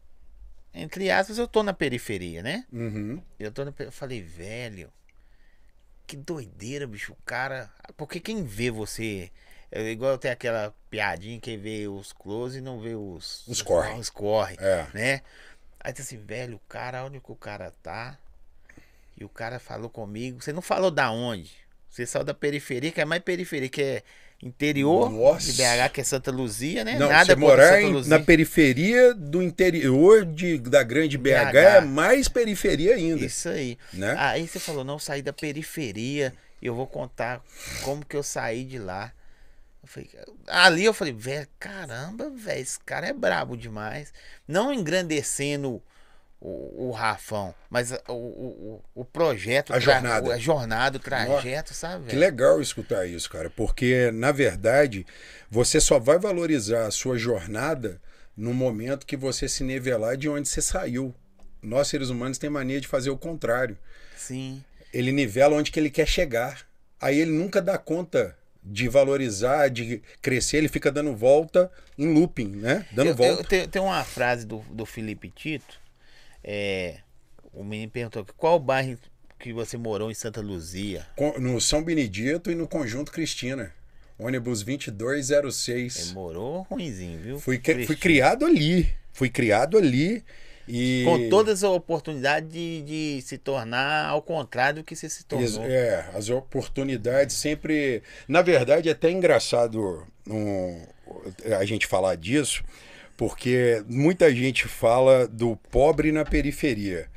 Entre 0.72 1.10
aspas, 1.10 1.38
eu 1.38 1.46
tô 1.48 1.62
na 1.62 1.72
periferia, 1.72 2.42
né? 2.42 2.64
Uhum. 2.72 3.20
Eu 3.38 3.50
tô 3.52 3.64
na 3.64 3.72
eu 3.78 3.92
falei, 3.92 4.22
velho, 4.22 4.92
que 6.06 6.16
doideira, 6.16 6.86
bicho. 6.86 7.12
O 7.12 7.16
cara. 7.24 7.70
Porque 7.96 8.20
quem 8.20 8.44
vê 8.44 8.70
você. 8.70 9.30
É 9.70 9.82
igual 9.90 10.18
tem 10.18 10.30
aquela 10.30 10.74
piadinha, 10.90 11.40
quem 11.40 11.58
vê 11.58 11.88
os 11.88 12.12
close 12.12 12.58
e 12.58 12.60
não 12.60 12.80
vê 12.80 12.94
os. 12.94 13.46
Os 13.48 13.62
corre. 13.62 13.92
Os 13.94 14.10
corre, 14.10 14.56
É. 14.60 14.86
né? 14.94 15.20
Aí 15.80 15.92
tá 15.92 16.02
assim, 16.02 16.18
velho, 16.18 16.56
o 16.56 16.68
cara, 16.68 17.04
onde 17.04 17.18
que 17.20 17.32
o 17.32 17.36
cara 17.36 17.72
tá? 17.82 18.18
E 19.16 19.24
o 19.24 19.28
cara 19.28 19.58
falou 19.58 19.88
comigo. 19.90 20.42
Você 20.42 20.52
não 20.52 20.62
falou 20.62 20.90
da 20.90 21.10
onde? 21.10 21.50
Você 21.88 22.06
saiu 22.06 22.24
da 22.24 22.32
periferia, 22.34 22.90
que 22.90 23.00
é 23.00 23.04
mais 23.04 23.22
periferia, 23.22 23.68
que 23.68 23.82
é 23.82 24.02
interior 24.42 25.10
Nossa. 25.10 25.52
de 25.52 25.52
BH, 25.52 25.92
que 25.92 26.00
é 26.00 26.04
Santa 26.04 26.30
Luzia, 26.30 26.82
né? 26.84 26.98
Não, 26.98 27.08
Nada 27.08 27.26
você 27.26 27.36
morar 27.36 27.80
em- 27.80 28.08
na 28.08 28.18
periferia 28.18 29.14
do 29.14 29.40
interior 29.42 30.24
de, 30.24 30.58
da 30.58 30.82
grande 30.82 31.16
BH, 31.16 31.52
BH. 31.52 31.56
é 31.56 31.80
mais 31.82 32.28
periferia 32.28 32.94
ainda. 32.96 33.24
Isso 33.24 33.48
aí. 33.48 33.78
Né? 33.92 34.14
Aí 34.18 34.48
você 34.48 34.58
falou, 34.58 34.82
não, 34.82 34.98
saí 34.98 35.22
da 35.22 35.32
periferia, 35.32 36.34
eu 36.60 36.74
vou 36.74 36.86
contar 36.86 37.40
como 37.82 38.04
que 38.04 38.16
eu 38.16 38.22
saí 38.22 38.64
de 38.64 38.78
lá. 38.78 39.12
Eu 39.82 39.88
falei, 39.88 40.10
ali 40.48 40.84
eu 40.84 40.94
falei, 40.94 41.12
velho, 41.12 41.46
caramba, 41.58 42.30
velho, 42.30 42.60
esse 42.60 42.80
cara 42.80 43.08
é 43.08 43.12
brabo 43.12 43.56
demais. 43.56 44.12
Não 44.48 44.72
engrandecendo 44.72 45.80
o, 46.44 46.88
o 46.88 46.90
Rafão, 46.90 47.54
mas 47.70 47.92
o, 48.08 48.12
o, 48.12 48.82
o 48.96 49.04
projeto, 49.04 49.72
A 49.72 49.80
tra- 49.80 49.92
jornada. 49.94 50.34
a 50.34 50.38
jornada, 50.38 50.96
o 50.96 51.00
trajeto, 51.00 51.72
sabe, 51.72 52.06
Que 52.10 52.16
legal 52.16 52.60
escutar 52.60 53.06
isso, 53.06 53.30
cara, 53.30 53.48
porque 53.48 54.10
na 54.12 54.32
verdade 54.32 55.06
você 55.48 55.80
só 55.80 56.00
vai 56.00 56.18
valorizar 56.18 56.86
a 56.86 56.90
sua 56.90 57.16
jornada 57.16 58.00
no 58.36 58.52
momento 58.52 59.06
que 59.06 59.16
você 59.16 59.48
se 59.48 59.62
nivelar 59.62 60.16
de 60.16 60.28
onde 60.28 60.48
você 60.48 60.60
saiu. 60.60 61.14
Nós 61.62 61.86
seres 61.86 62.08
humanos 62.08 62.38
tem 62.38 62.50
mania 62.50 62.80
de 62.80 62.88
fazer 62.88 63.10
o 63.10 63.16
contrário. 63.16 63.78
Sim. 64.16 64.64
Ele 64.92 65.12
nivela 65.12 65.54
onde 65.54 65.70
que 65.70 65.78
ele 65.78 65.90
quer 65.90 66.08
chegar. 66.08 66.66
Aí 67.00 67.20
ele 67.20 67.30
nunca 67.30 67.62
dá 67.62 67.78
conta 67.78 68.36
de 68.64 68.88
valorizar, 68.88 69.68
de 69.68 70.02
crescer, 70.20 70.56
ele 70.58 70.68
fica 70.68 70.90
dando 70.90 71.14
volta 71.14 71.70
em 71.98 72.12
looping, 72.12 72.48
né? 72.56 72.86
Dando 72.92 73.08
eu, 73.08 73.14
volta. 73.14 73.68
tem 73.68 73.82
uma 73.82 74.02
frase 74.04 74.46
do, 74.46 74.58
do 74.70 74.84
Felipe 74.86 75.28
Tito. 75.28 75.81
É, 76.44 76.98
o 77.52 77.62
menino 77.62 77.90
perguntou 77.90 78.26
qual 78.36 78.58
bairro 78.58 78.98
que 79.38 79.52
você 79.52 79.76
morou 79.76 80.10
em 80.10 80.14
Santa 80.14 80.40
Luzia. 80.40 81.06
No 81.38 81.60
São 81.60 81.82
Benedito 81.82 82.50
e 82.50 82.54
no 82.54 82.68
Conjunto 82.68 83.10
Cristina. 83.10 83.72
Ônibus 84.18 84.62
2206. 84.62 86.06
Ele 86.06 86.14
morou 86.14 86.62
ruimzinho, 86.62 87.18
viu? 87.18 87.38
Fui, 87.40 87.60
fui 87.86 87.96
criado 87.96 88.46
ali. 88.46 88.88
Fui 89.12 89.28
criado 89.28 89.76
ali. 89.76 90.24
E. 90.68 91.02
Com 91.04 91.28
todas 91.28 91.64
as 91.64 91.70
oportunidades 91.70 92.50
de, 92.50 92.82
de 92.82 93.22
se 93.22 93.36
tornar 93.36 94.06
ao 94.06 94.22
contrário 94.22 94.82
do 94.82 94.84
que 94.84 94.94
você 94.94 95.08
se 95.08 95.24
tornou. 95.24 95.64
É, 95.64 96.08
as 96.14 96.30
oportunidades 96.30 97.36
sempre. 97.36 98.02
Na 98.28 98.42
verdade, 98.42 98.88
é 98.88 98.92
até 98.92 99.10
engraçado 99.10 100.06
um, 100.28 100.86
a 101.58 101.64
gente 101.64 101.86
falar 101.86 102.14
disso, 102.16 102.62
porque 103.16 103.82
muita 103.88 104.34
gente 104.34 104.66
fala 104.66 105.26
do 105.28 105.56
pobre 105.70 106.12
na 106.12 106.24
periferia. 106.24 107.08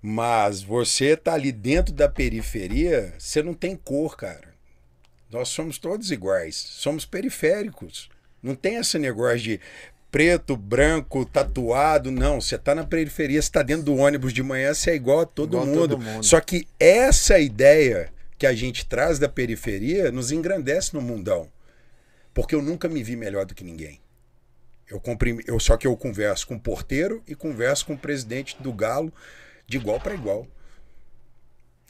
Mas 0.00 0.62
você 0.62 1.16
tá 1.16 1.34
ali 1.34 1.52
dentro 1.52 1.94
da 1.94 2.08
periferia, 2.08 3.14
você 3.18 3.42
não 3.42 3.54
tem 3.54 3.76
cor, 3.76 4.16
cara. 4.16 4.52
Nós 5.30 5.48
somos 5.48 5.78
todos 5.78 6.10
iguais. 6.10 6.56
Somos 6.56 7.04
periféricos. 7.04 8.10
Não 8.42 8.54
tem 8.54 8.76
esse 8.76 8.98
negócio 8.98 9.38
de 9.38 9.60
preto, 10.10 10.56
branco, 10.56 11.24
tatuado. 11.24 12.10
Não, 12.10 12.40
você 12.40 12.58
tá 12.58 12.74
na 12.74 12.84
periferia, 12.84 13.40
você 13.40 13.50
tá 13.50 13.62
dentro 13.62 13.84
do 13.84 13.96
ônibus 13.96 14.32
de 14.32 14.42
manhã, 14.42 14.74
você 14.74 14.90
é 14.90 14.94
igual 14.94 15.20
a 15.20 15.24
todo, 15.26 15.52
Igual 15.56 15.62
a 15.62 15.66
mundo. 15.66 15.78
todo 15.78 15.98
mundo. 15.98 16.24
Só 16.26 16.40
que 16.40 16.66
essa 16.78 17.38
ideia 17.38 18.12
que 18.36 18.46
a 18.46 18.52
gente 18.52 18.84
traz 18.84 19.18
da 19.18 19.28
periferia 19.28 20.10
nos 20.10 20.32
engrandece 20.32 20.92
no 20.92 21.00
mundão. 21.00 21.48
Porque 22.34 22.54
eu 22.54 22.60
nunca 22.60 22.88
me 22.88 23.02
vi 23.02 23.14
melhor 23.14 23.46
do 23.46 23.54
que 23.54 23.62
ninguém. 23.62 24.01
Eu, 24.92 25.00
comprimi, 25.00 25.42
eu 25.46 25.58
Só 25.58 25.76
que 25.76 25.86
eu 25.86 25.96
converso 25.96 26.46
com 26.46 26.54
o 26.56 26.60
porteiro 26.60 27.22
e 27.26 27.34
converso 27.34 27.86
com 27.86 27.94
o 27.94 27.98
presidente 27.98 28.56
do 28.60 28.72
Galo 28.72 29.12
de 29.66 29.78
igual 29.78 29.98
para 29.98 30.12
igual. 30.14 30.46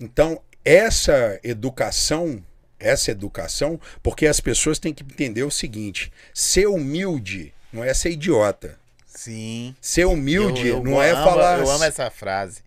Então, 0.00 0.40
essa 0.64 1.38
educação, 1.42 2.42
essa 2.78 3.10
educação, 3.10 3.80
porque 4.02 4.26
as 4.26 4.40
pessoas 4.40 4.78
têm 4.78 4.94
que 4.94 5.02
entender 5.02 5.42
o 5.42 5.50
seguinte: 5.50 6.12
ser 6.32 6.66
humilde 6.68 7.52
não 7.72 7.82
é 7.82 7.92
ser 7.94 8.10
idiota. 8.10 8.78
Sim. 9.06 9.74
Ser 9.80 10.06
humilde 10.06 10.68
Eu- 10.68 10.78
eu 10.78 10.84
não 10.84 11.02
é 11.02 11.10
amo- 11.10 11.24
falar. 11.24 11.58
Eu 11.58 11.70
amo 11.70 11.84
essa 11.84 12.10
frase. 12.10 12.62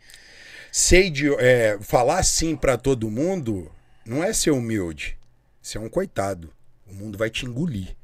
ser 0.72 1.12
é, 1.40 1.78
falar 1.82 2.22
sim 2.24 2.56
para 2.56 2.78
todo 2.78 3.10
mundo 3.10 3.72
não 4.06 4.24
é 4.24 4.34
ser 4.34 4.52
humilde. 4.52 5.18
Você 5.62 5.78
é 5.78 5.82
um 5.82 5.90
coitado. 5.90 6.54
O 6.88 6.94
mundo 6.94 7.18
vai 7.18 7.30
te 7.30 7.46
engolir. 7.46 7.96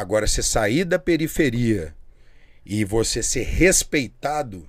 Agora, 0.00 0.26
você 0.26 0.42
sair 0.42 0.86
da 0.86 0.98
periferia 0.98 1.94
e 2.64 2.86
você 2.86 3.22
ser 3.22 3.42
respeitado, 3.42 4.66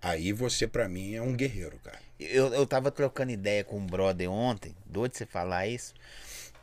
aí 0.00 0.32
você, 0.32 0.66
para 0.66 0.88
mim, 0.88 1.14
é 1.14 1.20
um 1.20 1.36
guerreiro, 1.36 1.78
cara. 1.84 1.98
Eu, 2.18 2.50
eu 2.54 2.66
tava 2.66 2.90
trocando 2.90 3.32
ideia 3.32 3.62
com 3.62 3.76
um 3.76 3.86
brother 3.86 4.30
ontem, 4.30 4.74
doido 4.86 5.12
de 5.12 5.18
você 5.18 5.26
falar 5.26 5.66
isso. 5.66 5.92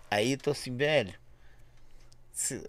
Aí 0.09 0.32
eu 0.32 0.39
tô 0.39 0.49
assim, 0.49 0.76
velho. 0.76 1.14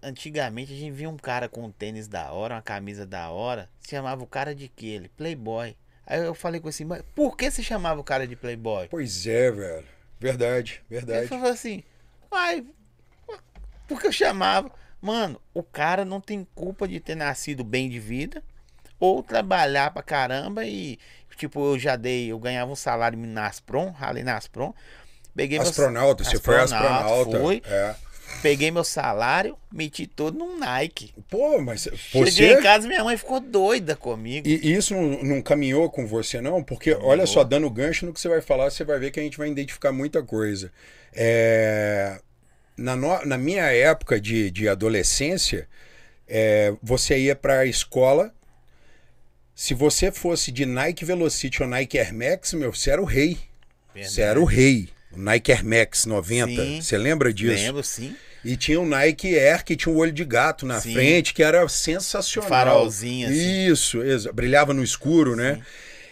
antigamente 0.02 0.74
a 0.74 0.76
gente 0.76 0.92
via 0.92 1.08
um 1.08 1.16
cara 1.16 1.48
com 1.48 1.64
um 1.64 1.72
tênis 1.72 2.06
da 2.06 2.30
hora, 2.30 2.56
uma 2.56 2.62
camisa 2.62 3.06
da 3.06 3.30
hora, 3.30 3.70
se 3.80 3.92
chamava 3.92 4.22
o 4.22 4.26
cara 4.26 4.54
de 4.54 4.68
que 4.68 4.86
ele? 4.86 5.08
Playboy. 5.08 5.74
Aí 6.06 6.20
eu 6.22 6.34
falei 6.34 6.60
com 6.60 6.68
assim, 6.68 6.84
mas 6.84 7.02
por 7.14 7.34
que 7.34 7.50
você 7.50 7.62
chamava 7.62 7.98
o 7.98 8.04
cara 8.04 8.26
de 8.26 8.36
Playboy? 8.36 8.88
Pois 8.88 9.26
é, 9.26 9.50
velho. 9.50 9.86
Verdade, 10.20 10.82
Ele 10.90 11.00
verdade. 11.00 11.28
falou 11.28 11.50
assim, 11.50 11.82
ai, 12.30 12.62
porque 13.88 14.06
eu 14.06 14.12
chamava. 14.12 14.70
Mano, 15.02 15.40
o 15.52 15.62
cara 15.64 16.04
não 16.04 16.20
tem 16.20 16.46
culpa 16.54 16.86
de 16.86 17.00
ter 17.00 17.16
nascido 17.16 17.64
bem 17.64 17.90
de 17.90 17.98
vida 17.98 18.42
ou 19.00 19.20
trabalhar 19.22 19.90
pra 19.92 20.00
caramba 20.02 20.64
e, 20.64 20.96
tipo, 21.36 21.74
eu 21.74 21.78
já 21.78 21.96
dei, 21.96 22.30
eu 22.30 22.38
ganhava 22.38 22.70
um 22.70 22.76
salário 22.76 23.18
na 23.18 23.46
Asprom, 23.48 23.90
ralei 23.90 24.22
na 24.22 24.36
Asprom. 24.36 24.72
Peguei 25.34 25.58
meu- 25.58 25.66
Astronauta, 25.68 26.22
você 26.22 26.38
foi 26.38 26.60
astronauta. 26.60 27.40
Fui, 27.40 27.60
É. 27.66 27.94
peguei 28.42 28.70
meu 28.70 28.84
salário, 28.84 29.56
meti 29.72 30.06
todo 30.06 30.38
num 30.38 30.56
Nike. 30.58 31.12
Pô, 31.28 31.60
mas 31.60 31.88
Cheguei 31.96 32.24
você. 32.24 32.52
em 32.58 32.62
casa, 32.62 32.86
minha 32.86 33.02
mãe 33.02 33.16
ficou 33.16 33.40
doida 33.40 33.96
comigo. 33.96 34.46
E 34.46 34.72
isso 34.72 34.94
não, 34.94 35.22
não 35.24 35.42
caminhou 35.42 35.90
com 35.90 36.06
você, 36.06 36.40
não? 36.40 36.62
Porque, 36.62 36.92
olha 36.94 37.26
só, 37.26 37.42
dando 37.42 37.68
gancho 37.70 38.06
no 38.06 38.12
que 38.12 38.20
você 38.20 38.28
vai 38.28 38.40
falar, 38.40 38.70
você 38.70 38.84
vai 38.84 39.00
ver 39.00 39.10
que 39.10 39.18
a 39.18 39.22
gente 39.22 39.36
vai 39.38 39.48
identificar 39.48 39.90
muita 39.90 40.22
coisa. 40.22 40.70
É, 41.12 42.20
na, 42.76 42.96
no- 42.96 43.24
na 43.24 43.36
minha 43.38 43.64
época 43.64 44.20
de, 44.20 44.50
de 44.50 44.68
adolescência, 44.68 45.68
é, 46.28 46.74
você 46.82 47.18
ia 47.18 47.36
para 47.36 47.60
a 47.60 47.66
escola. 47.66 48.32
Se 49.54 49.74
você 49.74 50.10
fosse 50.10 50.50
de 50.50 50.64
Nike 50.64 51.04
Velocity 51.04 51.62
ou 51.62 51.68
Nike 51.68 51.98
Air 51.98 52.14
Max, 52.14 52.52
meu, 52.54 52.72
você 52.72 52.90
era 52.90 53.02
o 53.02 53.04
rei. 53.04 53.38
Verdade. 53.94 54.14
Você 54.14 54.20
era 54.22 54.40
o 54.40 54.44
rei. 54.44 54.88
O 55.12 55.18
Nike 55.18 55.52
Air 55.52 55.64
Max 55.64 56.06
90. 56.06 56.62
Sim. 56.64 56.80
Você 56.80 56.96
lembra 56.96 57.32
disso? 57.32 57.62
Lembro, 57.64 57.84
sim. 57.84 58.16
E 58.44 58.56
tinha 58.56 58.80
o 58.80 58.86
Nike 58.86 59.38
Air 59.38 59.64
que 59.64 59.76
tinha 59.76 59.92
um 59.94 59.98
olho 59.98 60.10
de 60.10 60.24
gato 60.24 60.66
na 60.66 60.80
Sim. 60.80 60.94
frente, 60.94 61.32
que 61.32 61.42
era 61.44 61.68
sensacional. 61.68 62.48
Farolzinho, 62.48 63.28
assim. 63.28 63.66
Isso, 63.68 64.02
exa- 64.02 64.32
brilhava 64.32 64.74
no 64.74 64.82
escuro, 64.82 65.36
né? 65.36 65.62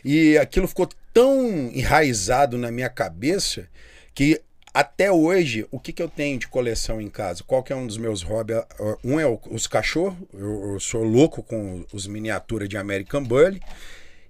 E 0.05 0.39
aquilo 0.39 0.69
ficou 0.69 0.89
tão 1.13 1.71
enraizado 1.75 2.57
na 2.57 2.71
minha 2.71 2.89
cabeça 2.89 3.67
que 4.15 4.41
até 4.73 5.11
hoje, 5.11 5.67
o 5.71 5.79
que, 5.81 5.93
que 5.93 6.03
eu 6.03 6.09
tenho 6.09 6.39
de 6.39 6.47
coleção 6.49 7.01
em 7.01 7.11
casa? 7.11 7.43
Qual 7.45 7.63
que 7.63 7.73
é 7.73 7.77
um 7.77 7.87
dos 7.87 7.97
meus 7.97 8.23
hobbies? 8.23 8.63
Um 9.05 9.19
é 9.19 9.27
os 9.51 9.67
cachorros, 9.67 10.17
eu, 10.33 10.73
eu 10.73 10.81
sou 10.81 11.03
louco 11.03 11.43
com 11.43 11.85
os 11.93 12.07
miniaturas 12.07 12.69
de 12.69 12.77
American 12.77 13.23
Bully. 13.23 13.61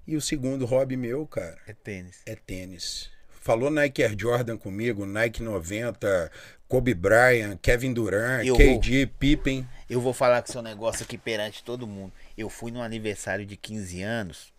E 0.07 0.17
o 0.17 0.21
segundo 0.21 0.65
hobby 0.67 0.97
meu, 0.97 1.27
cara, 1.27 1.57
É 1.67 1.73
tênis. 1.73 2.23
é 2.27 2.35
tênis. 2.35 3.11
Falou 3.41 3.71
Nike 3.71 4.03
Air 4.03 4.15
Jordan 4.19 4.57
comigo, 4.57 5.07
Nike 5.07 5.43
90, 5.43 6.31
Kobe 6.69 6.95
Bryant, 6.95 7.57
Kevin 7.63 7.93
Durant, 7.93 8.45
Eu 8.47 8.57
KD, 8.57 9.07
Pippen. 9.19 9.67
Eu 9.89 10.01
vou 10.01 10.13
falar 10.13 10.43
com 10.43 10.53
seu 10.53 10.63
negócio 10.63 11.05
aqui 11.05 11.17
perante 11.17 11.63
todo 11.63 11.87
mundo. 11.87 12.13
Eu 12.37 12.51
fui 12.51 12.71
num 12.71 12.83
aniversário 12.83 13.47
de 13.47 13.57
15 13.57 14.03
anos 14.03 14.53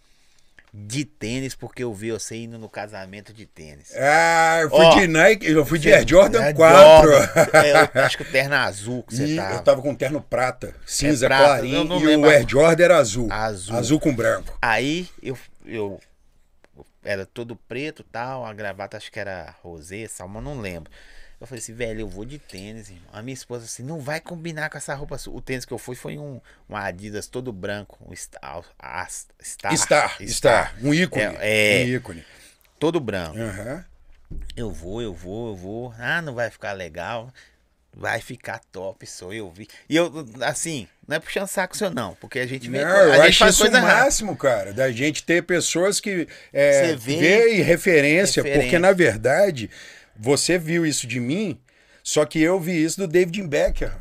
de 0.74 1.04
tênis 1.04 1.54
porque 1.54 1.84
eu 1.84 1.94
vi 1.94 2.12
você 2.12 2.38
indo 2.38 2.58
no 2.58 2.70
casamento 2.70 3.34
de 3.34 3.46
tênis. 3.46 3.92
Ah, 3.96 4.60
eu 4.62 4.70
fui 4.70 4.80
Ó, 4.86 4.96
de 5.00 5.08
Nike, 5.08 5.46
eu 5.52 5.66
fui 5.66 5.78
de 5.78 5.92
Air 5.94 6.08
Jordan 6.08 6.42
é 6.44 6.54
4. 6.54 7.12
Jordan. 7.12 7.28
É, 7.62 8.00
eu 8.00 8.04
acho 8.06 8.18
que 8.18 8.24
o 8.24 8.32
terno 8.32 8.56
azul 8.56 9.04
que 9.04 9.16
você 9.16 9.26
E 9.26 9.36
tava. 9.36 9.54
eu 9.56 9.62
tava 9.64 9.82
com 9.82 9.94
terno 9.94 10.22
prata, 10.22 10.74
cinza 10.86 11.28
prata, 11.28 11.44
eu 11.66 11.86
clarinho, 11.86 12.00
e 12.02 12.06
lembro 12.06 12.30
o 12.30 12.32
Air. 12.34 12.48
Jordan 12.48 12.84
era 12.84 12.98
azul. 12.98 13.28
Azul. 13.30 13.76
Azul 13.76 14.00
com 14.00 14.16
branco. 14.16 14.58
Aí 14.62 15.10
eu, 15.22 15.38
eu 15.66 16.00
era 17.04 17.26
todo 17.26 17.56
preto 17.56 18.04
tal, 18.04 18.46
a 18.46 18.54
gravata 18.54 18.96
acho 18.96 19.12
que 19.12 19.20
era 19.20 19.54
rosé, 19.62 20.08
salmão, 20.08 20.42
não 20.42 20.60
lembro. 20.62 20.90
Eu 21.42 21.48
falei 21.48 21.60
assim, 21.60 21.74
velho, 21.74 22.02
eu 22.02 22.08
vou 22.08 22.24
de 22.24 22.38
tênis, 22.38 22.90
irmão. 22.90 23.04
A 23.12 23.22
minha 23.24 23.34
esposa 23.34 23.66
assim, 23.66 23.82
não 23.82 24.00
vai 24.00 24.20
combinar 24.22 24.70
com 24.70 24.78
essa 24.78 24.94
roupa 24.94 25.18
sua. 25.18 25.34
O 25.36 25.42
tênis 25.42 25.66
que 25.66 25.74
eu 25.74 25.80
fui 25.80 25.96
foi 25.96 26.18
um, 26.20 26.40
um 26.70 26.76
Adidas 26.76 27.26
todo 27.26 27.52
branco, 27.52 27.98
um 28.08 28.16
Star, 28.16 28.64
Star, 29.44 29.76
Star, 29.76 30.18
Star, 30.28 30.76
um 30.84 30.94
ícone. 30.94 31.24
É, 31.40 31.82
é. 31.82 31.86
Um 31.86 31.88
ícone. 31.96 32.24
todo 32.80 33.00
branco. 33.00 33.40
Aham. 33.40 33.84
Eu 34.56 34.72
vou, 34.72 35.02
eu 35.02 35.14
vou, 35.14 35.50
eu 35.50 35.56
vou. 35.56 35.94
Ah, 35.98 36.22
não 36.22 36.36
vai 36.36 36.50
ficar 36.52 36.74
legal. 36.74 37.34
Vai 37.94 38.22
ficar 38.22 38.62
top, 38.72 39.06
sou 39.06 39.34
eu 39.34 39.52
vi. 39.52 39.68
E 39.90 39.98
eu, 39.98 40.10
assim, 40.44 40.88
não 41.06 41.18
é 41.18 41.20
puxando 41.20 41.48
saco 41.48 41.76
seu 41.76 41.90
não, 41.90 42.16
porque 42.16 42.40
a 42.40 42.46
gente 42.48 42.70
vê, 42.70 42.86
Não, 42.86 42.90
a 42.90 43.18
eu 43.18 43.24
gente 43.26 43.38
faz 43.40 43.56
isso 43.56 43.64
o 43.64 43.70
coisa 43.70 43.84
errada. 43.86 44.04
máximo, 44.06 44.38
cara, 44.38 44.72
da 44.72 44.90
gente 44.92 45.24
ter 45.26 45.44
pessoas 45.44 46.00
que 46.00 46.26
é, 46.54 46.96
vê- 46.96 47.18
vê 47.18 47.56
e 47.56 47.62
referência, 47.62 48.42
Referência. 48.42 48.62
porque 48.64 48.80
na 48.80 48.94
verdade 48.94 49.70
você 50.18 50.58
viu 50.58 50.86
isso 50.86 51.08
de 51.08 51.20
mim, 51.20 51.60
só 52.04 52.26
que 52.26 52.40
eu 52.40 52.60
vi 52.60 52.84
isso 52.84 53.00
do 53.00 53.08
David 53.08 53.42
Becker. 53.48 53.94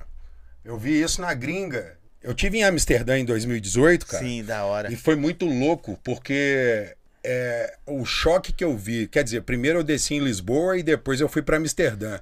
Eu 0.64 0.78
vi 0.78 1.00
isso 1.00 1.20
na 1.20 1.32
gringa. 1.34 1.96
Eu 2.22 2.34
tive 2.34 2.58
em 2.58 2.64
Amsterdã 2.64 3.18
em 3.18 3.24
2018, 3.24 4.06
cara. 4.06 4.22
Sim, 4.22 4.44
da 4.44 4.64
hora. 4.64 4.92
E 4.92 4.96
foi 4.96 5.16
muito 5.16 5.46
louco, 5.46 5.98
porque 6.04 6.94
é, 7.24 7.74
o 7.86 8.04
choque 8.04 8.52
que 8.52 8.62
eu 8.62 8.76
vi. 8.76 9.06
Quer 9.06 9.24
dizer, 9.24 9.42
primeiro 9.42 9.78
eu 9.78 9.82
desci 9.82 10.14
em 10.14 10.20
Lisboa 10.20 10.76
e 10.76 10.82
depois 10.82 11.20
eu 11.20 11.28
fui 11.28 11.42
para 11.42 11.56
Amsterdã. 11.56 12.18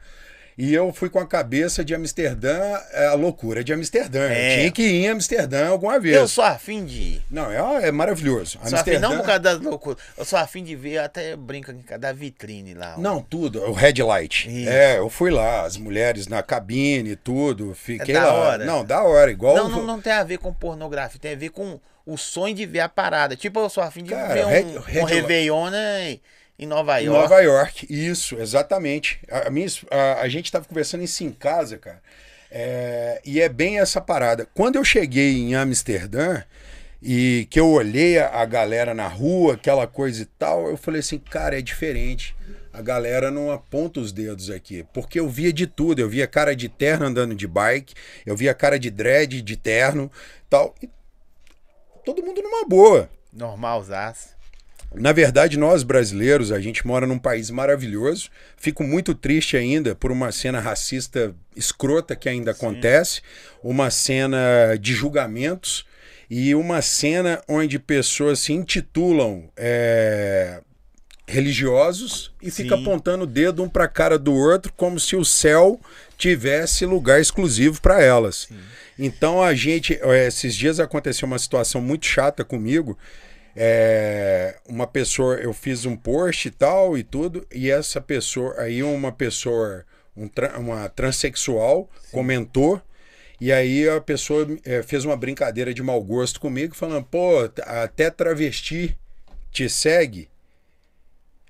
E 0.59 0.75
eu 0.75 0.93
fui 0.93 1.09
com 1.09 1.21
a 1.21 1.27
cabeça 1.27 1.85
de 1.85 1.95
Amsterdã, 1.95 2.59
é, 2.93 3.07
a 3.07 3.15
loucura 3.15 3.63
de 3.63 3.73
Amsterdã. 3.73 4.29
É. 4.29 4.55
Eu 4.55 4.59
tinha 4.59 4.71
que 4.73 4.83
ir 4.83 5.05
em 5.05 5.09
Amsterdã 5.09 5.69
alguma 5.69 6.01
vez. 6.01 6.17
Eu 6.17 6.27
sou 6.27 6.43
afim 6.43 6.85
de 6.85 7.01
ir. 7.01 7.23
Não, 7.31 7.49
é, 7.51 7.87
é 7.89 7.93
maravilhoso. 7.93 8.59
Sou 8.65 8.77
afim, 8.79 8.99
não 8.99 9.17
por 9.19 9.25
causa 9.27 9.39
das 9.41 9.61
loucuras. 9.61 10.03
Eu 10.17 10.25
sou 10.25 10.37
afim 10.37 10.65
de 10.65 10.75
ver, 10.75 10.99
até 10.99 11.37
brinca 11.37 11.73
da 11.97 12.13
vitrine 12.13 12.75
lá. 12.75 12.97
ó. 12.99 13.01
Não, 13.01 13.23
tudo. 13.23 13.63
O 13.63 13.73
Red 13.73 14.03
Light. 14.03 14.49
Isso. 14.49 14.69
É, 14.69 14.99
eu 14.99 15.09
fui 15.09 15.31
lá, 15.31 15.63
as 15.65 15.77
mulheres 15.77 16.27
na 16.27 16.43
cabine, 16.43 17.15
tudo. 17.15 17.73
Fiquei 17.75 18.17
É 18.17 18.19
da 18.21 18.27
lá. 18.27 18.33
hora. 18.33 18.65
Não, 18.65 18.85
da 18.85 19.05
hora. 19.05 19.31
Igual. 19.31 19.55
Não, 19.55 19.69
não, 19.69 19.85
não 19.87 20.01
tem 20.01 20.13
a 20.13 20.25
ver 20.25 20.39
com 20.39 20.53
pornografia, 20.53 21.21
tem 21.21 21.35
a 21.35 21.37
ver 21.37 21.51
com 21.51 21.79
o 22.05 22.17
sonho 22.17 22.55
de 22.55 22.67
ver 22.67 22.81
a 22.81 22.89
parada. 22.89 23.37
Tipo, 23.37 23.61
eu 23.61 23.69
sou 23.69 23.83
afim 23.83 24.03
de 24.03 24.11
Cara, 24.11 24.35
ver 24.35 24.45
um, 24.45 24.49
Red- 24.49 24.65
um 24.65 24.81
Red- 24.81 25.05
Réveillon 25.05 25.71
né, 25.71 26.19
em 26.59 26.67
Nova 26.67 27.01
Em 27.01 27.07
York. 27.07 27.23
Nova 27.23 27.41
York, 27.41 27.87
isso, 27.89 28.37
exatamente. 28.41 29.21
A, 29.31 29.49
minha, 29.49 29.69
a, 29.91 30.23
a 30.23 30.29
gente 30.29 30.51
tava 30.51 30.65
conversando 30.65 31.05
isso 31.05 31.23
em 31.23 31.31
casa, 31.31 31.79
cara. 31.79 32.03
É, 32.51 33.21
e 33.25 33.41
é 33.41 33.49
bem 33.49 33.79
essa 33.79 34.01
parada. 34.01 34.49
Quando 34.55 34.77
eu 34.77 34.85
cheguei 34.85 35.37
em 35.37 35.55
Amsterdã 35.55 36.43
e 37.01 37.47
que 37.51 37.61
eu 37.61 37.69
olhei 37.69 38.19
a, 38.19 38.41
a 38.41 38.45
galera 38.45 38.93
na 38.93 39.07
rua, 39.07 39.55
aquela 39.55 39.87
coisa 39.87 40.23
e 40.23 40.27
tal, 40.27 40.69
eu 40.69 40.77
falei 40.77 41.01
assim, 41.01 41.19
cara, 41.19 41.59
é 41.59 41.63
diferente. 41.63 42.35
A 42.73 42.83
galera 42.83 43.31
não 43.31 43.51
aponta 43.51 44.01
os 44.01 44.13
dedos 44.13 44.51
aqui, 44.51 44.85
porque 44.93 45.21
eu 45.21 45.29
via 45.29 45.53
de 45.53 45.67
tudo. 45.67 46.01
Eu 46.01 46.09
via 46.09 46.27
cara 46.27 46.57
de 46.57 46.69
terno 46.69 47.07
andando 47.07 47.35
de 47.35 47.47
bike, 47.47 47.95
eu 48.27 48.37
via 48.37 48.55
cara 48.55 48.79
de 48.79 48.91
dread 48.91 49.43
de 49.43 49.57
terno, 49.57 50.11
tal. 50.49 50.75
E 50.83 50.89
todo 52.05 52.23
mundo 52.23 52.43
numa 52.43 52.67
boa. 52.67 53.11
Normal, 53.33 53.83
Zaz. 53.85 54.38
Na 54.95 55.13
verdade, 55.13 55.59
nós 55.59 55.83
brasileiros, 55.83 56.51
a 56.51 56.61
gente 56.61 56.87
mora 56.87 57.07
num 57.07 57.19
país 57.19 57.51
maravilhoso. 57.51 58.31
Fico 58.57 58.83
muito 58.83 59.15
triste 59.15 59.57
ainda 59.57 59.95
por 59.95 60.11
uma 60.11 60.33
cena 60.33 60.61
racista 60.61 61.35
escrota 61.55 62.17
que 62.17 62.29
ainda 62.29 62.53
acontece, 62.53 63.21
uma 63.63 63.91
cena 63.91 64.77
de 64.81 64.95
julgamentos 64.95 65.85
e 66.31 66.55
uma 66.55 66.81
cena 66.81 67.43
onde 67.47 67.79
pessoas 67.79 68.39
se 68.39 68.53
intitulam 68.53 69.51
é, 69.57 70.61
religiosos 71.27 72.33
e 72.43 72.51
fica 72.51 72.75
Sim. 72.77 72.83
apontando 72.83 73.25
o 73.25 73.27
dedo 73.27 73.63
um 73.63 73.69
para 73.69 73.85
a 73.85 73.89
cara 73.89 74.19
do 74.19 74.33
outro 74.35 74.73
como 74.75 74.99
se 74.99 75.15
o 75.15 75.25
céu 75.25 75.79
tivesse 76.17 76.87
lugar 76.87 77.21
exclusivo 77.21 77.81
para 77.81 78.03
elas. 78.03 78.49
Então 78.99 79.43
a 79.43 79.55
gente, 79.55 79.99
esses 80.27 80.55
dias 80.55 80.81
aconteceu 80.81 81.27
uma 81.27 81.39
situação 81.39 81.81
muito 81.81 82.07
chata 82.07 82.45
comigo. 82.45 82.99
É, 83.61 84.55
uma 84.69 84.87
pessoa, 84.87 85.35
eu 85.35 85.53
fiz 85.53 85.85
um 85.85 85.97
post 85.97 86.47
e 86.47 86.51
tal 86.53 86.97
e 86.97 87.03
tudo, 87.03 87.45
e 87.53 87.69
essa 87.69 88.01
pessoa, 88.01 88.55
aí 88.61 88.85
uma 88.85 89.11
pessoa, 89.11 89.85
um 90.17 90.31
uma 90.61 90.89
transexual, 90.89 91.91
comentou, 92.13 92.81
e 93.41 93.53
aí 93.53 93.89
a 93.89 94.01
pessoa 94.01 94.47
eh, 94.65 94.83
fez 94.85 95.05
uma 95.05 95.17
brincadeira 95.17 95.75
de 95.75 95.83
mau 95.83 96.01
gosto 96.01 96.41
comigo, 96.41 96.75
falando, 96.77 97.05
pô, 97.05 97.51
até 97.65 98.11
travesti 98.11 98.97
te 99.51 99.69
segue. 99.69 100.29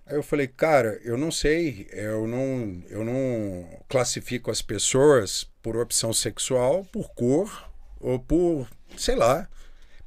Aí 0.07 0.17
eu 0.17 0.23
falei, 0.23 0.47
cara, 0.47 0.99
eu 1.05 1.19
não 1.19 1.31
sei, 1.31 1.87
eu 1.93 2.27
não, 2.27 2.83
eu 2.89 3.05
não 3.05 3.69
classifico 3.87 4.51
as 4.51 4.63
pessoas 4.63 5.47
por 5.63 5.77
opção 5.77 6.15
sexual, 6.15 6.87
por 6.91 7.11
cor 7.11 7.71
ou 8.01 8.19
por, 8.19 8.67
sei 8.97 9.15
lá. 9.15 9.47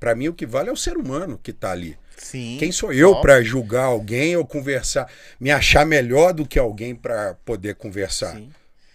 Pra 0.01 0.15
mim 0.15 0.29
o 0.29 0.33
que 0.33 0.47
vale 0.47 0.67
é 0.67 0.73
o 0.73 0.75
ser 0.75 0.97
humano 0.97 1.39
que 1.41 1.53
tá 1.53 1.71
ali. 1.71 1.95
Sim. 2.17 2.57
Quem 2.59 2.71
sou 2.71 2.91
eu 2.91 3.21
pra 3.21 3.43
julgar 3.43 3.83
alguém 3.83 4.35
ou 4.35 4.43
conversar, 4.43 5.07
me 5.39 5.51
achar 5.51 5.85
melhor 5.85 6.33
do 6.33 6.43
que 6.43 6.57
alguém 6.57 6.95
pra 6.95 7.35
poder 7.45 7.75
conversar? 7.75 8.35
Sim. 8.35 8.49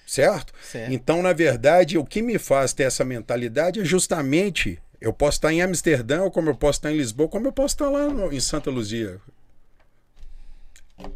Certo? 0.05 0.53
Certo. 0.63 0.93
Então, 0.93 1.23
na 1.23 1.33
verdade, 1.33 1.97
o 1.97 2.05
que 2.05 2.21
me 2.21 2.39
faz 2.41 2.73
ter 2.73 2.83
essa 2.83 3.05
mentalidade 3.05 3.81
é 3.81 3.85
justamente 3.85 4.81
eu 5.01 5.13
posso 5.13 5.39
estar 5.39 5.53
em 5.53 5.63
Amsterdã, 5.63 6.23
ou 6.23 6.31
como 6.31 6.51
eu 6.51 6.57
posso 6.57 6.79
estar 6.81 6.91
em 6.93 6.97
Lisboa, 6.97 7.29
como 7.29 7.47
eu 7.47 7.53
posso 7.53 7.75
estar 7.77 7.89
lá 7.89 8.09
no- 8.09 8.33
em 8.33 8.41
Santa 8.41 8.69
Luzia. 8.71 9.19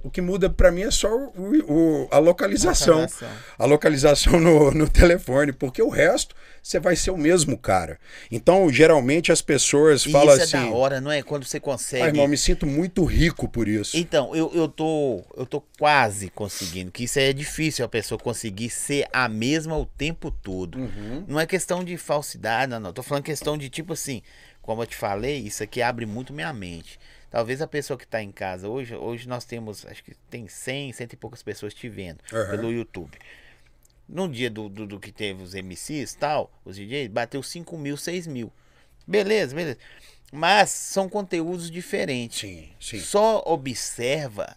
O 0.05 0.11
que 0.11 0.21
muda 0.21 0.51
pra 0.51 0.71
mim 0.71 0.83
é 0.83 0.91
só 0.91 1.09
o- 1.09 1.33
o- 2.05 2.09
a 2.11 2.19
localização. 2.19 2.97
Localização. 3.01 3.29
A 3.59 3.65
localização 3.65 4.39
no, 4.39 4.71
no 4.73 4.87
telefone, 4.89 5.53
porque 5.53 5.81
o 5.83 5.89
resto 5.89 6.35
você 6.63 6.79
vai 6.79 6.95
ser 6.95 7.11
o 7.11 7.17
mesmo 7.17 7.57
cara. 7.57 7.99
Então, 8.31 8.71
geralmente 8.71 9.33
as 9.33 9.41
pessoas 9.41 10.05
E 10.05 10.13
falam 10.13 10.35
isso 10.35 10.43
assim: 10.45 10.57
é 10.59 10.71
da 10.71 10.77
hora, 10.77 11.01
não 11.01 11.11
é? 11.11 11.23
Quando 11.23 11.45
você 11.47 11.59
consegue. 11.59 12.03
ah, 12.03 12.07
irmão, 12.09 12.29
me 12.29 12.37
sinto 12.37 12.67
muito 12.67 13.03
rico 13.05 13.49
por 13.49 13.67
isso. 13.67 13.97
Então, 13.97 14.37
eu, 14.37 14.51
eu 14.55 14.69
tô 14.69 15.25
eu 15.35 15.47
tô 15.47 15.63
quase 15.79 16.29
conseguindo, 16.29 16.91
que 16.91 17.05
isso 17.05 17.19
é 17.19 17.33
difícil 17.33 17.83
a 17.83 17.89
pessoa 17.89 18.19
conseguir 18.19 18.69
ser 18.69 19.07
a 19.11 19.29
mesma 19.31 19.79
o 19.79 19.87
tempo 19.87 20.31
todo. 20.31 20.79
Uhum. 20.79 21.25
Não 21.27 21.41
é 21.41 21.47
questão 21.47 21.83
de 21.83 21.97
falsidade, 21.97 22.71
não, 22.71 22.79
não. 22.81 22.93
Tô 22.93 23.03
falando 23.03 23.25
questão 23.25 23.57
de 23.57 23.71
tipo 23.71 23.95
assim, 23.95 24.21
como 24.61 24.83
eu 24.83 24.87
te 24.87 24.95
falei, 24.97 25.39
isso 25.39 25.63
aqui 25.63 25.81
abre 25.81 26.05
muito 26.05 26.35
minha 26.35 26.53
mente. 26.53 26.99
Talvez 27.31 27.63
a 27.63 27.67
pessoa 27.67 27.97
que 27.99 28.07
tá 28.07 28.21
em 28.23 28.33
casa 28.33 28.69
hoje, 28.69 28.95
hoje 28.97 29.29
nós 29.29 29.45
temos, 29.45 29.87
acho 29.87 30.03
que 30.03 30.15
tem 30.29 30.49
100, 30.49 30.93
cento 30.93 31.13
e 31.13 31.17
poucas 31.17 31.43
pessoas 31.43 31.73
te 31.73 31.89
vendo 31.89 32.19
Aham. 32.33 32.51
pelo 32.51 32.73
YouTube. 32.73 33.17
No 34.09 34.29
dia 34.29 34.51
do, 34.51 34.69
do, 34.69 34.87
do 34.87 34.99
que 34.99 35.13
teve 35.13 35.43
os 35.43 35.55
MCs 35.55 36.13
e 36.13 36.19
tal, 36.19 36.51
os 36.65 36.75
DJs, 36.77 37.09
bateu 37.09 37.43
5 37.43 37.79
mil, 37.79 37.97
6 37.97 38.27
mil. 38.27 38.53
Beleza, 39.07 39.55
beleza. 39.55 39.79
Mas 40.33 40.71
são 40.71 41.09
conteúdos 41.09 41.71
diferentes. 41.71 42.41
Sim, 42.41 42.69
sim. 42.81 42.99
Só 42.99 43.43
observa 43.47 44.57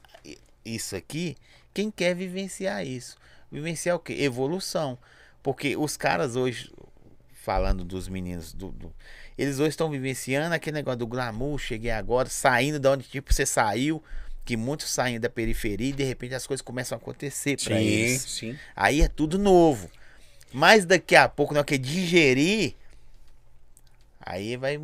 isso 0.65 0.95
aqui 0.95 1.35
quem 1.73 1.91
quer 1.91 2.15
vivenciar 2.15 2.85
isso. 2.85 3.17
Vivenciar 3.51 3.95
o 3.95 3.99
quê? 3.99 4.13
Evolução. 4.19 4.97
Porque 5.43 5.75
os 5.77 5.95
caras 5.97 6.35
hoje, 6.35 6.71
falando 7.33 7.83
dos 7.83 8.07
meninos, 8.07 8.53
do, 8.53 8.69
do- 8.71 8.93
eles 9.38 9.60
hoje 9.60 9.69
estão 9.69 9.89
vivenciando 9.89 10.53
aquele 10.55 10.76
negócio 10.76 10.99
do 10.99 11.07
glamour, 11.07 11.57
cheguei 11.57 11.91
agora, 11.91 12.30
saindo 12.30 12.80
da 12.80 12.91
onde 12.91 13.03
tipo 13.07 13.34
você 13.34 13.45
saiu, 13.45 14.03
que 14.45 14.57
muitos 14.57 14.89
saem 14.89 15.19
da 15.19 15.30
periferia 15.30 15.89
e 15.89 15.93
de 15.93 16.03
repente 16.03 16.35
as 16.35 16.45
coisas 16.45 16.61
começam 16.61 16.97
a 16.97 17.01
acontecer 17.01 17.57
pra 17.64 17.77
Sim, 17.77 17.84
eles. 17.84 18.22
sim. 18.22 18.57
Aí 18.76 19.01
é 19.01 19.07
tudo 19.07 19.38
novo. 19.39 19.89
Mas 20.51 20.85
daqui 20.85 21.15
a 21.15 21.27
pouco, 21.27 21.53
hora 21.55 21.64
que 21.64 21.77
digerir, 21.77 22.76
aí 24.19 24.55
vai, 24.55 24.77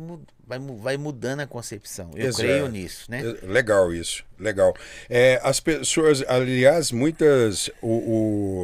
vai, 0.46 0.58
vai 0.58 0.96
mudando 0.96 1.40
a 1.40 1.46
concepção. 1.46 2.10
Eu 2.16 2.26
Exato. 2.28 2.42
creio 2.42 2.68
nisso, 2.68 3.10
né? 3.10 3.22
Legal 3.42 3.92
isso, 3.94 4.24
legal. 4.38 4.74
É, 5.08 5.40
as 5.42 5.60
pessoas, 5.60 6.22
aliás, 6.26 6.90
muitas. 6.90 7.68
O, 7.80 7.88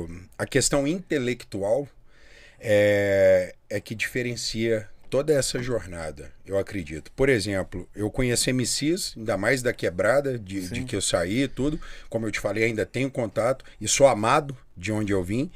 o- 0.04 0.20
a 0.38 0.44
questão 0.46 0.86
intelectual 0.86 1.88
é, 2.58 3.54
é 3.70 3.80
que 3.80 3.94
diferencia 3.94 4.88
toda 5.16 5.32
essa 5.32 5.62
jornada, 5.62 6.30
eu 6.44 6.58
acredito. 6.58 7.10
Por 7.12 7.30
exemplo, 7.30 7.88
eu 7.96 8.10
conheço 8.10 8.50
MCs, 8.50 9.14
ainda 9.16 9.38
mais 9.38 9.62
da 9.62 9.72
quebrada, 9.72 10.38
de, 10.38 10.68
de 10.68 10.84
que 10.84 10.94
eu 10.94 11.00
saí 11.00 11.44
e 11.44 11.48
tudo. 11.48 11.80
Como 12.10 12.26
eu 12.26 12.30
te 12.30 12.38
falei, 12.38 12.64
ainda 12.64 12.84
tenho 12.84 13.10
contato 13.10 13.64
e 13.80 13.88
sou 13.88 14.06
amado 14.06 14.54
de 14.76 14.92
onde 14.92 15.14
eu 15.14 15.24
vim. 15.24 15.50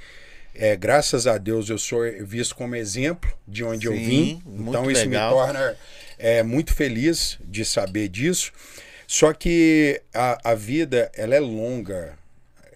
É, 0.55 0.75
graças 0.75 1.27
a 1.27 1.37
Deus 1.37 1.69
eu 1.69 1.77
sou 1.77 2.01
visto 2.23 2.55
como 2.57 2.75
exemplo 2.75 3.31
de 3.47 3.63
onde 3.63 3.87
eu 3.87 3.93
Sim, 3.93 3.99
vim. 4.07 4.43
muito 4.47 4.71
Então 4.71 4.91
isso 4.91 5.03
legal. 5.03 5.31
me 5.31 5.37
torna 5.37 5.77
é, 6.19 6.43
muito 6.43 6.73
feliz 6.73 7.39
de 7.45 7.63
saber 7.63 8.09
disso. 8.09 8.53
Só 9.07 9.35
que 9.35 10.01
a, 10.15 10.53
a 10.53 10.55
vida 10.55 11.13
ela 11.15 11.35
é 11.35 11.41
longa. 11.41 12.19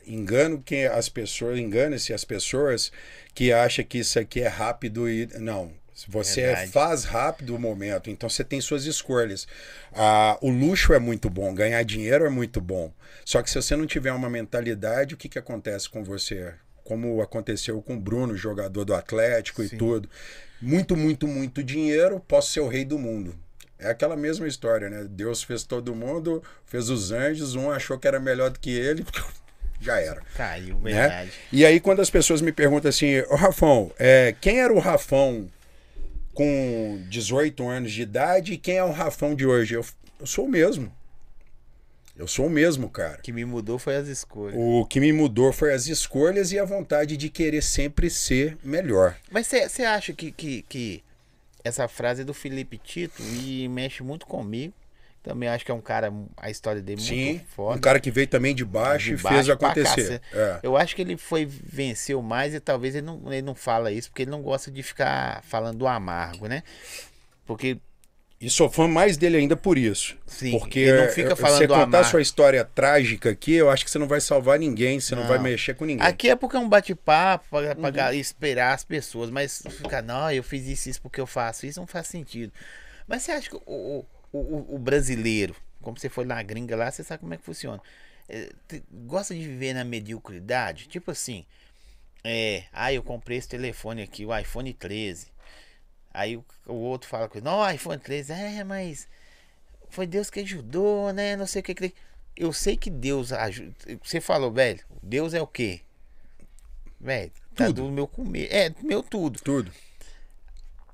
Engano 0.06 0.62
que 0.62 0.84
as 0.84 1.08
pessoas, 1.08 1.58
engana-se 1.58 2.12
as 2.12 2.26
pessoas 2.26 2.92
que 3.34 3.54
acham 3.54 3.86
que 3.86 3.96
isso 3.98 4.18
aqui 4.18 4.42
é 4.42 4.48
rápido 4.48 5.08
e 5.08 5.26
não. 5.38 5.72
Você 6.08 6.42
Verdade. 6.42 6.70
faz 6.72 7.04
rápido 7.04 7.54
o 7.54 7.58
momento, 7.58 8.10
então 8.10 8.28
você 8.28 8.42
tem 8.42 8.60
suas 8.60 8.84
escolhas. 8.84 9.46
Ah, 9.92 10.36
o 10.42 10.50
luxo 10.50 10.92
é 10.92 10.98
muito 10.98 11.30
bom, 11.30 11.54
ganhar 11.54 11.82
dinheiro 11.84 12.26
é 12.26 12.30
muito 12.30 12.60
bom. 12.60 12.92
Só 13.24 13.40
que 13.42 13.48
se 13.48 13.56
você 13.62 13.76
não 13.76 13.86
tiver 13.86 14.12
uma 14.12 14.28
mentalidade, 14.28 15.14
o 15.14 15.16
que, 15.16 15.28
que 15.28 15.38
acontece 15.38 15.88
com 15.88 16.02
você? 16.02 16.52
Como 16.82 17.22
aconteceu 17.22 17.80
com 17.80 17.94
o 17.94 18.00
Bruno, 18.00 18.36
jogador 18.36 18.84
do 18.84 18.92
Atlético 18.94 19.62
Sim. 19.62 19.74
e 19.74 19.78
tudo. 19.78 20.08
Muito, 20.60 20.96
muito, 20.96 21.28
muito 21.28 21.62
dinheiro, 21.62 22.20
posso 22.26 22.50
ser 22.52 22.60
o 22.60 22.68
rei 22.68 22.84
do 22.84 22.98
mundo. 22.98 23.34
É 23.78 23.88
aquela 23.90 24.16
mesma 24.16 24.48
história, 24.48 24.88
né? 24.90 25.06
Deus 25.08 25.42
fez 25.42 25.62
todo 25.62 25.94
mundo, 25.94 26.42
fez 26.66 26.88
os 26.90 27.12
anjos, 27.12 27.54
um 27.54 27.70
achou 27.70 27.98
que 27.98 28.08
era 28.08 28.18
melhor 28.18 28.50
do 28.50 28.58
que 28.58 28.70
ele, 28.70 29.04
já 29.80 30.00
era. 30.00 30.22
Caiu, 30.34 30.78
Né? 30.80 30.92
verdade. 30.92 31.32
E 31.52 31.64
aí, 31.64 31.78
quando 31.80 32.00
as 32.00 32.10
pessoas 32.10 32.40
me 32.40 32.50
perguntam 32.52 32.88
assim, 32.88 33.20
ô 33.28 33.36
Rafão, 33.36 33.92
é, 33.98 34.34
quem 34.40 34.60
era 34.60 34.72
o 34.72 34.78
Rafão 34.78 35.48
com 36.34 37.02
18 37.08 37.66
anos 37.66 37.92
de 37.92 38.02
idade 38.02 38.52
e 38.52 38.58
quem 38.58 38.76
é 38.76 38.84
o 38.84 38.90
Rafão 38.90 39.34
de 39.34 39.46
hoje? 39.46 39.74
Eu, 39.74 39.84
eu 40.20 40.26
sou 40.26 40.44
o 40.44 40.48
mesmo. 40.48 40.92
Eu 42.16 42.28
sou 42.28 42.46
o 42.46 42.50
mesmo, 42.50 42.88
cara. 42.88 43.18
O 43.18 43.22
que 43.22 43.32
me 43.32 43.44
mudou 43.44 43.78
foi 43.78 43.96
as 43.96 44.06
escolhas. 44.06 44.54
O 44.56 44.84
que 44.86 45.00
me 45.00 45.12
mudou 45.12 45.52
foi 45.52 45.72
as 45.72 45.86
escolhas 45.86 46.52
e 46.52 46.58
a 46.58 46.64
vontade 46.64 47.16
de 47.16 47.28
querer 47.28 47.62
sempre 47.62 48.08
ser 48.08 48.56
melhor. 48.62 49.16
Mas 49.30 49.48
você 49.48 49.82
acha 49.82 50.12
que, 50.12 50.30
que, 50.30 50.62
que 50.68 51.02
essa 51.64 51.88
frase 51.88 52.22
é 52.22 52.24
do 52.24 52.34
Felipe 52.34 52.78
Tito 52.78 53.20
e 53.22 53.66
mexe 53.68 54.02
muito 54.02 54.26
comigo? 54.26 54.72
Também 55.24 55.48
acho 55.48 55.64
que 55.64 55.70
é 55.70 55.74
um 55.74 55.80
cara, 55.80 56.12
a 56.36 56.50
história 56.50 56.82
dele 56.82 57.00
Sim, 57.00 57.24
muito 57.32 57.46
foda. 57.46 57.78
um 57.78 57.80
cara 57.80 57.98
que 57.98 58.10
veio 58.10 58.28
também 58.28 58.54
de 58.54 58.62
baixo 58.62 59.06
De 59.06 59.12
e 59.14 59.16
baixo 59.16 59.36
fez 59.36 59.48
acontecer. 59.48 60.20
É. 60.30 60.60
Eu 60.62 60.76
acho 60.76 60.94
que 60.94 61.00
ele 61.00 61.16
foi 61.16 61.46
venceu 61.46 62.20
mais 62.20 62.52
e 62.54 62.60
talvez 62.60 62.94
ele 62.94 63.06
não, 63.06 63.22
ele 63.32 63.40
não 63.40 63.54
fala 63.54 63.90
isso 63.90 64.10
porque 64.10 64.20
ele 64.22 64.30
não 64.30 64.42
gosta 64.42 64.70
de 64.70 64.82
ficar 64.82 65.42
falando 65.42 65.78
do 65.78 65.86
amargo, 65.86 66.46
né? 66.46 66.62
Porque 67.46 67.78
E 68.38 68.50
sou 68.50 68.68
fã 68.68 68.86
mais 68.86 69.16
dele 69.16 69.38
ainda 69.38 69.56
por 69.56 69.78
isso. 69.78 70.14
Sim, 70.26 70.58
Porque 70.58 70.80
ele 70.80 71.00
não 71.06 71.08
fica 71.08 71.34
falando 71.34 71.56
você 71.58 71.66
do 71.66 71.72
contar 71.72 71.84
amargo. 71.84 72.10
sua 72.10 72.20
história 72.20 72.62
trágica 72.62 73.30
aqui, 73.30 73.54
eu 73.54 73.70
acho 73.70 73.82
que 73.82 73.90
você 73.90 73.98
não 73.98 74.06
vai 74.08 74.20
salvar 74.20 74.58
ninguém, 74.58 75.00
você 75.00 75.14
não, 75.14 75.22
Não. 75.22 75.28
vai 75.30 75.38
mexer 75.38 75.72
com 75.72 75.86
ninguém. 75.86 76.06
aqui 76.06 76.28
é 76.28 76.36
porque 76.36 76.56
é 76.56 76.60
um 76.60 76.68
bate-papo 76.68 77.46
pra, 77.48 78.10
Uhum. 78.10 78.12
esperar 78.12 78.74
as 78.74 78.84
pessoas, 78.84 79.30
mas 79.30 79.62
ficar, 79.78 80.02
não, 80.02 80.30
eu 80.30 80.42
fiz 80.42 80.66
isso, 80.68 80.90
isso 80.90 81.00
porque 81.00 81.18
eu 81.20 81.26
faço 81.26 81.64
isso, 81.64 81.80
não 81.80 81.86
faz 81.86 82.08
sentido. 82.08 82.52
Mas 83.08 83.22
você 83.22 83.32
acha 83.32 83.48
que 83.48 83.56
o, 83.66 84.04
o, 84.34 84.38
o, 84.38 84.74
o 84.74 84.78
brasileiro, 84.78 85.54
como 85.80 85.98
você 85.98 86.08
foi 86.08 86.24
na 86.24 86.42
gringa 86.42 86.74
lá, 86.74 86.90
você 86.90 87.04
sabe 87.04 87.20
como 87.20 87.34
é 87.34 87.36
que 87.36 87.44
funciona. 87.44 87.80
É, 88.28 88.50
gosta 89.06 89.34
de 89.34 89.46
viver 89.46 89.74
na 89.74 89.84
mediocridade? 89.84 90.88
Tipo 90.88 91.12
assim, 91.12 91.46
é, 92.24 92.64
ah, 92.72 92.92
eu 92.92 93.02
comprei 93.02 93.38
esse 93.38 93.48
telefone 93.48 94.02
aqui, 94.02 94.26
o 94.26 94.36
iPhone 94.36 94.72
13. 94.72 95.28
Aí 96.12 96.36
o, 96.36 96.44
o 96.66 96.74
outro 96.74 97.08
fala 97.08 97.28
com 97.28 97.38
ele, 97.38 97.44
não, 97.44 97.70
iPhone 97.70 98.00
13, 98.00 98.32
é, 98.32 98.64
mas 98.64 99.06
foi 99.88 100.06
Deus 100.06 100.30
que 100.30 100.40
ajudou, 100.40 101.12
né? 101.12 101.36
Não 101.36 101.46
sei 101.46 101.60
o 101.60 101.64
que. 101.64 101.74
que 101.74 101.94
eu 102.36 102.52
sei 102.52 102.76
que 102.76 102.90
Deus 102.90 103.32
ajuda. 103.32 103.72
Você 104.02 104.20
falou, 104.20 104.50
velho, 104.50 104.80
Deus 105.00 105.34
é 105.34 105.40
o 105.40 105.46
quê? 105.46 105.80
Velho, 107.00 107.30
tá 107.54 107.70
do 107.70 107.88
meu 107.90 108.08
comer. 108.08 108.48
É, 108.50 108.70
do 108.70 108.84
meu 108.84 109.02
tudo. 109.02 109.40
Tudo. 109.40 109.70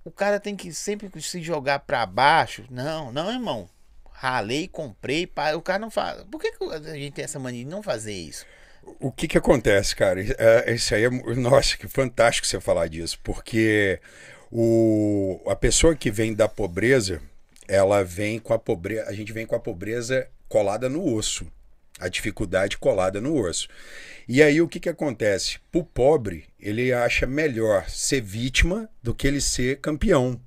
O 0.04 0.10
cara 0.10 0.40
tem 0.40 0.56
que 0.56 0.72
sempre 0.72 1.10
se 1.20 1.42
jogar 1.42 1.80
pra 1.80 2.06
baixo. 2.06 2.64
Não, 2.70 3.12
não, 3.12 3.30
irmão. 3.30 3.68
Ralei, 4.12 4.68
comprei. 4.68 5.30
O 5.56 5.62
cara 5.62 5.78
não 5.78 5.90
fala. 5.90 6.24
Por 6.24 6.40
que, 6.40 6.52
que 6.52 6.64
a 6.64 6.94
gente 6.94 7.12
tem 7.14 7.24
essa 7.24 7.38
mania 7.38 7.64
de 7.64 7.70
não 7.70 7.82
fazer 7.82 8.12
isso? 8.12 8.46
O 8.98 9.12
que 9.12 9.28
que 9.28 9.38
acontece, 9.38 9.94
cara? 9.94 10.20
É, 10.20 10.72
Esse 10.72 10.94
aí 10.94 11.04
é. 11.04 11.10
Nossa, 11.36 11.76
que 11.76 11.86
fantástico 11.86 12.46
você 12.46 12.60
falar 12.60 12.88
disso, 12.88 13.18
porque 13.22 14.00
o, 14.50 15.40
a 15.46 15.54
pessoa 15.54 15.94
que 15.94 16.10
vem 16.10 16.34
da 16.34 16.48
pobreza, 16.48 17.20
ela 17.68 18.02
vem 18.02 18.38
com 18.38 18.52
a 18.52 18.58
pobreza. 18.58 19.08
A 19.08 19.12
gente 19.12 19.32
vem 19.32 19.46
com 19.46 19.54
a 19.54 19.60
pobreza 19.60 20.28
colada 20.48 20.88
no 20.88 21.14
osso. 21.14 21.46
A 22.00 22.08
dificuldade 22.08 22.78
colada 22.78 23.20
no 23.20 23.36
osso. 23.36 23.68
E 24.26 24.42
aí 24.42 24.60
o 24.60 24.68
que 24.68 24.80
que 24.80 24.88
acontece? 24.88 25.58
Pro 25.70 25.84
pobre, 25.84 26.46
ele 26.58 26.92
acha 26.92 27.26
melhor 27.26 27.88
ser 27.88 28.20
vítima 28.20 28.88
do 29.02 29.14
que 29.14 29.26
ele 29.26 29.40
ser 29.40 29.78
campeão. 29.80 30.40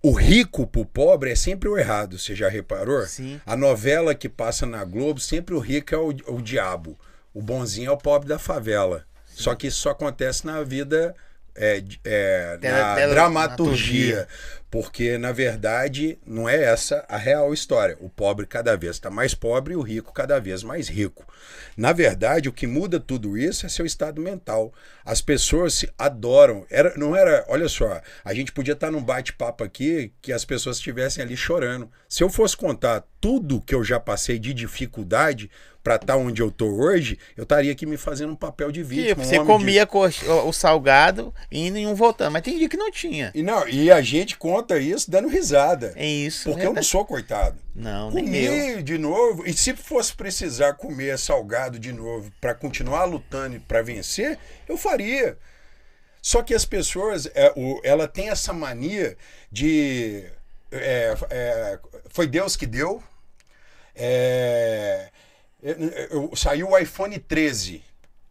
O 0.00 0.12
rico 0.12 0.66
pro 0.66 0.84
pobre 0.84 1.32
é 1.32 1.34
sempre 1.34 1.68
o 1.68 1.76
errado, 1.76 2.18
você 2.18 2.34
já 2.34 2.48
reparou? 2.48 3.04
Sim. 3.06 3.40
A 3.44 3.56
novela 3.56 4.14
que 4.14 4.28
passa 4.28 4.64
na 4.64 4.84
Globo, 4.84 5.18
sempre 5.18 5.54
o 5.54 5.58
rico 5.58 5.94
é 5.94 5.98
o, 5.98 6.08
o 6.08 6.40
diabo. 6.40 6.98
O 7.34 7.42
bonzinho 7.42 7.88
é 7.88 7.92
o 7.92 7.96
pobre 7.96 8.28
da 8.28 8.38
favela. 8.38 9.04
Só 9.26 9.54
que 9.54 9.66
isso 9.66 9.80
só 9.80 9.90
acontece 9.90 10.46
na 10.46 10.62
vida, 10.62 11.14
é, 11.54 11.82
é, 12.04 12.58
na 12.62 13.06
dramaturgia. 13.06 14.28
Porque, 14.70 15.16
na 15.16 15.32
verdade, 15.32 16.18
não 16.26 16.46
é 16.46 16.62
essa 16.64 17.02
a 17.08 17.16
real 17.16 17.54
história. 17.54 17.96
O 18.00 18.08
pobre 18.10 18.44
cada 18.46 18.76
vez 18.76 18.96
está 18.96 19.08
mais 19.08 19.34
pobre 19.34 19.72
e 19.72 19.76
o 19.76 19.80
rico 19.80 20.12
cada 20.12 20.38
vez 20.38 20.62
mais 20.62 20.88
rico. 20.88 21.26
Na 21.74 21.92
verdade, 21.92 22.48
o 22.50 22.52
que 22.52 22.66
muda 22.66 23.00
tudo 23.00 23.38
isso 23.38 23.64
é 23.64 23.68
seu 23.68 23.86
estado 23.86 24.20
mental. 24.20 24.72
As 25.06 25.22
pessoas 25.22 25.72
se 25.72 25.88
adoram. 25.96 26.66
Era, 26.68 26.92
não 26.98 27.16
era, 27.16 27.46
olha 27.48 27.68
só, 27.68 28.00
a 28.22 28.34
gente 28.34 28.52
podia 28.52 28.74
estar 28.74 28.90
num 28.90 29.02
bate-papo 29.02 29.64
aqui 29.64 30.12
que 30.20 30.32
as 30.34 30.44
pessoas 30.44 30.76
estivessem 30.76 31.24
ali 31.24 31.36
chorando. 31.36 31.90
Se 32.06 32.22
eu 32.22 32.28
fosse 32.28 32.54
contar 32.56 33.04
tudo 33.20 33.62
que 33.62 33.74
eu 33.74 33.82
já 33.82 33.98
passei 33.98 34.38
de 34.38 34.52
dificuldade 34.52 35.50
para 35.82 35.94
estar 35.94 36.16
onde 36.16 36.42
eu 36.42 36.50
tô 36.50 36.66
hoje, 36.66 37.18
eu 37.36 37.44
estaria 37.44 37.72
aqui 37.72 37.86
me 37.86 37.96
fazendo 37.96 38.32
um 38.32 38.36
papel 38.36 38.70
de 38.70 38.82
vítima. 38.82 39.08
Tipo, 39.08 39.20
um 39.22 39.24
você 39.24 39.38
de- 39.38 39.44
comia 39.44 39.88
o, 39.90 40.48
o 40.48 40.52
salgado 40.52 41.32
indo 41.50 41.78
e 41.78 41.86
um 41.86 41.94
voltando. 41.94 42.32
Mas 42.32 42.42
tem 42.42 42.58
dia 42.58 42.68
que 42.68 42.76
não 42.76 42.90
tinha. 42.90 43.30
E, 43.34 43.42
não, 43.42 43.66
e 43.66 43.90
a 43.90 44.02
gente 44.02 44.36
conta 44.36 44.57
isso 44.80 45.10
dando 45.10 45.28
risada. 45.28 45.92
É 45.96 46.06
isso. 46.06 46.50
Porque 46.50 46.66
eu 46.66 46.72
não 46.72 46.82
sou 46.82 47.04
coitado. 47.04 47.58
Não, 47.74 48.10
nem 48.10 48.34
eu. 48.34 48.82
De 48.82 48.98
novo, 48.98 49.46
e 49.46 49.52
se 49.52 49.74
fosse 49.74 50.14
precisar 50.14 50.74
comer 50.74 51.18
salgado 51.18 51.78
de 51.78 51.92
novo 51.92 52.30
para 52.40 52.54
continuar 52.54 53.04
lutando 53.04 53.56
e 53.56 53.60
para 53.60 53.82
vencer, 53.82 54.38
eu 54.68 54.76
faria. 54.76 55.36
Só 56.20 56.42
que 56.42 56.54
as 56.54 56.64
pessoas, 56.64 57.26
é, 57.34 57.52
ela 57.84 58.08
tem 58.08 58.30
essa 58.30 58.52
mania 58.52 59.16
de. 59.50 60.24
é, 60.70 61.14
é, 61.30 61.78
foi 62.10 62.26
Deus 62.26 62.56
que 62.56 62.66
deu. 62.66 63.02
É, 63.94 65.10
saiu 66.36 66.70
o 66.70 66.78
iPhone 66.78 67.18
13. 67.18 67.82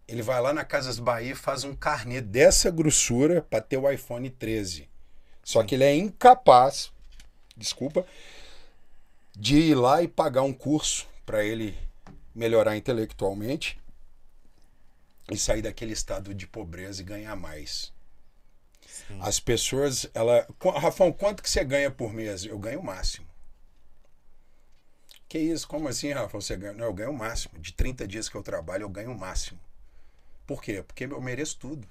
Ele 0.08 0.22
vai 0.22 0.40
lá 0.40 0.54
na 0.54 0.64
Casas 0.64 1.00
Bahia 1.00 1.34
e 1.34 1.36
faz 1.36 1.66
um 1.66 1.76
carnê 1.76 2.22
dessa 2.22 2.72
grossura 2.72 3.42
para 3.42 3.60
ter 3.60 3.78
o 3.78 3.90
iPhone 3.90 4.30
13. 4.30 4.88
Só 5.48 5.64
que 5.64 5.76
ele 5.76 5.86
é 5.86 5.96
incapaz, 5.96 6.92
desculpa, 7.56 8.06
de 9.34 9.56
ir 9.56 9.76
lá 9.76 10.04
e 10.04 10.08
pagar 10.10 10.42
um 10.42 10.52
curso 10.52 11.08
para 11.26 11.42
ele 11.42 11.74
melhorar 12.36 12.76
intelectualmente 12.76 13.80
e 15.32 15.38
sair 15.38 15.62
daquele 15.62 15.94
estado 15.94 16.34
de 16.34 16.46
pobreza 16.46 17.02
e 17.02 17.06
ganhar 17.06 17.34
mais. 17.38 17.94
Sim. 18.86 19.20
As 19.22 19.40
pessoas, 19.40 20.06
ela, 20.14 20.46
Rafão, 20.82 21.14
quanto 21.14 21.42
que 21.42 21.50
você 21.50 21.64
ganha 21.64 21.90
por 21.90 22.12
mês? 22.12 22.44
Eu 22.44 22.60
ganho 22.60 22.82
o 22.82 22.86
máximo. 22.86 23.26
Que 25.30 25.40
isso? 25.40 25.66
Como 25.66 25.88
assim, 25.88 26.12
Rafa? 26.12 26.42
Você 26.42 26.58
ganha? 26.58 26.74
Não, 26.74 26.88
eu 26.88 26.94
ganho 26.94 27.12
o 27.12 27.18
máximo. 27.18 27.58
De 27.58 27.72
30 27.72 28.06
dias 28.06 28.28
que 28.28 28.36
eu 28.36 28.44
trabalho, 28.44 28.84
eu 28.84 28.90
ganho 28.90 29.14
o 29.14 29.18
máximo. 29.18 29.62
Por 30.46 30.62
quê? 30.62 30.84
Porque 30.84 31.06
eu 31.06 31.22
mereço 31.22 31.58
tudo. 31.58 31.88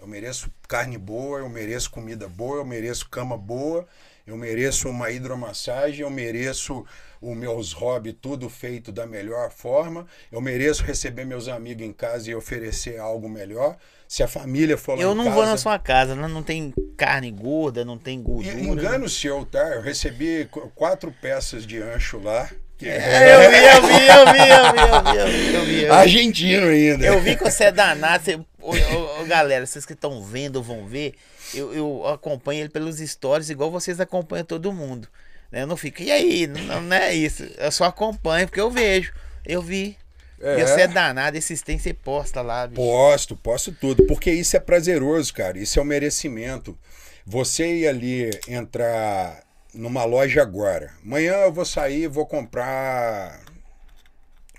Eu 0.00 0.06
mereço 0.06 0.50
carne 0.66 0.96
boa, 0.96 1.40
eu 1.40 1.48
mereço 1.48 1.90
comida 1.90 2.26
boa, 2.26 2.56
eu 2.56 2.64
mereço 2.64 3.08
cama 3.08 3.36
boa, 3.36 3.86
eu 4.26 4.34
mereço 4.36 4.88
uma 4.88 5.10
hidromassagem, 5.10 6.00
eu 6.00 6.10
mereço 6.10 6.86
os 7.20 7.36
meus 7.36 7.72
hobbies 7.72 8.14
tudo 8.18 8.48
feito 8.48 8.90
da 8.90 9.06
melhor 9.06 9.50
forma, 9.50 10.06
eu 10.32 10.40
mereço 10.40 10.82
receber 10.84 11.26
meus 11.26 11.48
amigos 11.48 11.86
em 11.86 11.92
casa 11.92 12.30
e 12.30 12.34
oferecer 12.34 12.98
algo 12.98 13.28
melhor. 13.28 13.76
Se 14.08 14.22
a 14.22 14.28
família 14.28 14.76
for 14.76 14.96
lá 14.96 15.02
Eu 15.02 15.14
não 15.14 15.24
casa, 15.24 15.36
vou 15.36 15.46
na 15.46 15.56
sua 15.56 15.78
casa, 15.78 16.16
né? 16.16 16.26
não, 16.26 16.42
tem 16.42 16.74
carne 16.96 17.30
gorda, 17.30 17.84
não 17.84 17.98
tem 17.98 18.20
gordura. 18.20 18.58
Engano 18.58 19.08
seu, 19.08 19.44
tá? 19.44 19.68
Eu 19.74 19.82
recebi 19.82 20.48
quatro 20.74 21.14
peças 21.20 21.64
de 21.64 21.80
ancho 21.80 22.18
lá. 22.18 22.50
É, 22.82 22.88
é 22.88 23.36
eu 23.36 23.50
vi, 23.50 23.56
eu 23.66 23.82
vi, 23.82 24.08
eu 24.08 24.32
vi, 24.32 24.40
eu 24.50 24.72
vi, 24.72 24.80
eu 24.80 25.04
vi, 25.04 25.18
eu 25.18 25.26
vi, 25.26 25.54
eu 25.54 25.64
vi. 25.64 25.88
Argentino 25.90 26.66
ainda. 26.68 27.06
Eu 27.06 27.20
vi 27.20 27.36
que 27.36 27.44
você 27.44 27.64
é 27.64 27.72
danado. 27.72 28.24
Você 28.24 28.40
Ô, 28.60 28.72
ô, 28.72 29.22
ô, 29.22 29.24
galera, 29.26 29.66
vocês 29.66 29.86
que 29.86 29.92
estão 29.92 30.22
vendo 30.22 30.56
ou 30.56 30.62
vão 30.62 30.86
ver, 30.86 31.14
eu, 31.54 31.72
eu 31.72 32.06
acompanho 32.06 32.60
ele 32.60 32.68
pelos 32.68 32.98
stories, 32.98 33.50
igual 33.50 33.70
vocês 33.70 34.00
acompanham 34.00 34.44
todo 34.44 34.72
mundo. 34.72 35.08
né? 35.50 35.62
Eu 35.62 35.66
não 35.66 35.76
fico, 35.76 36.02
e 36.02 36.10
aí? 36.10 36.46
Não, 36.46 36.80
não 36.82 36.96
é 36.96 37.14
isso. 37.14 37.44
Eu 37.58 37.72
só 37.72 37.84
acompanho 37.84 38.46
porque 38.46 38.60
eu 38.60 38.70
vejo. 38.70 39.12
Eu 39.44 39.62
vi. 39.62 39.96
E 40.40 40.66
você 40.66 40.82
é 40.82 40.88
danado, 40.88 41.36
esses 41.36 41.60
tem 41.60 41.78
você 41.78 41.92
posta 41.92 42.40
lá, 42.40 42.66
bicho. 42.66 42.80
Posto, 42.80 43.36
posto 43.36 43.72
tudo. 43.72 44.06
Porque 44.06 44.30
isso 44.30 44.56
é 44.56 44.60
prazeroso, 44.60 45.34
cara. 45.34 45.58
Isso 45.58 45.78
é 45.78 45.82
o 45.82 45.84
um 45.84 45.88
merecimento. 45.88 46.78
Você 47.26 47.80
ir 47.80 47.88
ali 47.88 48.30
entrar 48.48 49.42
numa 49.74 50.04
loja 50.04 50.40
agora. 50.40 50.92
Amanhã 51.04 51.34
eu 51.34 51.52
vou 51.52 51.64
sair 51.66 52.08
vou 52.08 52.26
comprar. 52.26 53.40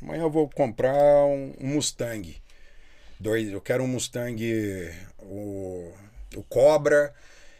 Amanhã 0.01 0.21
eu 0.21 0.29
vou 0.29 0.47
comprar 0.49 1.25
um, 1.25 1.53
um 1.59 1.67
Mustang. 1.73 2.40
Dois, 3.21 3.51
eu 3.51 3.61
quero 3.61 3.83
um 3.83 3.87
Mustang, 3.87 4.43
o, 5.19 5.93
o 6.35 6.41
Cobra, 6.49 7.13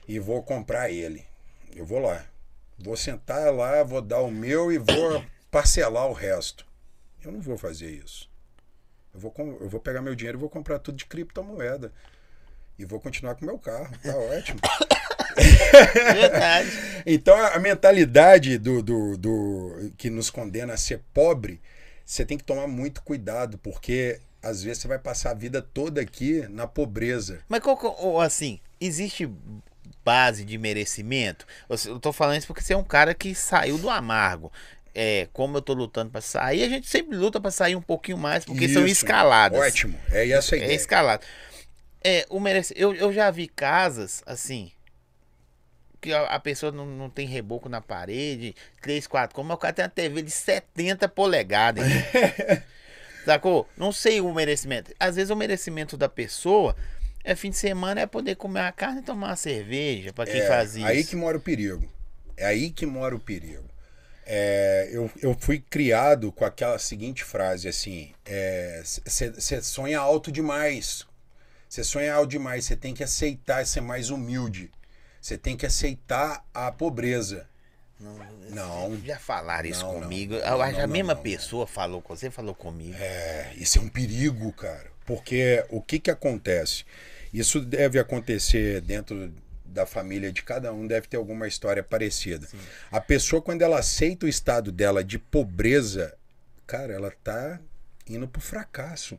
e 0.07 0.17
vou 0.17 0.41
comprar 0.41 0.89
ele. 0.89 1.23
Eu 1.75 1.85
vou 1.85 1.99
lá. 1.99 2.25
Vou 2.79 2.97
sentar 2.97 3.53
lá, 3.53 3.83
vou 3.83 4.01
dar 4.01 4.21
o 4.21 4.31
meu 4.31 4.71
e 4.71 4.79
vou 4.79 5.23
parcelar 5.51 6.07
o 6.07 6.13
resto. 6.13 6.65
Eu 7.23 7.31
não 7.31 7.39
vou 7.39 7.59
fazer 7.59 7.91
isso. 7.91 8.27
Eu 9.13 9.19
vou, 9.19 9.31
eu 9.61 9.69
vou 9.69 9.79
pegar 9.79 10.01
meu 10.01 10.15
dinheiro 10.15 10.39
e 10.39 10.41
vou 10.41 10.49
comprar 10.49 10.79
tudo 10.79 10.95
de 10.95 11.05
criptomoeda. 11.05 11.93
E 12.79 12.83
vou 12.83 12.99
continuar 12.99 13.35
com 13.35 13.45
meu 13.45 13.59
carro. 13.59 13.95
Tá 14.01 14.17
ótimo. 14.17 14.59
Verdade. 15.93 16.69
então 17.05 17.37
a 17.37 17.59
mentalidade 17.59 18.57
do, 18.57 18.81
do, 18.81 19.15
do 19.15 19.93
que 19.95 20.09
nos 20.09 20.31
condena 20.31 20.73
a 20.73 20.77
ser 20.77 21.03
pobre, 21.13 21.61
você 22.03 22.25
tem 22.25 22.35
que 22.35 22.43
tomar 22.43 22.65
muito 22.65 23.03
cuidado, 23.03 23.59
porque 23.59 24.19
às 24.41 24.63
vezes 24.63 24.81
você 24.81 24.87
vai 24.87 24.99
passar 24.99 25.31
a 25.31 25.33
vida 25.33 25.61
toda 25.61 26.01
aqui 26.01 26.45
na 26.49 26.67
pobreza. 26.67 27.39
Mas 27.47 27.61
qual, 27.61 28.19
assim, 28.19 28.59
existe 28.79 29.29
base 30.03 30.43
de 30.43 30.57
merecimento? 30.57 31.45
Eu 31.85 31.99
tô 31.99 32.11
falando 32.11 32.37
isso 32.37 32.47
porque 32.47 32.61
você 32.61 32.73
é 32.73 32.77
um 32.77 32.83
cara 32.83 33.13
que 33.13 33.35
saiu 33.35 33.77
do 33.77 33.89
amargo. 33.89 34.51
É, 34.93 35.29
como 35.31 35.57
eu 35.57 35.61
tô 35.61 35.73
lutando 35.73 36.11
para 36.11 36.19
sair, 36.19 36.63
a 36.63 36.69
gente 36.69 36.87
sempre 36.87 37.15
luta 37.15 37.39
para 37.39 37.51
sair 37.51 37.75
um 37.75 37.81
pouquinho 37.81 38.17
mais, 38.17 38.43
porque 38.43 38.65
isso, 38.65 38.73
são 38.73 38.85
escaladas. 38.85 39.57
Ótimo, 39.57 39.97
é 40.09 40.29
essa 40.29 40.55
a 40.55 40.57
ideia. 40.57 40.71
É 40.71 40.75
escalado. 40.75 41.25
É, 42.03 42.25
o 42.29 42.39
merece... 42.39 42.73
eu, 42.75 42.93
eu 42.95 43.13
já 43.13 43.31
vi 43.31 43.47
casas, 43.47 44.21
assim, 44.25 44.69
que 46.01 46.11
a, 46.11 46.39
pessoa 46.39 46.71
não, 46.71 46.85
não 46.85 47.09
tem 47.09 47.27
reboco 47.27 47.69
na 47.69 47.79
parede, 47.79 48.55
3, 48.81 49.05
4, 49.07 49.35
como 49.35 49.53
o 49.53 49.57
cara 49.57 49.71
tem 49.71 49.85
uma 49.85 49.89
TV 49.89 50.23
de 50.23 50.31
70 50.31 51.07
polegadas. 51.07 51.85
Sacou? 53.25 53.67
Não 53.77 53.91
sei 53.91 54.19
o 54.21 54.33
merecimento. 54.33 54.93
Às 54.99 55.15
vezes 55.15 55.29
o 55.29 55.35
merecimento 55.35 55.95
da 55.95 56.09
pessoa 56.09 56.75
é 57.23 57.35
fim 57.35 57.49
de 57.51 57.57
semana 57.57 58.01
é 58.01 58.05
poder 58.05 58.35
comer 58.35 58.61
uma 58.61 58.71
carne 58.71 59.01
e 59.01 59.03
tomar 59.03 59.27
uma 59.27 59.35
cerveja, 59.35 60.11
para 60.11 60.29
quem 60.29 60.41
é, 60.41 60.47
faz 60.47 60.75
isso. 60.75 60.85
Aí 60.85 61.03
que 61.03 61.15
mora 61.15 61.37
o 61.37 61.41
perigo. 61.41 61.87
É 62.35 62.45
aí 62.45 62.71
que 62.71 62.85
mora 62.85 63.15
o 63.15 63.19
perigo. 63.19 63.69
É, 64.25 64.89
eu, 64.91 65.09
eu 65.21 65.35
fui 65.39 65.59
criado 65.59 66.31
com 66.31 66.45
aquela 66.45 66.79
seguinte 66.79 67.23
frase 67.23 67.67
assim: 67.67 68.13
você 69.05 69.55
é, 69.55 69.61
sonha 69.61 69.99
alto 69.99 70.31
demais. 70.31 71.05
Você 71.67 71.83
sonha 71.83 72.13
alto 72.13 72.29
demais, 72.29 72.65
você 72.65 72.75
tem 72.75 72.93
que 72.93 73.03
aceitar 73.03 73.65
ser 73.65 73.81
mais 73.81 74.09
humilde. 74.09 74.71
Você 75.21 75.37
tem 75.37 75.55
que 75.55 75.65
aceitar 75.65 76.45
a 76.53 76.71
pobreza. 76.71 77.47
Não, 78.01 78.89
não. 78.89 79.01
Já 79.05 79.17
falaram 79.17 79.67
isso 79.69 79.85
não, 79.85 80.01
comigo. 80.01 80.33
Não, 80.33 80.73
que 80.73 80.79
a 80.79 80.87
mesma 80.87 81.15
pessoa 81.15 81.67
falou 81.67 82.01
com 82.01 82.15
você, 82.15 82.29
falou 82.29 82.55
comigo. 82.55 82.95
É, 82.99 83.53
isso 83.55 83.77
é 83.79 83.81
um 83.81 83.89
perigo, 83.89 84.51
cara. 84.53 84.91
Porque 85.05 85.63
o 85.69 85.81
que 85.81 85.99
que 85.99 86.11
acontece? 86.11 86.85
Isso 87.33 87.61
deve 87.61 87.99
acontecer 87.99 88.81
dentro 88.81 89.33
da 89.65 89.85
família 89.85 90.31
de 90.31 90.43
cada 90.43 90.73
um, 90.73 90.85
deve 90.85 91.07
ter 91.07 91.17
alguma 91.17 91.47
história 91.47 91.81
parecida. 91.81 92.45
Sim. 92.45 92.57
A 92.91 92.99
pessoa, 92.99 93.41
quando 93.41 93.61
ela 93.61 93.79
aceita 93.79 94.25
o 94.25 94.29
estado 94.29 94.71
dela 94.71 95.03
de 95.03 95.17
pobreza, 95.17 96.13
cara, 96.67 96.93
ela 96.93 97.11
tá 97.23 97.59
indo 98.07 98.27
pro 98.27 98.41
fracasso. 98.41 99.17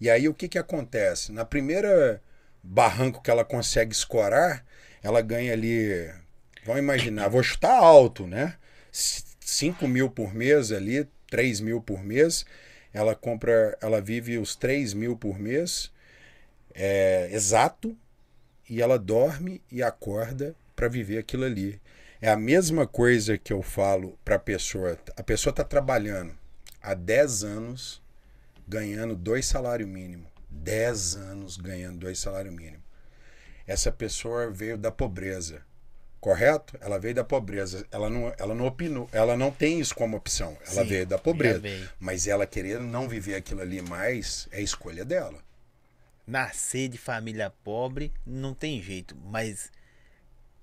E 0.00 0.08
aí 0.08 0.28
o 0.28 0.34
que 0.34 0.48
que 0.48 0.58
acontece? 0.58 1.32
Na 1.32 1.44
primeira 1.44 2.22
barranco 2.62 3.22
que 3.22 3.30
ela 3.30 3.44
consegue 3.44 3.92
escorar, 3.92 4.64
ela 5.02 5.20
ganha 5.20 5.52
ali, 5.52 6.10
vamos 6.64 6.82
imaginar, 6.82 7.28
vou 7.28 7.42
chutar 7.42 7.76
alto, 7.76 8.26
né? 8.26 8.56
5 8.92 9.86
mil 9.88 10.10
por 10.10 10.34
mês 10.34 10.72
ali, 10.72 11.08
3 11.28 11.60
mil 11.60 11.80
por 11.80 12.02
mês. 12.02 12.44
Ela 12.92 13.14
compra, 13.14 13.76
ela 13.80 14.00
vive 14.00 14.38
os 14.38 14.56
3 14.56 14.94
mil 14.94 15.16
por 15.16 15.38
mês, 15.38 15.92
é, 16.74 17.28
exato, 17.32 17.96
e 18.68 18.82
ela 18.82 18.98
dorme 18.98 19.62
e 19.70 19.82
acorda 19.82 20.54
para 20.74 20.88
viver 20.88 21.18
aquilo 21.18 21.44
ali. 21.44 21.80
É 22.20 22.30
a 22.30 22.36
mesma 22.36 22.86
coisa 22.86 23.38
que 23.38 23.52
eu 23.52 23.62
falo 23.62 24.18
para 24.24 24.36
a 24.36 24.38
pessoa. 24.38 24.98
A 25.16 25.22
pessoa 25.22 25.50
está 25.52 25.64
trabalhando 25.64 26.36
há 26.82 26.94
10 26.94 27.44
anos 27.44 28.02
ganhando 28.66 29.16
dois 29.16 29.46
salários 29.46 29.88
mínimos. 29.88 30.28
10 30.50 31.16
anos 31.16 31.56
ganhando 31.56 31.98
dois 31.98 32.18
salários 32.18 32.54
mínimos 32.54 32.90
essa 33.70 33.92
pessoa 33.92 34.50
veio 34.50 34.76
da 34.76 34.90
pobreza. 34.90 35.62
Correto? 36.20 36.76
Ela 36.82 36.98
veio 36.98 37.14
da 37.14 37.24
pobreza. 37.24 37.86
Ela 37.90 38.10
não, 38.10 38.32
ela 38.38 38.54
não 38.54 38.66
opinou. 38.66 39.08
Ela 39.10 39.36
não 39.36 39.50
tem 39.50 39.80
isso 39.80 39.94
como 39.94 40.16
opção. 40.16 40.56
Ela 40.66 40.82
Sim, 40.82 40.88
veio 40.88 41.06
da 41.06 41.18
pobreza. 41.18 41.62
Mas 41.98 42.26
ela 42.26 42.46
querer 42.46 42.78
não 42.78 43.08
viver 43.08 43.36
aquilo 43.36 43.62
ali 43.62 43.80
mais 43.80 44.46
é 44.52 44.60
escolha 44.60 45.04
dela. 45.04 45.38
Nascer 46.26 46.88
de 46.88 46.98
família 46.98 47.50
pobre 47.64 48.12
não 48.26 48.52
tem 48.52 48.82
jeito. 48.82 49.16
Mas 49.24 49.70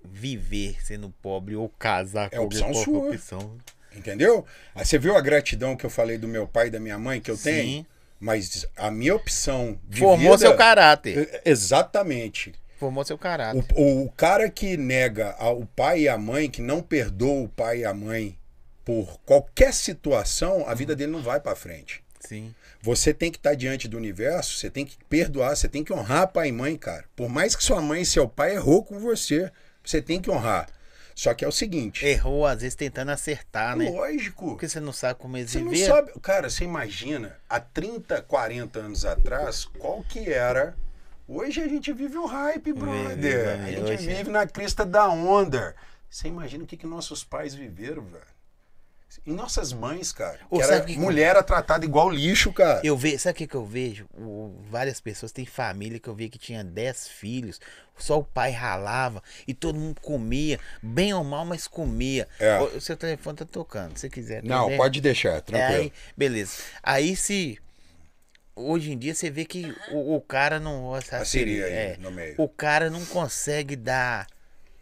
viver 0.04 0.78
sendo 0.86 1.10
pobre 1.10 1.56
ou 1.56 1.68
casar 1.68 2.30
é 2.32 2.38
com 2.38 2.44
opção 2.44 2.74
sua. 2.76 3.10
Opção. 3.10 3.58
Entendeu? 3.96 4.46
Aí 4.76 4.86
você 4.86 5.00
viu 5.00 5.18
a 5.18 5.22
gratidão 5.22 5.76
que 5.76 5.86
eu 5.86 5.90
falei 5.90 6.20
do 6.20 6.28
meu 6.28 6.48
pai 6.48 6.68
e 6.68 6.70
da 6.70 6.80
minha 6.80 7.00
mãe 7.00 7.20
que 7.20 7.32
eu 7.32 7.38
Sim. 7.38 7.44
tenho? 7.44 7.86
Mas 8.20 8.66
a 8.76 8.92
minha 8.92 9.16
opção 9.16 9.80
de 9.88 10.00
Formou 10.00 10.34
vida, 10.34 10.38
seu 10.38 10.56
caráter. 10.56 11.42
Exatamente. 11.44 12.54
Formou 12.78 13.04
seu 13.04 13.18
caráter. 13.18 13.66
O, 13.76 14.04
o 14.04 14.12
cara 14.12 14.50
que 14.50 14.78
nega 14.78 15.36
ao 15.40 15.66
pai 15.66 16.02
e 16.02 16.10
a 16.10 16.18
mãe, 16.18 16.50
que 16.50 16.62
não 16.62 16.82
perdoa 16.82 17.44
o 17.44 17.50
pai 17.50 17.80
e 17.80 17.86
a 17.86 17.94
mãe 17.94 18.38
por 18.86 19.20
qualquer 19.26 19.74
situação, 19.74 20.64
a 20.68 20.74
vida 20.74 20.96
dele 20.96 21.12
não 21.12 21.22
vai 21.22 21.40
para 21.40 21.56
frente. 21.56 22.04
Sim. 22.20 22.54
Você 22.82 23.14
tem 23.14 23.32
que 23.32 23.38
estar 23.38 23.50
tá 23.50 23.56
diante 23.56 23.88
do 23.88 23.98
universo, 23.98 24.58
você 24.58 24.70
tem 24.70 24.86
que 24.86 24.98
perdoar, 25.10 25.56
você 25.56 25.68
tem 25.68 25.84
que 25.84 25.92
honrar 25.92 26.28
pai 26.28 26.50
e 26.50 26.52
mãe, 26.52 26.78
cara. 26.78 27.06
Por 27.16 27.28
mais 27.28 27.56
que 27.56 27.64
sua 27.64 27.82
mãe 27.82 28.04
e 28.04 28.06
seu 28.06 28.28
pai 28.28 28.56
errou 28.56 28.84
com 28.84 29.00
você, 29.00 29.52
você 29.84 30.02
tem 30.02 30.22
que 30.22 30.30
honrar. 30.30 30.70
Só 31.16 31.34
que 31.34 31.44
é 31.44 31.48
o 31.48 31.52
seguinte. 31.52 32.06
Errou, 32.06 32.46
às 32.46 32.62
vezes, 32.62 32.76
tentando 32.76 33.10
acertar, 33.10 33.76
né? 33.76 33.90
Lógico. 33.90 34.50
Porque 34.50 34.70
você 34.70 34.80
não 34.80 34.94
sabe 34.94 35.20
como 35.20 35.36
eles 35.36 35.52
Você 35.52 35.60
não 35.60 35.76
sabe. 35.76 36.12
Cara, 36.22 36.48
você 36.48 36.64
imagina, 36.64 37.36
há 37.50 37.60
30, 37.60 38.22
40 38.22 38.80
anos 38.80 39.04
atrás, 39.04 39.66
qual 39.66 40.04
que 40.04 40.32
era 40.32 40.78
Hoje 41.28 41.62
a 41.62 41.68
gente 41.68 41.92
vive 41.92 42.18
o 42.18 42.26
hype, 42.26 42.72
brother. 42.72 43.60
a 43.62 43.72
gente 43.72 43.82
hoje... 43.82 44.08
vive 44.08 44.30
na 44.30 44.48
crista 44.48 44.86
da 44.86 45.10
onda. 45.10 45.76
Você 46.10 46.30
imagina 46.30 46.64
o 46.64 46.68
que, 46.68 46.78
que 46.78 46.88
nossos 46.88 47.24
pais 47.24 47.54
viveram, 47.54 48.04
velho? 48.04 48.38
E 49.26 49.32
nossas 49.32 49.74
mães, 49.74 50.14
cara. 50.14 50.40
Era 50.52 50.82
que 50.82 50.98
mulher 50.98 51.32
era 51.32 51.44
tratada 51.44 51.84
igual 51.84 52.10
lixo, 52.10 52.54
cara. 52.54 52.80
Eu 52.84 52.96
vejo, 52.96 53.20
sabe 53.20 53.34
o 53.34 53.36
que, 53.36 53.48
que 53.48 53.56
eu 53.56 53.66
vejo? 53.66 54.06
O, 54.14 54.56
várias 54.70 55.02
pessoas 55.02 55.32
têm 55.32 55.46
família 55.46 56.00
que 56.00 56.08
eu 56.08 56.16
vi 56.16 56.30
que 56.30 56.38
tinha 56.38 56.64
10 56.64 57.08
filhos, 57.10 57.60
só 57.98 58.20
o 58.20 58.24
pai 58.24 58.52
ralava 58.52 59.22
e 59.46 59.54
todo 59.54 59.78
mundo 59.78 60.00
comia, 60.00 60.60
bem 60.82 61.14
ou 61.14 61.24
mal, 61.24 61.46
mas 61.46 61.68
comia. 61.68 62.28
É. 62.40 62.60
O, 62.60 62.80
seu 62.80 62.96
telefone 62.96 63.38
tá 63.38 63.46
tocando, 63.46 63.98
se 63.98 64.10
quiser. 64.10 64.44
Não, 64.44 64.78
pode 64.78 65.02
deixar, 65.02 65.42
tranquilo. 65.42 65.74
É, 65.74 65.82
aí, 65.82 65.94
beleza. 66.16 66.62
Aí 66.82 67.16
se 67.16 67.60
hoje 68.58 68.92
em 68.92 68.98
dia 68.98 69.14
você 69.14 69.30
vê 69.30 69.46
que 69.46 69.74
o, 69.92 70.16
o 70.16 70.22
cara 70.22 70.60
não. 70.60 70.94
A 70.94 71.24
Siri 71.24 71.64
aí, 71.64 71.72
é, 71.72 71.98
no 71.98 72.12
meio. 72.12 72.36
O 72.38 72.50
cara 72.50 72.90
não 72.90 73.06
consegue 73.06 73.76
dar 73.76 74.28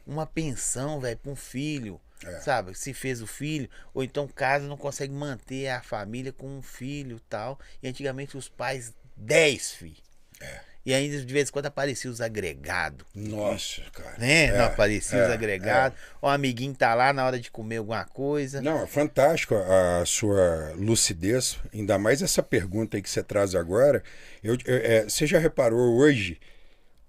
uma 0.08 0.26
pensão, 0.26 1.00
velho, 1.00 1.18
pra 1.18 1.32
um 1.32 1.36
filho. 1.36 2.00
É. 2.24 2.40
Sabe? 2.40 2.74
Se 2.74 2.94
fez 2.94 3.22
o 3.22 3.28
filho, 3.28 3.70
ou 3.94 4.04
então 4.04 4.28
casa 4.28 4.68
não 4.68 4.78
consegue 4.78 5.14
manter 5.14 5.68
a 5.68 5.82
família 5.82 6.32
com 6.32 6.48
um 6.48 6.62
filho 6.62 7.20
tal. 7.30 7.60
E 7.84 7.88
antigamente 7.88 8.38
os 8.38 8.48
pais, 8.48 8.94
10 9.18 9.72
filhos. 9.74 10.04
É. 10.40 10.62
E 10.86 10.94
ainda 10.94 11.20
de 11.20 11.34
vez 11.34 11.50
em 11.50 11.52
quando 11.52 11.66
aparecia 11.66 12.12
os 12.12 12.22
agregados. 12.22 13.08
Nossa, 13.16 13.82
cara. 13.92 14.18
Né? 14.20 14.46
É, 14.46 14.58
não 14.58 14.66
aparecia 14.66 15.18
é, 15.18 15.26
os 15.26 15.34
agregados. 15.34 15.98
É. 15.98 16.02
O 16.22 16.28
amiguinho 16.28 16.76
tá 16.76 16.94
lá 16.94 17.12
na 17.12 17.26
hora 17.26 17.40
de 17.40 17.50
comer 17.50 17.78
alguma 17.78 18.06
coisa. 18.06 18.62
Não, 18.62 18.84
é 18.84 18.86
fantástico 18.86 19.56
a 19.56 20.06
sua 20.06 20.74
lucidez. 20.76 21.58
Ainda 21.74 21.98
mais 21.98 22.22
essa 22.22 22.44
pergunta 22.44 22.98
aí 22.98 23.02
que 23.02 23.10
você 23.10 23.24
traz 23.24 23.56
agora. 23.56 24.04
Eu, 24.44 24.56
eu 24.64 24.78
é, 24.78 25.04
você 25.04 25.26
já 25.26 25.40
reparou 25.40 25.96
hoje? 25.98 26.40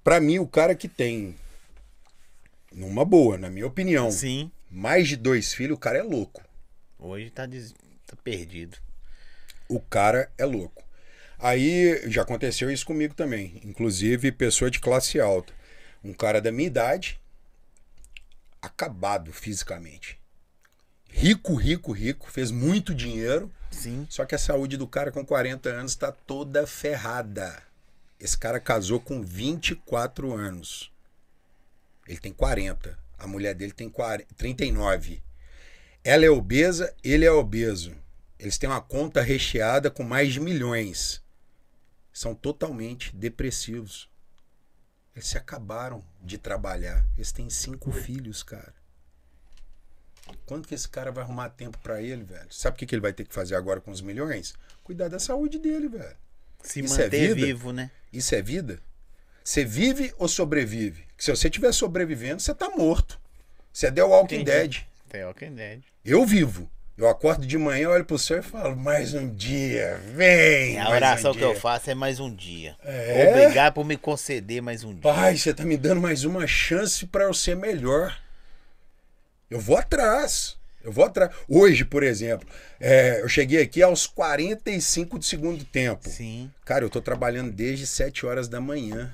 Para 0.03 0.21
mim, 0.21 0.39
o 0.39 0.47
cara 0.47 0.75
que 0.75 0.89
tem, 0.89 1.37
numa 2.73 3.05
boa, 3.05 3.37
na 3.37 3.51
minha 3.51 3.67
opinião, 3.67 4.11
Sim. 4.11 4.51
mais 4.71 5.09
de 5.09 5.17
dois 5.17 5.53
filhos, 5.53 5.77
o 5.77 5.81
cara 5.81 5.99
é 5.99 6.03
louco. 6.03 6.43
Hoje 6.99 7.29
tá, 7.29 7.45
des... 7.45 7.75
tá 8.07 8.17
perdido. 8.25 8.79
O 9.69 9.81
cara 9.81 10.31
é 10.39 10.47
louco. 10.47 10.86
Aí 11.39 12.11
já 12.11 12.23
aconteceu 12.23 12.71
isso 12.71 12.87
comigo 12.87 13.15
também. 13.15 13.61
Inclusive, 13.65 14.33
pessoa 14.33 14.71
de 14.71 14.81
classe 14.81 15.21
alta. 15.21 15.53
Um 16.03 16.13
cara 16.13 16.41
da 16.41 16.53
minha 16.53 16.67
idade, 16.67 17.21
acabado 18.61 19.33
fisicamente. 19.33 20.19
rico, 21.09 21.55
rico, 21.55 21.93
rico, 21.93 22.31
fez 22.31 22.51
muito 22.51 22.95
dinheiro. 22.95 23.51
Sim. 23.71 24.07
Só 24.09 24.25
que 24.25 24.35
a 24.35 24.39
saúde 24.39 24.77
do 24.77 24.87
cara 24.87 25.11
com 25.11 25.25
40 25.25 25.69
anos 25.69 25.93
está 25.93 26.13
toda 26.13 26.67
ferrada. 26.67 27.63
Esse 28.19 28.37
cara 28.37 28.59
casou 28.61 29.01
com 29.01 29.23
24 29.23 30.33
anos. 30.33 30.93
Ele 32.07 32.19
tem 32.19 32.33
40. 32.33 32.99
A 33.19 33.27
mulher 33.27 33.55
dele 33.55 33.73
tem 33.73 33.89
40, 33.89 34.27
39. 34.37 35.23
Ela 36.05 36.25
é 36.25 36.31
obesa, 36.31 36.95
ele 37.03 37.25
é 37.25 37.31
obeso. 37.31 37.97
Eles 38.39 38.59
têm 38.59 38.69
uma 38.69 38.81
conta 38.81 39.23
recheada 39.23 39.91
com 39.91 40.03
mais 40.03 40.33
de 40.33 40.41
milhões. 40.41 41.23
São 42.17 42.35
totalmente 42.35 43.15
depressivos. 43.15 44.09
Eles 45.15 45.29
se 45.29 45.37
acabaram 45.37 46.03
de 46.23 46.39
trabalhar. 46.39 47.05
Eles 47.15 47.31
têm 47.31 47.51
cinco 47.51 47.93
filhos, 47.93 48.43
cara. 48.43 48.73
Quando 50.47 50.67
que 50.67 50.75
esse 50.75 50.89
cara 50.89 51.13
vai 51.13 51.23
arrumar 51.23 51.51
tempo 51.51 51.77
pra 51.77 52.01
ele, 52.01 52.25
velho? 52.25 52.51
Sabe 52.51 52.75
o 52.75 52.79
que, 52.79 52.87
que 52.87 52.95
ele 52.95 53.03
vai 53.03 53.13
ter 53.13 53.27
que 53.27 53.35
fazer 53.35 53.55
agora 53.55 53.83
com 53.83 53.91
os 53.91 54.01
milhões? 54.01 54.55
Cuidar 54.83 55.09
da 55.09 55.19
saúde 55.19 55.59
dele, 55.59 55.91
velho. 55.91 56.17
Se 56.63 56.81
Isso 56.81 56.99
é 56.99 57.05
manter 57.05 57.35
vida? 57.35 57.47
vivo, 57.49 57.71
né? 57.71 57.91
Isso 58.11 58.35
é 58.35 58.41
vida? 58.41 58.81
Você 59.45 59.63
vive 59.63 60.15
ou 60.17 60.27
sobrevive? 60.27 61.07
Se 61.19 61.31
você 61.31 61.49
estiver 61.49 61.73
sobrevivendo, 61.73 62.41
você 62.41 62.55
tá 62.55 62.71
morto. 62.71 63.21
Você 63.71 63.89
é 63.89 63.93
The 63.93 64.03
Walking 64.03 64.37
Entendi. 64.37 64.79
Dead. 64.79 64.87
The 65.11 65.27
Walking 65.27 65.55
Dead. 65.55 65.83
Eu 66.03 66.25
vivo. 66.25 66.71
Eu 66.97 67.09
acordo 67.09 67.47
de 67.47 67.59
manhã, 67.59 67.91
olho 67.91 68.07
pro 68.07 68.19
céu 68.19 68.39
e 68.39 68.43
falo, 68.43 68.75
mais 68.75 69.13
um 69.13 69.29
dia, 69.29 70.01
vem! 70.15 70.81
A 70.81 70.89
oração 70.89 71.33
um 71.33 71.35
que 71.35 71.45
eu 71.45 71.53
dia." 71.53 71.61
faço 71.61 71.91
é 71.91 71.95
mais 71.95 72.19
um 72.21 72.35
dia. 72.35 72.75
É? 72.83 73.29
Obrigado 73.29 73.75
por 73.75 73.85
me 73.85 73.99
conceder 73.99 74.63
mais 74.63 74.83
um 74.83 74.95
dia. 74.95 75.03
Pai, 75.03 75.37
você 75.37 75.53
tá 75.53 75.63
me 75.63 75.77
dando 75.77 76.01
mais 76.01 76.25
uma 76.25 76.47
chance 76.47 77.05
pra 77.07 77.25
eu 77.25 77.35
ser 77.35 77.55
melhor. 77.55 78.19
Eu 79.51 79.61
vou 79.61 79.77
atrás. 79.77 80.57
Eu 80.83 80.91
vou 80.91 81.05
atrás. 81.05 81.31
Hoje, 81.47 81.85
por 81.85 82.03
exemplo, 82.03 82.49
é, 82.81 83.21
eu 83.21 83.29
cheguei 83.29 83.61
aqui 83.61 83.83
aos 83.83 84.07
45 84.07 85.19
do 85.19 85.25
segundo 85.25 85.65
tempo. 85.67 86.09
Sim. 86.09 86.51
Cara, 86.65 86.83
eu 86.83 86.89
tô 86.89 87.03
trabalhando 87.03 87.53
desde 87.53 87.87
7 87.87 88.25
horas 88.25 88.49
da 88.49 88.59
manhã. 88.61 89.13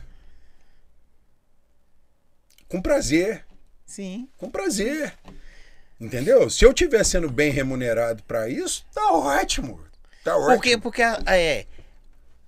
Com 2.68 2.80
prazer. 2.80 3.44
Sim. 3.84 4.28
Com 4.38 4.48
prazer. 4.48 5.12
Entendeu? 6.02 6.50
Se 6.50 6.64
eu 6.64 6.70
estiver 6.70 7.04
sendo 7.04 7.30
bem 7.30 7.50
remunerado 7.52 8.22
pra 8.24 8.48
isso, 8.48 8.84
tá 8.92 9.12
ótimo. 9.12 9.80
Tá 10.24 10.36
ótimo. 10.36 10.54
Porque, 10.54 10.78
porque 10.78 11.02
a- 11.02 11.22
é. 11.28 11.66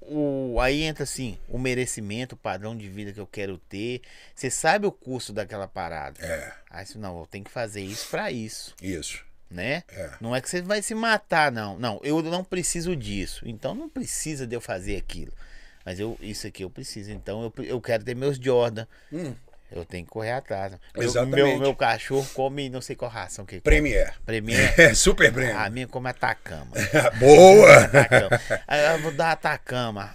O, 0.07 0.59
aí 0.61 0.83
entra 0.83 1.05
assim, 1.05 1.39
o 1.49 1.59
merecimento, 1.59 2.35
o 2.35 2.39
padrão 2.39 2.77
de 2.77 2.87
vida 2.89 3.11
que 3.13 3.21
eu 3.21 3.27
quero 3.27 3.57
ter. 3.57 4.03
Você 4.35 4.51
sabe 4.51 4.87
o 4.87 4.93
custo 4.93 5.33
daquela 5.33 5.67
parada. 5.67 6.21
É, 6.23 6.53
Aí 6.69 6.85
você, 6.85 6.99
não, 6.99 7.19
eu 7.21 7.27
tenho 7.27 7.43
que 7.45 7.51
fazer 7.51 7.81
isso 7.81 8.09
pra 8.11 8.31
isso, 8.31 8.75
isso. 8.83 9.25
né? 9.51 9.83
É. 9.89 10.11
Não 10.21 10.37
é 10.37 10.43
que 10.43 10.51
você 10.51 10.61
vai 10.61 10.83
se 10.83 10.95
matar, 10.95 11.51
não. 11.51 11.79
Não, 11.79 12.01
eu 12.05 12.21
não 12.23 12.45
preciso 12.45 12.95
disso. 12.95 13.49
Então 13.49 13.75
não 13.75 13.89
precisa 13.89 14.47
de 14.47 14.55
eu 14.55 14.61
fazer 14.61 14.97
aquilo. 14.97 15.33
Mas 15.87 15.99
eu, 15.99 16.19
isso 16.21 16.47
aqui 16.47 16.65
eu 16.65 16.71
preciso. 16.71 17.11
Então 17.11 17.43
eu, 17.57 17.65
eu 17.65 17.81
quero 17.81 18.05
ter 18.05 18.15
meus 18.15 18.37
Jordan. 18.37 18.87
Hum, 19.11 19.35
Eu 19.75 19.85
tenho 19.85 20.05
que 20.05 20.11
correr 20.13 20.31
atrás. 20.31 20.73
Meu, 20.95 21.03
Exatamente. 21.03 21.35
meu, 21.35 21.59
meu 21.59 21.75
cachorro 21.75 22.25
come 22.33 22.69
não 22.71 22.81
sei 22.81 22.95
qual 22.95 23.11
ração 23.11 23.45
que. 23.45 23.61
Premier. 23.61 24.15
Premier. 24.25 24.73
É, 24.81 24.95
super 24.95 25.33
Premier. 25.33 25.57
A 25.57 25.69
minha 25.69 25.89
come 25.89 26.09
Atacama. 26.09 26.71
Boa! 27.19 27.75
Atacama. 27.85 28.41
Eu 28.93 29.03
vou 29.03 29.11
dar 29.11 29.33
Atacama. 29.33 30.15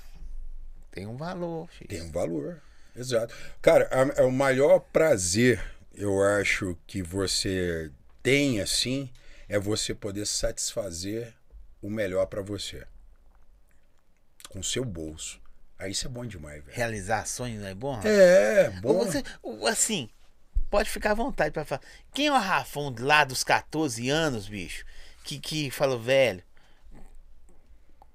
Tem 0.92 1.06
um 1.06 1.18
valor, 1.18 1.68
filho. 1.72 1.90
Tem 1.90 2.02
um 2.02 2.10
valor. 2.12 2.62
Exato. 2.96 3.36
Cara, 3.62 3.90
a- 4.18 4.24
o 4.24 4.32
maior 4.32 4.80
prazer, 4.80 5.62
eu 5.94 6.24
acho, 6.24 6.78
que 6.88 7.04
você 7.04 7.92
tem 8.24 8.62
assim, 8.62 9.10
é 9.50 9.60
você 9.60 9.94
poder 9.94 10.26
satisfazer 10.26 11.34
o 11.82 11.90
melhor 11.90 12.26
pra 12.28 12.42
você. 12.42 12.88
Com 14.50 14.60
o 14.60 14.64
seu 14.64 14.86
bolso. 14.86 15.40
Aí 15.80 15.92
isso 15.92 16.06
é 16.06 16.10
bom 16.10 16.26
demais, 16.26 16.62
velho. 16.64 16.76
Realizar 16.76 17.26
sonhos 17.26 17.62
não 17.62 17.70
é 17.70 17.74
bom? 17.74 18.00
É, 18.04 18.70
Ou 18.84 18.94
bom. 19.00 19.06
Você, 19.06 19.24
assim, 19.70 20.10
pode 20.70 20.90
ficar 20.90 21.12
à 21.12 21.16
vontade 21.16 21.52
pra 21.52 21.64
falar. 21.64 21.82
Quem 22.14 22.28
é 22.28 22.32
o 22.32 22.38
Rafão 22.38 22.94
lá 23.00 23.24
dos 23.24 23.44
14 23.46 24.10
anos, 24.10 24.48
bicho? 24.50 24.84
Que, 25.24 25.40
que 25.40 25.72
falou, 25.72 25.98
velho, 26.00 26.44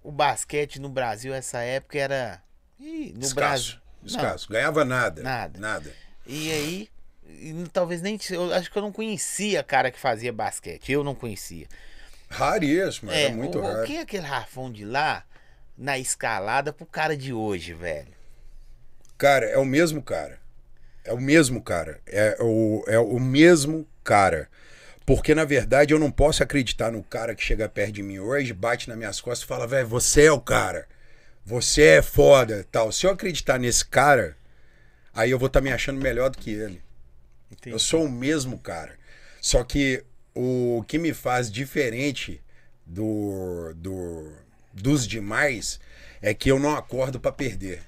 o 0.02 0.12
basquete 0.12 0.78
no 0.78 0.88
Brasil, 0.88 1.32
essa 1.32 1.58
época 1.60 1.98
era. 1.98 2.42
Ih, 2.78 3.12
no 3.16 3.22
Escasso. 3.24 3.34
Brasil. 3.34 3.74
Não. 4.02 4.06
Escasso. 4.08 4.48
Ganhava 4.50 4.84
nada. 4.84 5.22
Nada. 5.22 5.58
Nada. 5.58 5.92
E 6.26 6.52
aí, 6.52 6.88
e 7.26 7.64
talvez 7.72 8.02
nem. 8.02 8.18
Eu 8.30 8.52
acho 8.52 8.70
que 8.70 8.76
eu 8.76 8.82
não 8.82 8.92
conhecia 8.92 9.62
cara 9.62 9.90
que 9.90 9.98
fazia 9.98 10.32
basquete. 10.32 10.92
Eu 10.92 11.02
não 11.02 11.14
conhecia. 11.14 11.66
Raríssimo, 12.28 13.10
É, 13.10 13.24
era 13.24 13.34
muito 13.34 13.58
o, 13.58 13.62
raro. 13.62 13.86
que 13.86 13.96
é 13.96 14.00
aquele 14.00 14.26
Rafão 14.26 14.70
de 14.70 14.84
lá 14.84 15.24
na 15.76 15.98
escalada 15.98 16.72
pro 16.72 16.86
cara 16.86 17.16
de 17.16 17.32
hoje, 17.32 17.74
velho? 17.74 18.12
Cara, 19.18 19.46
é 19.46 19.58
o 19.58 19.64
mesmo 19.64 20.02
cara. 20.02 20.38
É 21.04 21.12
o 21.12 21.20
mesmo 21.20 21.62
cara. 21.62 22.00
É 22.06 22.36
o, 22.40 22.84
é 22.86 22.98
o 22.98 23.18
mesmo 23.20 23.86
cara. 24.02 24.48
Porque, 25.06 25.34
na 25.34 25.44
verdade, 25.44 25.92
eu 25.92 25.98
não 25.98 26.10
posso 26.10 26.42
acreditar 26.42 26.90
no 26.90 27.02
cara 27.02 27.34
que 27.34 27.42
chega 27.42 27.68
perto 27.68 27.92
de 27.92 28.02
mim 28.02 28.18
hoje, 28.18 28.52
bate 28.52 28.88
nas 28.88 28.96
minhas 28.96 29.20
costas 29.20 29.44
e 29.44 29.46
fala, 29.46 29.66
velho, 29.66 29.86
você 29.86 30.24
é 30.24 30.32
o 30.32 30.40
cara. 30.40 30.86
Você 31.44 31.82
é 31.82 32.02
foda 32.02 32.66
tal. 32.72 32.90
Se 32.90 33.06
eu 33.06 33.10
acreditar 33.10 33.58
nesse 33.58 33.84
cara, 33.84 34.34
aí 35.12 35.30
eu 35.30 35.38
vou 35.38 35.48
estar 35.48 35.60
me 35.60 35.70
achando 35.70 36.00
melhor 36.00 36.30
do 36.30 36.38
que 36.38 36.50
ele. 36.50 36.82
Eu 37.66 37.78
sou 37.78 38.04
o 38.04 38.10
mesmo 38.10 38.58
cara. 38.58 38.96
Só 39.40 39.62
que 39.62 40.02
o 40.34 40.82
que 40.88 40.98
me 40.98 41.12
faz 41.12 41.52
diferente 41.52 42.42
do, 42.86 43.72
do 43.74 44.32
dos 44.74 45.06
demais 45.06 45.78
é 46.20 46.34
que 46.34 46.50
eu 46.50 46.58
não 46.58 46.76
acordo 46.76 47.20
pra 47.20 47.32
perder. 47.32 47.82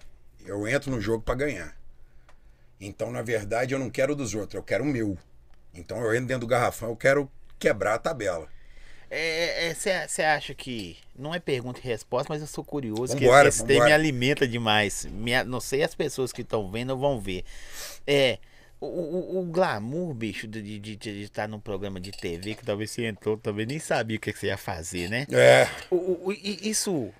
Eu 0.44 0.66
entro 0.68 0.90
no 0.90 1.00
jogo 1.00 1.22
pra 1.22 1.34
ganhar. 1.34 1.76
Então, 2.80 3.10
na 3.10 3.22
verdade, 3.22 3.74
eu 3.74 3.78
não 3.78 3.90
quero 3.90 4.14
dos 4.14 4.34
outros, 4.34 4.54
eu 4.54 4.62
quero 4.62 4.84
o 4.84 4.86
meu. 4.86 5.18
Então, 5.74 5.98
eu 5.98 6.14
entro 6.14 6.26
dentro 6.26 6.40
do 6.42 6.46
garrafão, 6.46 6.90
eu 6.90 6.96
quero 6.96 7.30
quebrar 7.58 7.94
a 7.94 7.98
tabela. 7.98 8.48
Você 10.08 10.22
acha 10.22 10.54
que. 10.54 10.98
Não 11.16 11.34
é 11.34 11.38
pergunta 11.38 11.80
e 11.80 11.82
resposta, 11.82 12.32
mas 12.32 12.42
eu 12.42 12.46
sou 12.46 12.64
curioso. 12.64 13.14
Vambora, 13.14 13.44
que 13.44 13.48
esse 13.48 13.60
vambora. 13.60 13.84
me 13.86 13.92
alimenta 13.92 14.46
demais. 14.46 15.06
Me- 15.06 15.44
não 15.44 15.60
sei 15.60 15.82
as 15.82 15.94
pessoas 15.94 16.32
que 16.32 16.42
estão 16.42 16.70
vendo 16.70 16.96
vão 16.96 17.20
ver. 17.20 17.44
É. 18.06 18.38
O, 18.80 18.86
o, 18.86 19.40
o 19.40 19.44
glamour, 19.44 20.12
bicho, 20.12 20.46
de 20.46 20.58
estar 20.58 20.80
de, 20.80 20.96
de, 20.96 21.22
estar 21.22 21.48
num 21.48 21.58
programa 21.58 21.98
de 21.98 22.12
TV, 22.12 22.54
que 22.54 22.64
talvez 22.64 22.90
você 22.90 23.06
entrou, 23.06 23.36
talvez 23.38 23.66
nem 23.66 23.78
sabia 23.78 24.18
o 24.18 24.20
que 24.20 24.32
você 24.32 24.48
ia 24.48 24.56
fazer, 24.58 25.08
né? 25.08 25.26
É. 25.30 25.66
O, 25.90 26.28
o- 26.28 26.32
isso 26.32 27.10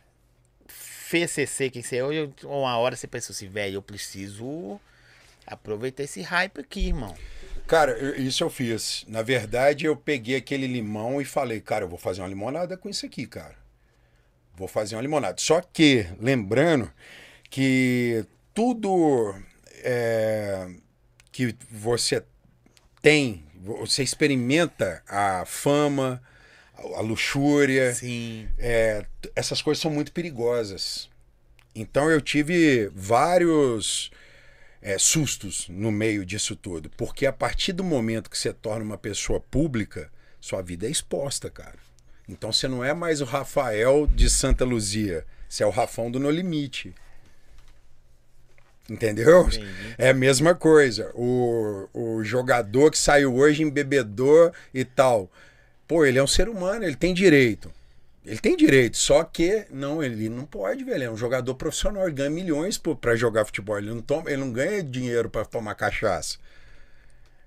fez 0.68 1.30
você 1.30 1.46
ser 1.46 1.70
quem 1.70 1.82
você 1.82 1.96
é? 1.96 2.04
Ou 2.04 2.34
uma 2.44 2.76
hora 2.76 2.94
você 2.94 3.06
pensou 3.06 3.32
assim, 3.32 3.48
velho, 3.48 3.76
eu 3.76 3.82
preciso 3.82 4.78
aproveitar 5.46 6.02
esse 6.02 6.20
hype 6.20 6.60
aqui, 6.60 6.88
irmão. 6.88 7.14
Cara, 7.66 8.16
isso 8.20 8.44
eu 8.44 8.50
fiz. 8.50 9.04
Na 9.08 9.22
verdade, 9.22 9.86
eu 9.86 9.96
peguei 9.96 10.36
aquele 10.36 10.66
limão 10.66 11.20
e 11.20 11.24
falei, 11.24 11.60
cara, 11.60 11.84
eu 11.84 11.88
vou 11.88 11.98
fazer 11.98 12.20
uma 12.20 12.28
limonada 12.28 12.76
com 12.76 12.88
isso 12.88 13.06
aqui, 13.06 13.26
cara. 13.26 13.56
Vou 14.54 14.68
fazer 14.68 14.94
uma 14.96 15.02
limonada. 15.02 15.36
Só 15.38 15.60
que, 15.60 16.06
lembrando 16.20 16.90
que 17.50 18.24
tudo 18.54 19.34
é, 19.82 20.68
que 21.36 21.54
você 21.70 22.24
tem, 23.02 23.44
você 23.62 24.02
experimenta 24.02 25.02
a 25.06 25.44
fama, 25.44 26.22
a 26.94 27.00
luxúria, 27.02 27.94
Sim. 27.94 28.48
é, 28.58 29.04
essas 29.34 29.60
coisas 29.60 29.82
são 29.82 29.90
muito 29.90 30.12
perigosas. 30.12 31.10
Então 31.74 32.10
eu 32.10 32.22
tive 32.22 32.90
vários 32.94 34.10
é, 34.80 34.96
sustos 34.96 35.68
no 35.68 35.92
meio 35.92 36.24
disso 36.24 36.56
tudo. 36.56 36.88
Porque 36.96 37.26
a 37.26 37.32
partir 37.34 37.74
do 37.74 37.84
momento 37.84 38.30
que 38.30 38.38
você 38.38 38.54
torna 38.54 38.82
uma 38.82 38.96
pessoa 38.96 39.38
pública, 39.38 40.10
sua 40.40 40.62
vida 40.62 40.86
é 40.86 40.90
exposta, 40.90 41.50
cara. 41.50 41.78
Então 42.26 42.50
você 42.50 42.66
não 42.66 42.82
é 42.82 42.94
mais 42.94 43.20
o 43.20 43.26
Rafael 43.26 44.06
de 44.06 44.30
Santa 44.30 44.64
Luzia, 44.64 45.26
você 45.46 45.62
é 45.62 45.66
o 45.66 45.70
Rafão 45.70 46.10
do 46.10 46.18
No 46.18 46.30
Limite. 46.30 46.94
Entendeu? 48.88 49.46
Entendi. 49.48 49.66
É 49.98 50.10
a 50.10 50.14
mesma 50.14 50.54
coisa. 50.54 51.10
O, 51.14 51.88
o 51.92 52.22
jogador 52.22 52.90
que 52.90 52.98
saiu 52.98 53.34
hoje 53.34 53.62
embebedor 53.62 54.52
e 54.72 54.84
tal. 54.84 55.30
Pô, 55.88 56.04
ele 56.04 56.18
é 56.18 56.22
um 56.22 56.26
ser 56.26 56.48
humano, 56.48 56.84
ele 56.84 56.96
tem 56.96 57.12
direito. 57.12 57.72
Ele 58.24 58.38
tem 58.38 58.56
direito, 58.56 58.96
só 58.96 59.22
que 59.22 59.66
não, 59.70 60.02
ele 60.02 60.28
não 60.28 60.44
pode, 60.44 60.82
velho. 60.82 60.96
Ele 60.96 61.04
é 61.04 61.10
um 61.10 61.16
jogador 61.16 61.54
profissional, 61.54 62.04
ele 62.04 62.12
ganha 62.12 62.30
milhões 62.30 62.76
pô, 62.76 62.96
pra 62.96 63.14
jogar 63.14 63.44
futebol. 63.44 63.78
Ele 63.78 63.88
não, 63.90 64.00
toma, 64.00 64.28
ele 64.28 64.38
não 64.38 64.52
ganha 64.52 64.82
dinheiro 64.82 65.30
pra 65.30 65.44
tomar 65.44 65.76
cachaça. 65.76 66.36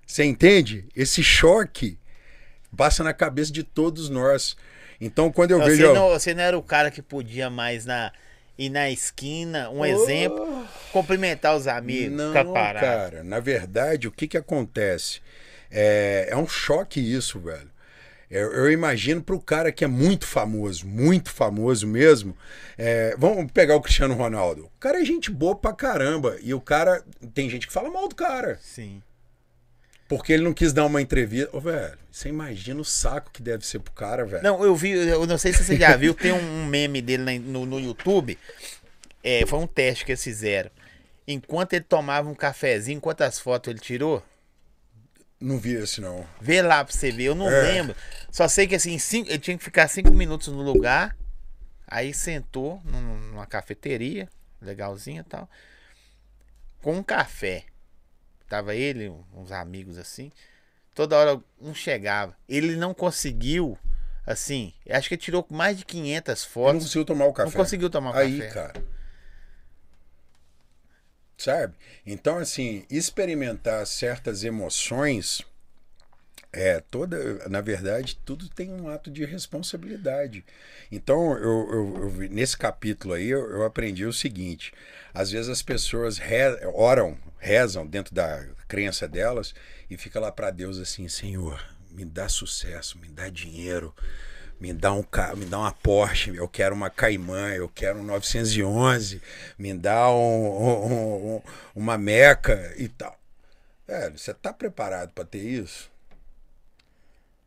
Você 0.06 0.24
entende? 0.24 0.86
Esse 0.96 1.22
choque 1.22 1.98
passa 2.74 3.04
na 3.04 3.12
cabeça 3.12 3.52
de 3.52 3.62
todos 3.62 4.08
nós. 4.08 4.56
Então, 4.98 5.30
quando 5.30 5.50
eu 5.50 5.58
Você 5.58 5.76
vejo. 5.76 5.92
não, 5.92 6.08
você 6.08 6.34
não 6.34 6.42
era 6.42 6.58
o 6.58 6.62
cara 6.62 6.90
que 6.90 7.02
podia 7.02 7.50
mais 7.50 7.84
na, 7.84 8.10
ir 8.58 8.70
na 8.70 8.90
esquina, 8.90 9.70
um 9.70 9.84
exemplo, 9.84 10.66
cumprimentar 10.92 11.56
os 11.56 11.66
amigos, 11.66 12.16
Não, 12.16 12.52
cara. 12.52 13.22
Na 13.22 13.40
verdade, 13.40 14.08
o 14.08 14.12
que 14.12 14.28
que 14.28 14.36
acontece? 14.36 15.20
É, 15.70 16.28
é 16.30 16.36
um 16.36 16.46
choque 16.48 17.00
isso, 17.00 17.38
velho. 17.38 17.70
Eu, 18.30 18.52
eu 18.52 18.70
imagino 18.70 19.20
para 19.20 19.34
o 19.34 19.40
cara 19.40 19.72
que 19.72 19.84
é 19.84 19.88
muito 19.88 20.24
famoso, 20.24 20.86
muito 20.86 21.30
famoso 21.30 21.84
mesmo. 21.86 22.36
é, 22.78 23.14
vamos 23.18 23.50
pegar 23.50 23.74
o 23.74 23.80
Cristiano 23.80 24.14
Ronaldo. 24.14 24.66
O 24.66 24.78
cara 24.78 25.00
é 25.00 25.04
gente 25.04 25.32
boa 25.32 25.56
pra 25.56 25.72
caramba. 25.72 26.36
E 26.40 26.54
o 26.54 26.60
cara. 26.60 27.02
Tem 27.34 27.50
gente 27.50 27.66
que 27.66 27.72
fala 27.72 27.90
mal 27.90 28.06
do 28.06 28.14
cara. 28.14 28.56
Sim. 28.62 29.02
Porque 30.08 30.32
ele 30.32 30.44
não 30.44 30.52
quis 30.52 30.72
dar 30.72 30.86
uma 30.86 31.02
entrevista. 31.02 31.56
Ô, 31.56 31.60
velho, 31.60 31.98
você 32.10 32.28
imagina 32.28 32.80
o 32.80 32.84
saco 32.84 33.30
que 33.32 33.42
deve 33.42 33.66
ser 33.66 33.80
pro 33.80 33.92
cara, 33.92 34.24
velho. 34.24 34.42
Não, 34.44 34.62
eu 34.64 34.76
vi, 34.76 34.90
eu 34.90 35.26
não 35.26 35.38
sei 35.38 35.52
se 35.52 35.64
você 35.64 35.76
já 35.76 35.96
viu, 35.96 36.14
tem 36.14 36.32
um 36.32 36.66
meme 36.66 37.02
dele 37.02 37.38
no, 37.40 37.66
no 37.66 37.80
YouTube. 37.80 38.38
É, 39.22 39.44
foi 39.46 39.58
um 39.58 39.66
teste 39.66 40.04
que 40.04 40.12
eles 40.12 40.22
fizeram. 40.22 40.70
Enquanto 41.32 41.74
ele 41.74 41.84
tomava 41.84 42.28
um 42.28 42.34
cafezinho, 42.34 43.00
quantas 43.00 43.38
fotos 43.38 43.70
ele 43.70 43.78
tirou? 43.78 44.22
Não 45.40 45.58
vi 45.58 45.74
esse, 45.74 46.00
não. 46.00 46.26
Vê 46.40 46.60
lá 46.60 46.84
pra 46.84 46.92
você 46.92 47.10
ver, 47.10 47.24
eu 47.24 47.34
não 47.34 47.48
É. 47.50 47.62
lembro. 47.62 47.96
Só 48.30 48.46
sei 48.48 48.66
que 48.66 48.74
assim, 48.74 48.98
cinco, 48.98 49.30
ele 49.30 49.38
tinha 49.38 49.56
que 49.56 49.62
ficar 49.64 49.88
cinco 49.88 50.12
minutos 50.12 50.48
no 50.48 50.60
lugar. 50.62 51.16
Aí 51.86 52.12
sentou 52.12 52.80
num- 52.84 53.18
numa 53.30 53.46
cafeteria, 53.46 54.28
legalzinha 54.60 55.20
e 55.22 55.24
tal. 55.24 55.48
Com 56.82 56.96
um 56.96 57.02
café. 57.02 57.64
Tava 58.48 58.74
ele, 58.74 59.08
uns 59.34 59.52
amigos 59.52 59.98
assim. 59.98 60.30
Toda 60.94 61.16
hora 61.16 61.40
um 61.60 61.74
chegava. 61.74 62.36
Ele 62.48 62.74
não 62.76 62.92
conseguiu, 62.92 63.78
assim, 64.26 64.74
acho 64.90 65.08
que 65.08 65.14
ele 65.14 65.22
tirou 65.22 65.46
mais 65.50 65.78
de 65.78 65.84
500 65.84 66.42
Ele 66.42 66.46
não 66.48 66.52
fotos. 66.52 66.82
conseguiu 66.84 67.04
tomar 67.04 67.24
o 67.26 67.32
café. 67.32 67.48
Não 67.50 67.56
conseguiu 67.56 67.88
tomar 67.90 68.10
o 68.10 68.18
Aí, 68.18 68.38
café. 68.40 68.50
cara. 68.52 68.84
Sabe? 71.40 71.74
Então, 72.04 72.36
assim, 72.36 72.84
experimentar 72.90 73.86
certas 73.86 74.44
emoções 74.44 75.40
é 76.52 76.80
toda, 76.80 77.48
na 77.48 77.60
verdade, 77.60 78.16
tudo 78.24 78.48
tem 78.48 78.70
um 78.72 78.88
ato 78.88 79.10
de 79.10 79.24
responsabilidade. 79.24 80.44
Então, 80.90 81.32
eu, 81.38 81.70
eu- 81.72 81.96
eu 82.20 82.28
nesse 82.30 82.56
capítulo 82.58 83.14
aí, 83.14 83.28
eu, 83.28 83.48
eu 83.50 83.64
aprendi 83.64 84.04
o 84.04 84.12
seguinte: 84.12 84.72
às 85.14 85.30
vezes 85.30 85.48
as 85.48 85.62
pessoas 85.62 86.18
re- 86.18 86.58
oram, 86.74 87.16
rezam 87.38 87.86
dentro 87.86 88.14
da 88.14 88.44
crença 88.68 89.06
delas 89.08 89.54
e 89.88 89.96
fica 89.96 90.18
lá 90.20 90.32
para 90.32 90.50
Deus 90.50 90.78
assim, 90.78 91.08
Senhor, 91.08 91.64
me 91.90 92.04
dá 92.04 92.28
sucesso, 92.28 92.98
me 92.98 93.08
dá 93.08 93.28
dinheiro, 93.28 93.94
me 94.60 94.72
dá 94.72 94.92
um 94.92 95.02
ca- 95.02 95.34
me 95.34 95.46
dá 95.46 95.58
uma 95.58 95.72
Porsche, 95.72 96.36
eu 96.36 96.46
quero 96.48 96.74
uma 96.74 96.90
Caimã, 96.90 97.52
eu 97.54 97.68
quero 97.68 97.98
um 98.00 98.04
911, 98.04 99.20
me 99.58 99.72
dá 99.74 100.10
um- 100.10 100.16
um- 100.16 101.36
um- 101.36 101.42
uma 101.74 101.96
Meca 101.98 102.72
e 102.76 102.88
tal. 102.88 103.18
Velho, 103.88 104.18
você 104.18 104.34
tá 104.34 104.52
preparado 104.52 105.12
para 105.12 105.24
ter 105.24 105.38
isso? 105.42 105.90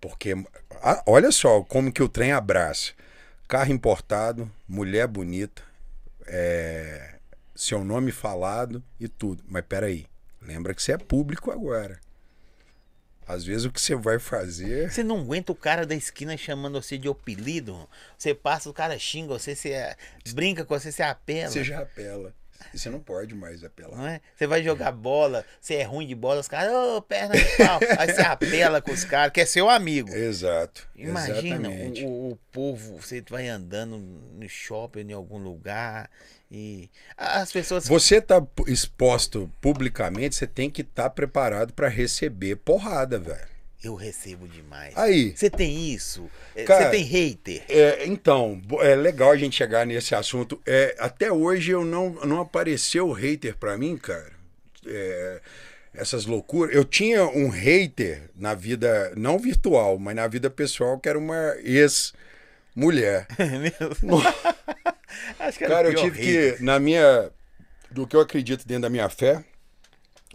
Porque 0.01 0.33
ah, 0.81 1.01
olha 1.05 1.31
só 1.31 1.61
como 1.63 1.91
que 1.91 2.03
o 2.03 2.09
trem 2.09 2.31
abraça. 2.33 2.91
Carro 3.47 3.71
importado, 3.71 4.51
mulher 4.67 5.07
bonita, 5.07 5.61
é, 6.25 7.15
seu 7.55 7.83
nome 7.85 8.11
falado 8.11 8.83
e 8.99 9.07
tudo. 9.07 9.43
Mas 9.47 9.63
peraí, 9.65 10.07
lembra 10.41 10.73
que 10.73 10.81
você 10.81 10.93
é 10.93 10.97
público 10.97 11.51
agora. 11.51 11.99
Às 13.27 13.43
vezes 13.45 13.65
o 13.65 13.71
que 13.71 13.79
você 13.81 13.95
vai 13.95 14.19
fazer. 14.19 14.91
Você 14.91 15.03
não 15.03 15.19
aguenta 15.21 15.51
o 15.51 15.55
cara 15.55 15.85
da 15.85 15.95
esquina 15.95 16.35
chamando 16.37 16.81
você 16.81 16.97
de 16.97 17.07
apelido. 17.07 17.87
Você 18.17 18.33
passa, 18.33 18.69
o 18.69 18.73
cara 18.73 18.97
xinga 18.99 19.33
você, 19.33 19.55
você 19.55 19.69
é- 19.71 19.95
brinca 20.33 20.65
com 20.65 20.77
você, 20.77 20.91
você 20.91 21.03
apela. 21.03 21.49
Você 21.51 21.63
já 21.63 21.79
apela. 21.81 22.33
E 22.73 22.77
você 22.79 22.89
não 22.89 22.99
pode 22.99 23.33
mais 23.33 23.63
apelar. 23.63 23.97
Não 23.97 24.05
é? 24.07 24.21
Você 24.35 24.45
vai 24.45 24.61
jogar 24.63 24.91
bola, 24.91 25.43
você 25.59 25.75
é 25.75 25.83
ruim 25.83 26.05
de 26.05 26.13
bola, 26.15 26.41
os 26.41 26.47
caras, 26.47 26.71
ô, 26.73 27.01
perna 27.01 27.35
de 27.35 27.45
pau. 27.57 27.79
Aí 27.97 28.13
você 28.13 28.21
apela 28.21 28.81
com 28.81 28.91
os 28.91 29.03
caras, 29.03 29.31
que 29.33 29.41
é 29.41 29.45
seu 29.45 29.69
amigo. 29.69 30.09
Exato. 30.13 30.87
Imagina 30.95 31.69
o, 31.69 32.05
o- 32.05 32.31
o 32.33 32.35
povo, 32.51 32.97
você 33.01 33.23
vai 33.29 33.47
andando 33.47 33.97
no 33.97 34.47
shopping, 34.49 35.01
em 35.09 35.13
algum 35.13 35.37
lugar, 35.37 36.09
e 36.51 36.89
as 37.17 37.51
pessoas. 37.51 37.87
Você 37.87 38.21
tá 38.21 38.45
exposto 38.67 39.51
publicamente, 39.59 40.35
você 40.35 40.45
tem 40.47 40.69
que 40.69 40.81
estar 40.81 41.09
preparado 41.09 41.73
para 41.73 41.87
receber 41.87 42.57
porrada, 42.57 43.17
velho. 43.19 43.52
Eu 43.83 43.95
recebo 43.95 44.47
demais. 44.47 44.95
Aí, 44.97 45.33
Você 45.35 45.49
tem 45.49 45.91
isso? 45.91 46.29
É, 46.55 46.65
Você 46.65 46.89
tem 46.89 47.03
hater? 47.03 47.63
É, 47.67 48.05
então, 48.07 48.61
é 48.79 48.95
legal 48.95 49.31
a 49.31 49.35
gente 49.37 49.57
chegar 49.57 49.85
nesse 49.85 50.15
assunto. 50.15 50.61
É, 50.65 50.95
até 50.97 51.29
hoje 51.31 51.71
eu 51.71 51.83
não, 51.83 52.11
não 52.25 52.39
apareceu 52.39 53.11
hater 53.11 53.57
pra 53.57 53.77
mim, 53.77 53.97
cara. 53.97 54.31
É, 54.85 55.41
essas 55.93 56.25
loucuras. 56.25 56.73
Eu 56.73 56.85
tinha 56.85 57.25
um 57.25 57.49
hater 57.49 58.29
na 58.35 58.53
vida, 58.53 59.11
não 59.17 59.37
virtual, 59.37 59.99
mas 59.99 60.15
na 60.15 60.27
vida 60.27 60.49
pessoal, 60.49 60.97
que 60.97 61.09
era 61.09 61.19
uma 61.19 61.53
ex-mulher. 61.61 63.27
Meu- 64.01 64.19
Acho 65.39 65.57
que 65.57 65.63
era 65.65 65.75
Cara, 65.75 65.87
eu 65.89 65.95
tive 65.95 66.21
hater. 66.21 66.57
que, 66.57 66.63
na 66.63 66.79
minha. 66.79 67.29
Do 67.91 68.07
que 68.07 68.15
eu 68.15 68.21
acredito 68.21 68.65
dentro 68.65 68.83
da 68.83 68.89
minha 68.89 69.07
fé, 69.07 69.43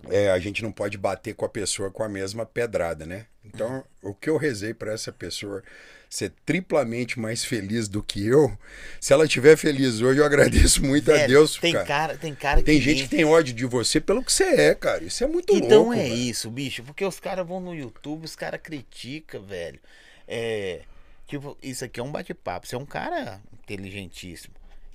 é, 0.09 0.31
a 0.31 0.39
gente 0.39 0.63
não 0.63 0.71
pode 0.71 0.97
bater 0.97 1.35
com 1.35 1.45
a 1.45 1.49
pessoa 1.49 1.91
com 1.91 2.05
a 2.05 2.09
mesma 2.09 2.47
pedrada, 2.47 3.05
né? 3.05 3.27
Então, 3.53 3.85
o 4.03 4.15
que 4.15 4.29
eu 4.31 4.37
rezei 4.37 4.73
para 4.75 4.93
essa 4.93 5.11
pessoa 5.13 5.63
ser 6.11 6.33
triplamente 6.47 7.19
mais 7.21 7.45
feliz 7.45 7.87
do 7.87 8.03
que 8.03 8.27
eu, 8.27 8.57
se 8.99 9.13
ela 9.13 9.25
estiver 9.27 9.57
feliz 9.59 10.01
hoje, 10.01 10.21
eu 10.21 10.25
agradeço 10.25 10.83
muito 10.83 11.11
a 11.13 11.15
Velho, 11.17 11.29
Deus, 11.29 11.57
tem 11.59 11.73
cara. 11.75 11.85
cara, 11.85 12.17
tem 12.17 12.35
cara 12.35 12.63
Tem 12.63 12.79
que 12.79 12.85
gente 12.85 13.03
que 13.05 13.09
tem 13.11 13.25
ódio 13.27 13.53
de 13.55 13.67
você 13.67 14.01
pelo 14.01 14.25
que 14.25 14.33
você 14.33 14.45
é, 14.45 14.75
cara. 14.75 15.05
Isso 15.05 15.23
é 15.23 15.27
muito 15.27 15.55
Então 15.55 15.79
louco. 15.85 15.93
é 15.95 16.05
velho. 16.05 16.15
isso, 16.15 16.51
bicho, 16.51 16.83
porque 16.83 17.05
os 17.05 17.21
caras 17.21 17.47
vão 17.47 17.61
no 17.61 17.75
YouTube, 17.75 18.25
os 18.25 18.35
caras 18.35 18.61
criticam, 18.63 19.43
velho. 19.43 19.79
É, 20.27 20.81
tipo, 21.27 21.57
isso 21.63 21.85
aqui 21.85 22.01
é 22.01 22.03
um 22.03 22.11
bate-papo, 22.13 22.67
você 22.67 22.75
é 22.75 22.79
um 22.79 22.87
cara 22.87 23.41
inteligentíssimo. 23.53 24.55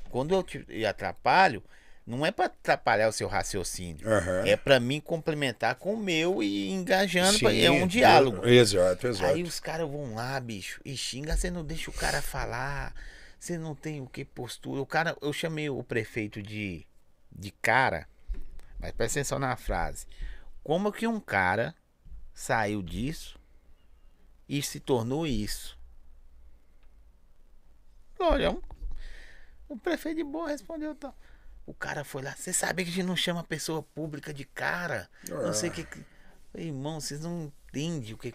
Quando 0.10 0.34
eu 0.34 0.42
te 0.44 0.66
atrapalho, 0.86 1.62
não 2.06 2.26
é 2.26 2.32
pra 2.32 2.46
atrapalhar 2.46 3.08
o 3.08 3.14
seu 3.14 3.28
raciocínio. 3.28 4.08
Aham. 4.08 4.46
É 4.46 4.58
pra 4.58 4.80
mim 4.80 5.00
complementar 5.00 5.76
com 5.76 5.94
o 5.94 5.98
meu 5.98 6.44
e 6.44 6.70
engajando, 6.70 7.40
pra- 7.40 7.54
é 7.54 7.62
Sim, 7.70 7.70
um 7.70 7.88
diálogo. 7.88 8.46
Exato, 8.48 9.08
exato. 9.08 9.34
Aí 9.34 9.44
os 9.44 9.60
caras 9.60 9.90
vão 9.90 10.16
lá, 10.16 10.40
bicho, 10.40 10.82
e 10.84 10.96
xinga, 10.98 11.36
você 11.38 11.50
não 11.50 11.64
deixa 11.64 11.90
o 11.90 11.94
cara 11.94 12.22
falar, 12.22 12.94
você 13.40 13.58
não 13.58 13.74
tem 13.74 14.02
o 14.02 14.08
que 14.08 14.26
postura. 14.26 14.82
O 14.82 14.86
cara, 14.86 15.16
eu 15.22 15.32
chamei 15.32 15.70
o 15.70 15.82
prefeito 15.84 16.42
de, 16.42 16.86
de 17.32 17.52
cara, 17.52 18.08
mas 18.80 18.92
presta 18.92 19.20
atenção 19.20 19.40
na 19.40 19.56
frase. 19.56 20.06
Como 20.64 20.92
que 20.92 21.08
um 21.08 21.20
cara 21.20 21.74
saiu 22.34 22.82
disso 22.82 23.40
e 24.48 24.62
se 24.62 24.80
tornou 24.80 25.26
isso? 25.26 25.78
Olha, 28.20 28.52
um, 28.52 28.62
o 29.68 29.78
prefeito 29.78 30.18
de 30.18 30.24
boa 30.24 30.48
respondeu 30.50 30.96
tal. 30.96 31.16
O 31.66 31.74
cara 31.74 32.04
foi 32.04 32.22
lá, 32.22 32.36
você 32.38 32.52
sabe 32.52 32.84
que 32.84 32.90
a 32.90 32.94
gente 32.94 33.06
não 33.06 33.16
chama 33.16 33.44
pessoa 33.44 33.82
pública 33.82 34.34
de 34.34 34.44
cara. 34.44 35.08
Não 35.30 35.54
sei 35.54 35.70
o 35.70 35.72
que. 35.74 35.84
que- 35.84 36.00
Irmão, 36.56 37.00
vocês 37.00 37.22
não 37.22 37.52
entendem 37.72 38.14
o 38.14 38.18
que, 38.18 38.34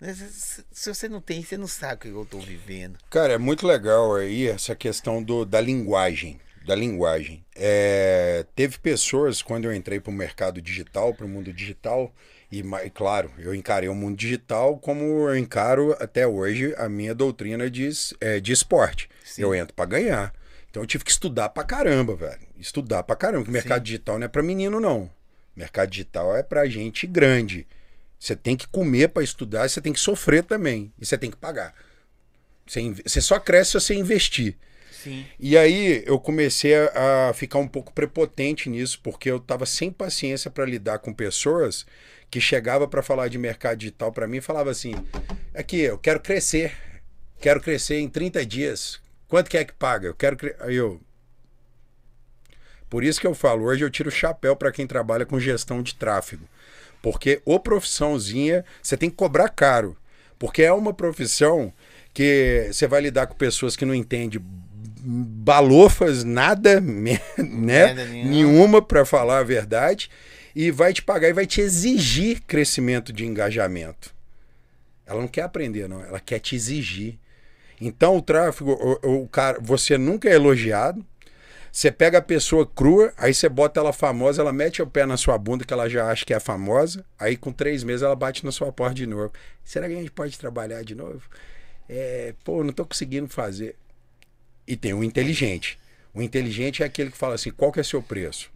né, 0.00 0.12
se- 0.14 0.64
você 0.92 1.08
não 1.08 1.20
tem, 1.20 1.42
você 1.42 1.56
não 1.56 1.66
sabe 1.68 1.94
o 1.94 1.98
que 1.98 2.08
eu 2.08 2.26
tô 2.26 2.38
vivendo. 2.40 2.98
Cara, 3.08 3.32
é 3.34 3.38
muito 3.38 3.66
legal 3.66 4.14
aí 4.16 4.48
essa 4.48 4.74
questão 4.74 5.22
do, 5.22 5.44
da 5.44 5.60
linguagem. 5.60 6.40
Da 6.66 6.74
linguagem. 6.74 7.44
É, 7.56 8.44
teve 8.54 8.78
pessoas, 8.78 9.42
quando 9.42 9.64
eu 9.64 9.72
entrei 9.74 9.98
para 10.00 10.10
o 10.10 10.14
mercado 10.14 10.60
digital, 10.60 11.14
para 11.14 11.24
o 11.26 11.28
mundo 11.28 11.52
digital, 11.52 12.12
e, 12.50 12.62
claro, 12.92 13.32
eu 13.38 13.54
encarei 13.54 13.88
o 13.88 13.94
mundo 13.94 14.16
digital 14.16 14.76
como 14.78 15.02
eu 15.30 15.36
encaro 15.36 15.96
até 15.98 16.26
hoje 16.26 16.74
a 16.76 16.88
minha 16.88 17.14
doutrina 17.14 17.70
de, 17.70 17.88
é, 18.20 18.38
de 18.38 18.52
esporte. 18.52 19.08
Sim. 19.24 19.42
Eu 19.42 19.54
entro 19.54 19.74
para 19.74 19.86
ganhar. 19.86 20.34
Então 20.72 20.82
eu 20.82 20.86
tive 20.86 21.04
que 21.04 21.10
estudar 21.10 21.50
pra 21.50 21.62
caramba, 21.64 22.16
velho. 22.16 22.40
Estudar 22.58 23.02
pra 23.02 23.14
caramba. 23.14 23.44
Porque 23.44 23.50
o 23.50 23.52
mercado 23.52 23.82
digital 23.82 24.18
não 24.18 24.24
é 24.24 24.28
pra 24.28 24.42
menino, 24.42 24.80
não. 24.80 25.10
mercado 25.54 25.90
digital 25.90 26.34
é 26.34 26.42
pra 26.42 26.66
gente 26.66 27.06
grande. 27.06 27.66
Você 28.18 28.34
tem 28.34 28.56
que 28.56 28.66
comer 28.66 29.10
pra 29.10 29.22
estudar, 29.22 29.68
você 29.68 29.82
tem 29.82 29.92
que 29.92 30.00
sofrer 30.00 30.42
também. 30.42 30.90
E 30.98 31.04
você 31.04 31.18
tem 31.18 31.30
que 31.30 31.36
pagar. 31.36 31.74
Você, 32.66 32.80
você 33.04 33.20
só 33.20 33.38
cresce 33.38 33.72
se 33.72 33.80
você 33.80 33.94
investir. 33.94 34.56
Sim. 34.90 35.26
E 35.38 35.58
aí 35.58 36.02
eu 36.06 36.18
comecei 36.18 36.74
a, 36.74 37.28
a 37.28 37.32
ficar 37.34 37.58
um 37.58 37.68
pouco 37.68 37.92
prepotente 37.92 38.70
nisso, 38.70 38.98
porque 39.02 39.30
eu 39.30 39.38
tava 39.38 39.66
sem 39.66 39.92
paciência 39.92 40.50
para 40.50 40.64
lidar 40.64 41.00
com 41.00 41.12
pessoas 41.12 41.84
que 42.30 42.40
chegava 42.40 42.88
para 42.88 43.02
falar 43.02 43.28
de 43.28 43.36
mercado 43.36 43.76
digital 43.76 44.10
para 44.10 44.26
mim 44.26 44.38
e 44.38 44.40
falava 44.40 44.70
assim: 44.70 44.94
"Aqui, 45.52 45.80
eu 45.80 45.98
quero 45.98 46.20
crescer. 46.20 46.72
Quero 47.38 47.60
crescer 47.60 47.98
em 47.98 48.08
30 48.08 48.46
dias. 48.46 49.01
Quanto 49.32 49.48
que 49.48 49.56
é 49.56 49.64
que 49.64 49.72
paga? 49.72 50.08
Eu 50.08 50.14
quero 50.14 50.36
cre-" 50.36 50.54
Aí 50.60 50.76
eu 50.76 51.00
Por 52.90 53.02
isso 53.02 53.18
que 53.18 53.26
eu 53.26 53.34
falo, 53.34 53.64
hoje 53.64 53.82
eu 53.82 53.88
tiro 53.88 54.10
o 54.10 54.12
chapéu 54.12 54.54
para 54.54 54.70
quem 54.70 54.86
trabalha 54.86 55.24
com 55.24 55.40
gestão 55.40 55.82
de 55.82 55.94
tráfego. 55.94 56.46
Porque 57.00 57.40
o 57.46 57.58
profissãozinha, 57.58 58.62
você 58.82 58.94
tem 58.94 59.08
que 59.08 59.16
cobrar 59.16 59.48
caro. 59.48 59.96
Porque 60.38 60.62
é 60.62 60.70
uma 60.70 60.92
profissão 60.92 61.72
que 62.12 62.68
você 62.70 62.86
vai 62.86 63.00
lidar 63.00 63.26
com 63.26 63.34
pessoas 63.34 63.74
que 63.74 63.86
não 63.86 63.94
entendem 63.94 64.38
balofas, 65.02 66.24
nada, 66.24 66.78
né? 66.78 67.18
Nenhuma. 67.38 68.30
Nenhuma, 68.30 68.82
para 68.82 69.06
falar 69.06 69.38
a 69.38 69.44
verdade. 69.44 70.10
E 70.54 70.70
vai 70.70 70.92
te 70.92 71.00
pagar 71.00 71.30
e 71.30 71.32
vai 71.32 71.46
te 71.46 71.62
exigir 71.62 72.42
crescimento 72.42 73.14
de 73.14 73.24
engajamento. 73.24 74.14
Ela 75.06 75.22
não 75.22 75.28
quer 75.28 75.44
aprender, 75.44 75.88
não. 75.88 76.04
Ela 76.04 76.20
quer 76.20 76.38
te 76.38 76.54
exigir. 76.54 77.18
Então 77.84 78.16
o 78.16 78.22
tráfego, 78.22 78.78
o, 79.02 79.22
o 79.22 79.28
cara, 79.28 79.58
você 79.60 79.98
nunca 79.98 80.28
é 80.28 80.34
elogiado. 80.34 81.04
Você 81.72 81.90
pega 81.90 82.18
a 82.18 82.22
pessoa 82.22 82.64
crua, 82.64 83.12
aí 83.16 83.34
você 83.34 83.48
bota 83.48 83.80
ela 83.80 83.92
famosa, 83.92 84.42
ela 84.42 84.52
mete 84.52 84.80
o 84.80 84.86
pé 84.86 85.04
na 85.04 85.16
sua 85.16 85.36
bunda, 85.36 85.64
que 85.64 85.72
ela 85.72 85.88
já 85.88 86.08
acha 86.08 86.24
que 86.24 86.32
é 86.32 86.38
famosa. 86.38 87.04
Aí 87.18 87.36
com 87.36 87.50
três 87.50 87.82
meses 87.82 88.02
ela 88.02 88.14
bate 88.14 88.44
na 88.44 88.52
sua 88.52 88.70
porta 88.70 88.94
de 88.94 89.06
novo. 89.06 89.32
Será 89.64 89.88
que 89.88 89.94
a 89.94 89.96
gente 89.96 90.12
pode 90.12 90.38
trabalhar 90.38 90.84
de 90.84 90.94
novo? 90.94 91.22
É, 91.88 92.34
pô, 92.44 92.62
não 92.62 92.72
tô 92.72 92.86
conseguindo 92.86 93.26
fazer. 93.28 93.74
E 94.64 94.76
tem 94.76 94.94
o 94.94 95.02
inteligente. 95.02 95.76
O 96.14 96.22
inteligente 96.22 96.84
é 96.84 96.86
aquele 96.86 97.10
que 97.10 97.16
fala 97.16 97.34
assim: 97.34 97.50
qual 97.50 97.72
que 97.72 97.80
é 97.80 97.82
seu 97.82 98.00
preço? 98.02 98.48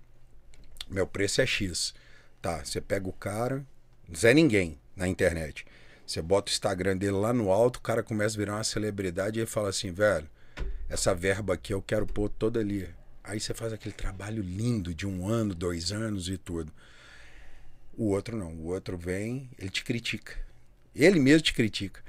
Meu 0.89 1.07
preço 1.07 1.41
é 1.41 1.47
X. 1.47 1.95
Tá, 2.41 2.65
você 2.65 2.81
pega 2.81 3.09
o 3.09 3.13
cara, 3.13 3.65
Zé 4.15 4.33
Ninguém 4.33 4.79
na 4.95 5.09
internet. 5.09 5.67
Você 6.07 6.23
bota 6.23 6.51
o 6.51 6.55
Instagram 6.55 6.97
dele 6.97 7.13
lá 7.13 7.33
no 7.33 7.51
alto, 7.51 7.79
o 7.79 7.83
cara 7.83 8.03
começa 8.03 8.37
a 8.37 8.39
virar 8.39 8.55
uma 8.55 8.65
celebridade 8.65 9.39
e 9.39 9.41
ele 9.41 9.47
fala 9.47 9.71
assim, 9.71 9.91
velho, 9.91 10.29
essa 10.89 11.15
verba 11.15 11.55
aqui 11.55 11.75
eu 11.75 11.83
quero 11.83 12.07
pôr 12.07 12.29
toda 12.29 12.61
ali. 12.61 12.89
Aí 13.25 13.41
você 13.41 13.53
faz 13.53 13.73
aquele 13.73 13.95
trabalho 13.95 14.41
lindo 14.41 14.95
de 14.95 15.05
um 15.05 15.27
ano, 15.29 15.53
dois 15.53 15.91
anos 15.91 16.29
e 16.29 16.39
tudo. 16.39 16.73
O 17.97 18.11
outro 18.11 18.37
não. 18.37 18.53
O 18.53 18.67
outro 18.67 18.97
vem, 18.97 19.51
ele 19.59 19.69
te 19.69 19.83
critica. 19.83 20.33
Ele 20.95 21.19
mesmo 21.19 21.43
te 21.43 21.53
critica. 21.53 22.01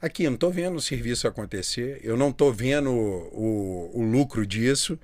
Aqui, 0.00 0.24
eu 0.24 0.30
não 0.30 0.36
estou 0.36 0.50
vendo 0.50 0.76
o 0.76 0.80
serviço 0.80 1.28
acontecer, 1.28 2.00
eu 2.02 2.16
não 2.16 2.30
estou 2.30 2.52
vendo 2.52 2.90
o, 2.90 3.90
o, 3.94 4.00
o, 4.00 4.02
lucro 4.02 4.46
disso. 4.46 4.98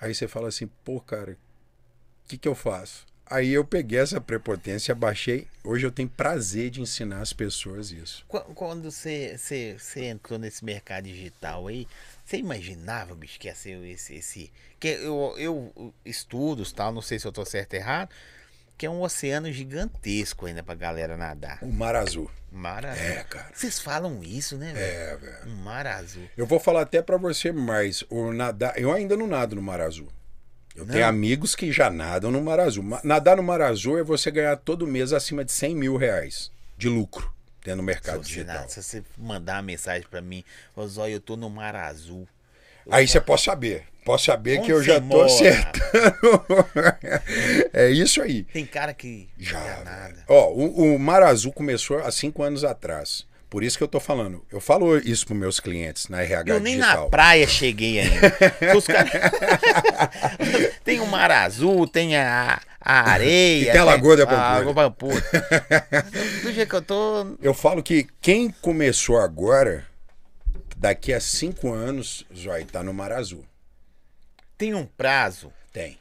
Aí 0.00 0.14
você 0.14 0.26
fala 0.26 0.48
assim, 0.48 0.68
pô, 0.84 1.00
cara, 1.00 1.32
o 1.32 2.28
que, 2.28 2.36
que 2.36 2.48
eu 2.48 2.54
faço? 2.54 3.06
Aí 3.32 3.50
eu 3.50 3.64
peguei 3.64 3.98
essa 3.98 4.20
prepotência, 4.20 4.94
baixei. 4.94 5.48
Hoje 5.64 5.86
eu 5.86 5.90
tenho 5.90 6.06
prazer 6.06 6.68
de 6.68 6.82
ensinar 6.82 7.22
as 7.22 7.32
pessoas 7.32 7.90
isso. 7.90 8.26
Quando 8.28 8.90
você, 8.90 9.38
você, 9.38 9.74
você 9.78 10.04
entrou 10.04 10.38
nesse 10.38 10.62
mercado 10.62 11.04
digital 11.04 11.66
aí, 11.66 11.88
você 12.26 12.36
imaginava, 12.36 13.14
bicho, 13.14 13.40
que 13.40 13.48
ia 13.48 13.54
ser 13.54 13.82
esse. 13.86 14.16
esse 14.16 14.52
que 14.78 14.88
eu, 14.88 15.34
eu 15.38 15.94
estudos, 16.04 16.72
tal, 16.72 16.92
não 16.92 17.00
sei 17.00 17.18
se 17.18 17.26
eu 17.26 17.30
estou 17.30 17.46
certo 17.46 17.72
ou 17.72 17.78
errado, 17.78 18.10
que 18.76 18.84
é 18.84 18.90
um 18.90 19.00
oceano 19.00 19.50
gigantesco 19.50 20.44
ainda 20.44 20.62
pra 20.62 20.74
galera 20.74 21.16
nadar. 21.16 21.58
O 21.62 21.72
Mar 21.72 21.96
Azul. 21.96 22.30
Mar 22.50 22.84
Azul. 22.84 23.02
É, 23.02 23.24
cara. 23.24 23.48
Vocês 23.54 23.78
falam 23.78 24.22
isso, 24.22 24.58
né, 24.58 24.74
velho? 24.74 24.84
É, 24.84 25.16
velho. 25.16 25.48
Um 25.48 25.56
Mar 25.62 25.86
Azul. 25.86 26.28
Eu 26.36 26.44
vou 26.44 26.60
falar 26.60 26.82
até 26.82 27.00
para 27.00 27.16
você 27.16 27.50
mais. 27.50 28.04
O 28.10 28.30
nadar, 28.30 28.78
eu 28.78 28.92
ainda 28.92 29.16
não 29.16 29.26
nado 29.26 29.56
no 29.56 29.62
Mar 29.62 29.80
Azul. 29.80 30.08
Eu 30.74 30.86
não. 30.86 30.92
tenho 30.92 31.06
amigos 31.06 31.54
que 31.54 31.70
já 31.70 31.90
nadam 31.90 32.30
no 32.30 32.42
Mar 32.42 32.58
Azul. 32.60 32.84
Nadar 33.04 33.36
no 33.36 33.42
Mar 33.42 33.60
Azul 33.60 33.98
é 33.98 34.02
você 34.02 34.30
ganhar 34.30 34.56
todo 34.56 34.86
mês 34.86 35.12
acima 35.12 35.44
de 35.44 35.52
100 35.52 35.74
mil 35.76 35.96
reais 35.96 36.50
de 36.78 36.88
lucro 36.88 37.32
dentro 37.62 37.78
do 37.78 37.82
mercado 37.84 38.24
se 38.24 38.30
digital. 38.30 38.68
se 38.68 38.82
você 38.82 39.02
mandar 39.16 39.56
uma 39.56 39.62
mensagem 39.62 40.06
para 40.08 40.20
mim, 40.20 40.42
Zóio, 40.86 41.14
eu 41.14 41.20
tô 41.20 41.36
no 41.36 41.48
Mar 41.50 41.76
Azul. 41.76 42.26
Eu 42.86 42.94
Aí 42.94 43.06
você 43.06 43.20
pode 43.20 43.42
saber. 43.42 43.84
Pode 44.04 44.22
saber 44.22 44.58
Onde 44.58 44.66
que 44.66 44.72
eu 44.72 44.82
já 44.82 44.94
tô 45.00 45.06
mora? 45.06 45.26
acertando. 45.26 46.18
é 47.72 47.88
isso 47.90 48.20
aí. 48.20 48.42
Tem 48.44 48.66
cara 48.66 48.92
que 48.92 49.28
já, 49.38 49.60
já 49.62 49.84
nada. 49.84 50.24
Ó, 50.26 50.50
o, 50.50 50.94
o 50.94 50.98
Mar 50.98 51.22
Azul 51.22 51.52
começou 51.52 51.98
há 51.98 52.10
cinco 52.10 52.42
anos 52.42 52.64
atrás. 52.64 53.24
Por 53.52 53.62
isso 53.62 53.76
que 53.76 53.84
eu 53.84 53.88
tô 53.88 54.00
falando. 54.00 54.42
Eu 54.50 54.62
falo 54.62 54.96
isso 54.96 55.26
para 55.26 55.36
meus 55.36 55.60
clientes 55.60 56.08
na 56.08 56.22
RH 56.22 56.54
Eu 56.54 56.58
nem 56.58 56.76
digital. 56.76 57.04
na 57.04 57.10
praia 57.10 57.46
cheguei 57.46 58.00
ainda. 58.00 58.30
tem 60.82 61.00
o 61.00 61.06
mar 61.06 61.30
azul, 61.30 61.86
tem 61.86 62.16
a, 62.16 62.58
a 62.80 63.10
areia. 63.10 63.68
E 63.68 63.70
tem 63.70 63.78
a 63.78 63.84
Lagoa 63.84 64.16
da 64.16 64.26
Pampulha. 64.26 65.22
Do 66.42 66.50
jeito 66.50 66.66
que 66.66 66.76
eu 66.76 66.80
tô. 66.80 67.36
Eu 67.42 67.52
falo 67.52 67.82
que 67.82 68.06
quem 68.22 68.48
começou 68.48 69.18
agora, 69.18 69.86
daqui 70.74 71.12
a 71.12 71.20
cinco 71.20 71.74
anos, 71.74 72.24
vai 72.46 72.62
estar 72.62 72.78
tá 72.78 72.82
no 72.82 72.94
mar 72.94 73.12
azul. 73.12 73.44
Tem 74.56 74.72
um 74.72 74.86
prazo? 74.86 75.52
Tem. 75.70 75.98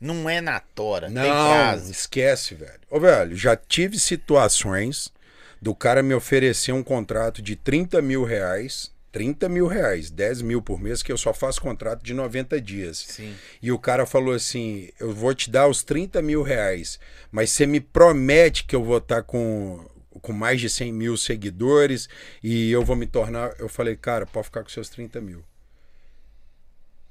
Não 0.00 0.26
é 0.26 0.40
na 0.40 0.58
tora. 0.58 1.10
Não, 1.10 1.74
esquece, 1.90 2.54
velho. 2.54 2.80
Ô, 2.90 2.98
velho, 2.98 3.36
já 3.36 3.54
tive 3.54 3.98
situações 3.98 5.12
do 5.60 5.74
cara 5.74 6.02
me 6.02 6.14
oferecer 6.14 6.72
um 6.72 6.82
contrato 6.82 7.42
de 7.42 7.56
30 7.56 8.00
mil 8.02 8.24
reais. 8.24 8.96
30 9.10 9.48
mil 9.48 9.66
reais, 9.66 10.10
10 10.10 10.42
mil 10.42 10.60
por 10.60 10.78
mês, 10.78 11.02
que 11.02 11.10
eu 11.10 11.16
só 11.16 11.32
faço 11.32 11.62
contrato 11.62 12.04
de 12.04 12.12
90 12.12 12.60
dias. 12.60 13.06
Sim. 13.08 13.34
E 13.60 13.72
o 13.72 13.78
cara 13.78 14.04
falou 14.04 14.34
assim: 14.34 14.90
eu 15.00 15.14
vou 15.14 15.34
te 15.34 15.50
dar 15.50 15.66
os 15.66 15.82
30 15.82 16.20
mil 16.20 16.42
reais, 16.42 17.00
mas 17.32 17.50
você 17.50 17.66
me 17.66 17.80
promete 17.80 18.64
que 18.64 18.76
eu 18.76 18.84
vou 18.84 18.98
estar 18.98 19.16
tá 19.16 19.22
com, 19.22 19.84
com 20.20 20.32
mais 20.32 20.60
de 20.60 20.68
100 20.68 20.92
mil 20.92 21.16
seguidores 21.16 22.08
e 22.42 22.70
eu 22.70 22.84
vou 22.84 22.94
me 22.94 23.06
tornar. 23.06 23.54
Eu 23.58 23.68
falei, 23.68 23.96
cara, 23.96 24.26
pode 24.26 24.44
ficar 24.44 24.62
com 24.62 24.68
seus 24.68 24.90
30 24.90 25.20
mil. 25.22 25.42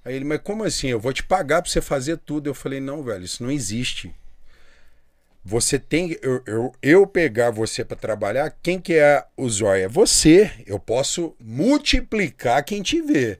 Aí 0.05 0.15
ele, 0.15 0.23
mas 0.23 0.39
como 0.41 0.63
assim? 0.63 0.87
Eu 0.87 1.01
vou 1.01 1.11
te 1.11 1.23
pagar 1.23 1.61
para 1.61 1.69
você 1.69 1.81
fazer 1.81 2.17
tudo. 2.19 2.47
Eu 2.47 2.53
falei, 2.53 2.79
não, 2.79 3.03
velho, 3.03 3.25
isso 3.25 3.43
não 3.43 3.51
existe. 3.51 4.15
Você 5.47 5.79
tem. 5.79 6.17
Eu, 6.21 6.43
eu, 6.45 6.73
eu 6.81 7.07
pegar 7.07 7.51
você 7.51 7.85
para 7.85 7.95
trabalhar, 7.95 8.53
quem 8.61 8.81
que 8.81 8.95
é 8.95 9.23
o 9.37 9.49
zóio? 9.49 9.85
É 9.85 9.87
você. 9.87 10.51
Eu 10.65 10.77
posso 10.77 11.33
multiplicar 11.39 12.65
quem 12.65 12.81
te 12.81 13.01
vê. 13.01 13.39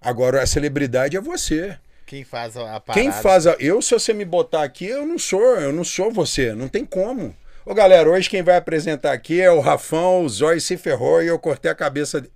Agora 0.00 0.42
a 0.42 0.46
celebridade 0.48 1.16
é 1.16 1.20
você. 1.20 1.78
Quem 2.06 2.24
faz 2.24 2.56
a 2.56 2.80
parada. 2.80 2.94
Quem 2.94 3.12
faz 3.12 3.46
a. 3.46 3.52
Eu, 3.60 3.80
se 3.80 3.94
você 3.94 4.12
me 4.12 4.24
botar 4.24 4.64
aqui, 4.64 4.86
eu 4.86 5.06
não 5.06 5.16
sou, 5.16 5.40
eu 5.60 5.72
não 5.72 5.84
sou 5.84 6.10
você. 6.10 6.52
Não 6.52 6.66
tem 6.66 6.84
como. 6.84 7.32
Ô 7.64 7.72
galera, 7.72 8.10
hoje 8.10 8.28
quem 8.28 8.42
vai 8.42 8.56
apresentar 8.56 9.12
aqui 9.12 9.40
é 9.40 9.48
o 9.48 9.60
Rafão, 9.60 10.24
o 10.24 10.28
Zóio 10.28 10.60
se 10.60 10.76
ferrou 10.76 11.22
e 11.22 11.28
eu 11.28 11.38
cortei 11.38 11.70
a 11.70 11.74
cabeça 11.74 12.20
dele. 12.20 12.32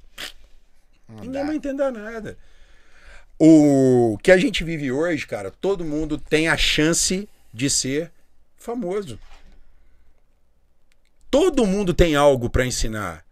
Ninguém 1.20 1.44
vai 1.44 1.56
entender 1.56 1.90
nada. 1.90 2.38
O 3.36 4.16
que 4.22 4.30
a 4.30 4.36
gente 4.36 4.62
vive 4.62 4.92
hoje, 4.92 5.26
cara, 5.26 5.50
todo 5.50 5.84
mundo 5.84 6.18
tem 6.18 6.46
a 6.46 6.56
chance 6.56 7.28
de 7.52 7.68
ser 7.68 8.12
famoso. 8.68 9.18
Todo 11.30 11.66
mundo 11.66 11.94
tem 11.94 12.14
algo 12.14 12.50
para 12.50 12.66
ensinar. 12.66 13.24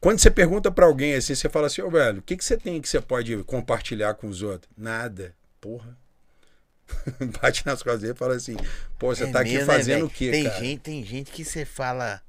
Quando 0.00 0.20
você 0.20 0.30
pergunta 0.30 0.70
para 0.70 0.86
alguém 0.86 1.14
assim, 1.14 1.34
você 1.34 1.48
fala 1.48 1.66
assim, 1.66 1.82
ô 1.82 1.88
oh, 1.88 1.90
velho, 1.90 2.20
o 2.20 2.22
que, 2.22 2.36
que 2.36 2.44
você 2.44 2.56
tem 2.56 2.80
que 2.80 2.88
você 2.88 3.00
pode 3.00 3.42
compartilhar 3.42 4.14
com 4.14 4.28
os 4.28 4.42
outros? 4.42 4.70
Nada. 4.76 5.34
Porra. 5.60 5.98
Bate 7.42 7.66
nas 7.66 7.82
costas 7.82 8.02
dele 8.02 8.14
e 8.14 8.16
fala 8.16 8.36
assim, 8.36 8.56
pô, 8.98 9.14
você 9.14 9.24
é 9.24 9.32
tá 9.32 9.42
mesmo, 9.42 9.58
aqui 9.58 9.58
né, 9.58 9.64
fazendo 9.64 9.98
né, 9.98 10.04
o 10.04 10.10
quê, 10.10 10.30
tem 10.30 10.44
cara? 10.44 10.60
Gente, 10.60 10.80
tem 10.80 11.04
gente 11.04 11.32
que 11.32 11.44
você 11.44 11.64
fala 11.64 12.22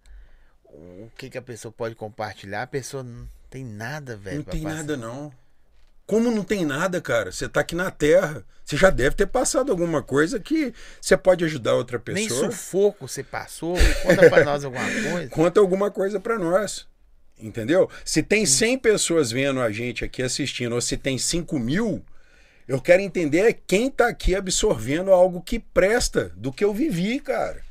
o 0.66 1.10
que, 1.16 1.30
que 1.30 1.38
a 1.38 1.42
pessoa 1.42 1.72
pode 1.72 1.96
compartilhar, 1.96 2.64
a 2.64 2.68
pessoa 2.68 3.04
não 3.04 3.28
tem 3.50 3.64
nada, 3.64 4.18
velho. 4.18 4.38
Não 4.38 4.44
tem 4.44 4.64
passar. 4.64 4.76
nada, 4.76 4.98
não. 4.98 5.32
Como 6.10 6.32
não 6.32 6.44
tem 6.44 6.66
nada, 6.66 7.00
cara? 7.00 7.32
Você 7.32 7.48
tá 7.48 7.60
aqui 7.60 7.76
na 7.76 7.92
Terra. 7.92 8.44
Você 8.66 8.76
já 8.76 8.90
deve 8.90 9.16
ter 9.16 9.28
passado 9.28 9.72
alguma 9.72 10.02
coisa 10.02 10.40
que 10.40 10.74
você 11.00 11.16
pode 11.16 11.46
ajudar 11.46 11.76
outra 11.76 12.00
pessoa. 12.00 12.48
Nem 12.48 12.52
sufoco 12.52 13.08
você 13.08 13.22
passou. 13.24 13.76
Conta 14.02 14.28
pra 14.28 14.44
nós 14.44 14.66
alguma 14.66 14.84
coisa. 14.86 15.30
Conta 15.30 15.60
alguma 15.60 15.92
coisa 15.92 16.20
para 16.20 16.40
nós. 16.40 16.88
Entendeu? 17.40 17.88
Se 18.04 18.24
tem 18.24 18.44
100 18.44 18.80
pessoas 18.80 19.30
vendo 19.30 19.62
a 19.62 19.72
gente 19.72 20.04
aqui 20.04 20.24
assistindo, 20.24 20.74
ou 20.74 20.82
se 20.82 20.98
tem 20.98 21.16
5 21.16 21.60
mil, 21.60 22.04
eu 22.68 22.82
quero 22.82 23.04
entender 23.04 23.62
quem 23.68 23.88
tá 23.88 24.08
aqui 24.08 24.34
absorvendo 24.34 25.12
algo 25.12 25.44
que 25.44 25.60
presta 25.60 26.32
do 26.36 26.52
que 26.52 26.66
eu 26.66 26.74
vivi, 26.74 27.20
cara. 27.20 27.62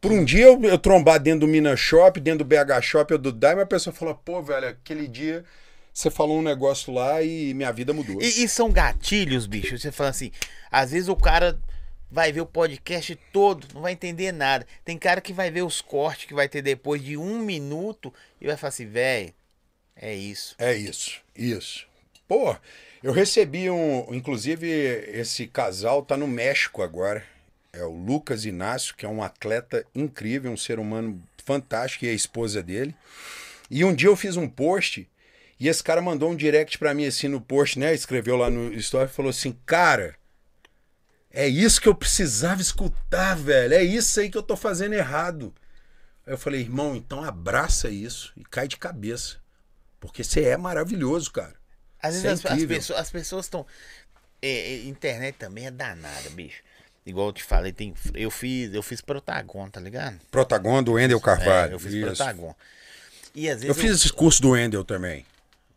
Por 0.00 0.10
um 0.10 0.24
dia 0.24 0.46
eu, 0.46 0.60
eu 0.64 0.76
trombar 0.76 1.20
dentro 1.20 1.46
do 1.46 1.46
Minas 1.46 1.78
Shop, 1.78 2.18
dentro 2.18 2.44
do 2.44 2.48
BH 2.48 2.82
Shop 2.82 3.12
ou 3.12 3.18
do 3.18 3.30
Daima, 3.30 3.62
a 3.62 3.66
pessoa 3.66 3.94
fala, 3.94 4.12
pô, 4.12 4.42
velho, 4.42 4.66
aquele 4.66 5.06
dia 5.06 5.44
você 6.00 6.10
falou 6.10 6.38
um 6.38 6.42
negócio 6.42 6.92
lá 6.92 7.22
e 7.22 7.52
minha 7.52 7.70
vida 7.72 7.92
mudou. 7.92 8.20
E, 8.22 8.44
e, 8.44 8.48
são 8.48 8.70
gatilhos, 8.70 9.46
bicho. 9.46 9.78
Você 9.78 9.92
fala 9.92 10.10
assim, 10.10 10.32
às 10.70 10.92
vezes 10.92 11.08
o 11.08 11.16
cara 11.16 11.60
vai 12.10 12.32
ver 12.32 12.40
o 12.40 12.46
podcast 12.46 13.14
todo, 13.32 13.66
não 13.74 13.82
vai 13.82 13.92
entender 13.92 14.32
nada. 14.32 14.66
Tem 14.84 14.98
cara 14.98 15.20
que 15.20 15.32
vai 15.32 15.50
ver 15.50 15.62
os 15.62 15.80
cortes 15.80 16.24
que 16.24 16.34
vai 16.34 16.48
ter 16.48 16.62
depois 16.62 17.02
de 17.02 17.16
um 17.16 17.38
minuto 17.38 18.12
e 18.40 18.46
vai 18.46 18.56
falar 18.56 18.70
assim, 18.70 18.86
velho, 18.86 19.32
é 19.94 20.14
isso. 20.14 20.54
É 20.58 20.74
isso, 20.74 21.20
isso. 21.36 21.86
Pô, 22.26 22.56
eu 23.02 23.12
recebi 23.12 23.70
um. 23.70 24.06
Inclusive, 24.14 24.66
esse 24.68 25.46
casal 25.46 26.02
tá 26.02 26.16
no 26.16 26.26
México 26.26 26.82
agora. 26.82 27.24
É 27.72 27.84
o 27.84 27.92
Lucas 27.92 28.44
Inácio, 28.44 28.96
que 28.96 29.06
é 29.06 29.08
um 29.08 29.22
atleta 29.22 29.84
incrível, 29.94 30.50
um 30.50 30.56
ser 30.56 30.78
humano 30.80 31.22
fantástico, 31.44 32.04
e 32.04 32.08
a 32.08 32.12
esposa 32.12 32.62
dele. 32.62 32.94
E 33.70 33.84
um 33.84 33.94
dia 33.94 34.08
eu 34.08 34.16
fiz 34.16 34.36
um 34.36 34.48
post 34.48 35.06
e 35.60 35.68
esse 35.68 35.84
cara 35.84 36.00
mandou 36.00 36.30
um 36.30 36.34
direct 36.34 36.78
para 36.78 36.94
mim 36.94 37.06
assim 37.06 37.28
no 37.28 37.40
post, 37.40 37.78
né? 37.78 37.94
Escreveu 37.94 38.36
lá 38.36 38.48
no 38.48 38.72
story 38.74 39.10
e 39.10 39.14
falou 39.14 39.28
assim: 39.28 39.54
"Cara, 39.66 40.16
é 41.30 41.46
isso 41.46 41.80
que 41.80 41.88
eu 41.88 41.94
precisava 41.94 42.62
escutar, 42.62 43.36
velho. 43.36 43.74
É 43.74 43.84
isso 43.84 44.18
aí 44.18 44.30
que 44.30 44.38
eu 44.38 44.42
tô 44.42 44.56
fazendo 44.56 44.94
errado". 44.94 45.54
Aí 46.26 46.32
eu 46.32 46.38
falei: 46.38 46.62
"Irmão, 46.62 46.96
então 46.96 47.22
abraça 47.22 47.90
isso 47.90 48.32
e 48.38 48.42
cai 48.42 48.66
de 48.66 48.78
cabeça, 48.78 49.36
porque 50.00 50.24
você 50.24 50.44
é 50.44 50.56
maravilhoso, 50.56 51.30
cara". 51.30 51.54
Às 52.02 52.22
vezes 52.22 52.44
é 52.44 52.48
as, 52.48 52.58
as, 52.58 52.64
pessoas 52.64 52.98
as 52.98 53.10
pessoas 53.10 53.44
estão 53.44 53.66
é, 54.40 54.48
é, 54.48 54.84
internet 54.86 55.36
também 55.36 55.66
é 55.66 55.70
danada, 55.70 56.30
bicho. 56.30 56.62
igual 57.04 57.28
eu 57.28 57.32
te 57.32 57.44
falei, 57.44 57.72
tem, 57.72 57.92
eu 58.14 58.30
fiz, 58.30 58.72
eu 58.72 58.82
fiz 58.82 59.02
Protagon, 59.02 59.68
tá 59.68 59.80
ligado? 59.80 60.18
Protagon 60.30 60.82
do 60.82 60.92
Wendel 60.92 61.20
Carvalho. 61.20 61.72
É, 61.72 61.74
eu 61.74 61.78
fiz 61.78 61.92
isso. 61.92 62.06
Protagon. 62.06 62.54
E 63.34 63.48
às 63.48 63.60
vezes 63.60 63.68
Eu 63.68 63.74
fiz 63.74 63.92
esse 63.92 64.12
curso 64.12 64.40
do 64.40 64.50
Wendel 64.50 64.84
também. 64.84 65.26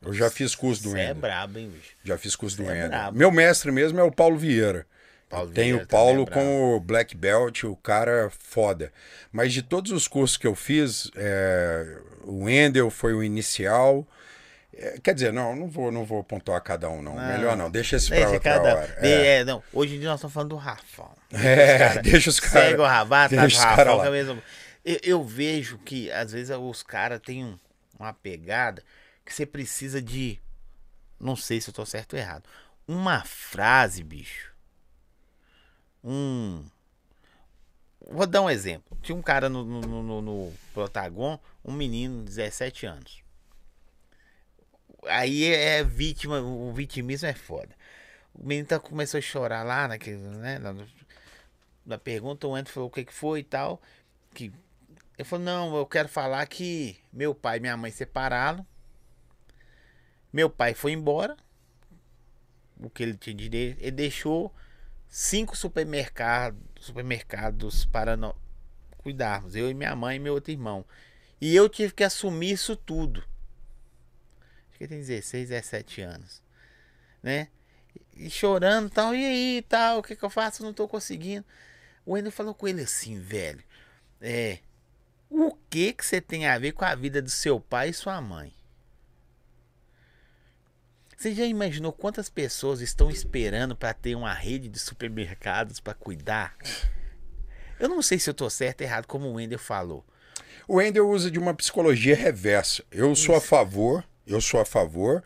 Eu 0.06 0.14
já 0.14 0.30
fiz 0.30 0.56
curso 0.56 0.84
do 0.84 0.90
Você 0.92 1.00
é 1.00 1.14
brabo, 1.14 1.60
hein, 1.60 1.70
bicho? 1.74 1.92
Já 2.04 2.18
fiz 2.18 2.36
curso 2.36 2.58
do 2.58 2.66
Você 2.66 2.72
é 2.78 2.88
brabo. 2.88 3.18
Meu 3.18 3.32
mestre 3.32 3.72
mesmo 3.72 4.00
é 4.00 4.04
o 4.04 4.12
Paulo 4.12 4.38
Vieira. 4.38 4.86
Paulo 5.30 5.50
Tem 5.52 5.66
Vieira 5.72 5.84
o 5.84 5.88
Paulo 5.88 6.26
também 6.26 6.44
é 6.44 6.46
com 6.46 6.76
o 6.76 6.80
Black 6.80 7.16
Belt, 7.16 7.64
o 7.64 7.76
cara 7.76 8.30
foda. 8.38 8.92
Mas 9.32 9.52
de 9.54 9.62
todos 9.64 9.92
os 9.92 10.08
cursos 10.08 10.38
que 10.38 10.46
eu 10.46 10.54
fiz, 10.56 11.10
é, 11.16 11.98
o 12.24 12.44
Wendel 12.44 12.90
foi 12.90 13.14
o 13.14 13.24
inicial. 13.24 14.06
É, 14.76 14.98
quer 15.02 15.14
dizer, 15.14 15.32
não, 15.32 15.56
não 15.56 15.68
vou, 15.68 15.92
não 15.92 16.04
vou 16.04 16.24
pontuar 16.24 16.62
cada 16.62 16.90
um, 16.90 17.02
não. 17.02 17.16
Não. 17.16 17.28
Melhor 17.28 17.56
não, 17.56 17.70
deixa 17.72 17.96
esse 17.96 18.08
pra 18.10 18.18
Deixa 18.18 18.34
outra 18.34 18.52
cada. 18.54 18.76
hora. 18.76 18.98
É, 19.00 19.38
é, 19.40 19.44
não, 19.46 19.62
hoje 19.72 19.96
em 19.96 20.00
dia 20.00 20.10
nós 20.10 20.20
estamos 20.20 20.34
falando 20.34 20.50
do 20.50 20.56
Rafão. 20.56 21.12
É, 21.32 22.00
deixa 22.02 22.30
os 22.30 22.40
caras. 22.40 22.70
Segue 22.70 22.82
o 22.82 22.86
Rabá, 22.86 23.30
tá 23.30 23.36
deixa 23.42 23.58
o 23.58 23.62
Rafão, 23.62 24.02
que 24.02 24.08
é 24.08 24.12
mesmo. 24.12 24.44
Eu, 24.86 25.00
eu 25.04 25.24
vejo 25.24 25.78
que 25.80 26.12
às 26.12 26.32
vezes 26.32 26.56
os 26.56 26.84
caras 26.84 27.20
têm 27.20 27.44
um- 27.46 27.58
uma 28.00 28.14
pegada 28.14 28.84
que 29.26 29.34
você 29.34 29.45
precisa 29.45 30.02
de. 30.02 30.40
Não 31.20 31.36
sei 31.36 31.62
se 31.62 31.70
eu 31.70 31.74
tô 31.74 31.86
certo 31.86 32.14
ou 32.14 32.20
errado. 32.20 32.44
Uma 32.88 33.24
frase, 33.24 34.04
bicho. 34.04 34.54
Um. 36.04 36.66
Vou 38.10 38.28
dar 38.28 38.41
um 38.41 38.50
exemplo. 38.50 38.98
Tinha 39.02 39.16
um 39.16 39.22
cara 39.22 39.48
no, 39.48 39.64
no, 39.64 40.04
no, 40.04 40.22
no 40.22 40.54
Protagon, 40.74 41.40
um 41.64 41.72
menino 41.72 42.20
de 42.20 42.26
17 42.26 42.86
anos. 42.86 43.24
Aí 45.08 45.45
é 45.45 45.84
vítima, 45.84 46.41
o 46.41 46.72
vitimismo 46.74 47.28
é 47.28 47.34
foda. 47.34 47.76
O 48.34 48.45
menino 48.45 48.68
tá, 48.68 48.80
começou 48.80 49.18
a 49.18 49.22
chorar 49.22 49.64
lá, 49.64 49.88
naquele, 49.88 50.18
né? 50.18 50.60
Na, 50.60 50.76
na 51.86 51.98
pergunta, 51.98 52.48
o 52.48 52.56
Andrew 52.56 52.74
falou 52.74 52.90
o 52.90 52.91
que, 52.91 53.06
que 53.06 53.14
foi 53.14 53.40
e 53.40 53.44
tal. 53.44 53.82
Que, 54.34 54.52
ele 55.18 55.28
falou, 55.28 55.45
não, 55.45 55.76
eu 55.76 55.86
quero 55.86 56.10
falar 56.10 56.45
que 56.48 56.98
meu 57.12 57.36
pai 57.36 57.58
e 57.58 57.60
minha 57.62 57.78
mãe 57.78 57.91
separaram. 57.91 58.66
Meu 60.34 60.49
pai 60.49 60.73
foi 60.73 60.91
embora. 60.91 61.38
O 62.80 62.89
que 62.89 63.03
ele 63.03 63.15
tinha 63.15 63.35
direito. 63.35 63.80
Ele 63.80 63.91
deixou 63.91 64.53
cinco 65.07 65.55
supermercados, 65.55 66.60
supermercados 66.80 67.85
para 67.85 68.18
nós 68.18 68.35
cuidarmos. 68.97 69.55
Eu 69.55 69.69
e 69.69 69.73
minha 69.76 69.95
mãe 69.95 70.15
e 70.15 70.19
meu 70.19 70.34
outro 70.34 70.51
irmão. 70.51 70.84
E 71.39 71.55
eu 71.55 71.69
tive 71.69 71.93
que 71.93 72.03
assumir 72.03 72.51
isso 72.51 72.76
tudo. 72.76 73.19
Acho 74.69 74.77
que 74.77 74.84
ele 74.85 74.89
tem 74.89 74.99
16, 74.99 75.49
17 75.49 76.01
anos. 76.01 76.41
Né? 77.22 77.49
E 78.15 78.30
chorando 78.30 78.89
tal. 78.89 79.14
E 79.14 79.23
aí, 79.23 79.61
tal, 79.69 79.99
o 79.99 80.03
que, 80.03 80.15
que 80.15 80.23
eu 80.23 80.30
faço? 80.30 80.64
Não 80.64 80.73
tô 80.73 80.88
conseguindo. 80.88 81.45
O 82.05 82.14
Wendel 82.14 82.31
falou 82.31 82.55
com 82.55 82.68
ele 82.68 82.81
assim, 82.81 83.19
velho. 83.19 83.64
É. 84.19 84.60
O 85.30 85.55
que 85.69 85.93
que 85.93 86.05
você 86.05 86.19
tem 86.19 86.47
a 86.47 86.57
ver 86.57 86.72
com 86.72 86.85
a 86.85 86.95
vida 86.95 87.22
do 87.22 87.30
seu 87.30 87.60
pai 87.60 87.89
e 87.89 87.93
sua 87.93 88.19
mãe? 88.22 88.53
Você 91.24 91.34
já 91.34 91.45
imaginou 91.45 91.94
quantas 91.94 92.28
pessoas 92.28 92.82
estão 92.82 93.10
esperando 93.10 93.78
para 93.78 93.94
ter 93.94 94.14
uma 94.14 94.34
rede 94.34 94.68
de 94.68 94.78
supermercados 94.78 95.80
para 95.80 95.94
cuidar? 95.94 96.54
Eu 97.80 97.88
não 97.88 98.02
sei 98.02 98.20
se 98.20 98.30
eu 98.30 98.34
tô 98.34 98.50
certo 98.50 98.82
ou 98.82 98.88
errado, 98.88 99.08
como 99.08 99.28
o 99.28 99.36
Wendel 99.36 99.58
falou. 99.58 100.04
O 100.68 100.76
Wendel 100.76 101.10
usa 101.10 101.32
de 101.32 101.40
uma 101.40 101.54
psicologia 101.54 102.14
reversa. 102.14 102.84
Eu 102.91 103.16
sou 103.16 103.36
a 103.36 103.40
favor, 103.40 104.04
eu 104.28 104.41
sou 104.41 104.60
a 104.60 104.66
favor 104.66 105.24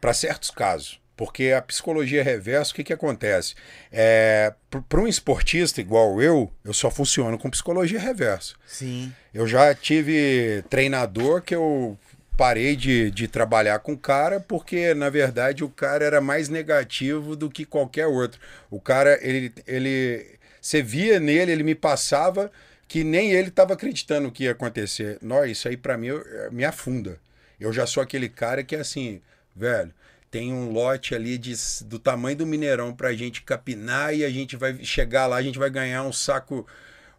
para 0.00 0.14
certos 0.14 0.50
casos. 0.50 0.98
Porque 1.14 1.52
a 1.52 1.60
psicologia 1.60 2.24
reversa, 2.24 2.72
o 2.72 2.74
que, 2.74 2.84
que 2.84 2.92
acontece? 2.94 3.54
É, 3.92 4.54
para 4.88 5.00
um 5.00 5.06
esportista 5.06 5.78
igual 5.78 6.22
eu, 6.22 6.50
eu 6.64 6.72
só 6.72 6.90
funciono 6.90 7.36
com 7.36 7.50
psicologia 7.50 8.00
reversa. 8.00 8.54
Sim. 8.66 9.12
Eu 9.34 9.46
já 9.46 9.74
tive 9.74 10.64
treinador 10.70 11.42
que 11.42 11.54
eu 11.54 11.98
parei 12.36 12.76
de, 12.76 13.10
de 13.10 13.28
trabalhar 13.28 13.78
com 13.80 13.92
o 13.92 13.98
cara 13.98 14.40
porque, 14.40 14.94
na 14.94 15.08
verdade, 15.10 15.64
o 15.64 15.68
cara 15.68 16.04
era 16.04 16.20
mais 16.20 16.48
negativo 16.48 17.36
do 17.36 17.50
que 17.50 17.64
qualquer 17.64 18.06
outro. 18.06 18.40
O 18.70 18.80
cara, 18.80 19.18
ele. 19.22 19.52
ele 19.66 20.34
você 20.60 20.82
via 20.82 21.20
nele, 21.20 21.52
ele 21.52 21.62
me 21.62 21.74
passava 21.74 22.50
que 22.88 23.04
nem 23.04 23.32
ele 23.32 23.48
estava 23.48 23.74
acreditando 23.74 24.30
que 24.32 24.44
ia 24.44 24.52
acontecer. 24.52 25.18
Não, 25.20 25.44
isso 25.44 25.68
aí 25.68 25.76
para 25.76 25.96
mim 25.98 26.06
eu- 26.08 26.24
me 26.52 26.64
afunda. 26.64 27.18
Eu 27.60 27.72
já 27.72 27.86
sou 27.86 28.02
aquele 28.02 28.28
cara 28.30 28.62
que 28.64 28.74
é 28.74 28.80
assim, 28.80 29.20
velho, 29.54 29.92
tem 30.30 30.52
um 30.52 30.70
lote 30.72 31.14
ali 31.14 31.36
de, 31.38 31.54
do 31.84 31.98
tamanho 31.98 32.36
do 32.36 32.46
Mineirão 32.46 32.94
pra 32.94 33.12
gente 33.12 33.42
capinar 33.42 34.14
e 34.14 34.24
a 34.24 34.30
gente 34.30 34.56
vai 34.56 34.82
chegar 34.84 35.26
lá, 35.26 35.36
a 35.36 35.42
gente 35.42 35.58
vai 35.58 35.70
ganhar 35.70 36.02
um 36.02 36.12
saco, 36.12 36.66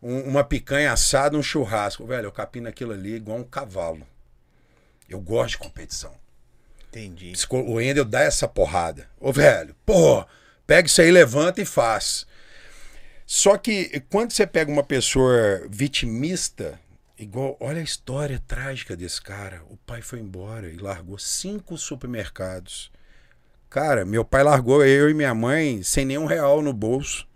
um- 0.02 0.22
uma 0.22 0.44
picanha 0.44 0.92
assada, 0.92 1.38
um 1.38 1.44
churrasco. 1.44 2.06
Velho, 2.06 2.26
eu 2.28 2.32
capino 2.32 2.68
aquilo 2.68 2.94
ali 2.94 3.16
igual 3.16 3.38
um 3.38 3.44
cavalo. 3.44 4.06
Eu 5.10 5.20
gosto 5.20 5.52
de 5.52 5.58
competição. 5.60 6.14
Entendi. 6.90 7.34
O 7.50 7.74
Wendel 7.74 8.06
dá 8.06 8.22
essa 8.22 8.48
porrada. 8.48 9.10
Ô, 9.20 9.32
velho, 9.32 9.76
pô, 9.86 10.26
pega 10.66 10.88
isso 10.88 11.02
aí, 11.02 11.12
levanta 11.12 11.62
e 11.62 11.66
faz. 11.66 12.26
Só 13.26 13.58
que 13.58 14.02
quando 14.10 14.32
você 14.32 14.46
pega 14.48 14.72
uma 14.72 14.84
pessoa 14.84 15.66
vitimista, 15.70 16.80
igual, 17.18 17.58
olha 17.60 17.82
a 17.82 17.84
história 17.84 18.42
trágica 18.48 18.96
desse 18.96 19.22
cara. 19.22 19.62
O 19.70 19.78
pai 19.78 20.02
foi 20.02 20.20
embora 20.20 20.70
e 20.70 20.78
largou 20.78 21.18
cinco 21.18 21.78
supermercados. 21.78 22.92
Cara, 23.70 24.06
meu 24.06 24.24
pai 24.24 24.44
largou 24.44 24.86
eu 24.86 25.10
e 25.10 25.14
minha 25.14 25.34
mãe 25.34 25.84
sem 25.84 26.06
nenhum 26.06 26.26
real 26.26 26.62
no 26.62 26.72
bolso. 26.72 27.28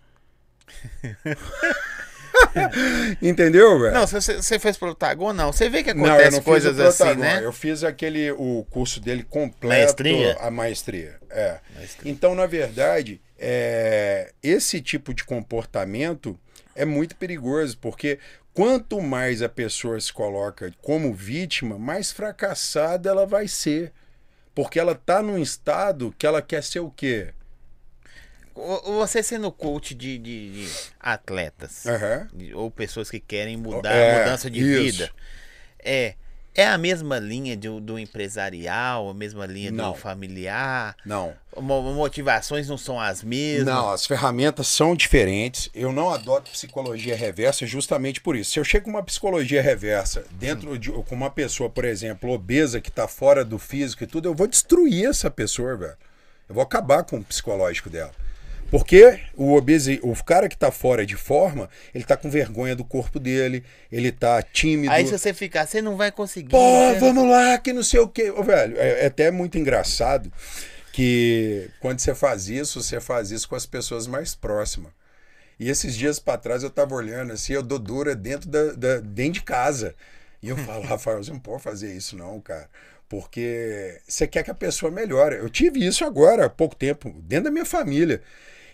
Entendeu, 3.20 3.78
velho? 3.78 3.94
Não, 3.94 4.06
você, 4.06 4.36
você 4.36 4.58
fez 4.58 4.76
Protagon, 4.76 5.32
não. 5.32 5.52
Você 5.52 5.68
vê 5.68 5.82
que 5.82 5.92
Não, 5.92 6.04
acontece 6.06 6.36
não 6.36 6.42
coisas 6.42 6.76
fiz 6.76 6.84
o 7.00 7.04
assim, 7.04 7.18
né? 7.18 7.40
Eu 7.44 7.52
fiz 7.52 7.84
aquele 7.84 8.30
o 8.32 8.66
curso 8.70 9.00
dele 9.00 9.22
completo, 9.22 9.82
Maestria? 9.82 10.36
a 10.40 10.50
maestria. 10.50 11.18
É. 11.30 11.58
Maestria. 11.74 12.10
Então, 12.10 12.34
na 12.34 12.46
verdade, 12.46 13.20
é, 13.38 14.32
esse 14.42 14.80
tipo 14.80 15.14
de 15.14 15.24
comportamento 15.24 16.38
é 16.74 16.84
muito 16.84 17.16
perigoso, 17.16 17.78
porque 17.78 18.18
quanto 18.52 19.00
mais 19.00 19.42
a 19.42 19.48
pessoa 19.48 20.00
se 20.00 20.12
coloca 20.12 20.72
como 20.82 21.12
vítima, 21.12 21.78
mais 21.78 22.12
fracassada 22.12 23.08
ela 23.08 23.26
vai 23.26 23.48
ser. 23.48 23.92
Porque 24.54 24.78
ela 24.80 24.94
tá 24.94 25.22
num 25.22 25.38
estado 25.38 26.14
que 26.18 26.26
ela 26.26 26.42
quer 26.42 26.62
ser 26.62 26.80
o 26.80 26.90
quê? 26.90 27.32
Você 28.98 29.22
sendo 29.22 29.50
coach 29.52 29.94
de, 29.94 30.18
de- 30.18 30.52
de 30.66 30.72
atletas, 30.98 31.84
de- 32.32 32.54
ou 32.54 32.70
pessoas 32.70 33.10
que 33.10 33.20
querem 33.20 33.56
mudar, 33.56 33.92
É, 33.94 34.18
mudança 34.24 34.50
de 34.50 34.60
isso. 34.60 34.82
vida, 34.98 35.10
é, 35.78 36.14
é 36.54 36.66
a 36.66 36.76
mesma 36.76 37.18
linha 37.18 37.56
do, 37.56 37.80
do 37.80 37.98
empresarial, 37.98 39.08
a 39.08 39.14
mesma 39.14 39.46
linha 39.46 39.70
Não. 39.70 39.92
do 39.92 39.98
familiar? 39.98 40.96
Não. 41.06 41.32
Mo- 41.56 41.94
Motivações 41.94 42.68
não 42.68 42.76
são 42.76 43.00
as 43.00 43.22
mesmas? 43.22 43.66
Não, 43.72 43.90
as 43.90 44.04
ferramentas 44.04 44.66
são 44.66 44.94
diferentes. 44.96 45.70
Eu 45.72 45.92
não 45.92 46.10
adoto 46.10 46.50
psicologia 46.50 47.14
reversa 47.16 47.64
justamente 47.66 48.20
por 48.20 48.36
isso. 48.36 48.50
Se 48.52 48.58
eu 48.60 48.64
chego 48.64 48.86
com 48.86 48.90
uma 48.90 49.02
psicologia 49.02 49.62
reversa 49.62 50.24
dentro 50.32 50.76
de 50.78 50.90
com 50.90 51.14
uma 51.14 51.30
pessoa, 51.30 51.70
por 51.70 51.84
exemplo, 51.84 52.30
obesa 52.30 52.80
que 52.80 52.88
está 52.90 53.06
fora 53.08 53.44
do 53.44 53.58
físico 53.58 54.02
e 54.04 54.06
tudo, 54.06 54.28
eu 54.28 54.34
vou 54.34 54.46
destruir 54.48 55.06
essa 55.08 55.30
pessoa, 55.30 55.76
velho. 55.76 55.96
Eu 56.48 56.54
vou 56.56 56.64
acabar 56.64 57.04
com 57.04 57.16
o 57.18 57.24
psicológico 57.24 57.88
dela. 57.88 58.12
Porque 58.70 59.18
o 59.36 59.54
obesi, 59.54 59.98
o 60.02 60.14
cara 60.22 60.48
que 60.48 60.56
tá 60.56 60.70
fora 60.70 61.04
de 61.04 61.16
forma, 61.16 61.68
ele 61.94 62.04
tá 62.04 62.16
com 62.16 62.30
vergonha 62.30 62.76
do 62.76 62.84
corpo 62.84 63.18
dele, 63.18 63.64
ele 63.90 64.12
tá 64.12 64.40
tímido. 64.42 64.92
Aí 64.92 65.04
se 65.06 65.18
você 65.18 65.34
ficar, 65.34 65.66
você 65.66 65.82
não 65.82 65.96
vai 65.96 66.12
conseguir. 66.12 66.50
Pô, 66.50 66.94
vamos 67.00 67.28
lá, 67.28 67.58
que 67.58 67.72
não 67.72 67.82
sei 67.82 67.98
o 68.00 68.08
quê. 68.08 68.30
Ô, 68.30 68.42
velho, 68.42 68.76
é, 68.78 69.02
é 69.02 69.06
até 69.06 69.30
muito 69.30 69.58
engraçado 69.58 70.32
que 70.92 71.68
quando 71.80 71.98
você 72.00 72.14
faz 72.14 72.48
isso, 72.48 72.82
você 72.82 73.00
faz 73.00 73.30
isso 73.30 73.48
com 73.48 73.56
as 73.56 73.66
pessoas 73.66 74.06
mais 74.06 74.34
próximas. 74.34 74.92
E 75.58 75.68
esses 75.68 75.94
dias 75.96 76.18
pra 76.18 76.38
trás 76.38 76.62
eu 76.62 76.70
tava 76.70 76.94
olhando 76.94 77.32
assim, 77.32 77.52
eu 77.52 77.62
dou 77.62 77.78
dura 77.78 78.14
dentro, 78.14 78.48
da, 78.48 78.72
da- 78.72 79.00
dentro 79.00 79.32
de 79.34 79.42
casa. 79.42 79.94
E 80.42 80.48
eu 80.48 80.56
falo, 80.56 80.82
Rafael, 80.86 81.22
você 81.22 81.30
não 81.30 81.38
pode 81.40 81.62
fazer 81.62 81.92
isso 81.94 82.16
não, 82.16 82.40
cara. 82.40 82.68
Porque 83.08 84.00
você 84.06 84.26
quer 84.26 84.42
que 84.44 84.50
a 84.50 84.54
pessoa 84.54 84.90
melhore. 84.92 85.36
Eu 85.36 85.50
tive 85.50 85.84
isso 85.84 86.04
agora, 86.04 86.46
há 86.46 86.48
pouco 86.50 86.76
tempo, 86.76 87.10
dentro 87.22 87.44
da 87.46 87.50
minha 87.50 87.64
família. 87.66 88.22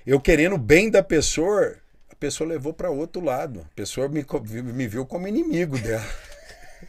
Eu 0.06 0.20
querendo 0.20 0.54
o 0.54 0.58
bem 0.58 0.88
da 0.88 1.02
pessoa, 1.02 1.76
a 2.08 2.14
pessoa 2.14 2.48
levou 2.48 2.72
para 2.72 2.90
outro 2.90 3.20
lado. 3.20 3.66
A 3.72 3.74
pessoa 3.74 4.08
me, 4.08 4.24
me 4.62 4.86
viu 4.86 5.04
como 5.04 5.26
inimigo 5.26 5.76
dela. 5.78 6.06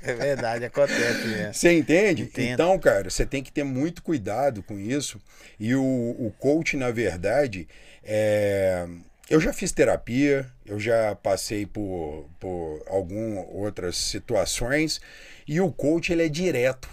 É 0.03 0.13
verdade, 0.13 0.65
acontece 0.65 1.27
mesmo. 1.27 1.53
Você 1.53 1.71
entende? 1.71 2.23
Entendo. 2.23 2.53
Então, 2.53 2.77
cara, 2.77 3.09
você 3.09 3.25
tem 3.25 3.41
que 3.41 3.51
ter 3.51 3.63
muito 3.63 4.03
cuidado 4.03 4.61
com 4.61 4.77
isso. 4.77 5.19
E 5.59 5.73
o, 5.73 5.81
o 5.83 6.31
coach, 6.37 6.77
na 6.77 6.91
verdade, 6.91 7.67
é... 8.03 8.85
eu 9.29 9.39
já 9.39 9.51
fiz 9.51 9.71
terapia, 9.71 10.45
eu 10.65 10.79
já 10.79 11.15
passei 11.15 11.65
por, 11.65 12.29
por 12.39 12.83
algumas 12.87 13.45
outras 13.49 13.97
situações. 13.97 15.01
E 15.47 15.59
o 15.59 15.71
coach, 15.71 16.11
ele 16.11 16.25
é 16.25 16.29
direto. 16.29 16.87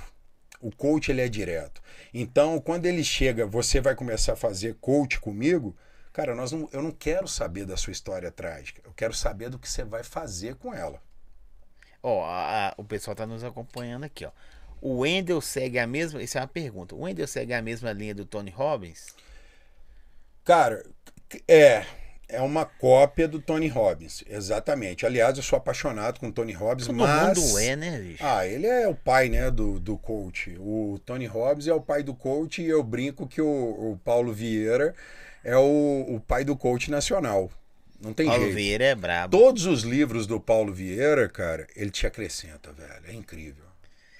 O 0.60 0.74
coach, 0.74 1.10
ele 1.10 1.20
é 1.20 1.28
direto. 1.28 1.82
Então, 2.14 2.59
quando 2.60 2.86
ele 2.86 3.05
chega, 3.05 3.44
você 3.44 3.80
vai 3.80 3.94
começar 3.94 4.32
a 4.32 4.36
fazer 4.36 4.76
coach 4.80 5.20
comigo, 5.20 5.76
Cara, 6.15 6.35
nós 6.35 6.51
não, 6.53 6.66
eu 6.73 6.81
não 6.81 6.93
quero 6.93 7.28
saber 7.28 7.66
da 7.66 7.77
sua 7.77 7.91
história 7.93 8.31
trágica. 8.31 8.81
Eu 8.85 8.93
quero 8.95 9.12
saber 9.12 9.51
do 9.51 9.59
que 9.59 9.69
você 9.69 9.85
vai 9.85 10.03
fazer 10.03 10.55
com 10.55 10.73
ela. 10.73 11.03
Ó, 12.03 12.24
a- 12.24 12.73
o 12.78 12.85
pessoal 12.85 13.15
tá 13.16 13.27
nos 13.27 13.45
acompanhando 13.45 14.05
aqui, 14.05 14.24
ó. 14.24 14.31
O 14.81 15.01
Wendel 15.01 15.41
segue 15.43 15.78
a 15.78 15.86
mesma. 15.86 16.23
Isso 16.23 16.39
é 16.39 16.41
uma 16.41 16.47
pergunta. 16.47 16.95
O 16.95 17.01
Wendel 17.03 17.27
segue 17.27 17.53
a 17.53 17.61
mesma 17.61 17.93
linha 17.93 18.15
do 18.15 18.24
Tony 18.24 18.51
Robbins? 18.51 19.15
Cara, 20.45 20.85
é. 21.49 21.85
É 22.27 22.41
uma 22.41 22.65
cópia 22.65 23.28
do 23.28 23.39
Tony 23.39 23.69
Robbins, 23.69 24.24
exatamente. 24.27 25.05
Aliás, 25.05 25.36
eu 25.36 25.43
sou 25.43 25.59
apaixonado 25.59 26.19
com 26.19 26.28
o 26.28 26.32
Tony 26.32 26.53
Robbins, 26.53 26.86
Todo 26.86 26.97
mas. 26.97 27.39
mundo 27.39 27.59
é, 27.59 27.77
né, 27.77 27.99
bicho? 28.01 28.24
Ah, 28.24 28.47
ele 28.47 28.66
é 28.66 28.89
o 28.89 28.95
pai, 28.95 29.28
né, 29.28 29.51
do, 29.51 29.78
do 29.78 29.99
coach. 29.99 30.57
O 30.59 30.99
Tony 31.05 31.27
Robbins 31.27 31.66
é 31.66 31.74
o 31.74 31.82
pai 31.82 32.03
do 32.03 32.15
coach 32.15 32.62
e 32.62 32.66
eu 32.69 32.82
brinco 32.82 33.27
que 33.28 33.43
o, 33.43 33.47
o 33.93 34.01
Paulo 34.03 34.32
Vieira 34.32 34.95
é 35.44 35.56
o, 35.56 36.06
o 36.08 36.20
pai 36.20 36.44
do 36.44 36.56
coach 36.56 36.90
nacional. 36.90 37.50
Não 38.00 38.12
tem 38.12 38.26
Paulo 38.26 38.42
jeito. 38.42 38.56
Vieira 38.56 38.84
é 38.84 38.94
brabo. 38.94 39.36
Todos 39.36 39.66
os 39.66 39.82
livros 39.82 40.26
do 40.26 40.40
Paulo 40.40 40.72
Vieira, 40.72 41.28
cara, 41.28 41.66
ele 41.76 41.90
te 41.90 42.06
acrescenta, 42.06 42.72
velho. 42.72 43.02
É 43.06 43.12
incrível. 43.12 43.64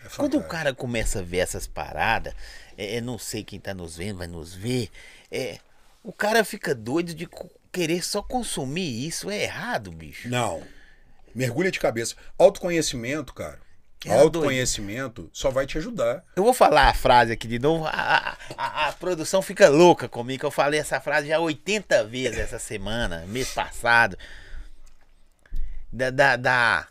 É 0.05 0.09
Quando 0.17 0.39
o 0.39 0.45
cara 0.45 0.75
começa 0.75 1.21
a 1.21 1.23
ver 1.23 1.39
essas 1.39 1.67
paradas, 1.67 2.35
é, 2.77 2.97
é, 2.97 3.01
não 3.01 3.19
sei 3.19 3.43
quem 3.43 3.59
tá 3.59 3.75
nos 3.75 3.97
vendo, 3.97 4.19
vai 4.19 4.27
nos 4.27 4.55
ver. 4.55 4.91
É, 5.31 5.59
o 6.03 6.13
cara 6.13 6.45
fica 6.45 6.75
doido 6.75 7.15
de 7.15 7.29
querer 7.73 8.05
só 8.05 8.23
consumir 8.23 9.07
isso. 9.07 9.31
É 9.31 9.43
errado, 9.43 9.91
bicho. 9.91 10.29
Não. 10.29 10.63
Mergulha 11.35 11.71
de 11.71 11.81
cabeça. 11.81 12.15
Autoconhecimento, 12.39 13.35
cara. 13.35 13.59
É 14.07 14.13
Autoconhecimento 14.21 15.31
só 15.33 15.51
vai 15.51 15.67
te 15.67 15.79
ajudar. 15.79 16.23
Eu 16.37 16.45
vou 16.45 16.53
falar 16.53 16.89
a 16.89 16.95
frase 16.95 17.33
aqui 17.33 17.49
de 17.49 17.59
novo. 17.59 17.87
A, 17.87 18.37
a- 18.57 18.89
a- 18.89 18.93
produção 18.93 19.41
fica 19.41 19.69
louca 19.69 20.09
comigo. 20.09 20.45
Eu 20.47 20.51
falei 20.51 20.79
essa 20.79 21.01
frase 21.01 21.29
já 21.29 21.39
80 21.39 22.05
vezes 22.05 22.39
essa 22.39 22.59
semana, 22.59 23.25
mês 23.27 23.51
passado. 23.55 24.19
Da, 25.91 26.11
da, 26.11 26.37
da 26.37 26.89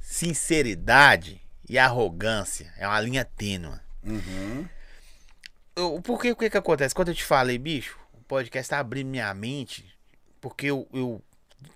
sinceridade 0.00 1.40
e 1.68 1.78
arrogância. 1.78 2.72
É 2.76 2.86
uma 2.86 3.00
linha 3.00 3.24
tênue. 3.24 3.74
Uhum. 4.04 4.66
Eu, 5.74 6.00
porque 6.02 6.30
o 6.32 6.36
que 6.36 6.50
que 6.50 6.56
acontece? 6.58 6.94
Quando 6.94 7.08
eu 7.08 7.14
te 7.14 7.24
falei, 7.24 7.58
bicho, 7.58 7.98
o 8.12 8.20
podcast 8.22 8.70
tá 8.70 8.78
abrindo 8.78 9.08
minha 9.08 9.32
mente, 9.34 9.84
porque 10.40 10.66
eu, 10.66 10.88
eu 10.92 11.22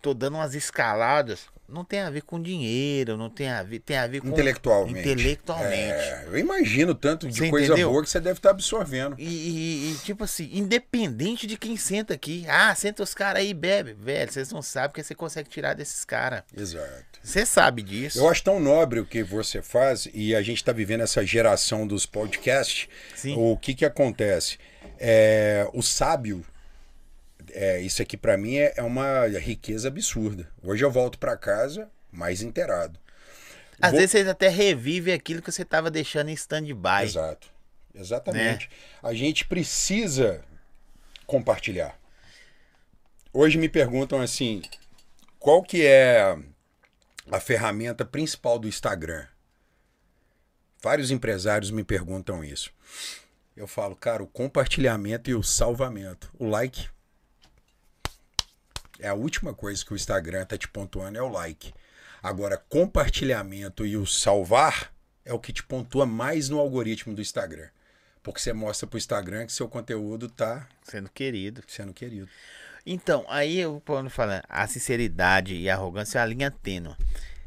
tô 0.00 0.12
dando 0.14 0.34
umas 0.36 0.54
escaladas, 0.54 1.46
não 1.72 1.84
tem 1.84 2.00
a 2.00 2.10
ver 2.10 2.22
com 2.22 2.40
dinheiro, 2.40 3.16
não 3.16 3.30
tem 3.30 3.48
a 3.48 3.62
ver, 3.62 3.78
tem 3.80 3.96
a 3.96 4.06
ver 4.06 4.20
com 4.20 4.28
Intelectualmente. 4.28 5.00
intelectualmente. 5.00 5.74
É, 5.74 6.24
eu 6.26 6.38
imagino 6.38 6.94
tanto 6.94 7.26
de 7.28 7.38
Você 7.38 7.50
coisa 7.50 7.66
entendeu? 7.72 7.90
boa 7.90 8.02
que 8.02 8.10
você 8.10 8.20
deve 8.20 8.38
estar 8.38 8.50
absorvendo. 8.50 9.16
E, 9.18 9.24
e- 9.24 9.92
e, 9.92 9.98
tipo 10.04 10.24
assim, 10.24 10.48
independente 10.52 11.46
de 11.46 11.56
quem 11.56 11.76
senta 11.76 12.14
aqui, 12.14 12.44
ah, 12.48 12.74
senta 12.74 13.02
os 13.02 13.14
caras 13.14 13.40
aí 13.42 13.50
e 13.50 13.54
bebe, 13.54 13.94
velho, 13.94 14.30
vocês 14.30 14.52
não 14.52 14.62
sabem 14.62 14.90
o 14.90 14.92
que 14.94 15.02
você 15.02 15.14
consegue 15.14 15.48
tirar 15.48 15.74
desses 15.74 16.04
caras. 16.04 16.42
Exato. 16.56 17.20
Você 17.22 17.46
sabe 17.46 17.82
disso. 17.82 18.18
Eu 18.18 18.28
acho 18.28 18.42
tão 18.44 18.58
nobre 18.60 19.00
o 19.00 19.06
que 19.06 19.22
você 19.22 19.62
faz 19.62 20.08
e 20.12 20.34
a 20.34 20.42
gente 20.42 20.56
está 20.58 20.72
vivendo 20.72 21.02
essa 21.02 21.24
geração 21.24 21.86
dos 21.86 22.04
podcasts. 22.04 22.88
Sim. 23.14 23.34
O 23.38 23.56
que 23.56 23.74
que 23.74 23.84
acontece? 23.84 24.58
É, 24.98 25.66
o 25.72 25.82
sábio, 25.82 26.44
é, 27.52 27.80
isso 27.80 28.02
aqui 28.02 28.16
para 28.16 28.36
mim 28.36 28.56
é, 28.56 28.74
é 28.76 28.82
uma 28.82 29.26
riqueza 29.26 29.88
absurda. 29.88 30.48
Hoje 30.62 30.84
eu 30.84 30.90
volto 30.90 31.18
para 31.18 31.36
casa 31.36 31.90
mais 32.10 32.42
inteirado. 32.42 32.98
Às 33.80 33.90
Vou- 33.90 33.98
vezes 34.00 34.12
vocês 34.12 34.28
até 34.28 34.48
revivem 34.48 35.14
aquilo 35.14 35.42
que 35.42 35.50
você 35.50 35.64
tava 35.64 35.90
deixando 35.90 36.28
em 36.28 36.34
stand-by. 36.34 37.04
Exato. 37.04 37.50
Exatamente. 37.94 38.68
Né? 38.68 38.76
A 39.02 39.12
gente 39.14 39.44
precisa 39.46 40.42
compartilhar. 41.26 41.98
Hoje 43.32 43.58
me 43.58 43.68
perguntam 43.68 44.20
assim, 44.20 44.62
qual 45.38 45.62
que 45.62 45.84
é 45.86 46.36
a 47.30 47.40
ferramenta 47.40 48.04
principal 48.04 48.58
do 48.58 48.68
Instagram? 48.68 49.26
Vários 50.82 51.10
empresários 51.10 51.70
me 51.70 51.84
perguntam 51.84 52.44
isso. 52.44 52.72
Eu 53.56 53.66
falo, 53.66 53.94
cara, 53.94 54.22
o 54.22 54.26
compartilhamento 54.26 55.30
e 55.30 55.34
o 55.34 55.42
salvamento. 55.42 56.30
O 56.38 56.46
like 56.46 56.88
é 59.02 59.08
a 59.08 59.14
última 59.14 59.52
coisa 59.52 59.84
que 59.84 59.92
o 59.92 59.96
Instagram 59.96 60.44
tá 60.46 60.56
te 60.56 60.68
pontuando, 60.68 61.18
é 61.18 61.22
o 61.22 61.28
like. 61.28 61.72
Agora, 62.22 62.56
compartilhamento 62.56 63.84
e 63.84 63.96
o 63.96 64.06
salvar 64.06 64.92
é 65.24 65.32
o 65.32 65.38
que 65.38 65.52
te 65.52 65.62
pontua 65.62 66.06
mais 66.06 66.48
no 66.48 66.58
algoritmo 66.58 67.14
do 67.14 67.20
Instagram. 67.20 67.68
Porque 68.22 68.40
você 68.40 68.52
mostra 68.52 68.86
pro 68.86 68.96
Instagram 68.98 69.46
que 69.46 69.52
seu 69.52 69.68
conteúdo 69.68 70.28
tá 70.28 70.66
Sendo 70.84 71.10
querido. 71.10 71.62
sendo 71.66 71.92
querido. 71.92 72.28
Então, 72.86 73.24
aí 73.28 73.58
eu 73.58 73.80
posso 73.84 74.08
falar, 74.10 74.44
a 74.48 74.66
sinceridade 74.66 75.54
e 75.54 75.68
a 75.68 75.74
arrogância 75.74 76.18
é 76.18 76.22
a 76.22 76.26
linha 76.26 76.50
tênue. 76.50 76.94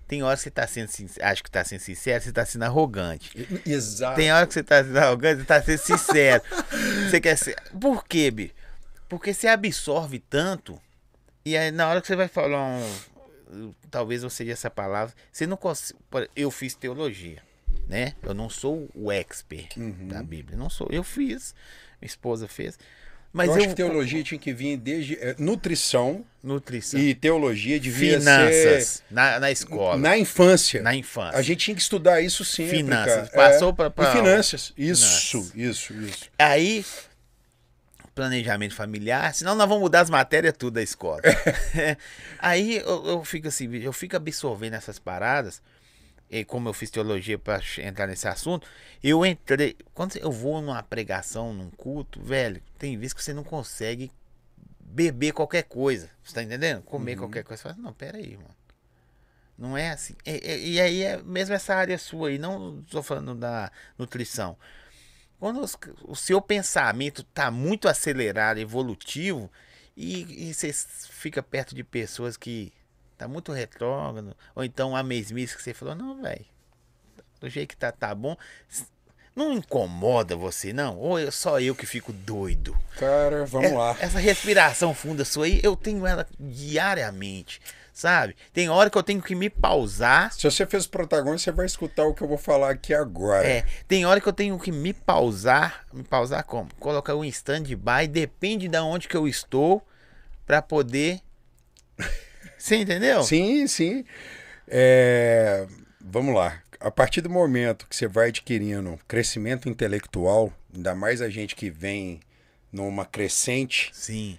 Tem 0.08 0.22
horas 0.22 0.40
que 0.40 0.44
você 0.46 0.52
tá 0.52 0.68
sendo 0.68 0.88
sin- 0.90 1.08
acha 1.22 1.42
que 1.42 1.50
tá 1.50 1.64
sendo 1.64 1.80
sincero, 1.80 2.24
você 2.24 2.32
tá 2.32 2.46
sendo 2.46 2.64
arrogante. 2.64 3.32
Exato. 3.66 4.16
Tem 4.18 4.32
hora 4.32 4.46
que 4.46 4.54
você 4.54 4.64
tá 4.64 4.84
sendo 4.84 4.98
arrogante, 4.98 5.40
você 5.42 5.46
tá 5.46 5.62
sendo 5.64 5.78
sincero. 5.80 6.44
você 7.10 7.20
quer 7.20 7.38
ser. 7.38 7.56
Por 7.80 8.06
quê, 8.06 8.30
Bi? 8.30 8.54
Porque 9.10 9.34
você 9.34 9.48
absorve 9.48 10.20
tanto. 10.20 10.80
E 11.46 11.56
aí, 11.56 11.72
na 11.72 11.88
hora 11.88 12.02
que 12.02 12.08
você 12.08 12.16
vai 12.16 12.28
falar 12.28 12.60
um. 12.64 13.74
Talvez 13.92 14.24
eu 14.24 14.30
seja 14.30 14.52
essa 14.52 14.70
palavra. 14.70 15.14
Você 15.32 15.46
não 15.46 15.56
consegue. 15.56 16.00
Eu 16.36 16.50
fiz 16.50 16.74
teologia, 16.74 17.42
né? 17.88 18.14
Eu 18.24 18.34
não 18.34 18.50
sou 18.50 18.90
o 18.96 19.12
expert 19.12 19.78
Uhum. 19.78 20.08
da 20.08 20.24
Bíblia. 20.24 20.58
Não 20.58 20.70
sou. 20.70 20.88
Eu 20.92 21.04
fiz. 21.04 21.54
Minha 22.02 22.08
esposa 22.08 22.48
fez. 22.48 22.78
Mas 23.32 23.50
eu 23.50 23.56
eu. 23.56 23.60
acho 23.60 23.70
que 23.70 23.76
teologia 23.76 24.24
tinha 24.24 24.40
que 24.40 24.54
vir 24.54 24.78
desde 24.78 25.16
é, 25.20 25.36
nutrição 25.38 26.26
Nutrição. 26.42 26.98
e 27.00 27.14
teologia 27.14 27.78
devia 27.80 28.18
Finanças. 28.20 29.04
Na, 29.12 29.40
na 29.42 29.52
escola. 29.52 29.98
na 29.98 30.18
infância. 30.18 30.82
Na 30.82 30.96
infância. 30.96 31.38
A 31.38 31.42
gente 31.42 31.60
tinha 31.66 31.76
que 31.76 31.82
estudar 31.82 32.22
isso 32.22 32.46
sempre. 32.46 32.78
Finanças. 32.78 33.30
cara. 33.30 33.52
Passou 33.52 33.74
pra- 33.74 33.90
pra- 33.90 34.10
E 34.10 34.14
finanças. 34.18 34.74
Isso, 34.78 35.06
Finanças. 35.06 35.54
isso, 35.56 35.94
isso. 35.94 36.30
Aí, 36.40 36.86
planejamento 38.16 38.74
familiar, 38.74 39.34
senão 39.36 39.54
nós 39.54 39.68
vamos 39.68 39.84
mudar 39.84 40.00
as 40.02 40.10
matérias 40.10 40.56
tudo 40.58 40.76
da 40.76 40.82
escola. 40.82 41.22
Aí 42.40 42.78
eu, 42.78 43.06
eu 43.06 43.24
fico 43.26 43.48
assim, 43.50 43.70
eu 43.76 43.92
fico 43.94 44.16
absorvendo 44.16 44.74
essas 44.76 44.98
paradas, 44.98 45.62
e 46.32 46.44
como 46.44 46.70
eu 46.70 46.74
fiz 46.74 46.90
teologia 46.90 47.38
para 47.38 47.62
entrar 47.80 48.08
nesse 48.08 48.28
assunto, 48.28 48.68
eu 49.04 49.26
entrei. 49.26 49.76
Quando 49.94 50.18
eu 50.18 50.32
vou 50.32 50.62
numa 50.62 50.82
pregação, 50.82 51.54
num 51.54 51.70
culto, 51.70 52.20
velho, 52.22 52.62
tem 52.80 52.98
vezes 52.98 53.14
que 53.14 53.22
você 53.24 53.34
não 53.34 53.44
consegue 53.44 54.12
beber 54.80 55.34
qualquer 55.34 55.64
coisa. 55.64 56.10
Você 56.24 56.34
tá 56.34 56.42
entendendo? 56.42 56.82
Comer 56.84 57.16
qualquer 57.18 57.44
coisa. 57.44 57.62
Você 57.62 57.70
fala, 57.70 57.82
não, 57.82 57.94
pera 57.94 58.18
aí, 58.18 58.38
mano. 58.38 58.56
Não 59.58 59.78
é 59.78 59.92
assim. 59.92 60.16
E, 60.26 60.32
e- 60.32 60.72
e 60.74 60.82
aí 60.82 61.04
é 61.04 61.22
mesmo 61.22 61.54
essa 61.54 61.76
área 61.76 61.98
sua 61.98 62.30
aí, 62.30 62.38
não 62.38 62.80
estou 62.80 63.04
falando 63.04 63.36
da 63.36 63.72
nutrição. 63.98 64.58
Quando 65.40 65.60
os- 65.62 65.78
o 66.04 66.16
seu 66.16 66.42
pensamento 66.42 67.22
está 67.22 67.52
muito 67.52 67.88
acelerado, 67.88 68.58
evolutivo, 68.60 69.52
e, 69.96 70.50
e 70.50 70.54
você 70.54 70.72
fica 70.74 71.42
perto 71.44 71.74
de 71.76 71.84
pessoas 71.84 72.36
que 72.38 72.72
tá 73.18 73.28
muito 73.28 73.52
retrógrado, 73.52 74.36
ou 74.54 74.64
então 74.64 74.96
a 74.96 75.04
mesmice 75.04 75.56
que 75.56 75.62
você 75.64 75.74
falou, 75.74 75.96
não, 75.96 76.22
velho, 76.22 76.46
do 77.40 77.50
jeito 77.50 77.70
que 77.70 77.78
tá, 77.78 77.92
tá 77.92 78.14
bom. 78.16 78.36
Não 79.36 79.52
incomoda 79.52 80.34
você, 80.36 80.72
não? 80.72 80.98
Ou 80.98 81.20
é 81.20 81.30
só 81.30 81.60
eu 81.60 81.76
que 81.76 81.86
fico 81.86 82.14
doido? 82.14 82.76
Cara, 82.98 83.46
vamos 83.46 83.72
É- 83.72 83.76
lá. 83.76 83.98
Essa 84.00 84.18
respiração 84.20 84.94
funda 84.94 85.26
sua 85.26 85.46
aí, 85.46 85.60
eu 85.62 85.76
tenho 85.76 86.06
ela 86.08 86.26
diariamente, 86.40 87.62
sabe? 87.96 88.36
Tem 88.54 88.70
hora 88.70 88.90
que 88.90 88.98
eu 88.98 89.02
tenho 89.02 89.22
que 89.22 89.34
me 89.34 89.50
pausar. 89.50 90.32
Se 90.32 90.44
você 90.44 90.68
fez 90.68 90.86
o 90.86 90.90
protagonista, 90.90 91.50
você 91.50 91.56
vai 91.56 91.66
escutar 91.66 92.06
o 92.06 92.14
que 92.14 92.22
eu 92.22 92.28
vou 92.28 92.38
falar 92.38 92.70
aqui 92.70 92.94
agora. 92.94 93.48
É, 93.48 93.66
tem 93.88 94.06
hora 94.06 94.22
que 94.22 94.28
eu 94.30 94.34
tenho 94.34 94.60
que 94.60 94.72
me 94.72 94.94
pausar. 94.94 95.86
Me 95.92 96.04
pausar 96.04 96.44
como? 96.44 96.70
Colocar 96.80 97.16
um 97.16 97.26
stand-by, 97.26 98.08
depende 98.08 98.68
de 98.68 98.78
onde 98.78 99.08
que 99.08 99.18
eu 99.18 99.28
estou, 99.28 99.82
pra 100.46 100.62
poder. 100.62 101.22
Você 102.60 102.76
entendeu? 102.76 103.24
Sim, 103.24 103.66
sim. 103.66 104.06
É, 104.68 105.66
Vamos 106.08 106.36
lá. 106.36 106.62
A 106.80 106.92
partir 106.92 107.22
do 107.22 107.30
momento 107.32 107.88
que 107.88 107.96
você 107.96 108.08
vai 108.08 108.28
adquirindo 108.28 109.00
crescimento 109.08 109.68
intelectual, 109.68 110.54
ainda 110.74 110.94
mais 110.94 111.20
a 111.20 111.30
gente 111.30 111.56
que 111.56 111.70
vem 111.70 112.20
numa 112.72 113.06
crescente, 113.06 113.90
Sim. 113.92 114.38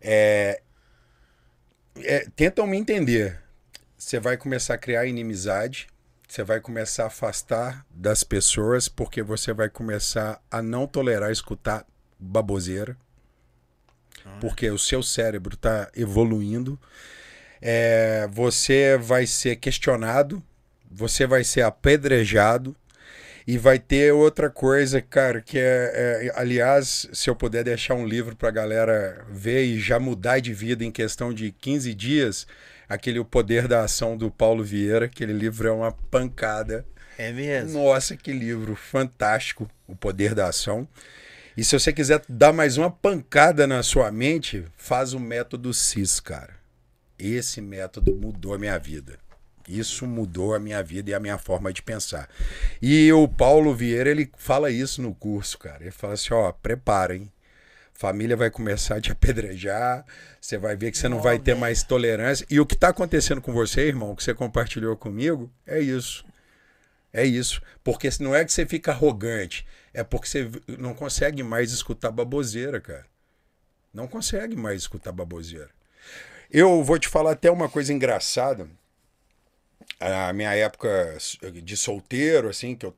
é, 0.00 0.62
tentam 2.36 2.66
me 2.66 2.76
entender. 2.76 3.40
Você 3.96 4.18
vai 4.18 4.36
começar 4.36 4.74
a 4.74 4.78
criar 4.78 5.06
inimizade, 5.06 5.86
você 6.28 6.42
vai 6.42 6.60
começar 6.60 7.04
a 7.04 7.06
afastar 7.06 7.86
das 7.90 8.24
pessoas, 8.24 8.88
porque 8.88 9.22
você 9.22 9.52
vai 9.52 9.68
começar 9.68 10.42
a 10.50 10.60
não 10.60 10.86
tolerar 10.86 11.30
escutar 11.30 11.86
baboseira, 12.18 12.96
porque 14.40 14.68
o 14.70 14.78
seu 14.78 15.02
cérebro 15.02 15.54
está 15.54 15.90
evoluindo. 15.94 16.78
É, 17.60 18.26
você 18.30 18.98
vai 18.98 19.26
ser 19.26 19.56
questionado, 19.56 20.42
você 20.90 21.26
vai 21.26 21.44
ser 21.44 21.62
apedrejado. 21.62 22.76
E 23.46 23.58
vai 23.58 23.78
ter 23.78 24.12
outra 24.12 24.48
coisa, 24.48 25.02
cara, 25.02 25.40
que 25.40 25.58
é, 25.58 25.62
é 26.26 26.32
aliás, 26.34 27.06
se 27.12 27.28
eu 27.28 27.36
puder 27.36 27.62
deixar 27.64 27.94
um 27.94 28.06
livro 28.06 28.34
pra 28.34 28.50
galera 28.50 29.24
ver 29.30 29.64
e 29.64 29.78
já 29.78 30.00
mudar 30.00 30.40
de 30.40 30.54
vida 30.54 30.82
em 30.82 30.90
questão 30.90 31.32
de 31.32 31.52
15 31.52 31.92
dias, 31.94 32.46
aquele 32.88 33.18
O 33.18 33.24
Poder 33.24 33.68
da 33.68 33.82
Ação 33.82 34.16
do 34.16 34.30
Paulo 34.30 34.64
Vieira, 34.64 35.04
aquele 35.04 35.32
livro 35.32 35.68
é 35.68 35.72
uma 35.72 35.92
pancada. 35.92 36.86
É 37.18 37.32
mesmo? 37.32 37.84
Nossa, 37.84 38.16
que 38.16 38.32
livro 38.32 38.74
fantástico, 38.74 39.70
O 39.86 39.94
Poder 39.94 40.34
da 40.34 40.48
Ação. 40.48 40.88
E 41.56 41.62
se 41.62 41.78
você 41.78 41.92
quiser 41.92 42.22
dar 42.28 42.52
mais 42.52 42.78
uma 42.78 42.90
pancada 42.90 43.66
na 43.66 43.82
sua 43.82 44.10
mente, 44.10 44.64
faz 44.76 45.12
o 45.12 45.20
método 45.20 45.72
CIS, 45.72 46.18
cara. 46.18 46.54
Esse 47.18 47.60
método 47.60 48.16
mudou 48.16 48.54
a 48.54 48.58
minha 48.58 48.76
vida. 48.78 49.18
Isso 49.68 50.06
mudou 50.06 50.54
a 50.54 50.58
minha 50.58 50.82
vida 50.82 51.10
e 51.10 51.14
a 51.14 51.20
minha 51.20 51.38
forma 51.38 51.72
de 51.72 51.82
pensar. 51.82 52.28
E 52.80 53.12
o 53.12 53.26
Paulo 53.26 53.74
Vieira, 53.74 54.10
ele 54.10 54.30
fala 54.36 54.70
isso 54.70 55.00
no 55.00 55.14
curso, 55.14 55.58
cara. 55.58 55.82
Ele 55.82 55.90
fala 55.90 56.14
assim, 56.14 56.32
ó, 56.32 56.52
preparem. 56.52 57.32
Família 57.92 58.36
vai 58.36 58.50
começar 58.50 58.96
a 58.96 59.00
te 59.00 59.10
apedrejar, 59.12 60.04
você 60.40 60.58
vai 60.58 60.76
ver 60.76 60.90
que 60.90 60.98
você 60.98 61.08
não, 61.08 61.20
vai 61.20 61.38
ter 61.38 61.54
mais 61.54 61.82
tolerância. 61.82 62.46
E 62.50 62.58
o 62.58 62.66
que 62.66 62.74
está 62.74 62.88
acontecendo 62.88 63.40
com 63.40 63.52
você, 63.52 63.82
irmão, 63.86 64.10
o 64.10 64.16
que 64.16 64.24
você 64.24 64.34
compartilhou 64.34 64.96
comigo, 64.96 65.50
é 65.66 65.80
isso. 65.80 66.24
É 67.12 67.24
isso. 67.24 67.62
Porque 67.84 68.10
não 68.20 68.34
é 68.34 68.44
que 68.44 68.52
você 68.52 68.66
fica 68.66 68.90
arrogante, 68.90 69.64
é 69.94 70.02
porque 70.02 70.26
você 70.26 70.50
não 70.76 70.92
consegue 70.92 71.44
mais 71.44 71.70
escutar 71.72 72.10
baboseira, 72.10 72.80
cara. 72.80 73.06
Não 73.92 74.08
consegue 74.08 74.56
mais 74.56 74.82
escutar 74.82 75.12
baboseira. 75.12 75.70
Eu 76.50 76.82
vou 76.82 76.98
te 76.98 77.08
falar 77.08 77.32
até 77.32 77.50
uma 77.50 77.68
coisa 77.68 77.92
engraçada. 77.92 78.68
A 80.00 80.32
minha 80.32 80.54
época 80.54 81.16
de 81.62 81.76
solteiro, 81.76 82.48
assim, 82.48 82.74
que 82.74 82.86
eu, 82.86 82.94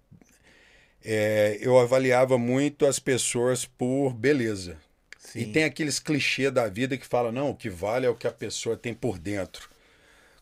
é, 1.05 1.59
eu 1.61 1.79
avaliava 1.79 2.37
muito 2.39 2.87
as 2.87 2.99
pessoas 2.99 3.65
por 3.65 4.13
beleza. 4.13 4.79
Sim. 5.19 5.41
E 5.41 5.53
tem 5.53 5.65
aqueles 5.65 5.99
clichês 5.99 6.53
da 6.53 6.69
vida 6.69 6.97
que 6.97 7.07
fala, 7.07 7.31
não, 7.31 7.51
o 7.51 7.57
que 7.57 7.69
vale 7.69 8.07
é 8.07 8.09
o 8.09 8.15
que 8.15 8.27
a 8.27 8.33
pessoa 8.33 8.77
tem 8.77 8.95
por 8.95 9.19
dentro. 9.19 9.69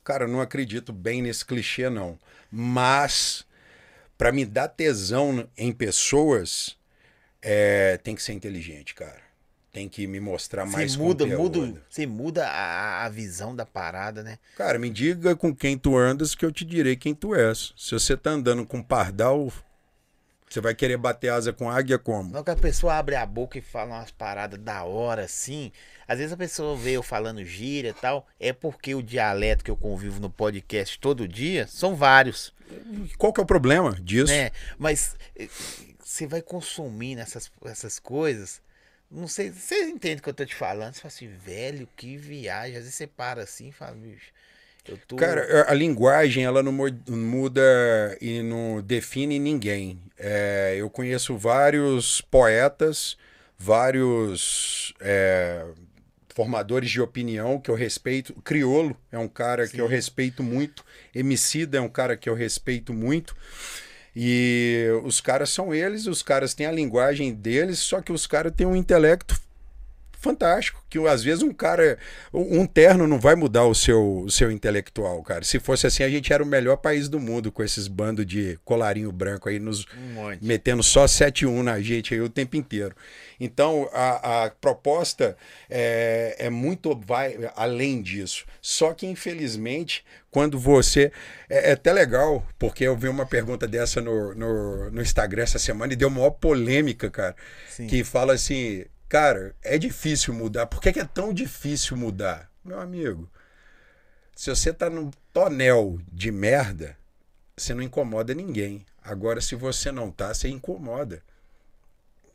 Cara, 0.05 0.25
eu 0.25 0.29
não 0.29 0.41
acredito 0.41 0.93
bem 0.93 1.23
nesse 1.23 1.45
clichê, 1.45 1.89
não. 1.89 2.19
Mas 2.51 3.45
para 4.17 4.31
me 4.31 4.45
dar 4.45 4.69
tesão 4.69 5.49
em 5.57 5.73
pessoas, 5.73 6.77
é, 7.43 7.99
tem 7.99 8.15
que 8.15 8.23
ser 8.23 8.33
inteligente, 8.33 8.95
cara. 8.95 9.24
Tem 9.75 9.89
que 9.89 10.07
me 10.07 10.21
mostrar 10.21 10.65
mais 10.65 10.93
você 10.93 10.99
muda, 10.99 11.27
muda, 11.27 11.83
Você 11.91 12.07
muda 12.07 12.47
a, 12.47 13.05
a, 13.05 13.09
visão 13.09 13.57
da 13.57 13.67
parada, 13.67 14.23
né? 14.23 14.39
Cara, 14.57 14.79
me 14.79 14.89
diga 14.89 15.35
com 15.35 15.53
quem 15.53 15.77
tu 15.77 15.97
andas 15.97 16.33
que 16.33 16.45
eu 16.45 16.53
te 16.53 16.65
direi 16.65 16.95
quem 16.95 17.13
tu 17.13 17.35
és. 17.35 17.75
Se 17.77 17.91
você 17.91 18.17
tá 18.17 18.31
andando 18.31 18.65
com 18.65 18.81
pardal, 18.81 19.53
você 20.49 20.61
vai 20.61 20.77
querer 20.77 20.97
bater 20.97 21.31
asa 21.31 21.53
com 21.53 21.69
águia 21.69 21.99
como? 21.99 22.31
Não 22.31 22.45
que 22.45 22.53
a 22.53 22.57
pessoa 22.57 22.95
abre 22.95 23.17
a 23.17 23.27
boca 23.27 23.59
e 23.59 23.61
fala 23.61 23.97
umas 23.97 24.13
paradas 24.13 24.61
da 24.61 24.85
hora, 24.85 25.25
assim. 25.25 25.73
Às 26.07 26.19
vezes 26.19 26.33
a 26.33 26.37
pessoa 26.37 26.77
vê 26.77 26.93
eu 26.93 27.03
falando 27.03 27.45
gíria 27.45 27.89
e 27.89 27.95
tal. 27.95 28.29
É 28.39 28.53
porque 28.53 28.95
o 28.95 29.03
dialeto 29.03 29.65
que 29.65 29.73
eu 29.73 29.77
convivo 29.77 30.21
no 30.21 30.31
podcast 30.31 31.01
todo 31.01 31.27
dia 31.27 31.67
são 31.67 31.97
vários. 31.97 32.55
Qual 33.19 33.33
que 33.33 33.41
é 33.41 33.43
o 33.43 33.47
problema 33.47 33.99
disso? 34.01 34.33
É, 34.33 34.53
mas 34.79 35.17
eh, 35.35 35.49
você 35.99 36.29
vai 36.29 36.41
consumindo 36.41 37.21
essas, 37.21 37.51
essas 37.65 37.99
coisas. 37.99 38.63
Não 39.15 39.29
sei, 39.29 39.51
você 39.51 39.85
entende 39.85 40.21
o 40.21 40.25
que 40.25 40.29
eu 40.29 40.35
tô 40.35 40.45
te 40.45 40.57
falando? 40.57 40.95
Você 40.95 41.01
fala 41.01 41.13
assim, 41.15 41.29
velho, 41.29 41.89
que 41.97 42.17
viagem. 42.17 42.77
Às 42.77 42.83
vezes 42.83 42.95
você 42.97 43.07
para 43.07 43.43
assim 43.43 43.69
e 43.69 43.73
fala, 43.73 43.93
bicho. 43.93 44.33
Tô... 45.07 45.17
Cara, 45.17 45.65
a 45.71 45.73
linguagem 45.73 46.45
ela 46.45 46.63
não 46.63 46.73
muda 46.73 47.63
e 48.21 48.43
não 48.43 48.83
define 48.83 49.39
ninguém. 49.39 49.99
É, 50.19 50.75
eu 50.77 50.91
conheço 50.91 51.39
vários 51.39 52.21
poetas, 52.21 53.17
vários 53.57 54.93
é, 55.01 55.65
formadores 56.35 56.91
de 56.91 57.01
opinião 57.01 57.59
que 57.59 57.71
eu 57.71 57.75
respeito. 57.75 58.35
Criolo 58.43 58.95
é 59.11 59.19
um 59.19 59.29
cara 59.29 59.67
Sim. 59.67 59.77
que 59.77 59.81
eu 59.81 59.87
respeito 59.87 60.43
muito. 60.43 60.85
Emicida 61.15 61.79
é 61.79 61.81
um 61.81 61.89
cara 61.89 62.17
que 62.17 62.29
eu 62.29 62.35
respeito 62.35 62.93
muito. 62.93 63.35
E 64.17 64.87
os 65.03 65.21
caras 65.21 65.51
são 65.51 65.75
eles, 65.75 66.07
os 66.07 66.23
caras 66.23 66.55
têm 66.55 66.67
a 66.67 66.73
linguagem 66.73 67.35
deles, 67.35 67.81
só 67.81 68.01
que 68.01 68.13
os 68.13 68.27
caras 68.27 68.53
têm 68.55 68.67
um 68.67 68.77
intelecto 68.77 69.41
fantástico. 70.25 70.83
Que 70.89 70.99
às 71.07 71.23
vezes 71.23 71.43
um 71.43 71.53
cara, 71.53 71.99
um 72.33 72.67
terno 72.67 73.07
não 73.07 73.21
vai 73.21 73.35
mudar 73.35 73.65
o 73.65 73.75
seu, 73.75 74.21
o 74.21 74.31
seu 74.31 74.51
intelectual, 74.51 75.23
cara. 75.23 75.45
Se 75.45 75.61
fosse 75.61 75.87
assim, 75.87 76.03
a 76.03 76.09
gente 76.09 76.33
era 76.33 76.43
o 76.43 76.47
melhor 76.47 76.77
país 76.77 77.09
do 77.09 77.21
mundo 77.21 77.53
com 77.53 77.63
esses 77.63 77.87
bandos 77.87 78.27
de 78.27 78.59
colarinho 78.65 79.13
branco 79.13 79.49
aí, 79.49 79.59
nos 79.59 79.85
um 79.85 80.37
metendo 80.41 80.83
só 80.83 81.05
7-1 81.05 81.63
na 81.63 81.81
gente 81.81 82.15
aí 82.15 82.21
o 82.21 82.29
tempo 82.29 82.57
inteiro. 82.57 82.97
Então 83.39 83.89
a, 83.93 84.45
a 84.45 84.51
proposta 84.51 85.37
é, 85.69 86.37
é 86.39 86.51
muito 86.51 86.97
vai 86.97 87.39
além 87.55 88.01
disso. 88.01 88.47
Só 88.61 88.95
que 88.95 89.07
infelizmente, 89.07 90.05
quando 90.31 90.59
você. 90.59 91.13
É, 91.49 91.71
é 91.71 91.73
até 91.75 91.93
legal, 91.93 92.45
porque 92.59 92.83
eu 92.83 92.97
vi 92.97 93.09
uma 93.09 93.27
pergunta 93.27 93.69
dessa 93.69 94.01
no, 94.01 94.35
no, 94.35 94.91
no 94.91 95.03
Instagram 95.03 95.45
essa 95.45 95.59
semana 95.59 95.93
e 95.93 95.97
deu 95.97 96.09
uma 96.09 96.19
maior 96.19 96.31
polêmica, 96.31 97.11
cara. 97.11 97.37
Sim. 97.69 97.87
Que 97.87 98.03
fala 98.03 98.33
assim: 98.33 98.85
Cara, 99.15 99.55
é 99.63 99.79
difícil 99.79 100.35
mudar. 100.35 100.67
Por 100.67 100.81
que, 100.81 100.93
que 100.93 100.99
é 100.99 101.05
tão 101.05 101.33
difícil 101.33 101.97
mudar? 101.97 102.51
Meu 102.65 102.81
amigo, 102.81 103.31
se 104.35 104.51
você 104.51 104.73
tá 104.73 104.91
num 104.91 105.09
tonel 105.33 106.01
de 106.13 106.33
merda, 106.33 106.97
você 107.57 107.73
não 107.75 107.83
incomoda 107.85 108.35
ninguém. 108.35 108.85
Agora, 109.01 109.41
se 109.41 109.55
você 109.55 109.93
não 109.93 110.11
tá, 110.11 110.35
você 110.35 110.49
incomoda. 110.49 111.23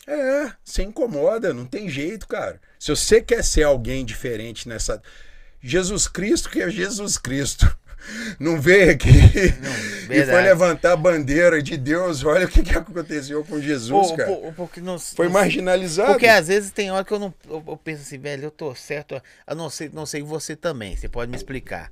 É, 0.08 0.54
você 0.64 0.84
incomoda, 0.84 1.54
não 1.54 1.66
tem 1.66 1.90
jeito, 1.90 2.26
cara. 2.26 2.62
Se 2.80 2.96
você 2.96 3.22
quer 3.22 3.44
ser 3.44 3.64
alguém 3.64 4.06
diferente 4.06 4.70
nessa. 4.70 5.02
Jesus 5.60 6.08
Cristo, 6.08 6.50
que 6.50 6.62
é 6.62 6.70
Jesus 6.70 7.18
Cristo 7.18 7.78
não 8.40 8.60
veio 8.60 8.92
aqui 8.92 9.10
não, 9.10 10.16
e 10.16 10.26
foi 10.26 10.42
levantar 10.42 10.94
a 10.94 10.98
bandeira 10.98 11.62
de 11.62 11.78
Deus. 11.78 12.24
Olha 12.24 12.46
o 12.46 12.50
que, 12.50 12.64
que 12.64 12.76
aconteceu 12.76 13.44
com 13.44 13.62
Jesus, 13.62 14.12
Pô, 14.12 14.18
cara. 14.18 14.54
porque 14.56 14.82
não, 14.82 15.00
foi 15.00 15.30
marginalizado. 15.30 16.12
Porque 16.12 16.28
às 16.28 16.48
vezes 16.48 16.72
tem 16.72 16.92
hora 16.92 17.04
que 17.04 17.12
eu 17.12 17.20
não 17.20 17.34
eu, 17.48 17.64
eu, 17.68 17.78
penso 17.78 18.02
assim, 18.02 18.18
velho, 18.18 18.46
eu 18.46 18.52
tô 18.52 18.74
certo. 18.76 19.22
Eu 19.48 19.56
não 19.56 19.70
sei, 19.70 19.90
não 19.90 20.06
sei 20.06 20.22
você 20.22 20.56
também. 20.56 20.96
Você 20.96 21.08
pode 21.08 21.30
me 21.30 21.38
explicar. 21.38 21.92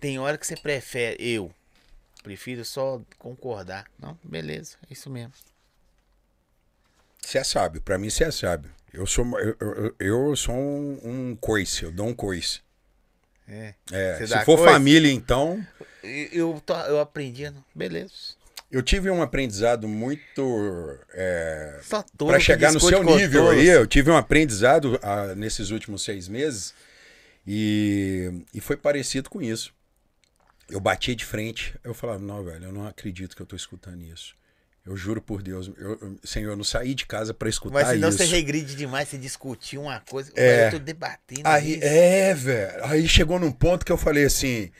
Tem 0.00 0.18
hora 0.18 0.36
que 0.36 0.46
você 0.46 0.56
prefere, 0.56 1.16
eu 1.20 1.50
prefiro 2.22 2.64
só 2.64 3.00
concordar. 3.18 3.86
Não, 3.98 4.18
beleza, 4.22 4.76
é 4.88 4.92
isso 4.92 5.08
mesmo. 5.08 5.32
Você 7.20 7.38
é 7.38 7.44
sábio, 7.44 7.80
pra 7.80 7.98
mim 7.98 8.10
você 8.10 8.24
é 8.24 8.30
sábio. 8.30 8.70
Eu 8.92 9.06
sou, 9.06 9.24
eu, 9.38 9.56
eu, 9.60 9.94
eu 9.98 10.36
sou 10.36 10.54
um, 10.54 10.98
um 11.04 11.36
coice, 11.36 11.84
eu 11.84 11.92
dou 11.92 12.06
um 12.06 12.14
coice. 12.14 12.60
É. 13.48 13.74
é 13.90 14.26
se 14.26 14.44
for 14.44 14.56
coisa? 14.56 14.72
família, 14.72 15.10
então. 15.10 15.64
Eu, 16.02 16.28
eu, 16.32 16.62
eu 16.88 17.00
aprendi, 17.00 17.52
beleza. 17.74 18.40
Eu 18.70 18.82
tive 18.82 19.10
um 19.10 19.20
aprendizado 19.20 19.86
muito. 19.86 20.98
É, 21.12 21.78
para 22.16 22.40
chegar 22.40 22.72
no 22.72 22.80
seu 22.80 23.04
nível 23.04 23.50
aí, 23.50 23.68
eu 23.68 23.86
tive 23.86 24.10
um 24.10 24.16
aprendizado 24.16 24.98
ah, 25.02 25.34
nesses 25.34 25.70
últimos 25.70 26.02
seis 26.02 26.26
meses 26.26 26.72
e, 27.46 28.44
e 28.54 28.60
foi 28.60 28.78
parecido 28.78 29.28
com 29.28 29.42
isso. 29.42 29.74
Eu 30.70 30.80
bati 30.80 31.14
de 31.14 31.24
frente, 31.26 31.74
eu 31.84 31.92
falava, 31.92 32.18
não, 32.18 32.42
velho, 32.42 32.64
eu 32.64 32.72
não 32.72 32.86
acredito 32.86 33.36
que 33.36 33.42
eu 33.42 33.46
tô 33.46 33.54
escutando 33.54 34.00
isso. 34.02 34.34
Eu 34.84 34.96
juro 34.96 35.22
por 35.22 35.42
Deus, 35.42 35.70
eu, 35.78 36.18
Senhor, 36.24 36.50
eu 36.50 36.56
não 36.56 36.64
saí 36.64 36.92
de 36.92 37.06
casa 37.06 37.32
para 37.32 37.48
escutar 37.48 37.78
isso. 37.78 37.86
Mas 37.86 37.94
senão 37.94 38.08
isso. 38.08 38.18
você 38.18 38.24
regride 38.24 38.74
demais, 38.74 39.08
você 39.08 39.16
discutir 39.16 39.78
uma 39.78 40.00
coisa. 40.00 40.32
É, 40.34 40.66
eu 40.66 40.70
tô 40.72 40.78
debatendo 40.80 41.48
aí, 41.48 41.74
isso. 41.74 41.84
É, 41.84 42.34
velho. 42.34 42.84
Aí 42.86 43.08
chegou 43.08 43.38
num 43.38 43.52
ponto 43.52 43.86
que 43.86 43.92
eu 43.92 43.96
falei 43.96 44.24
assim: 44.24 44.72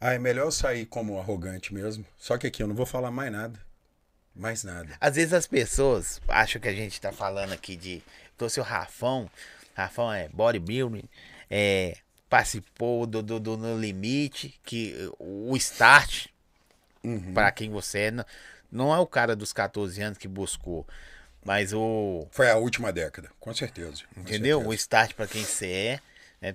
ah, 0.00 0.14
é 0.14 0.18
melhor 0.18 0.46
eu 0.46 0.52
sair 0.52 0.86
como 0.86 1.18
arrogante 1.18 1.74
mesmo. 1.74 2.06
Só 2.16 2.38
que 2.38 2.46
aqui 2.46 2.62
eu 2.62 2.66
não 2.66 2.74
vou 2.74 2.86
falar 2.86 3.10
mais 3.10 3.30
nada. 3.30 3.60
Mais 4.34 4.64
nada. 4.64 4.96
Às 4.98 5.16
vezes 5.16 5.34
as 5.34 5.46
pessoas 5.46 6.22
acham 6.26 6.60
que 6.60 6.68
a 6.68 6.72
gente 6.72 6.98
tá 6.98 7.12
falando 7.12 7.52
aqui 7.52 7.76
de. 7.76 8.02
Trouxe 8.38 8.60
o 8.60 8.62
Rafão. 8.62 9.30
Rafão 9.74 10.10
é 10.10 10.30
bodybuilding. 10.30 11.04
É, 11.50 11.98
participou 12.30 13.06
do, 13.06 13.22
do, 13.22 13.38
do 13.38 13.56
No 13.58 13.78
Limite. 13.78 14.58
Que, 14.64 15.10
o 15.18 15.54
Start. 15.56 16.28
Uhum. 17.02 17.32
para 17.32 17.50
quem 17.50 17.70
você 17.70 17.98
é. 17.98 18.24
Não 18.70 18.94
é 18.94 18.98
o 18.98 19.06
cara 19.06 19.34
dos 19.34 19.52
14 19.52 20.00
anos 20.00 20.18
que 20.18 20.28
buscou, 20.28 20.86
mas 21.44 21.72
o. 21.72 22.26
Foi 22.30 22.50
a 22.50 22.56
última 22.56 22.92
década, 22.92 23.30
com 23.40 23.52
certeza. 23.54 24.02
Com 24.14 24.20
entendeu? 24.20 24.58
Certeza. 24.58 24.68
O 24.70 24.74
start 24.74 25.14
para 25.14 25.26
quem 25.26 25.44
você 25.44 25.66
é. 25.66 26.00
Né? 26.40 26.54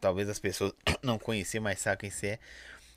Talvez 0.00 0.28
as 0.28 0.38
pessoas 0.38 0.72
não 1.02 1.18
conheçam, 1.18 1.60
mas 1.60 1.80
sabem 1.80 1.98
quem 1.98 2.10
você 2.10 2.26
é. 2.26 2.38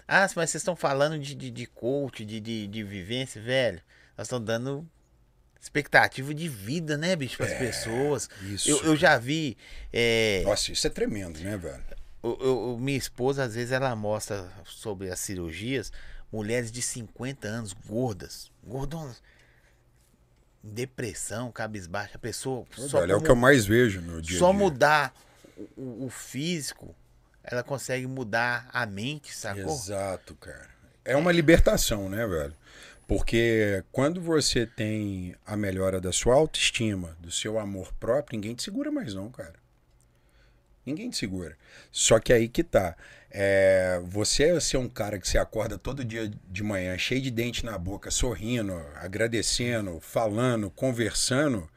Ah, 0.07 0.21
mas 0.35 0.49
vocês 0.49 0.55
estão 0.55 0.75
falando 0.75 1.19
de, 1.19 1.35
de, 1.35 1.51
de 1.51 1.65
coach, 1.67 2.25
de, 2.25 2.39
de, 2.39 2.67
de 2.67 2.83
vivência, 2.83 3.41
velho. 3.41 3.81
Nós 4.17 4.25
estamos 4.25 4.45
dando 4.45 4.87
expectativa 5.61 6.33
de 6.33 6.47
vida, 6.47 6.97
né, 6.97 7.15
bicho, 7.15 7.37
para 7.37 7.45
as 7.45 7.51
é, 7.51 7.59
pessoas. 7.59 8.29
Isso. 8.41 8.69
Eu, 8.69 8.83
eu 8.85 8.95
já 8.95 9.17
vi. 9.17 9.57
É... 9.93 10.41
Nossa, 10.45 10.71
isso 10.71 10.87
é 10.87 10.89
tremendo, 10.89 11.39
né, 11.39 11.57
velho? 11.57 11.83
Eu, 12.23 12.37
eu, 12.41 12.77
minha 12.79 12.97
esposa, 12.97 13.43
às 13.43 13.55
vezes, 13.55 13.71
ela 13.71 13.95
mostra 13.95 14.49
sobre 14.65 15.09
as 15.09 15.19
cirurgias 15.19 15.91
mulheres 16.31 16.71
de 16.71 16.81
50 16.81 17.47
anos, 17.47 17.73
gordas, 17.73 18.51
gordonas, 18.63 19.21
depressão, 20.63 21.51
cabisbaixa, 21.51 22.15
a 22.15 22.19
pessoa 22.19 22.65
só, 22.71 22.99
Olha, 22.99 23.13
é 23.13 23.15
o 23.15 23.21
que 23.21 23.31
eu 23.31 23.35
mais 23.35 23.65
vejo 23.65 24.01
no 24.01 24.21
dia 24.21 24.37
só 24.37 24.51
dia. 24.51 24.59
mudar 24.59 25.13
o, 25.77 26.05
o 26.05 26.09
físico, 26.09 26.95
ela 27.43 27.63
consegue 27.63 28.05
mudar 28.07 28.69
a 28.71 28.85
mente, 28.85 29.33
sacou? 29.33 29.73
Exato, 29.73 30.35
cara. 30.35 30.69
É 31.03 31.15
uma 31.15 31.31
libertação, 31.31 32.09
né, 32.09 32.27
velho? 32.27 32.53
Porque 33.07 33.83
quando 33.91 34.21
você 34.21 34.67
tem 34.67 35.35
a 35.43 35.57
melhora 35.57 35.99
da 35.99 36.11
sua 36.11 36.35
autoestima, 36.35 37.17
do 37.19 37.31
seu 37.31 37.57
amor 37.57 37.91
próprio, 37.93 38.37
ninguém 38.37 38.53
te 38.53 38.61
segura 38.61 38.91
mais 38.91 39.15
não, 39.15 39.31
cara. 39.31 39.55
Ninguém 40.85 41.09
te 41.09 41.17
segura. 41.17 41.57
Só 41.91 42.19
que 42.19 42.31
aí 42.31 42.47
que 42.47 42.63
tá. 42.63 42.95
É, 43.31 44.01
você 44.05 44.59
ser 44.59 44.77
um 44.77 44.89
cara 44.89 45.19
que 45.19 45.27
você 45.27 45.37
acorda 45.37 45.77
todo 45.77 46.03
dia 46.03 46.31
de 46.49 46.63
manhã, 46.63 46.97
cheio 46.97 47.21
de 47.21 47.29
dente 47.29 47.63
na 47.63 47.77
boca, 47.77 48.09
sorrindo, 48.09 48.73
agradecendo, 48.95 49.99
falando, 49.99 50.69
conversando, 50.71 51.69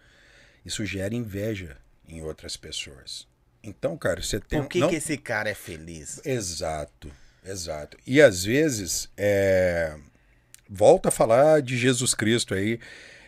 isso 0.64 0.84
gera 0.86 1.14
inveja 1.14 1.76
em 2.08 2.22
outras 2.22 2.56
pessoas. 2.56 3.26
Então, 3.62 3.96
cara, 3.96 4.22
você 4.22 4.40
tem 4.40 4.60
Por 4.62 4.68
que, 4.68 4.78
não- 4.80 4.88
que 4.88 4.96
esse 4.96 5.16
cara 5.18 5.50
é 5.50 5.54
feliz? 5.54 6.20
Exato, 6.24 7.10
exato. 7.44 7.96
E 8.06 8.20
às 8.20 8.44
vezes, 8.44 9.08
é, 9.16 9.94
volta 10.68 11.10
a 11.10 11.12
falar 11.12 11.60
de 11.62 11.76
Jesus 11.76 12.14
Cristo 12.14 12.54
aí. 12.54 12.80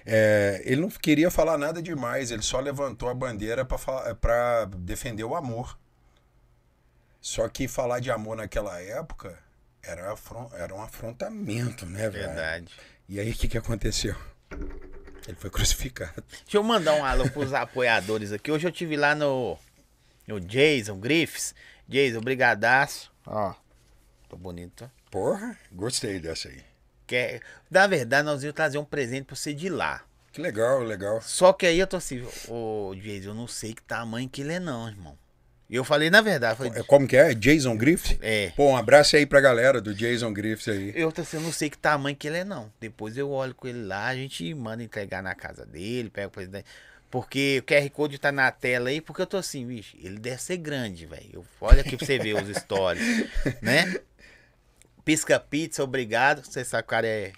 é, 0.06 0.60
ele 0.66 0.80
não 0.82 0.88
queria 0.90 1.30
falar 1.30 1.56
nada 1.56 1.80
demais, 1.80 2.30
ele 2.30 2.42
só 2.42 2.60
levantou 2.60 3.08
a 3.08 3.14
bandeira 3.14 3.64
para 3.64 4.66
defender 4.78 5.24
o 5.24 5.34
amor. 5.34 5.78
Só 7.26 7.48
que 7.48 7.66
falar 7.66 8.00
de 8.00 8.10
amor 8.10 8.36
naquela 8.36 8.78
época 8.82 9.38
era, 9.82 10.12
afron- 10.12 10.50
era 10.52 10.74
um 10.74 10.82
afrontamento, 10.82 11.86
né, 11.86 12.10
velho? 12.10 12.26
Verdade. 12.26 12.70
E 13.08 13.18
aí 13.18 13.30
o 13.30 13.34
que, 13.34 13.48
que 13.48 13.56
aconteceu? 13.56 14.14
Ele 15.26 15.34
foi 15.38 15.48
crucificado. 15.48 16.22
Deixa 16.42 16.58
eu 16.58 16.62
mandar 16.62 16.92
um 16.92 17.02
alô 17.02 17.26
pros 17.30 17.54
apoiadores 17.54 18.30
aqui. 18.30 18.50
Hoje 18.52 18.68
eu 18.68 18.70
tive 18.70 18.94
lá 18.94 19.14
no, 19.14 19.56
no 20.26 20.38
Jason 20.38 21.00
Griffiths. 21.00 21.54
Jason, 21.88 22.20
brigadaço. 22.20 23.10
Ó, 23.26 23.54
tô 24.28 24.36
bonito. 24.36 24.90
Porra, 25.10 25.56
gostei 25.72 26.20
dessa 26.20 26.48
aí. 26.50 26.62
Quer... 27.06 27.40
Na 27.70 27.86
verdade, 27.86 28.26
nós 28.26 28.42
íamos 28.42 28.54
trazer 28.54 28.76
um 28.76 28.84
presente 28.84 29.24
pra 29.24 29.34
você 29.34 29.54
de 29.54 29.70
lá. 29.70 30.04
Que 30.30 30.42
legal, 30.42 30.80
legal. 30.82 31.22
Só 31.22 31.54
que 31.54 31.64
aí 31.64 31.78
eu 31.78 31.86
tô 31.86 31.96
assim, 31.96 32.22
ô 32.48 32.94
Jason, 32.96 33.30
eu 33.30 33.34
não 33.34 33.46
sei 33.46 33.72
que 33.72 33.82
tamanho 33.82 34.28
que 34.28 34.42
ele 34.42 34.52
é 34.52 34.60
não, 34.60 34.86
irmão. 34.88 35.16
E 35.68 35.76
eu 35.76 35.84
falei, 35.84 36.10
na 36.10 36.20
verdade, 36.20 36.60
eu 36.60 36.66
É, 36.66 36.68
falei, 36.70 36.84
Como 36.84 37.08
que 37.08 37.16
é? 37.16 37.34
Jason 37.34 37.76
Griffith? 37.76 38.18
é. 38.22 38.52
Pô, 38.54 38.70
um 38.70 38.76
abraço 38.76 39.16
aí 39.16 39.24
pra 39.24 39.40
galera 39.40 39.80
do 39.80 39.94
Jason 39.94 40.32
Griffith 40.32 40.70
aí. 40.70 40.92
Eu 40.94 41.12
assim, 41.16 41.38
não 41.38 41.50
sei 41.52 41.70
que 41.70 41.78
tamanho 41.78 42.14
que 42.16 42.28
ele 42.28 42.38
é 42.38 42.44
não. 42.44 42.70
Depois 42.78 43.16
eu 43.16 43.30
olho 43.30 43.54
com 43.54 43.66
ele 43.66 43.82
lá, 43.82 44.06
a 44.06 44.14
gente 44.14 44.52
manda 44.54 44.82
entregar 44.82 45.22
na 45.22 45.34
casa 45.34 45.64
dele, 45.64 46.10
pega 46.10 46.28
o 46.28 46.30
presidente. 46.30 46.66
Porque 47.10 47.60
o 47.60 47.62
QR 47.62 47.88
Code 47.90 48.18
tá 48.18 48.30
na 48.32 48.50
tela 48.50 48.88
aí, 48.90 49.00
porque 49.00 49.22
eu 49.22 49.26
tô 49.26 49.36
assim, 49.36 49.64
bicho, 49.66 49.96
ele 50.02 50.18
deve 50.18 50.42
ser 50.42 50.56
grande, 50.56 51.06
velho. 51.06 51.44
Olha 51.60 51.80
aqui 51.80 51.96
pra 51.96 52.04
você 52.06 52.18
ver 52.18 52.34
os 52.34 52.56
stories, 52.56 53.02
né? 53.62 54.00
Pisca 55.04 55.38
Pizza, 55.38 55.82
obrigado. 55.84 56.44
Você 56.44 56.64
sabe 56.64 56.82
que 56.82 56.88
o 56.88 56.90
cara 56.90 57.06
é 57.06 57.32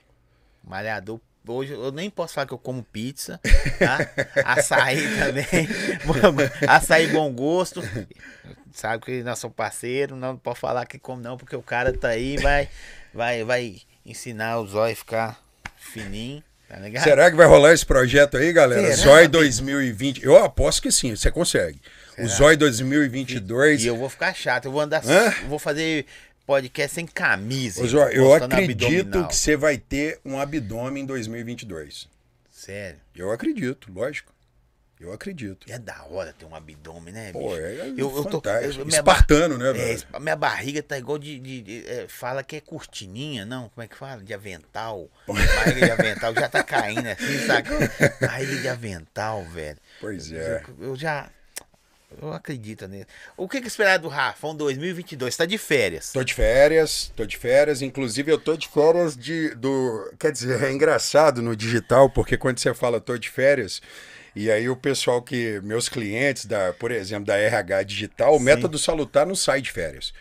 malhador. 0.65 1.21
Hoje 1.49 1.73
eu 1.73 1.93
nem 1.93 2.11
posso 2.11 2.35
falar 2.35 2.47
que 2.47 2.55
eu 2.55 2.59
como 2.59 2.83
pizza, 2.83 3.41
tá? 3.79 3.99
Açaí 4.45 5.03
também. 5.17 5.69
Açaí 6.67 7.09
bom 7.09 7.33
gosto. 7.33 7.83
Sabe 8.73 9.05
que 9.05 9.23
nós 9.23 9.39
somos 9.39 9.57
parceiros, 9.57 10.19
não 10.19 10.37
pode 10.37 10.59
falar 10.59 10.85
que 10.87 10.99
como 10.99 11.23
não, 11.23 11.37
porque 11.37 11.57
o 11.57 11.63
cara 11.63 11.93
tá 11.93 12.09
aí 12.09 12.35
e 12.35 12.39
vai, 12.39 12.69
vai, 13.15 13.45
vai 13.45 13.81
ensinar 14.05 14.61
os 14.61 14.75
olhos 14.75 14.99
a 14.99 15.01
ficar 15.01 15.43
fininho, 15.77 16.43
tá? 16.69 16.77
Será 17.01 17.31
que 17.31 17.37
vai 17.37 17.47
rolar 17.47 17.73
esse 17.73 17.87
projeto 17.87 18.37
aí, 18.37 18.53
galera? 18.53 18.83
Será? 18.95 18.97
Zói 18.97 19.29
2020. 19.29 20.25
Eu 20.25 20.37
aposto 20.43 20.83
que 20.83 20.91
sim, 20.93 21.15
você 21.15 21.31
consegue. 21.31 21.81
O 22.19 22.27
Zói 22.27 22.57
2022. 22.57 23.85
E 23.85 23.87
eu 23.87 23.97
vou 23.97 24.09
ficar 24.09 24.35
chato, 24.35 24.67
eu 24.67 24.73
vou 24.73 24.81
andar, 24.81 25.03
Hã? 25.07 25.33
vou 25.49 25.59
fazer 25.59 26.07
podcast 26.47 26.95
sem 26.95 27.07
camisa. 27.07 27.83
Ô, 27.83 28.09
eu 28.09 28.33
acredito 28.35 28.85
abdominal. 28.87 29.29
que 29.29 29.37
você 29.37 29.57
vai 29.57 29.77
ter 29.77 30.21
um 30.25 30.39
abdômen 30.39 31.03
em 31.03 31.07
2022. 31.07 32.09
Sério. 32.51 32.99
Eu 33.15 33.31
acredito, 33.33 33.91
lógico. 33.93 34.33
Eu 34.99 35.13
acredito. 35.13 35.71
É 35.71 35.79
da 35.79 36.05
hora 36.05 36.33
ter 36.33 36.47
um 36.47 36.55
abdômen, 36.55 37.13
né, 37.13 37.31
Pô, 37.31 37.51
bicho? 37.51 37.61
é 37.61 37.89
eu, 37.99 38.17
eu 38.17 38.25
tô, 38.25 38.41
eu- 38.49 38.89
Espartano, 38.89 39.59
né, 39.59 39.69
É, 39.69 39.73
velho? 39.75 39.93
espa- 39.93 40.19
minha 40.19 40.35
barriga 40.37 40.83
tá 40.83 40.97
igual 40.97 41.19
de. 41.19 41.39
de- 41.39 41.61
de- 41.61 41.87
é, 41.87 42.07
fala 42.09 42.43
que 42.43 42.57
é 42.57 42.63
cortininha, 42.63 43.45
não? 43.45 43.69
Como 43.69 43.85
é 43.85 43.89
que 43.89 43.95
fala? 43.95 44.23
De 44.23 44.33
avental. 44.33 45.07
Barriga 45.27 45.85
de 45.85 45.91
avental 45.93 46.35
já 46.35 46.49
tá 46.49 46.63
caindo 46.65 47.07
assim, 47.09 47.47
sabe? 47.47 47.69
Barriga 48.27 48.57
de 48.57 48.69
avental, 48.69 49.45
velho. 49.45 49.77
Pois 50.01 50.33
é. 50.33 50.63
Eu, 50.79 50.85
eu 50.87 50.97
já. 50.97 51.29
Eu 52.21 52.33
acredito 52.33 52.87
nisso. 52.89 53.07
O 53.37 53.49
que, 53.49 53.61
que 53.61 53.67
esperar 53.69 53.99
do 53.99 54.09
Rafão 54.09 54.55
2022? 54.55 55.37
Tá 55.37 55.45
de 55.45 55.59
férias. 55.59 56.13
Tô 56.13 56.25
de 56.25 56.33
férias, 56.35 57.13
tô 57.15 57.27
de 57.27 57.37
férias. 57.37 57.83
Inclusive, 57.83 58.31
eu 58.33 58.39
tô 58.39 58.57
de 58.57 58.69
férias 58.69 59.17
de, 59.17 59.55
do. 59.55 60.13
Quer 60.19 60.33
dizer, 60.33 60.63
é 60.63 60.73
engraçado 60.73 61.43
no 61.43 61.55
digital, 61.55 62.09
porque 62.11 62.37
quando 62.37 62.59
você 62.59 62.73
fala 62.75 63.01
tô 63.01 63.19
de 63.19 63.29
férias, 63.29 63.83
e 64.35 64.51
aí 64.51 64.69
o 64.69 64.77
pessoal 64.77 65.21
que. 65.21 65.61
Meus 65.63 65.89
clientes, 65.89 66.47
da, 66.47 66.73
por 66.73 66.91
exemplo, 66.91 67.27
da 67.27 67.37
RH 67.37 67.83
Digital, 67.83 68.35
o 68.37 68.41
método 68.41 68.79
salutar 68.79 69.27
não 69.27 69.35
sai 69.35 69.61
de 69.61 69.71
férias. 69.71 70.13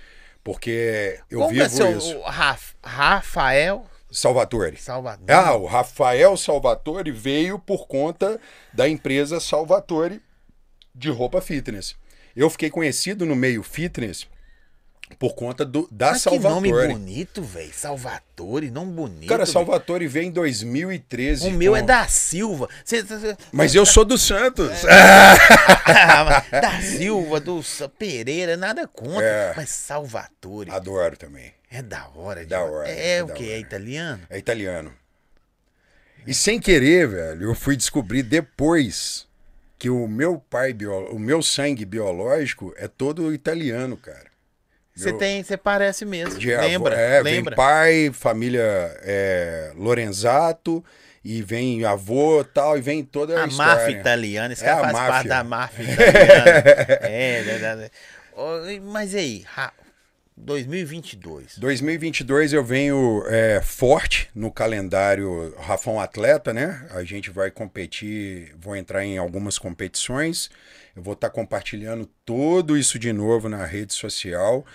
Porque 0.43 1.19
eu 1.29 1.39
Como 1.39 1.53
que 1.53 1.59
é 1.59 1.63
vivo 1.63 1.75
seu, 1.75 1.97
isso. 1.97 2.17
o 2.17 2.21
Raf- 2.21 2.75
Rafael 2.83 3.85
Salvatore. 4.11 4.77
Salvador? 4.77 5.25
Ah, 5.29 5.55
o 5.55 5.65
Rafael 5.65 6.37
Salvatore 6.37 7.11
veio 7.11 7.57
por 7.57 7.87
conta 7.87 8.39
da 8.71 8.87
empresa 8.87 9.39
Salvatore 9.39 10.21
de 10.95 11.09
roupa 11.09 11.41
fitness. 11.41 11.95
Eu 12.35 12.49
fiquei 12.49 12.69
conhecido 12.69 13.25
no 13.25 13.35
meio 13.35 13.61
fitness 13.61 14.25
por 15.19 15.35
conta 15.35 15.63
do, 15.63 15.87
da 15.91 16.11
Mas 16.13 16.23
que 16.23 16.39
nome 16.39 16.69
Salvatore. 16.69 16.93
bonito, 16.93 17.43
velho. 17.43 17.71
Salvatore, 17.73 18.71
não 18.71 18.87
bonito. 18.89 19.29
Cara. 19.29 19.45
Salvatore 19.45 20.07
veio 20.07 20.25
em 20.25 20.31
2013. 20.31 21.47
O 21.47 21.51
meu 21.51 21.73
com- 21.73 21.77
é 21.77 21.81
da 21.83 22.07
Silva. 22.07 22.67
Cê- 22.83 23.05
cê- 23.05 23.37
Mas 23.51 23.75
eu 23.75 23.85
sou 23.85 24.03
do 24.03 24.17
Santos. 24.17 24.71
Ah, 24.85 26.43
da 26.59 26.81
Silva, 26.81 27.39
do 27.39 27.61
Pereira, 27.99 28.57
nada 28.57 28.87
contra. 28.87 29.23
É. 29.23 29.53
Mas 29.55 29.69
Salvatore 29.69 30.71
Adoro 30.71 31.15
também. 31.15 31.53
é 31.69 31.81
da 31.83 32.07
hora. 32.15 32.43
Da 32.45 32.57
demais. 32.57 32.73
hora, 32.73 32.89
É, 32.89 33.17
é 33.17 33.23
o 33.23 33.27
que? 33.27 33.51
É 33.51 33.59
italiano? 33.59 34.21
É 34.29 34.37
italiano. 34.39 34.91
E 36.25 36.33
sem 36.33 36.59
querer, 36.59 37.07
velho, 37.07 37.43
eu 37.51 37.53
fui 37.55 37.75
descobrir 37.77 38.23
depois 38.23 39.27
que 39.85 39.89
o 39.91 40.07
meu 40.07 40.39
pai, 40.49 40.73
bio- 40.73 41.11
o 41.11 41.19
meu 41.19 41.43
sangue 41.43 41.85
biológico 41.85 42.73
é 42.75 42.87
todo 42.87 43.31
italiano, 43.31 43.95
cara. 43.95 44.33
Você 44.95 45.13
tem, 45.13 45.43
você 45.43 45.55
parece 45.55 46.05
mesmo. 46.05 46.39
De 46.39 46.51
avó- 46.55 46.65
lembra? 46.65 46.95
é, 46.95 47.21
lembra? 47.21 47.51
Vem 47.51 47.55
pai, 47.55 48.09
família 48.11 48.63
é, 49.03 49.71
Lorenzato, 49.75 50.83
e 51.23 51.43
vem 51.43 51.85
avô 51.85 52.43
tal, 52.43 52.75
e 52.79 52.81
vem 52.81 53.03
toda 53.03 53.39
a, 53.39 53.43
a 53.43 53.47
história. 53.47 53.73
máfia 53.75 53.91
italiana, 53.91 54.53
esse 54.53 54.63
É 54.63 54.65
cara 54.65 54.79
a 54.79 54.81
faz 54.81 54.93
parte 54.93 55.11
máfia. 55.13 55.29
da 55.29 55.43
máfia 55.43 55.83
italiana. 55.83 56.63
é, 57.03 57.41
verdade. 57.43 57.91
Ô, 58.33 58.81
Mas 58.91 59.13
e 59.13 59.17
aí, 59.17 59.45
2022. 60.37 61.57
2022 61.57 62.53
eu 62.53 62.63
venho 62.63 63.23
é, 63.27 63.61
forte 63.61 64.29
no 64.35 64.51
calendário 64.51 65.55
Rafão 65.57 65.99
Atleta, 65.99 66.53
né? 66.53 66.87
A 66.91 67.03
gente 67.03 67.29
vai 67.31 67.49
competir, 67.49 68.53
vou 68.59 68.75
entrar 68.75 69.05
em 69.05 69.17
algumas 69.17 69.57
competições. 69.57 70.49
Eu 70.95 71.01
vou 71.01 71.13
estar 71.13 71.29
compartilhando 71.29 72.09
tudo 72.25 72.77
isso 72.77 72.99
de 72.99 73.13
novo 73.13 73.47
na 73.47 73.65
rede 73.65 73.93
social, 73.93 74.65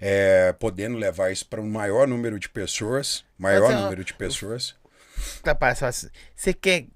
é, 0.00 0.52
podendo 0.52 0.96
levar 0.96 1.32
isso 1.32 1.46
para 1.46 1.60
um 1.60 1.68
maior 1.68 2.06
número 2.06 2.38
de 2.38 2.48
pessoas, 2.48 3.24
maior 3.36 3.72
Mas, 3.72 3.80
número 3.80 4.04
de 4.04 4.14
pessoas. 4.14 4.76
Tá 5.42 5.54
parecendo 5.54 5.88
assim, 5.88 6.08
Você 6.34 6.54
quer 6.54 6.86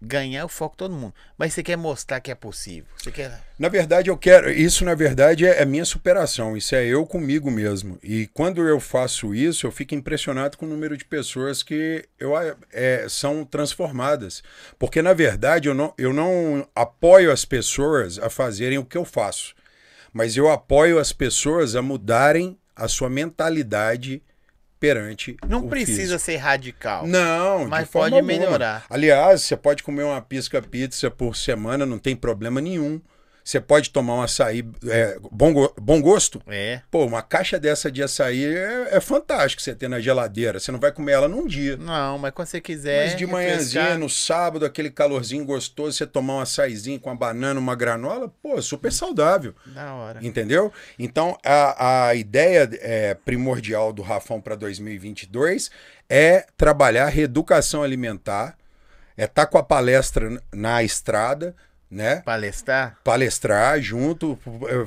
ganhar 0.00 0.44
o 0.44 0.48
foco 0.48 0.76
todo 0.76 0.94
mundo, 0.94 1.14
mas 1.38 1.54
você 1.54 1.62
quer 1.62 1.76
mostrar 1.76 2.20
que 2.20 2.30
é 2.30 2.34
possível. 2.34 2.86
Você 2.98 3.10
quer. 3.10 3.40
Na 3.58 3.68
verdade, 3.68 4.10
eu 4.10 4.16
quero. 4.16 4.50
Isso, 4.50 4.84
na 4.84 4.94
verdade, 4.94 5.46
é, 5.46 5.62
é 5.62 5.64
minha 5.64 5.84
superação. 5.84 6.56
Isso 6.56 6.74
é 6.74 6.84
eu 6.84 7.06
comigo 7.06 7.50
mesmo. 7.50 7.98
E 8.02 8.26
quando 8.28 8.66
eu 8.66 8.78
faço 8.78 9.34
isso, 9.34 9.66
eu 9.66 9.72
fico 9.72 9.94
impressionado 9.94 10.58
com 10.58 10.66
o 10.66 10.68
número 10.68 10.96
de 10.96 11.04
pessoas 11.04 11.62
que 11.62 12.04
eu, 12.18 12.32
é, 12.72 13.06
são 13.08 13.44
transformadas. 13.44 14.42
Porque, 14.78 15.00
na 15.00 15.14
verdade, 15.14 15.68
eu 15.68 15.74
não, 15.74 15.94
eu 15.96 16.12
não 16.12 16.68
apoio 16.74 17.32
as 17.32 17.44
pessoas 17.44 18.18
a 18.18 18.28
fazerem 18.28 18.78
o 18.78 18.84
que 18.84 18.98
eu 18.98 19.04
faço. 19.04 19.54
Mas 20.12 20.36
eu 20.36 20.50
apoio 20.50 20.98
as 20.98 21.12
pessoas 21.12 21.74
a 21.74 21.82
mudarem 21.82 22.58
a 22.74 22.88
sua 22.88 23.08
mentalidade 23.08 24.22
perante. 24.78 25.36
Não 25.48 25.68
precisa 25.68 26.00
físico. 26.00 26.18
ser 26.20 26.36
radical. 26.36 27.06
Não, 27.06 27.66
Mas 27.66 27.88
pode 27.88 28.14
alguma. 28.14 28.32
melhorar. 28.32 28.84
Aliás, 28.90 29.42
você 29.42 29.56
pode 29.56 29.82
comer 29.82 30.04
uma 30.04 30.20
pisca 30.20 30.60
pizza 30.62 31.10
por 31.10 31.36
semana, 31.36 31.84
não 31.86 31.98
tem 31.98 32.14
problema 32.14 32.60
nenhum. 32.60 33.00
Você 33.46 33.60
pode 33.60 33.90
tomar 33.90 34.14
um 34.14 34.22
açaí 34.22 34.68
é, 34.88 35.16
bom, 35.30 35.72
bom 35.80 36.02
gosto. 36.02 36.42
É. 36.48 36.80
Pô, 36.90 37.06
uma 37.06 37.22
caixa 37.22 37.60
dessa 37.60 37.92
de 37.92 38.02
açaí 38.02 38.44
é, 38.44 38.88
é 38.96 39.00
fantástico 39.00 39.62
você 39.62 39.72
ter 39.72 39.86
na 39.88 40.00
geladeira. 40.00 40.58
Você 40.58 40.72
não 40.72 40.80
vai 40.80 40.90
comer 40.90 41.12
ela 41.12 41.28
num 41.28 41.46
dia. 41.46 41.76
Não, 41.76 42.18
mas 42.18 42.32
quando 42.32 42.48
você 42.48 42.60
quiser. 42.60 43.04
Mas 43.06 43.16
de 43.16 43.24
manhãzinha, 43.24 43.82
refrescar- 43.82 43.98
no 44.00 44.10
sábado, 44.10 44.66
aquele 44.66 44.90
calorzinho 44.90 45.44
gostoso, 45.44 45.96
você 45.96 46.04
tomar 46.04 46.34
um 46.34 46.40
açaizinho 46.40 46.98
com 46.98 47.08
uma 47.08 47.14
banana, 47.14 47.60
uma 47.60 47.76
granola, 47.76 48.28
pô, 48.42 48.60
super 48.60 48.92
saudável. 48.92 49.54
Da 49.66 49.94
hora. 49.94 50.18
Entendeu? 50.26 50.72
Então, 50.98 51.38
a, 51.44 52.08
a 52.08 52.14
ideia 52.16 52.68
é, 52.80 53.14
primordial 53.14 53.92
do 53.92 54.02
Rafão 54.02 54.40
para 54.40 54.56
2022 54.56 55.70
é 56.10 56.46
trabalhar 56.56 57.06
reeducação 57.06 57.84
alimentar, 57.84 58.56
é 59.16 59.24
estar 59.24 59.46
com 59.46 59.56
a 59.56 59.62
palestra 59.62 60.42
na 60.52 60.82
estrada, 60.82 61.54
né? 61.90 62.16
Palestrar? 62.24 62.98
palestrar 63.04 63.80
junto, 63.80 64.38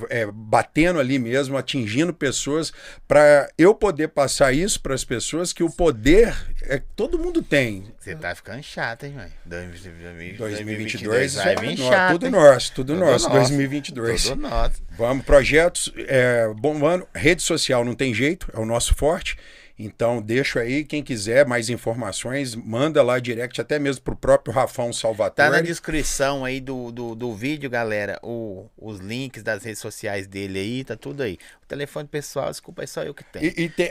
é, 0.10 0.22
é, 0.22 0.30
batendo 0.32 1.00
ali 1.00 1.18
mesmo, 1.18 1.58
atingindo 1.58 2.14
pessoas, 2.14 2.74
para 3.08 3.50
eu 3.58 3.74
poder 3.74 4.10
passar 4.10 4.54
isso 4.54 4.82
para 4.82 4.94
as 4.94 5.06
pessoas 5.06 5.54
que 5.54 5.64
o 5.64 5.70
poder 5.70 6.36
é, 6.64 6.82
todo 6.96 7.18
mundo 7.18 7.42
tem. 7.42 7.86
Você 7.98 8.16
tá 8.16 8.36
ficando 8.36 8.62
chato, 8.62 9.06
hein, 9.06 9.14
velho? 9.16 9.32
2022, 9.46 10.38
2022 10.38 11.36
vai 11.36 11.54
é 11.54 11.56
vir 11.56 11.78
chato. 11.78 12.12
tudo 12.14 12.26
hein? 12.26 12.32
nosso, 12.32 12.74
tudo, 12.74 12.94
Tudo 12.94 13.00
nosso, 13.00 13.30
nosso. 13.30 13.40
2022. 13.40 14.24
Tudo 14.24 14.42
nosso. 14.42 14.84
Vamos, 14.98 15.26
projetos 15.26 15.94
é, 15.96 16.48
bombando, 16.56 17.08
rede 17.16 17.42
social 17.42 17.86
não 17.86 17.96
tem 17.96 18.14
jeito, 18.14 18.52
é 18.54 18.60
o 18.60 18.66
nosso 18.66 18.94
forte. 18.94 19.38
Então, 19.82 20.22
deixo 20.22 20.60
aí, 20.60 20.84
quem 20.84 21.02
quiser 21.02 21.46
mais 21.46 21.70
informações, 21.70 22.54
manda 22.54 23.02
lá 23.02 23.18
direct, 23.18 23.62
até 23.62 23.80
mesmo 23.80 24.04
pro 24.04 24.14
próprio 24.14 24.54
Rafão 24.54 24.92
Salvatore. 24.92 25.50
Tá 25.50 25.56
na 25.56 25.62
descrição 25.62 26.44
aí 26.44 26.60
do, 26.60 26.92
do, 26.92 27.16
do 27.16 27.34
vídeo, 27.34 27.70
galera, 27.70 28.20
o, 28.22 28.70
os 28.78 29.00
links 29.00 29.42
das 29.42 29.64
redes 29.64 29.80
sociais 29.80 30.28
dele 30.28 30.60
aí, 30.60 30.84
tá 30.84 30.98
tudo 30.98 31.24
aí. 31.24 31.38
O 31.64 31.66
telefone 31.66 32.10
pessoal, 32.10 32.50
desculpa, 32.50 32.84
é 32.84 32.88
só 32.88 33.04
eu 33.04 33.14
que 33.14 33.24
tenho. 33.24 33.46
E, 33.46 33.64
e 33.64 33.70
tem... 33.70 33.90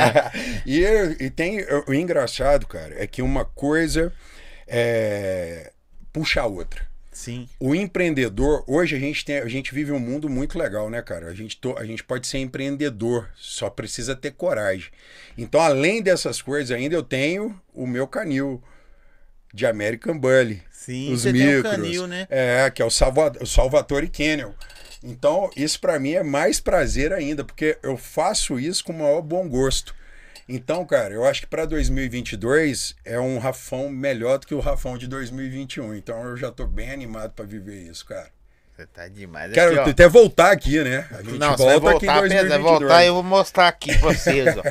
e, 0.64 0.82
e 1.20 1.28
tem 1.28 1.58
o 1.86 1.92
engraçado, 1.92 2.66
cara, 2.66 2.94
é 2.96 3.06
que 3.06 3.20
uma 3.20 3.44
coisa 3.44 4.10
é, 4.66 5.72
puxa 6.10 6.40
a 6.40 6.46
outra. 6.46 6.91
Sim. 7.12 7.46
O 7.60 7.74
empreendedor, 7.74 8.64
hoje 8.66 8.96
a 8.96 8.98
gente 8.98 9.24
tem, 9.24 9.36
a 9.38 9.48
gente 9.48 9.74
vive 9.74 9.92
um 9.92 9.98
mundo 9.98 10.28
muito 10.30 10.58
legal, 10.58 10.88
né, 10.88 11.02
cara? 11.02 11.26
A 11.26 11.34
gente, 11.34 11.58
to- 11.58 11.76
a 11.78 11.84
gente 11.84 12.02
pode 12.02 12.26
ser 12.26 12.38
empreendedor, 12.38 13.28
só 13.36 13.68
precisa 13.68 14.16
ter 14.16 14.30
coragem. 14.32 14.90
Então, 15.36 15.60
além 15.60 16.02
dessas 16.02 16.40
coisas, 16.40 16.70
ainda 16.74 16.94
eu 16.94 17.02
tenho 17.02 17.60
o 17.74 17.86
meu 17.86 18.06
canil 18.08 18.62
de 19.52 19.66
American 19.66 20.18
Bully. 20.18 20.62
Sim, 20.70 21.12
os 21.12 21.22
você 21.22 21.32
tem 21.32 21.46
micros. 21.56 21.70
canil, 21.76 22.06
né? 22.06 22.26
É, 22.30 22.70
que 22.70 22.80
é 22.80 22.84
o, 22.84 22.90
Salva, 22.90 23.32
o 23.40 23.46
Salvatore 23.46 24.08
Kennel. 24.08 24.54
Então, 25.04 25.50
isso 25.56 25.78
pra 25.80 25.98
mim 25.98 26.12
é 26.12 26.22
mais 26.22 26.60
prazer 26.60 27.12
ainda, 27.12 27.44
porque 27.44 27.76
eu 27.82 27.96
faço 27.96 28.58
isso 28.58 28.82
com 28.84 28.92
o 28.92 28.98
maior 28.98 29.20
bom 29.20 29.46
gosto. 29.48 29.94
Então, 30.48 30.84
cara, 30.84 31.14
eu 31.14 31.24
acho 31.24 31.42
que 31.42 31.46
para 31.46 31.64
2022 31.64 32.96
é 33.04 33.18
um 33.18 33.38
Rafão 33.38 33.88
melhor 33.88 34.38
do 34.38 34.46
que 34.46 34.54
o 34.54 34.60
Rafão 34.60 34.98
de 34.98 35.06
2021. 35.06 35.94
Então, 35.94 36.22
eu 36.24 36.36
já 36.36 36.50
tô 36.50 36.66
bem 36.66 36.90
animado 36.90 37.32
para 37.32 37.44
viver 37.44 37.82
isso, 37.82 38.04
cara. 38.04 38.28
Você 38.76 38.86
tá 38.86 39.06
demais. 39.06 39.52
Quero 39.52 39.80
Aqui, 39.80 39.90
até 39.90 40.08
voltar 40.08 40.50
aqui, 40.50 40.82
né? 40.82 41.06
A 41.10 41.22
gente 41.22 41.38
Não, 41.38 41.56
vai 41.56 41.78
volta 41.78 41.96
aqui 41.96 42.06
em 42.06 42.08
voltar, 42.08 42.18
apesar 42.18 42.42
de 42.42 42.48
2022. 42.48 42.80
voltar, 42.80 43.04
eu 43.04 43.14
vou 43.14 43.22
mostrar 43.22 43.68
aqui 43.68 43.98
pra 43.98 44.12
vocês, 44.12 44.56
ó. 44.56 44.62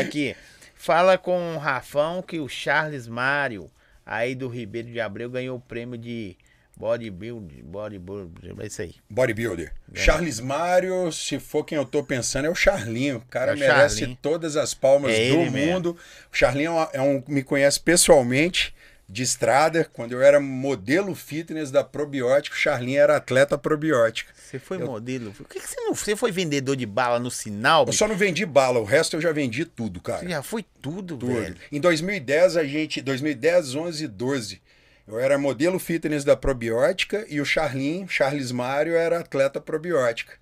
Aqui, 0.00 0.34
fala 0.74 1.18
com 1.18 1.54
o 1.54 1.58
Rafão 1.58 2.22
que 2.22 2.40
o 2.40 2.48
Charles 2.48 3.06
Mário, 3.06 3.70
aí 4.04 4.34
do 4.34 4.48
Ribeiro 4.48 4.88
de 4.90 4.98
Abreu, 4.98 5.28
ganhou 5.30 5.58
o 5.58 5.60
prêmio 5.60 5.98
de 5.98 6.36
bodybuilding, 6.80 7.62
bodybuilding, 7.62 8.54
é 8.58 8.66
isso 8.66 8.82
aí. 8.82 8.94
Bodybuilder. 9.08 9.72
Charles 9.94 10.40
Mário, 10.40 11.12
se 11.12 11.38
for 11.38 11.62
quem 11.64 11.76
eu 11.76 11.84
tô 11.84 12.02
pensando, 12.02 12.46
é 12.46 12.50
o 12.50 12.54
Charlinho. 12.54 13.18
O 13.18 13.20
cara 13.30 13.52
É 13.52 13.54
o 13.54 13.58
merece 13.58 13.98
Charlinho. 14.00 14.18
todas 14.22 14.56
as 14.56 14.72
palmas 14.74 15.12
É 15.12 15.16
do 15.16 15.20
ele 15.40 15.50
mesmo. 15.50 15.72
mundo. 15.72 15.96
O 16.32 16.36
Charlinho 16.36 16.72
é 16.72 16.72
um, 16.74 16.88
é 16.92 17.02
um- 17.02 17.22
me 17.28 17.42
conhece 17.42 17.78
pessoalmente 17.78 18.74
de 19.08 19.22
estrada. 19.22 19.84
Quando 19.92 20.12
eu 20.12 20.22
era 20.22 20.40
modelo 20.40 21.14
fitness 21.14 21.70
da 21.70 21.84
Probiótico, 21.84 22.56
o 22.56 22.58
Charlinho 22.58 22.98
era 23.00 23.16
atleta 23.16 23.58
probiótica. 23.58 24.32
Você 24.36 24.58
foi 24.58 24.78
modelo? 24.78 25.30
Por 25.32 25.46
que, 25.48 25.60
que 25.60 25.68
você 25.68 25.80
não 25.80 25.94
você 25.94 26.16
foi 26.16 26.32
vendedor 26.32 26.74
de 26.76 26.84
bala 26.86 27.20
no 27.20 27.30
sinal? 27.30 27.82
Eu 27.82 27.86
bicho? 27.86 27.98
só 27.98 28.08
não 28.08 28.16
vendi 28.16 28.44
bala, 28.44 28.80
o 28.80 28.84
resto 28.84 29.16
eu 29.16 29.20
já 29.20 29.30
vendi 29.32 29.64
tudo, 29.64 30.00
cara. 30.00 30.20
Você 30.20 30.28
já 30.28 30.42
foi 30.42 30.64
tudo, 30.82 31.16
Tudo. 31.16 31.34
velho. 31.34 31.56
Em 31.70 31.78
2010, 31.80 32.56
a 32.56 32.64
gente. 32.64 33.00
2010, 33.00 33.74
11 33.76 34.04
e 34.04 34.08
12. 34.08 34.60
Eu 35.06 35.18
era 35.18 35.38
modelo 35.38 35.78
fitness 35.78 36.24
da 36.24 36.36
probiótica 36.36 37.24
e 37.28 37.40
o 37.40 37.44
Charlinho, 37.44 38.08
Charles 38.08 38.52
Mário, 38.52 38.94
era 38.94 39.20
atleta 39.20 39.60
probiótica. 39.60 40.34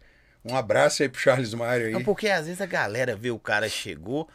Um 0.44 0.54
abraço 0.54 1.02
aí 1.02 1.08
pro 1.08 1.20
Charles 1.20 1.54
Mário 1.54 1.86
aí. 1.86 1.92
Não, 1.92 2.02
porque 2.04 2.28
às 2.28 2.46
vezes 2.46 2.60
a 2.60 2.66
galera 2.66 3.16
vê 3.16 3.30
o 3.30 3.38
cara 3.38 3.68
chegou. 3.68 4.28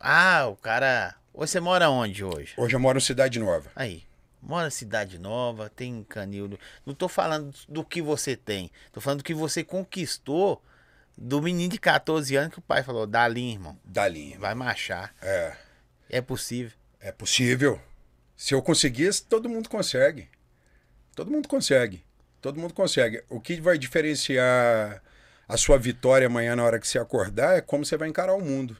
Ah, 0.00 0.46
o 0.46 0.56
cara. 0.56 1.14
Hoje 1.32 1.52
você 1.52 1.60
mora 1.60 1.88
onde 1.90 2.24
hoje? 2.24 2.54
Hoje 2.56 2.74
eu 2.74 2.80
moro 2.80 2.98
em 2.98 3.02
Cidade 3.02 3.38
Nova. 3.38 3.70
Aí. 3.76 4.04
Mora 4.42 4.68
em 4.68 4.70
cidade 4.70 5.18
nova, 5.18 5.68
tem 5.68 6.02
canil. 6.08 6.58
Não 6.86 6.94
tô 6.94 7.08
falando 7.08 7.54
do 7.68 7.84
que 7.84 8.00
você 8.00 8.34
tem. 8.34 8.70
Tô 8.90 8.98
falando 8.98 9.18
do 9.18 9.24
que 9.24 9.34
você 9.34 9.62
conquistou 9.62 10.62
do 11.16 11.42
menino 11.42 11.70
de 11.70 11.78
14 11.78 12.34
anos 12.36 12.52
que 12.54 12.58
o 12.58 12.62
pai 12.62 12.82
falou: 12.82 13.06
dali, 13.06 13.52
irmão. 13.52 13.78
Dali. 13.84 14.38
Vai 14.38 14.54
marchar. 14.54 15.14
É, 15.20 15.52
É 16.08 16.20
possível. 16.22 16.72
é 17.00 17.12
possível. 17.12 17.78
Se 18.40 18.54
eu 18.54 18.62
conseguisse, 18.62 19.22
todo 19.22 19.50
mundo 19.50 19.68
consegue. 19.68 20.26
Todo 21.14 21.30
mundo 21.30 21.46
consegue. 21.46 22.02
Todo 22.40 22.58
mundo 22.58 22.72
consegue. 22.72 23.22
O 23.28 23.38
que 23.38 23.60
vai 23.60 23.76
diferenciar 23.76 25.02
a 25.46 25.58
sua 25.58 25.76
vitória 25.76 26.26
amanhã 26.26 26.56
na 26.56 26.64
hora 26.64 26.80
que 26.80 26.88
você 26.88 26.98
acordar 26.98 27.58
é 27.58 27.60
como 27.60 27.84
você 27.84 27.98
vai 27.98 28.08
encarar 28.08 28.32
o 28.32 28.40
mundo. 28.40 28.78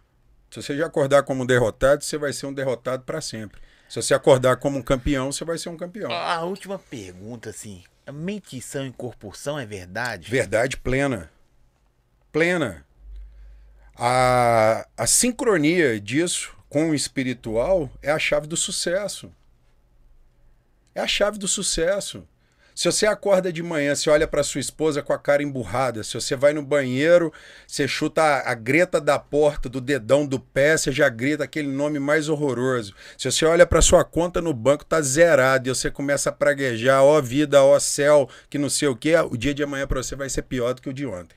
Se 0.51 0.63
você 0.63 0.75
já 0.75 0.87
acordar 0.87 1.25
como 1.25 1.43
um 1.43 1.47
derrotado, 1.47 2.03
você 2.03 2.17
vai 2.17 2.33
ser 2.33 2.47
um 2.47 2.55
derrotado 2.55 3.03
para 3.03 3.21
sempre. 3.21 3.61
Se 3.87 4.01
você 4.01 4.15
acordar 4.15 4.57
como 4.57 4.79
um 4.79 4.83
campeão, 4.83 5.31
você 5.31 5.45
vai 5.45 5.59
ser 5.59 5.69
um 5.69 5.77
campeão. 5.77 6.11
A 6.11 6.41
última 6.41 6.79
pergunta, 6.79 7.51
assim. 7.51 7.85
Mentição 8.11 8.87
e 8.87 8.93
corrupção 8.93 9.59
é 9.59 9.67
verdade? 9.67 10.31
Verdade 10.31 10.79
plena. 10.79 11.31
Plena. 12.33 12.87
A, 13.95 14.89
a 14.97 15.07
sincronia 15.07 16.01
disso 16.01 16.57
com 16.71 16.89
o 16.89 16.95
espiritual 16.95 17.91
é 18.01 18.11
a 18.11 18.19
chave 18.19 18.47
do 18.47 18.57
sucesso. 18.57 19.31
É 20.95 21.01
a 21.01 21.07
chave 21.07 21.39
do 21.39 21.49
sucesso. 21.49 22.27
Se 22.75 22.91
você 22.91 23.05
acorda 23.05 23.53
de 23.53 23.63
manhã, 23.63 23.95
você 23.95 24.09
olha 24.09 24.27
para 24.27 24.43
sua 24.43 24.59
esposa 24.59 25.03
com 25.03 25.13
a 25.13 25.19
cara 25.19 25.43
emburrada, 25.43 26.03
se 26.03 26.15
você 26.15 26.35
vai 26.35 26.55
no 26.55 26.63
banheiro, 26.63 27.31
você 27.67 27.87
chuta 27.87 28.23
a, 28.23 28.53
a 28.53 28.55
greta 28.55 28.99
da 28.99 29.19
porta, 29.19 29.69
do 29.69 29.83
dedão 29.83 30.25
do 30.25 30.41
pé, 30.41 30.79
você 30.79 30.91
já 30.91 31.07
grita 31.11 31.45
aquele 31.45 31.69
nome 31.69 31.99
mais 31.99 32.31
horroroso. 32.31 32.95
Se 33.19 33.31
você 33.31 33.45
olha 33.45 33.67
para 33.67 33.83
sua 33.83 34.03
conta 34.03 34.41
no 34.41 34.55
banco, 34.55 34.83
tá 34.83 34.99
zerado, 35.03 35.69
e 35.69 35.75
você 35.75 35.91
começa 35.91 36.31
a 36.31 36.33
praguejar, 36.33 37.03
ó 37.03 37.21
vida, 37.21 37.63
ó 37.63 37.79
céu, 37.79 38.31
que 38.49 38.57
não 38.57 38.71
sei 38.71 38.89
o 38.89 38.97
que, 38.97 39.15
o 39.15 39.37
dia 39.37 39.53
de 39.53 39.63
amanhã 39.63 39.87
para 39.87 40.03
você 40.03 40.17
vai 40.17 40.31
ser 40.31 40.43
pior 40.43 40.73
do 40.73 40.81
que 40.81 40.89
o 40.89 40.95
de 40.95 41.05
ontem. 41.05 41.37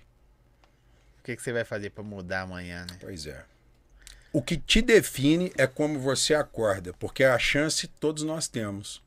O 1.20 1.24
que, 1.26 1.36
que 1.36 1.42
você 1.42 1.52
vai 1.52 1.66
fazer 1.66 1.90
pra 1.90 2.06
mudar 2.06 2.44
amanhã, 2.44 2.86
né? 2.90 2.98
Pois 3.02 3.28
é. 3.28 3.44
O 4.32 4.42
que 4.42 4.56
te 4.56 4.82
define 4.82 5.52
é 5.58 5.68
como 5.68 6.00
você 6.00 6.34
acorda, 6.34 6.94
porque 6.94 7.26
a 7.26 7.38
chance 7.38 7.86
todos 7.86 8.24
nós 8.24 8.48
temos. 8.48 9.03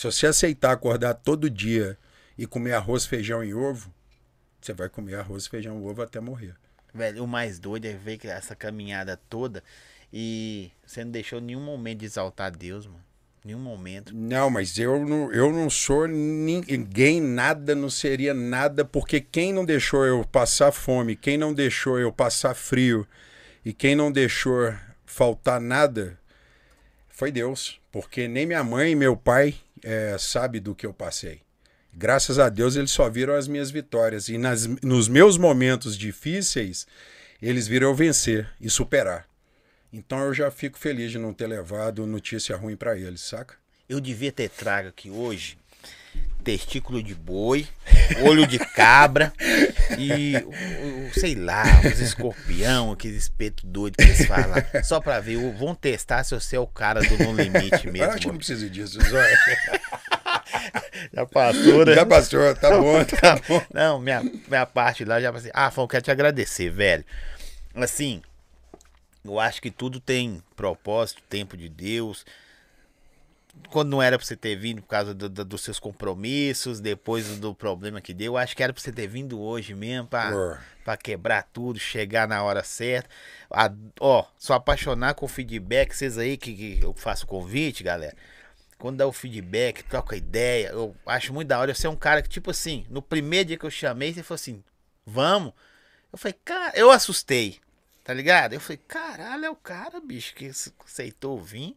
Se 0.00 0.06
você 0.06 0.28
aceitar 0.28 0.72
acordar 0.72 1.12
todo 1.12 1.50
dia 1.50 1.94
e 2.38 2.46
comer 2.46 2.72
arroz, 2.72 3.04
feijão 3.04 3.44
e 3.44 3.52
ovo, 3.52 3.92
você 4.58 4.72
vai 4.72 4.88
comer 4.88 5.16
arroz, 5.16 5.46
feijão 5.46 5.78
e 5.78 5.86
ovo 5.86 6.00
até 6.00 6.18
morrer. 6.18 6.54
Velho, 6.94 7.22
o 7.22 7.28
mais 7.28 7.58
doido 7.58 7.84
é 7.84 7.92
ver 7.92 8.16
que 8.16 8.26
essa 8.26 8.56
caminhada 8.56 9.20
toda 9.28 9.62
e 10.10 10.70
você 10.86 11.04
não 11.04 11.10
deixou 11.10 11.38
nenhum 11.38 11.60
momento 11.60 11.98
de 11.98 12.06
exaltar 12.06 12.50
Deus, 12.50 12.86
mano. 12.86 13.04
Nenhum 13.44 13.58
momento. 13.58 14.14
Não, 14.16 14.48
mas 14.48 14.78
eu 14.78 15.06
não, 15.06 15.30
eu 15.34 15.52
não 15.52 15.68
sou 15.68 16.08
ninguém, 16.08 17.20
nada, 17.20 17.74
não 17.74 17.90
seria 17.90 18.32
nada, 18.32 18.86
porque 18.86 19.20
quem 19.20 19.52
não 19.52 19.66
deixou 19.66 20.06
eu 20.06 20.24
passar 20.24 20.72
fome, 20.72 21.14
quem 21.14 21.36
não 21.36 21.52
deixou 21.52 21.98
eu 21.98 22.10
passar 22.10 22.54
frio 22.54 23.06
e 23.62 23.74
quem 23.74 23.94
não 23.94 24.10
deixou 24.10 24.72
faltar 25.04 25.60
nada 25.60 26.18
foi 27.10 27.30
Deus. 27.30 27.78
Porque 27.92 28.26
nem 28.28 28.46
minha 28.46 28.64
mãe 28.64 28.92
e 28.92 28.96
meu 28.96 29.14
pai 29.14 29.56
é, 29.82 30.16
sabe 30.18 30.60
do 30.60 30.74
que 30.74 30.86
eu 30.86 30.92
passei. 30.92 31.40
Graças 31.92 32.38
a 32.38 32.48
Deus 32.48 32.76
eles 32.76 32.90
só 32.90 33.08
viram 33.08 33.34
as 33.34 33.48
minhas 33.48 33.70
vitórias. 33.70 34.28
E 34.28 34.38
nas, 34.38 34.66
nos 34.82 35.08
meus 35.08 35.36
momentos 35.36 35.96
difíceis, 35.96 36.86
eles 37.42 37.66
viram 37.66 37.88
eu 37.88 37.94
vencer 37.94 38.48
e 38.60 38.70
superar. 38.70 39.28
Então 39.92 40.20
eu 40.20 40.32
já 40.32 40.50
fico 40.50 40.78
feliz 40.78 41.10
de 41.10 41.18
não 41.18 41.34
ter 41.34 41.46
levado 41.46 42.06
notícia 42.06 42.56
ruim 42.56 42.76
para 42.76 42.96
eles, 42.96 43.22
saca? 43.22 43.56
Eu 43.88 44.00
devia 44.00 44.30
ter 44.30 44.48
trago 44.48 44.88
aqui 44.88 45.10
hoje 45.10 45.58
testículo 46.40 47.02
de 47.02 47.14
boi, 47.14 47.68
olho 48.22 48.46
de 48.46 48.58
cabra 48.58 49.32
e, 49.98 50.34
o- 50.38 51.08
o- 51.08 51.14
sei 51.14 51.34
lá, 51.34 51.62
os 51.84 52.00
escorpião, 52.00 52.90
aqueles 52.92 53.22
espetos 53.24 53.64
doidos 53.64 53.96
que 54.04 54.10
eles 54.10 54.26
falam. 54.26 54.56
Só 54.82 55.00
pra 55.00 55.20
ver, 55.20 55.36
vão 55.54 55.74
testar 55.74 56.24
se 56.24 56.34
você 56.34 56.56
é 56.56 56.60
o 56.60 56.66
cara 56.66 57.00
do 57.00 57.16
No 57.18 57.32
Limite 57.34 57.86
Eu 57.86 57.92
mesmo. 57.92 58.08
acho 58.10 58.18
que 58.20 58.26
não 58.28 58.36
precisa 58.36 58.68
disso, 58.68 58.98
Zóia. 59.08 59.38
já 61.14 61.26
passou, 61.26 61.84
né? 61.84 61.94
Já 61.94 62.06
passou, 62.06 62.54
tá 62.54 62.70
bom, 62.78 63.04
tá 63.04 63.36
bom. 63.48 63.62
Não, 63.72 64.00
minha, 64.00 64.22
minha 64.48 64.66
parte 64.66 65.04
lá 65.04 65.20
já 65.20 65.32
passei. 65.32 65.50
Ah, 65.54 65.70
Fão, 65.70 65.86
quero 65.86 66.02
te 66.02 66.10
agradecer, 66.10 66.70
velho. 66.70 67.04
Assim, 67.74 68.20
eu 69.24 69.38
acho 69.38 69.60
que 69.62 69.70
tudo 69.70 70.00
tem 70.00 70.42
propósito, 70.56 71.22
tempo 71.28 71.56
de 71.56 71.68
Deus. 71.68 72.24
Quando 73.70 73.90
não 73.90 74.02
era 74.02 74.18
pra 74.18 74.26
você 74.26 74.36
ter 74.36 74.56
vindo 74.56 74.82
por 74.82 74.88
causa 74.88 75.14
do- 75.14 75.28
do- 75.28 75.44
dos 75.44 75.60
seus 75.62 75.78
compromissos, 75.78 76.80
depois 76.80 77.38
do 77.38 77.54
problema 77.54 78.00
que 78.00 78.12
deu, 78.14 78.32
eu 78.32 78.36
acho 78.36 78.56
que 78.56 78.62
era 78.62 78.72
pra 78.72 78.82
você 78.82 78.92
ter 78.92 79.06
vindo 79.06 79.40
hoje 79.40 79.74
mesmo 79.74 80.08
pra, 80.08 80.30
pra 80.84 80.96
quebrar 80.96 81.42
tudo, 81.52 81.78
chegar 81.78 82.26
na 82.28 82.42
hora 82.42 82.62
certa. 82.64 83.08
A- 83.50 83.72
ó, 84.00 84.24
sou 84.38 84.54
apaixonado 84.56 85.14
com 85.16 85.26
o 85.26 85.28
feedback, 85.28 85.94
vocês 85.94 86.18
aí 86.18 86.36
que, 86.36 86.54
que 86.54 86.80
eu 86.82 86.92
faço 86.94 87.26
convite, 87.26 87.82
galera. 87.84 88.16
Quando 88.78 88.96
dá 88.96 89.06
o 89.06 89.12
feedback, 89.12 89.82
troca 89.84 90.16
ideia, 90.16 90.68
eu 90.68 90.96
acho 91.04 91.32
muito 91.34 91.48
da 91.48 91.58
hora. 91.60 91.74
Você 91.74 91.86
é 91.86 91.90
um 91.90 91.96
cara 91.96 92.22
que, 92.22 92.28
tipo 92.28 92.50
assim, 92.50 92.86
no 92.88 93.02
primeiro 93.02 93.48
dia 93.48 93.58
que 93.58 93.66
eu 93.66 93.70
chamei, 93.70 94.12
você 94.14 94.22
falou 94.22 94.36
assim, 94.36 94.64
vamos. 95.04 95.52
Eu 96.12 96.18
falei, 96.18 96.34
cara, 96.44 96.72
eu 96.76 96.90
assustei, 96.90 97.60
tá 98.02 98.14
ligado? 98.14 98.54
Eu 98.54 98.60
falei, 98.60 98.80
caralho, 98.88 99.44
é 99.44 99.50
o 99.50 99.54
cara, 99.54 100.00
bicho, 100.00 100.34
que 100.34 100.50
aceitou 100.84 101.38
vir. 101.38 101.76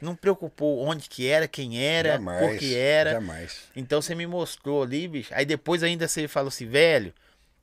Não 0.00 0.14
preocupou 0.14 0.84
onde 0.84 1.08
que 1.08 1.26
era, 1.26 1.48
quem 1.48 1.82
era, 1.84 2.12
jamais, 2.12 2.40
por 2.40 2.58
que 2.58 2.76
era. 2.76 3.12
Jamais. 3.12 3.62
Então 3.74 4.00
você 4.00 4.14
me 4.14 4.26
mostrou 4.26 4.82
ali, 4.82 5.08
bicho. 5.08 5.32
Aí 5.34 5.44
depois 5.44 5.82
ainda 5.82 6.06
você 6.06 6.28
falou 6.28 6.48
assim, 6.48 6.66
velho, 6.66 7.12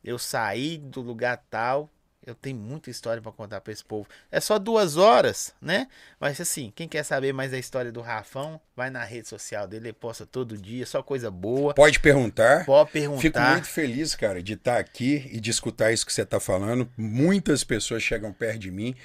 eu 0.03 0.17
saí 0.19 0.77
do 0.77 1.01
lugar 1.01 1.43
tal. 1.49 1.89
Eu 2.25 2.33
tenho 2.33 2.57
muita 2.57 2.89
história 2.89 3.21
pra 3.21 3.31
contar 3.31 3.61
pra 3.61 3.71
esse 3.71 3.85
povo. 3.85 4.07
É 4.31 4.39
só 4.39 4.57
duas 4.57 4.97
horas, 4.97 5.53
né? 5.61 5.87
Mas 6.19 6.41
assim, 6.41 6.73
quem 6.75 6.87
quer 6.87 7.03
saber 7.03 7.31
mais 7.31 7.51
da 7.51 7.57
história 7.59 7.91
do 7.91 8.01
Rafão, 8.01 8.59
vai 8.75 8.89
na 8.89 9.03
rede 9.03 9.27
social 9.27 9.67
dele, 9.67 9.89
ele 9.89 9.93
posta 9.93 10.25
todo 10.25 10.57
dia, 10.57 10.87
só 10.87 11.03
coisa 11.03 11.29
boa. 11.29 11.75
Pode 11.75 11.99
perguntar. 11.99 12.65
Pode 12.65 12.91
perguntar. 12.91 13.21
Fico 13.21 13.39
muito 13.39 13.67
feliz, 13.67 14.15
cara, 14.15 14.41
de 14.41 14.53
estar 14.53 14.79
aqui 14.79 15.29
e 15.31 15.39
de 15.39 15.51
escutar 15.51 15.91
isso 15.91 16.03
que 16.03 16.11
você 16.11 16.23
está 16.23 16.39
falando. 16.39 16.91
Muitas 16.97 17.63
pessoas 17.63 18.01
chegam 18.01 18.33
perto 18.33 18.57
de 18.57 18.71
mim 18.71 18.95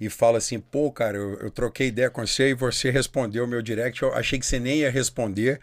e 0.00 0.08
falam 0.08 0.36
assim: 0.36 0.58
pô, 0.58 0.90
cara, 0.90 1.16
eu, 1.16 1.34
eu 1.40 1.50
troquei 1.50 1.88
ideia 1.88 2.08
com 2.10 2.26
você 2.26 2.50
e 2.50 2.54
você 2.54 2.90
respondeu 2.90 3.44
o 3.44 3.48
meu 3.48 3.60
direct. 3.62 4.02
Eu 4.02 4.14
achei 4.14 4.38
que 4.38 4.46
você 4.46 4.58
nem 4.58 4.78
ia 4.78 4.90
responder. 4.90 5.60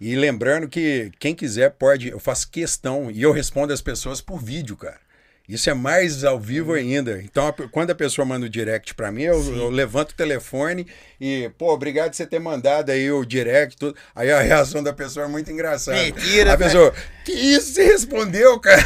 E 0.00 0.16
lembrando 0.16 0.68
que 0.68 1.10
quem 1.18 1.34
quiser 1.34 1.70
pode, 1.70 2.08
eu 2.08 2.18
faço 2.18 2.50
questão 2.50 3.10
e 3.10 3.22
eu 3.22 3.32
respondo 3.32 3.72
as 3.72 3.80
pessoas 3.80 4.20
por 4.20 4.38
vídeo, 4.42 4.76
cara. 4.76 5.00
Isso 5.48 5.68
é 5.68 5.74
mais 5.74 6.24
ao 6.24 6.38
vivo 6.40 6.72
ainda. 6.72 7.20
Então, 7.22 7.46
a- 7.48 7.52
quando 7.52 7.90
a 7.90 7.94
pessoa 7.94 8.24
manda 8.24 8.46
o 8.46 8.48
direct 8.48 8.94
pra 8.94 9.10
mim, 9.12 9.24
eu, 9.24 9.56
eu 9.56 9.70
levanto 9.70 10.12
o 10.12 10.14
telefone 10.14 10.86
e, 11.20 11.50
pô, 11.58 11.72
obrigado 11.74 12.10
por 12.10 12.16
você 12.16 12.26
ter 12.26 12.38
mandado 12.38 12.90
aí 12.90 13.10
o 13.10 13.24
direct. 13.24 13.76
Tudo. 13.76 13.96
Aí 14.14 14.30
a 14.30 14.40
reação 14.40 14.82
da 14.82 14.92
pessoa 14.92 15.26
é 15.26 15.28
muito 15.28 15.50
engraçada. 15.50 16.00
Mentira, 16.00 16.52
A 16.54 16.56
pessoa, 16.56 16.94
que 17.24 17.32
isso 17.32 17.74
você 17.74 17.84
respondeu, 17.84 18.58
cara? 18.60 18.82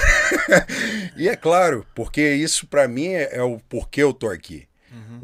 e 1.16 1.28
é 1.28 1.36
claro, 1.36 1.86
porque 1.94 2.22
isso 2.34 2.66
pra 2.66 2.88
mim 2.88 3.08
é, 3.08 3.36
é 3.36 3.42
o 3.42 3.58
porquê 3.68 4.02
eu 4.02 4.12
tô 4.12 4.28
aqui. 4.28 4.66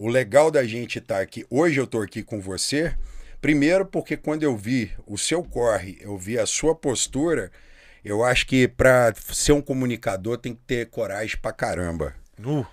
O 0.03 0.09
legal 0.09 0.51
da 0.51 0.65
gente 0.65 0.99
estar 0.99 1.21
aqui, 1.21 1.47
hoje 1.49 1.79
eu 1.79 1.87
tô 1.87 2.03
aqui 2.03 2.25
com 2.25 2.41
você, 2.41 2.93
primeiro 3.41 3.87
porque 3.87 4.17
quando 4.17 4.43
eu 4.43 4.57
vi 4.57 4.91
o 5.07 5.17
seu 5.17 5.45
corre, 5.45 5.97
eu 6.01 6.19
vi 6.19 6.37
a 6.41 6.45
sua 6.45 6.75
postura, 6.75 7.53
eu 8.05 8.25
acho 8.25 8.45
que 8.49 8.67
pra 8.67 9.15
ser 9.15 9.53
um 9.53 9.63
comunicador 9.63 10.39
tem 10.39 10.57
que 10.57 10.61
ter 10.67 10.89
coragem 10.89 11.37
pra 11.41 11.53
caramba. 11.53 12.17
Nu. 12.37 12.67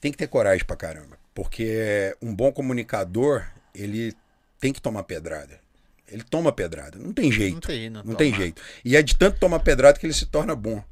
Tem 0.00 0.10
que 0.10 0.18
ter 0.18 0.26
coragem 0.26 0.64
pra 0.64 0.74
caramba. 0.74 1.16
Porque 1.32 2.16
um 2.20 2.34
bom 2.34 2.50
comunicador, 2.50 3.46
ele 3.72 4.12
tem 4.58 4.72
que 4.72 4.82
tomar 4.82 5.04
pedrada. 5.04 5.60
Ele 6.10 6.24
toma 6.24 6.50
pedrada. 6.50 6.98
Não 6.98 7.12
tem 7.12 7.30
jeito. 7.30 7.54
Não 7.54 7.60
tem, 7.60 7.90
não 7.90 8.02
não 8.02 8.14
tem 8.16 8.34
jeito. 8.34 8.60
E 8.84 8.96
é 8.96 9.02
de 9.02 9.16
tanto 9.16 9.38
tomar 9.38 9.60
pedrada 9.60 10.00
que 10.00 10.04
ele 10.04 10.12
se 10.12 10.26
torna 10.26 10.56
bom. 10.56 10.82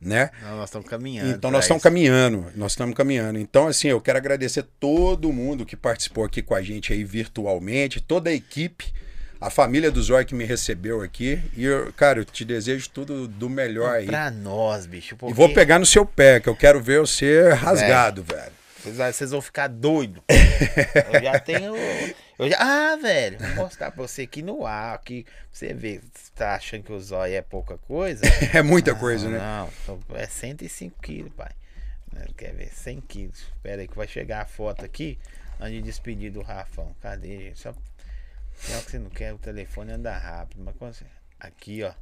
Né? 0.00 0.30
Não, 0.42 0.56
nós 0.58 0.68
estamos 0.68 0.88
caminhando. 0.88 1.30
Então 1.30 1.50
nós 1.50 1.64
estamos 1.64 1.82
caminhando, 1.82 2.46
nós 2.54 2.72
estamos 2.72 2.94
caminhando. 2.94 3.38
Então, 3.38 3.68
assim, 3.68 3.88
eu 3.88 4.00
quero 4.00 4.18
agradecer 4.18 4.62
todo 4.78 5.32
mundo 5.32 5.64
que 5.64 5.76
participou 5.76 6.24
aqui 6.24 6.42
com 6.42 6.54
a 6.54 6.60
gente 6.60 6.92
aí 6.92 7.02
virtualmente, 7.02 8.02
toda 8.02 8.28
a 8.28 8.32
equipe, 8.34 8.92
a 9.40 9.48
família 9.48 9.90
do 9.90 10.02
Zóio 10.02 10.26
que 10.26 10.34
me 10.34 10.44
recebeu 10.44 11.00
aqui. 11.00 11.40
E, 11.56 11.64
eu, 11.64 11.92
cara, 11.94 12.18
eu 12.18 12.24
te 12.24 12.44
desejo 12.44 12.90
tudo 12.90 13.26
do 13.26 13.48
melhor 13.48 13.96
aí. 13.96 14.06
Pra 14.06 14.30
nós, 14.30 14.84
bicho. 14.84 15.14
E 15.14 15.18
porque 15.18 15.34
vou 15.34 15.52
pegar 15.54 15.78
no 15.78 15.86
seu 15.86 16.04
pé, 16.04 16.38
que 16.38 16.48
eu 16.48 16.56
quero 16.56 16.80
ver 16.82 17.00
você 17.00 17.50
rasgado, 17.52 18.22
velho. 18.22 18.63
Vocês, 18.84 19.30
vão 19.30 19.40
ficar 19.40 19.68
doidos. 19.68 20.22
eu 20.28 21.22
já 21.22 21.40
tenho. 21.40 21.74
Eu 22.38 22.50
já, 22.50 22.56
ah, 22.60 22.96
velho, 22.96 23.38
vou 23.38 23.64
mostrar 23.64 23.90
pra 23.90 24.02
você 24.02 24.22
aqui 24.22 24.42
no 24.42 24.66
ar. 24.66 24.94
Aqui, 24.94 25.24
pra 25.24 25.32
você 25.50 25.72
ver. 25.72 26.02
Você 26.12 26.30
tá 26.34 26.54
achando 26.54 26.82
que 26.82 26.92
o 26.92 27.00
zóio 27.00 27.34
é 27.34 27.42
pouca 27.42 27.78
coisa? 27.78 28.22
É 28.52 28.62
muita 28.62 28.94
coisa, 28.94 29.28
né? 29.28 29.38
Não, 29.38 30.00
é 30.14 30.26
105 30.26 31.00
quilos, 31.00 31.32
pai. 31.32 31.50
Né, 32.12 32.26
Quer 32.36 32.54
ver? 32.54 32.68
100 32.68 33.00
quilos. 33.00 33.38
Espera 33.38 33.80
aí 33.80 33.88
que 33.88 33.96
vai 33.96 34.06
chegar 34.06 34.42
a 34.42 34.46
foto 34.46 34.84
aqui 34.84 35.18
antes 35.58 35.76
de 35.76 35.82
despedir 35.82 36.30
do 36.30 36.42
Rafão. 36.42 36.94
Cadê, 37.00 37.38
gente? 37.38 37.60
Só. 37.60 37.72
Que 37.72 38.72
você 38.72 38.98
não 38.98 39.10
quer, 39.10 39.32
o 39.32 39.38
telefone 39.38 39.92
anda 39.92 40.16
rápido. 40.16 40.62
Mas 40.62 40.76
quando 40.76 40.94
você... 40.94 41.04
Aqui, 41.40 41.82
ó. 41.82 41.92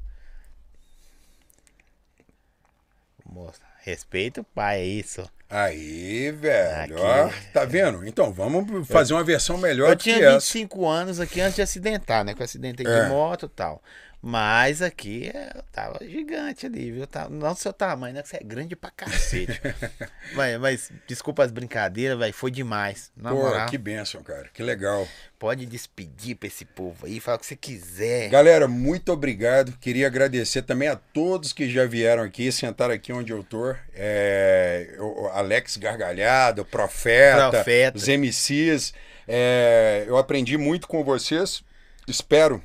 Mostra. 3.25 3.72
Respeita 3.85 4.41
o 4.41 4.45
pai, 4.45 4.81
é 4.81 4.85
isso. 4.85 5.29
Aí, 5.51 6.31
velho, 6.31 6.97
ó, 6.99 7.29
tá 7.53 7.65
vendo? 7.67 8.07
Então, 8.07 8.33
vamos 8.33 8.89
fazer 8.89 9.13
uma 9.13 9.23
versão 9.23 9.59
melhor 9.59 9.91
Eu 9.91 9.97
do 9.97 10.03
tinha 10.03 10.17
que 10.17 10.25
essa. 10.25 10.35
25 10.35 10.89
anos 10.89 11.21
aqui 11.21 11.41
antes 11.43 11.57
de 11.57 11.63
acidentar, 11.63 12.25
né? 12.25 12.35
Com 12.35 12.43
acidente 12.43 12.87
É. 12.87 13.03
de 13.03 13.09
moto 13.11 13.47
e 13.47 13.49
tal. 13.51 13.83
Mas 14.25 14.81
aqui 14.81 15.33
é, 15.35 15.53
tava 15.73 15.99
gigante 16.01 16.65
ali, 16.65 16.93
viu? 16.93 17.09
Tava, 17.09 17.29
não 17.29 17.53
do 17.53 17.59
seu 17.59 17.73
tamanho, 17.73 18.15
né? 18.15 18.23
Que 18.23 18.29
você 18.29 18.37
é 18.37 18.45
grande 18.45 18.77
pra 18.77 18.89
cacete. 18.89 19.61
mas, 20.35 20.61
mas 20.61 20.93
desculpa 21.09 21.43
as 21.43 21.51
brincadeiras, 21.51 22.17
velho. 22.17 22.33
Foi 22.33 22.53
demais. 22.53 23.11
Na 23.17 23.31
Pô, 23.31 23.39
moral. 23.39 23.69
que 23.69 23.77
bênção, 23.77 24.23
cara. 24.23 24.49
Que 24.55 24.63
legal. 24.63 25.09
Pode 25.41 25.67
despedir 25.67 26.37
pra 26.37 26.47
esse 26.47 26.65
povo 26.65 27.05
aí, 27.05 27.19
fala 27.19 27.37
o 27.37 27.41
que 27.41 27.47
você 27.47 27.57
quiser. 27.57 28.29
Galera, 28.29 28.69
muito 28.69 29.13
obrigado. 29.13 29.77
Queria 29.79 30.07
agradecer 30.07 30.63
também 30.63 30.87
a 30.87 30.95
todos 30.95 31.53
que 31.53 31.69
já 31.69 31.85
vieram 31.85 32.23
aqui, 32.23 32.53
sentaram 32.53 32.95
aqui 32.95 33.13
onde 33.13 33.33
eu 33.33 33.43
tô. 33.43 33.75
É, 33.93 34.95
o 35.01 35.27
Alex 35.33 35.77
Gargalhado, 35.77 36.63
o 36.63 36.65
Profeta, 36.65 37.51
Profeta. 37.51 37.99
os 37.99 38.07
MCs. 38.07 38.95
É, 39.27 40.05
eu 40.07 40.17
aprendi 40.17 40.57
muito 40.57 40.87
com 40.87 41.03
vocês. 41.03 41.65
Espero 42.07 42.63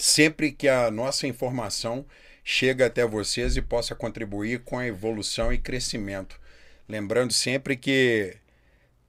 sempre 0.00 0.50
que 0.50 0.68
a 0.68 0.90
nossa 0.90 1.26
informação 1.26 2.04
chega 2.42 2.86
até 2.86 3.06
vocês 3.06 3.56
e 3.56 3.62
possa 3.62 3.94
contribuir 3.94 4.60
com 4.60 4.78
a 4.78 4.86
evolução 4.86 5.52
e 5.52 5.58
crescimento. 5.58 6.40
Lembrando 6.88 7.32
sempre 7.32 7.76
que 7.76 8.36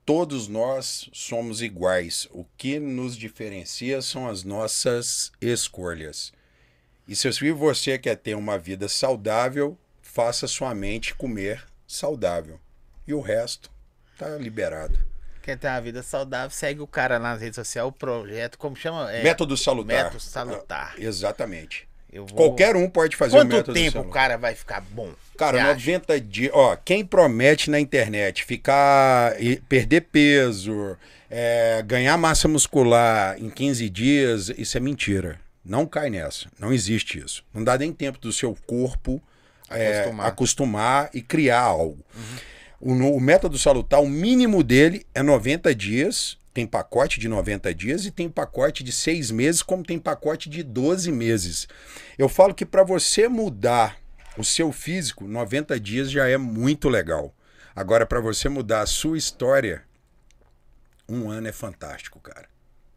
todos 0.04 0.48
nós 0.48 1.08
somos 1.12 1.62
iguais. 1.62 2.28
O 2.30 2.44
que 2.56 2.78
nos 2.78 3.16
diferencia 3.16 4.00
são 4.02 4.28
as 4.28 4.44
nossas 4.44 5.32
escolhas. 5.40 6.32
E 7.08 7.16
se 7.16 7.28
você 7.52 7.98
quer 7.98 8.16
ter 8.16 8.36
uma 8.36 8.58
vida 8.58 8.88
saudável, 8.88 9.76
faça 10.00 10.46
sua 10.46 10.74
mente 10.74 11.14
comer 11.14 11.66
saudável. 11.86 12.60
E 13.06 13.12
o 13.12 13.20
resto 13.20 13.70
tá 14.16 14.36
liberado. 14.36 15.11
Quer 15.42 15.58
ter 15.58 15.66
uma 15.68 15.80
vida 15.80 16.02
saudável, 16.02 16.50
segue 16.50 16.80
o 16.80 16.86
cara 16.86 17.18
nas 17.18 17.40
redes 17.40 17.56
sociais, 17.56 17.86
o 17.86 17.92
projeto, 17.92 18.56
como 18.56 18.76
chama? 18.76 19.10
É, 19.12 19.22
método 19.22 19.56
salutar. 19.56 20.04
Método 20.04 20.20
salutar. 20.20 20.94
Exatamente. 20.98 21.88
Eu 22.12 22.26
vou- 22.26 22.36
Qualquer 22.36 22.76
um 22.76 22.88
pode 22.88 23.16
fazer 23.16 23.36
o 23.36 23.40
Quanto 23.40 23.56
método 23.56 23.72
tempo 23.74 23.88
o 23.98 24.02
salutar. 24.02 24.12
cara 24.12 24.36
vai 24.38 24.54
ficar 24.54 24.80
bom? 24.82 25.10
Cara, 25.36 25.56
Você 25.56 25.62
acha? 25.64 25.72
90 25.74 26.20
dias. 26.20 26.50
Ó, 26.54 26.76
quem 26.76 27.04
promete 27.04 27.70
na 27.70 27.80
internet 27.80 28.44
ficar. 28.44 29.40
e 29.42 29.56
perder 29.56 30.02
peso, 30.02 30.96
é, 31.30 31.82
ganhar 31.86 32.16
massa 32.18 32.46
muscular 32.46 33.36
em 33.38 33.48
15 33.48 33.88
dias, 33.88 34.50
isso 34.56 34.76
é 34.76 34.80
mentira. 34.80 35.40
Não 35.64 35.86
cai 35.86 36.10
nessa. 36.10 36.48
Não 36.58 36.72
existe 36.72 37.18
isso. 37.18 37.42
Não 37.54 37.64
dá 37.64 37.78
nem 37.78 37.92
tempo 37.92 38.18
do 38.18 38.32
seu 38.32 38.56
corpo 38.66 39.22
é, 39.70 40.00
Acostumar. 40.00 40.26
acostumar 40.26 41.10
e 41.14 41.22
criar 41.22 41.60
algo. 41.60 42.04
O, 42.82 42.92
o 42.92 43.20
método 43.20 43.56
salutar, 43.56 44.02
o 44.02 44.08
mínimo 44.08 44.64
dele 44.64 45.06
é 45.14 45.22
90 45.22 45.72
dias. 45.72 46.36
Tem 46.52 46.66
pacote 46.66 47.20
de 47.20 47.28
90 47.28 47.72
dias 47.72 48.04
e 48.04 48.10
tem 48.10 48.28
pacote 48.28 48.82
de 48.82 48.90
6 48.92 49.30
meses, 49.30 49.62
como 49.62 49.84
tem 49.84 49.98
pacote 49.98 50.50
de 50.50 50.62
12 50.62 51.10
meses. 51.12 51.68
Eu 52.18 52.28
falo 52.28 52.52
que 52.52 52.66
para 52.66 52.82
você 52.82 53.28
mudar 53.28 53.96
o 54.36 54.44
seu 54.44 54.72
físico, 54.72 55.26
90 55.26 55.78
dias 55.78 56.10
já 56.10 56.28
é 56.28 56.36
muito 56.36 56.88
legal. 56.88 57.32
Agora, 57.74 58.04
para 58.04 58.20
você 58.20 58.48
mudar 58.48 58.82
a 58.82 58.86
sua 58.86 59.16
história, 59.16 59.84
um 61.08 61.30
ano 61.30 61.48
é 61.48 61.52
fantástico, 61.52 62.20
cara. 62.20 62.48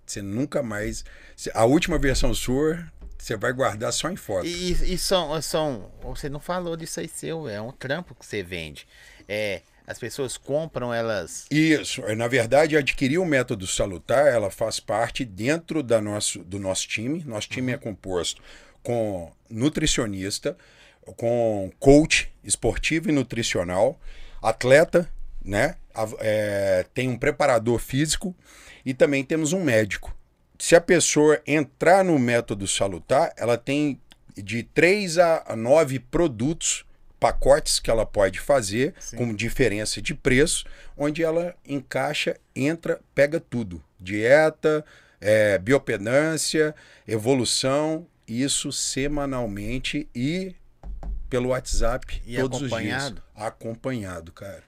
Você 0.05 0.21
nunca 0.21 0.61
mais. 0.61 1.05
A 1.53 1.63
última 1.63 1.97
versão 1.97 2.33
sua, 2.33 2.91
você 3.17 3.37
vai 3.37 3.53
guardar 3.53 3.93
só 3.93 4.09
em 4.09 4.17
foto. 4.17 4.45
E, 4.47 4.93
e 4.93 4.97
são, 4.97 5.39
são. 5.41 5.91
Você 6.01 6.27
não 6.27 6.39
falou 6.39 6.75
disso 6.75 6.99
aí 6.99 7.07
seu, 7.07 7.47
é 7.47 7.61
um 7.61 7.71
trampo 7.71 8.13
que 8.15 8.25
você 8.25 8.43
vende. 8.43 8.87
É 9.29 9.61
as 9.87 9.99
pessoas 9.99 10.37
compram, 10.37 10.93
elas. 10.93 11.45
Isso. 11.51 12.01
Na 12.15 12.27
verdade, 12.27 12.75
adquirir 12.75 13.19
o 13.19 13.25
método 13.25 13.67
salutar, 13.67 14.27
ela 14.27 14.49
faz 14.49 14.79
parte 14.79 15.23
dentro 15.23 15.83
da 15.83 16.01
nosso, 16.01 16.39
do 16.39 16.59
nosso 16.59 16.87
time. 16.87 17.23
Nosso 17.25 17.49
time 17.49 17.71
é 17.71 17.77
composto 17.77 18.41
com 18.81 19.31
nutricionista, 19.49 20.57
com 21.17 21.71
coach 21.79 22.31
esportivo 22.43 23.09
e 23.09 23.11
nutricional, 23.11 23.99
atleta, 24.41 25.09
né? 25.43 25.75
É, 26.19 26.85
tem 26.93 27.07
um 27.07 27.17
preparador 27.17 27.79
físico 27.79 28.35
e 28.85 28.93
também 28.93 29.23
temos 29.23 29.53
um 29.53 29.63
médico. 29.63 30.15
Se 30.57 30.75
a 30.75 30.81
pessoa 30.81 31.41
entrar 31.45 32.03
no 32.03 32.17
método 32.17 32.67
salutar, 32.67 33.33
ela 33.37 33.57
tem 33.57 33.99
de 34.35 34.63
3 34.63 35.17
a 35.17 35.55
9 35.55 35.99
produtos, 35.99 36.84
pacotes 37.25 37.79
que 37.79 37.89
ela 37.89 38.05
pode 38.05 38.39
fazer, 38.39 38.93
com 39.17 39.33
diferença 39.33 39.99
de 39.99 40.13
preço, 40.13 40.63
onde 40.95 41.23
ela 41.23 41.55
encaixa, 41.65 42.37
entra, 42.55 42.99
pega 43.15 43.39
tudo. 43.39 43.83
Dieta, 43.99 44.85
é, 45.19 45.57
biopedância, 45.57 46.75
evolução, 47.07 48.05
isso 48.27 48.71
semanalmente 48.71 50.07
e 50.13 50.53
pelo 51.27 51.49
WhatsApp 51.49 52.21
E 52.27 52.35
todos 52.37 52.59
acompanhado? 52.61 53.03
os 53.05 53.11
dias. 53.13 53.23
Acompanhado, 53.35 54.31
cara. 54.31 54.63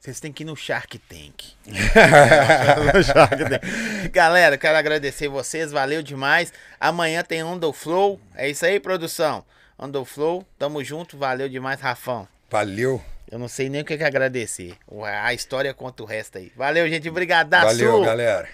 Vocês 0.00 0.18
têm 0.18 0.32
que 0.32 0.42
ir 0.42 0.46
no 0.46 0.56
Shark 0.56 0.98
Tank. 0.98 1.52
No 2.92 3.02
Shark 3.04 3.36
Tank. 3.36 4.08
Galera, 4.10 4.58
quero 4.58 4.76
agradecer 4.76 5.28
vocês, 5.28 5.70
valeu 5.70 6.02
demais. 6.02 6.52
Amanhã 6.80 7.22
tem 7.22 7.44
Under 7.44 7.72
Flow. 7.72 8.20
É 8.34 8.48
isso 8.50 8.66
aí, 8.66 8.80
produção. 8.80 9.44
Under 9.78 10.04
Flow, 10.04 10.44
tamo 10.58 10.82
junto, 10.82 11.16
valeu 11.16 11.48
demais, 11.48 11.80
Rafão. 11.80 12.26
Valeu. 12.50 13.00
Eu 13.30 13.38
não 13.38 13.46
sei 13.46 13.68
nem 13.68 13.82
o 13.82 13.84
que, 13.84 13.96
que 13.96 14.04
agradecer. 14.04 14.74
A 15.22 15.32
história 15.34 15.72
conta 15.74 16.02
o 16.02 16.06
resto 16.06 16.38
aí. 16.38 16.50
Valeu, 16.56 16.88
gente. 16.88 17.08
Obrigadaço. 17.08 17.66
Valeu, 17.66 18.00
galera. 18.00 18.48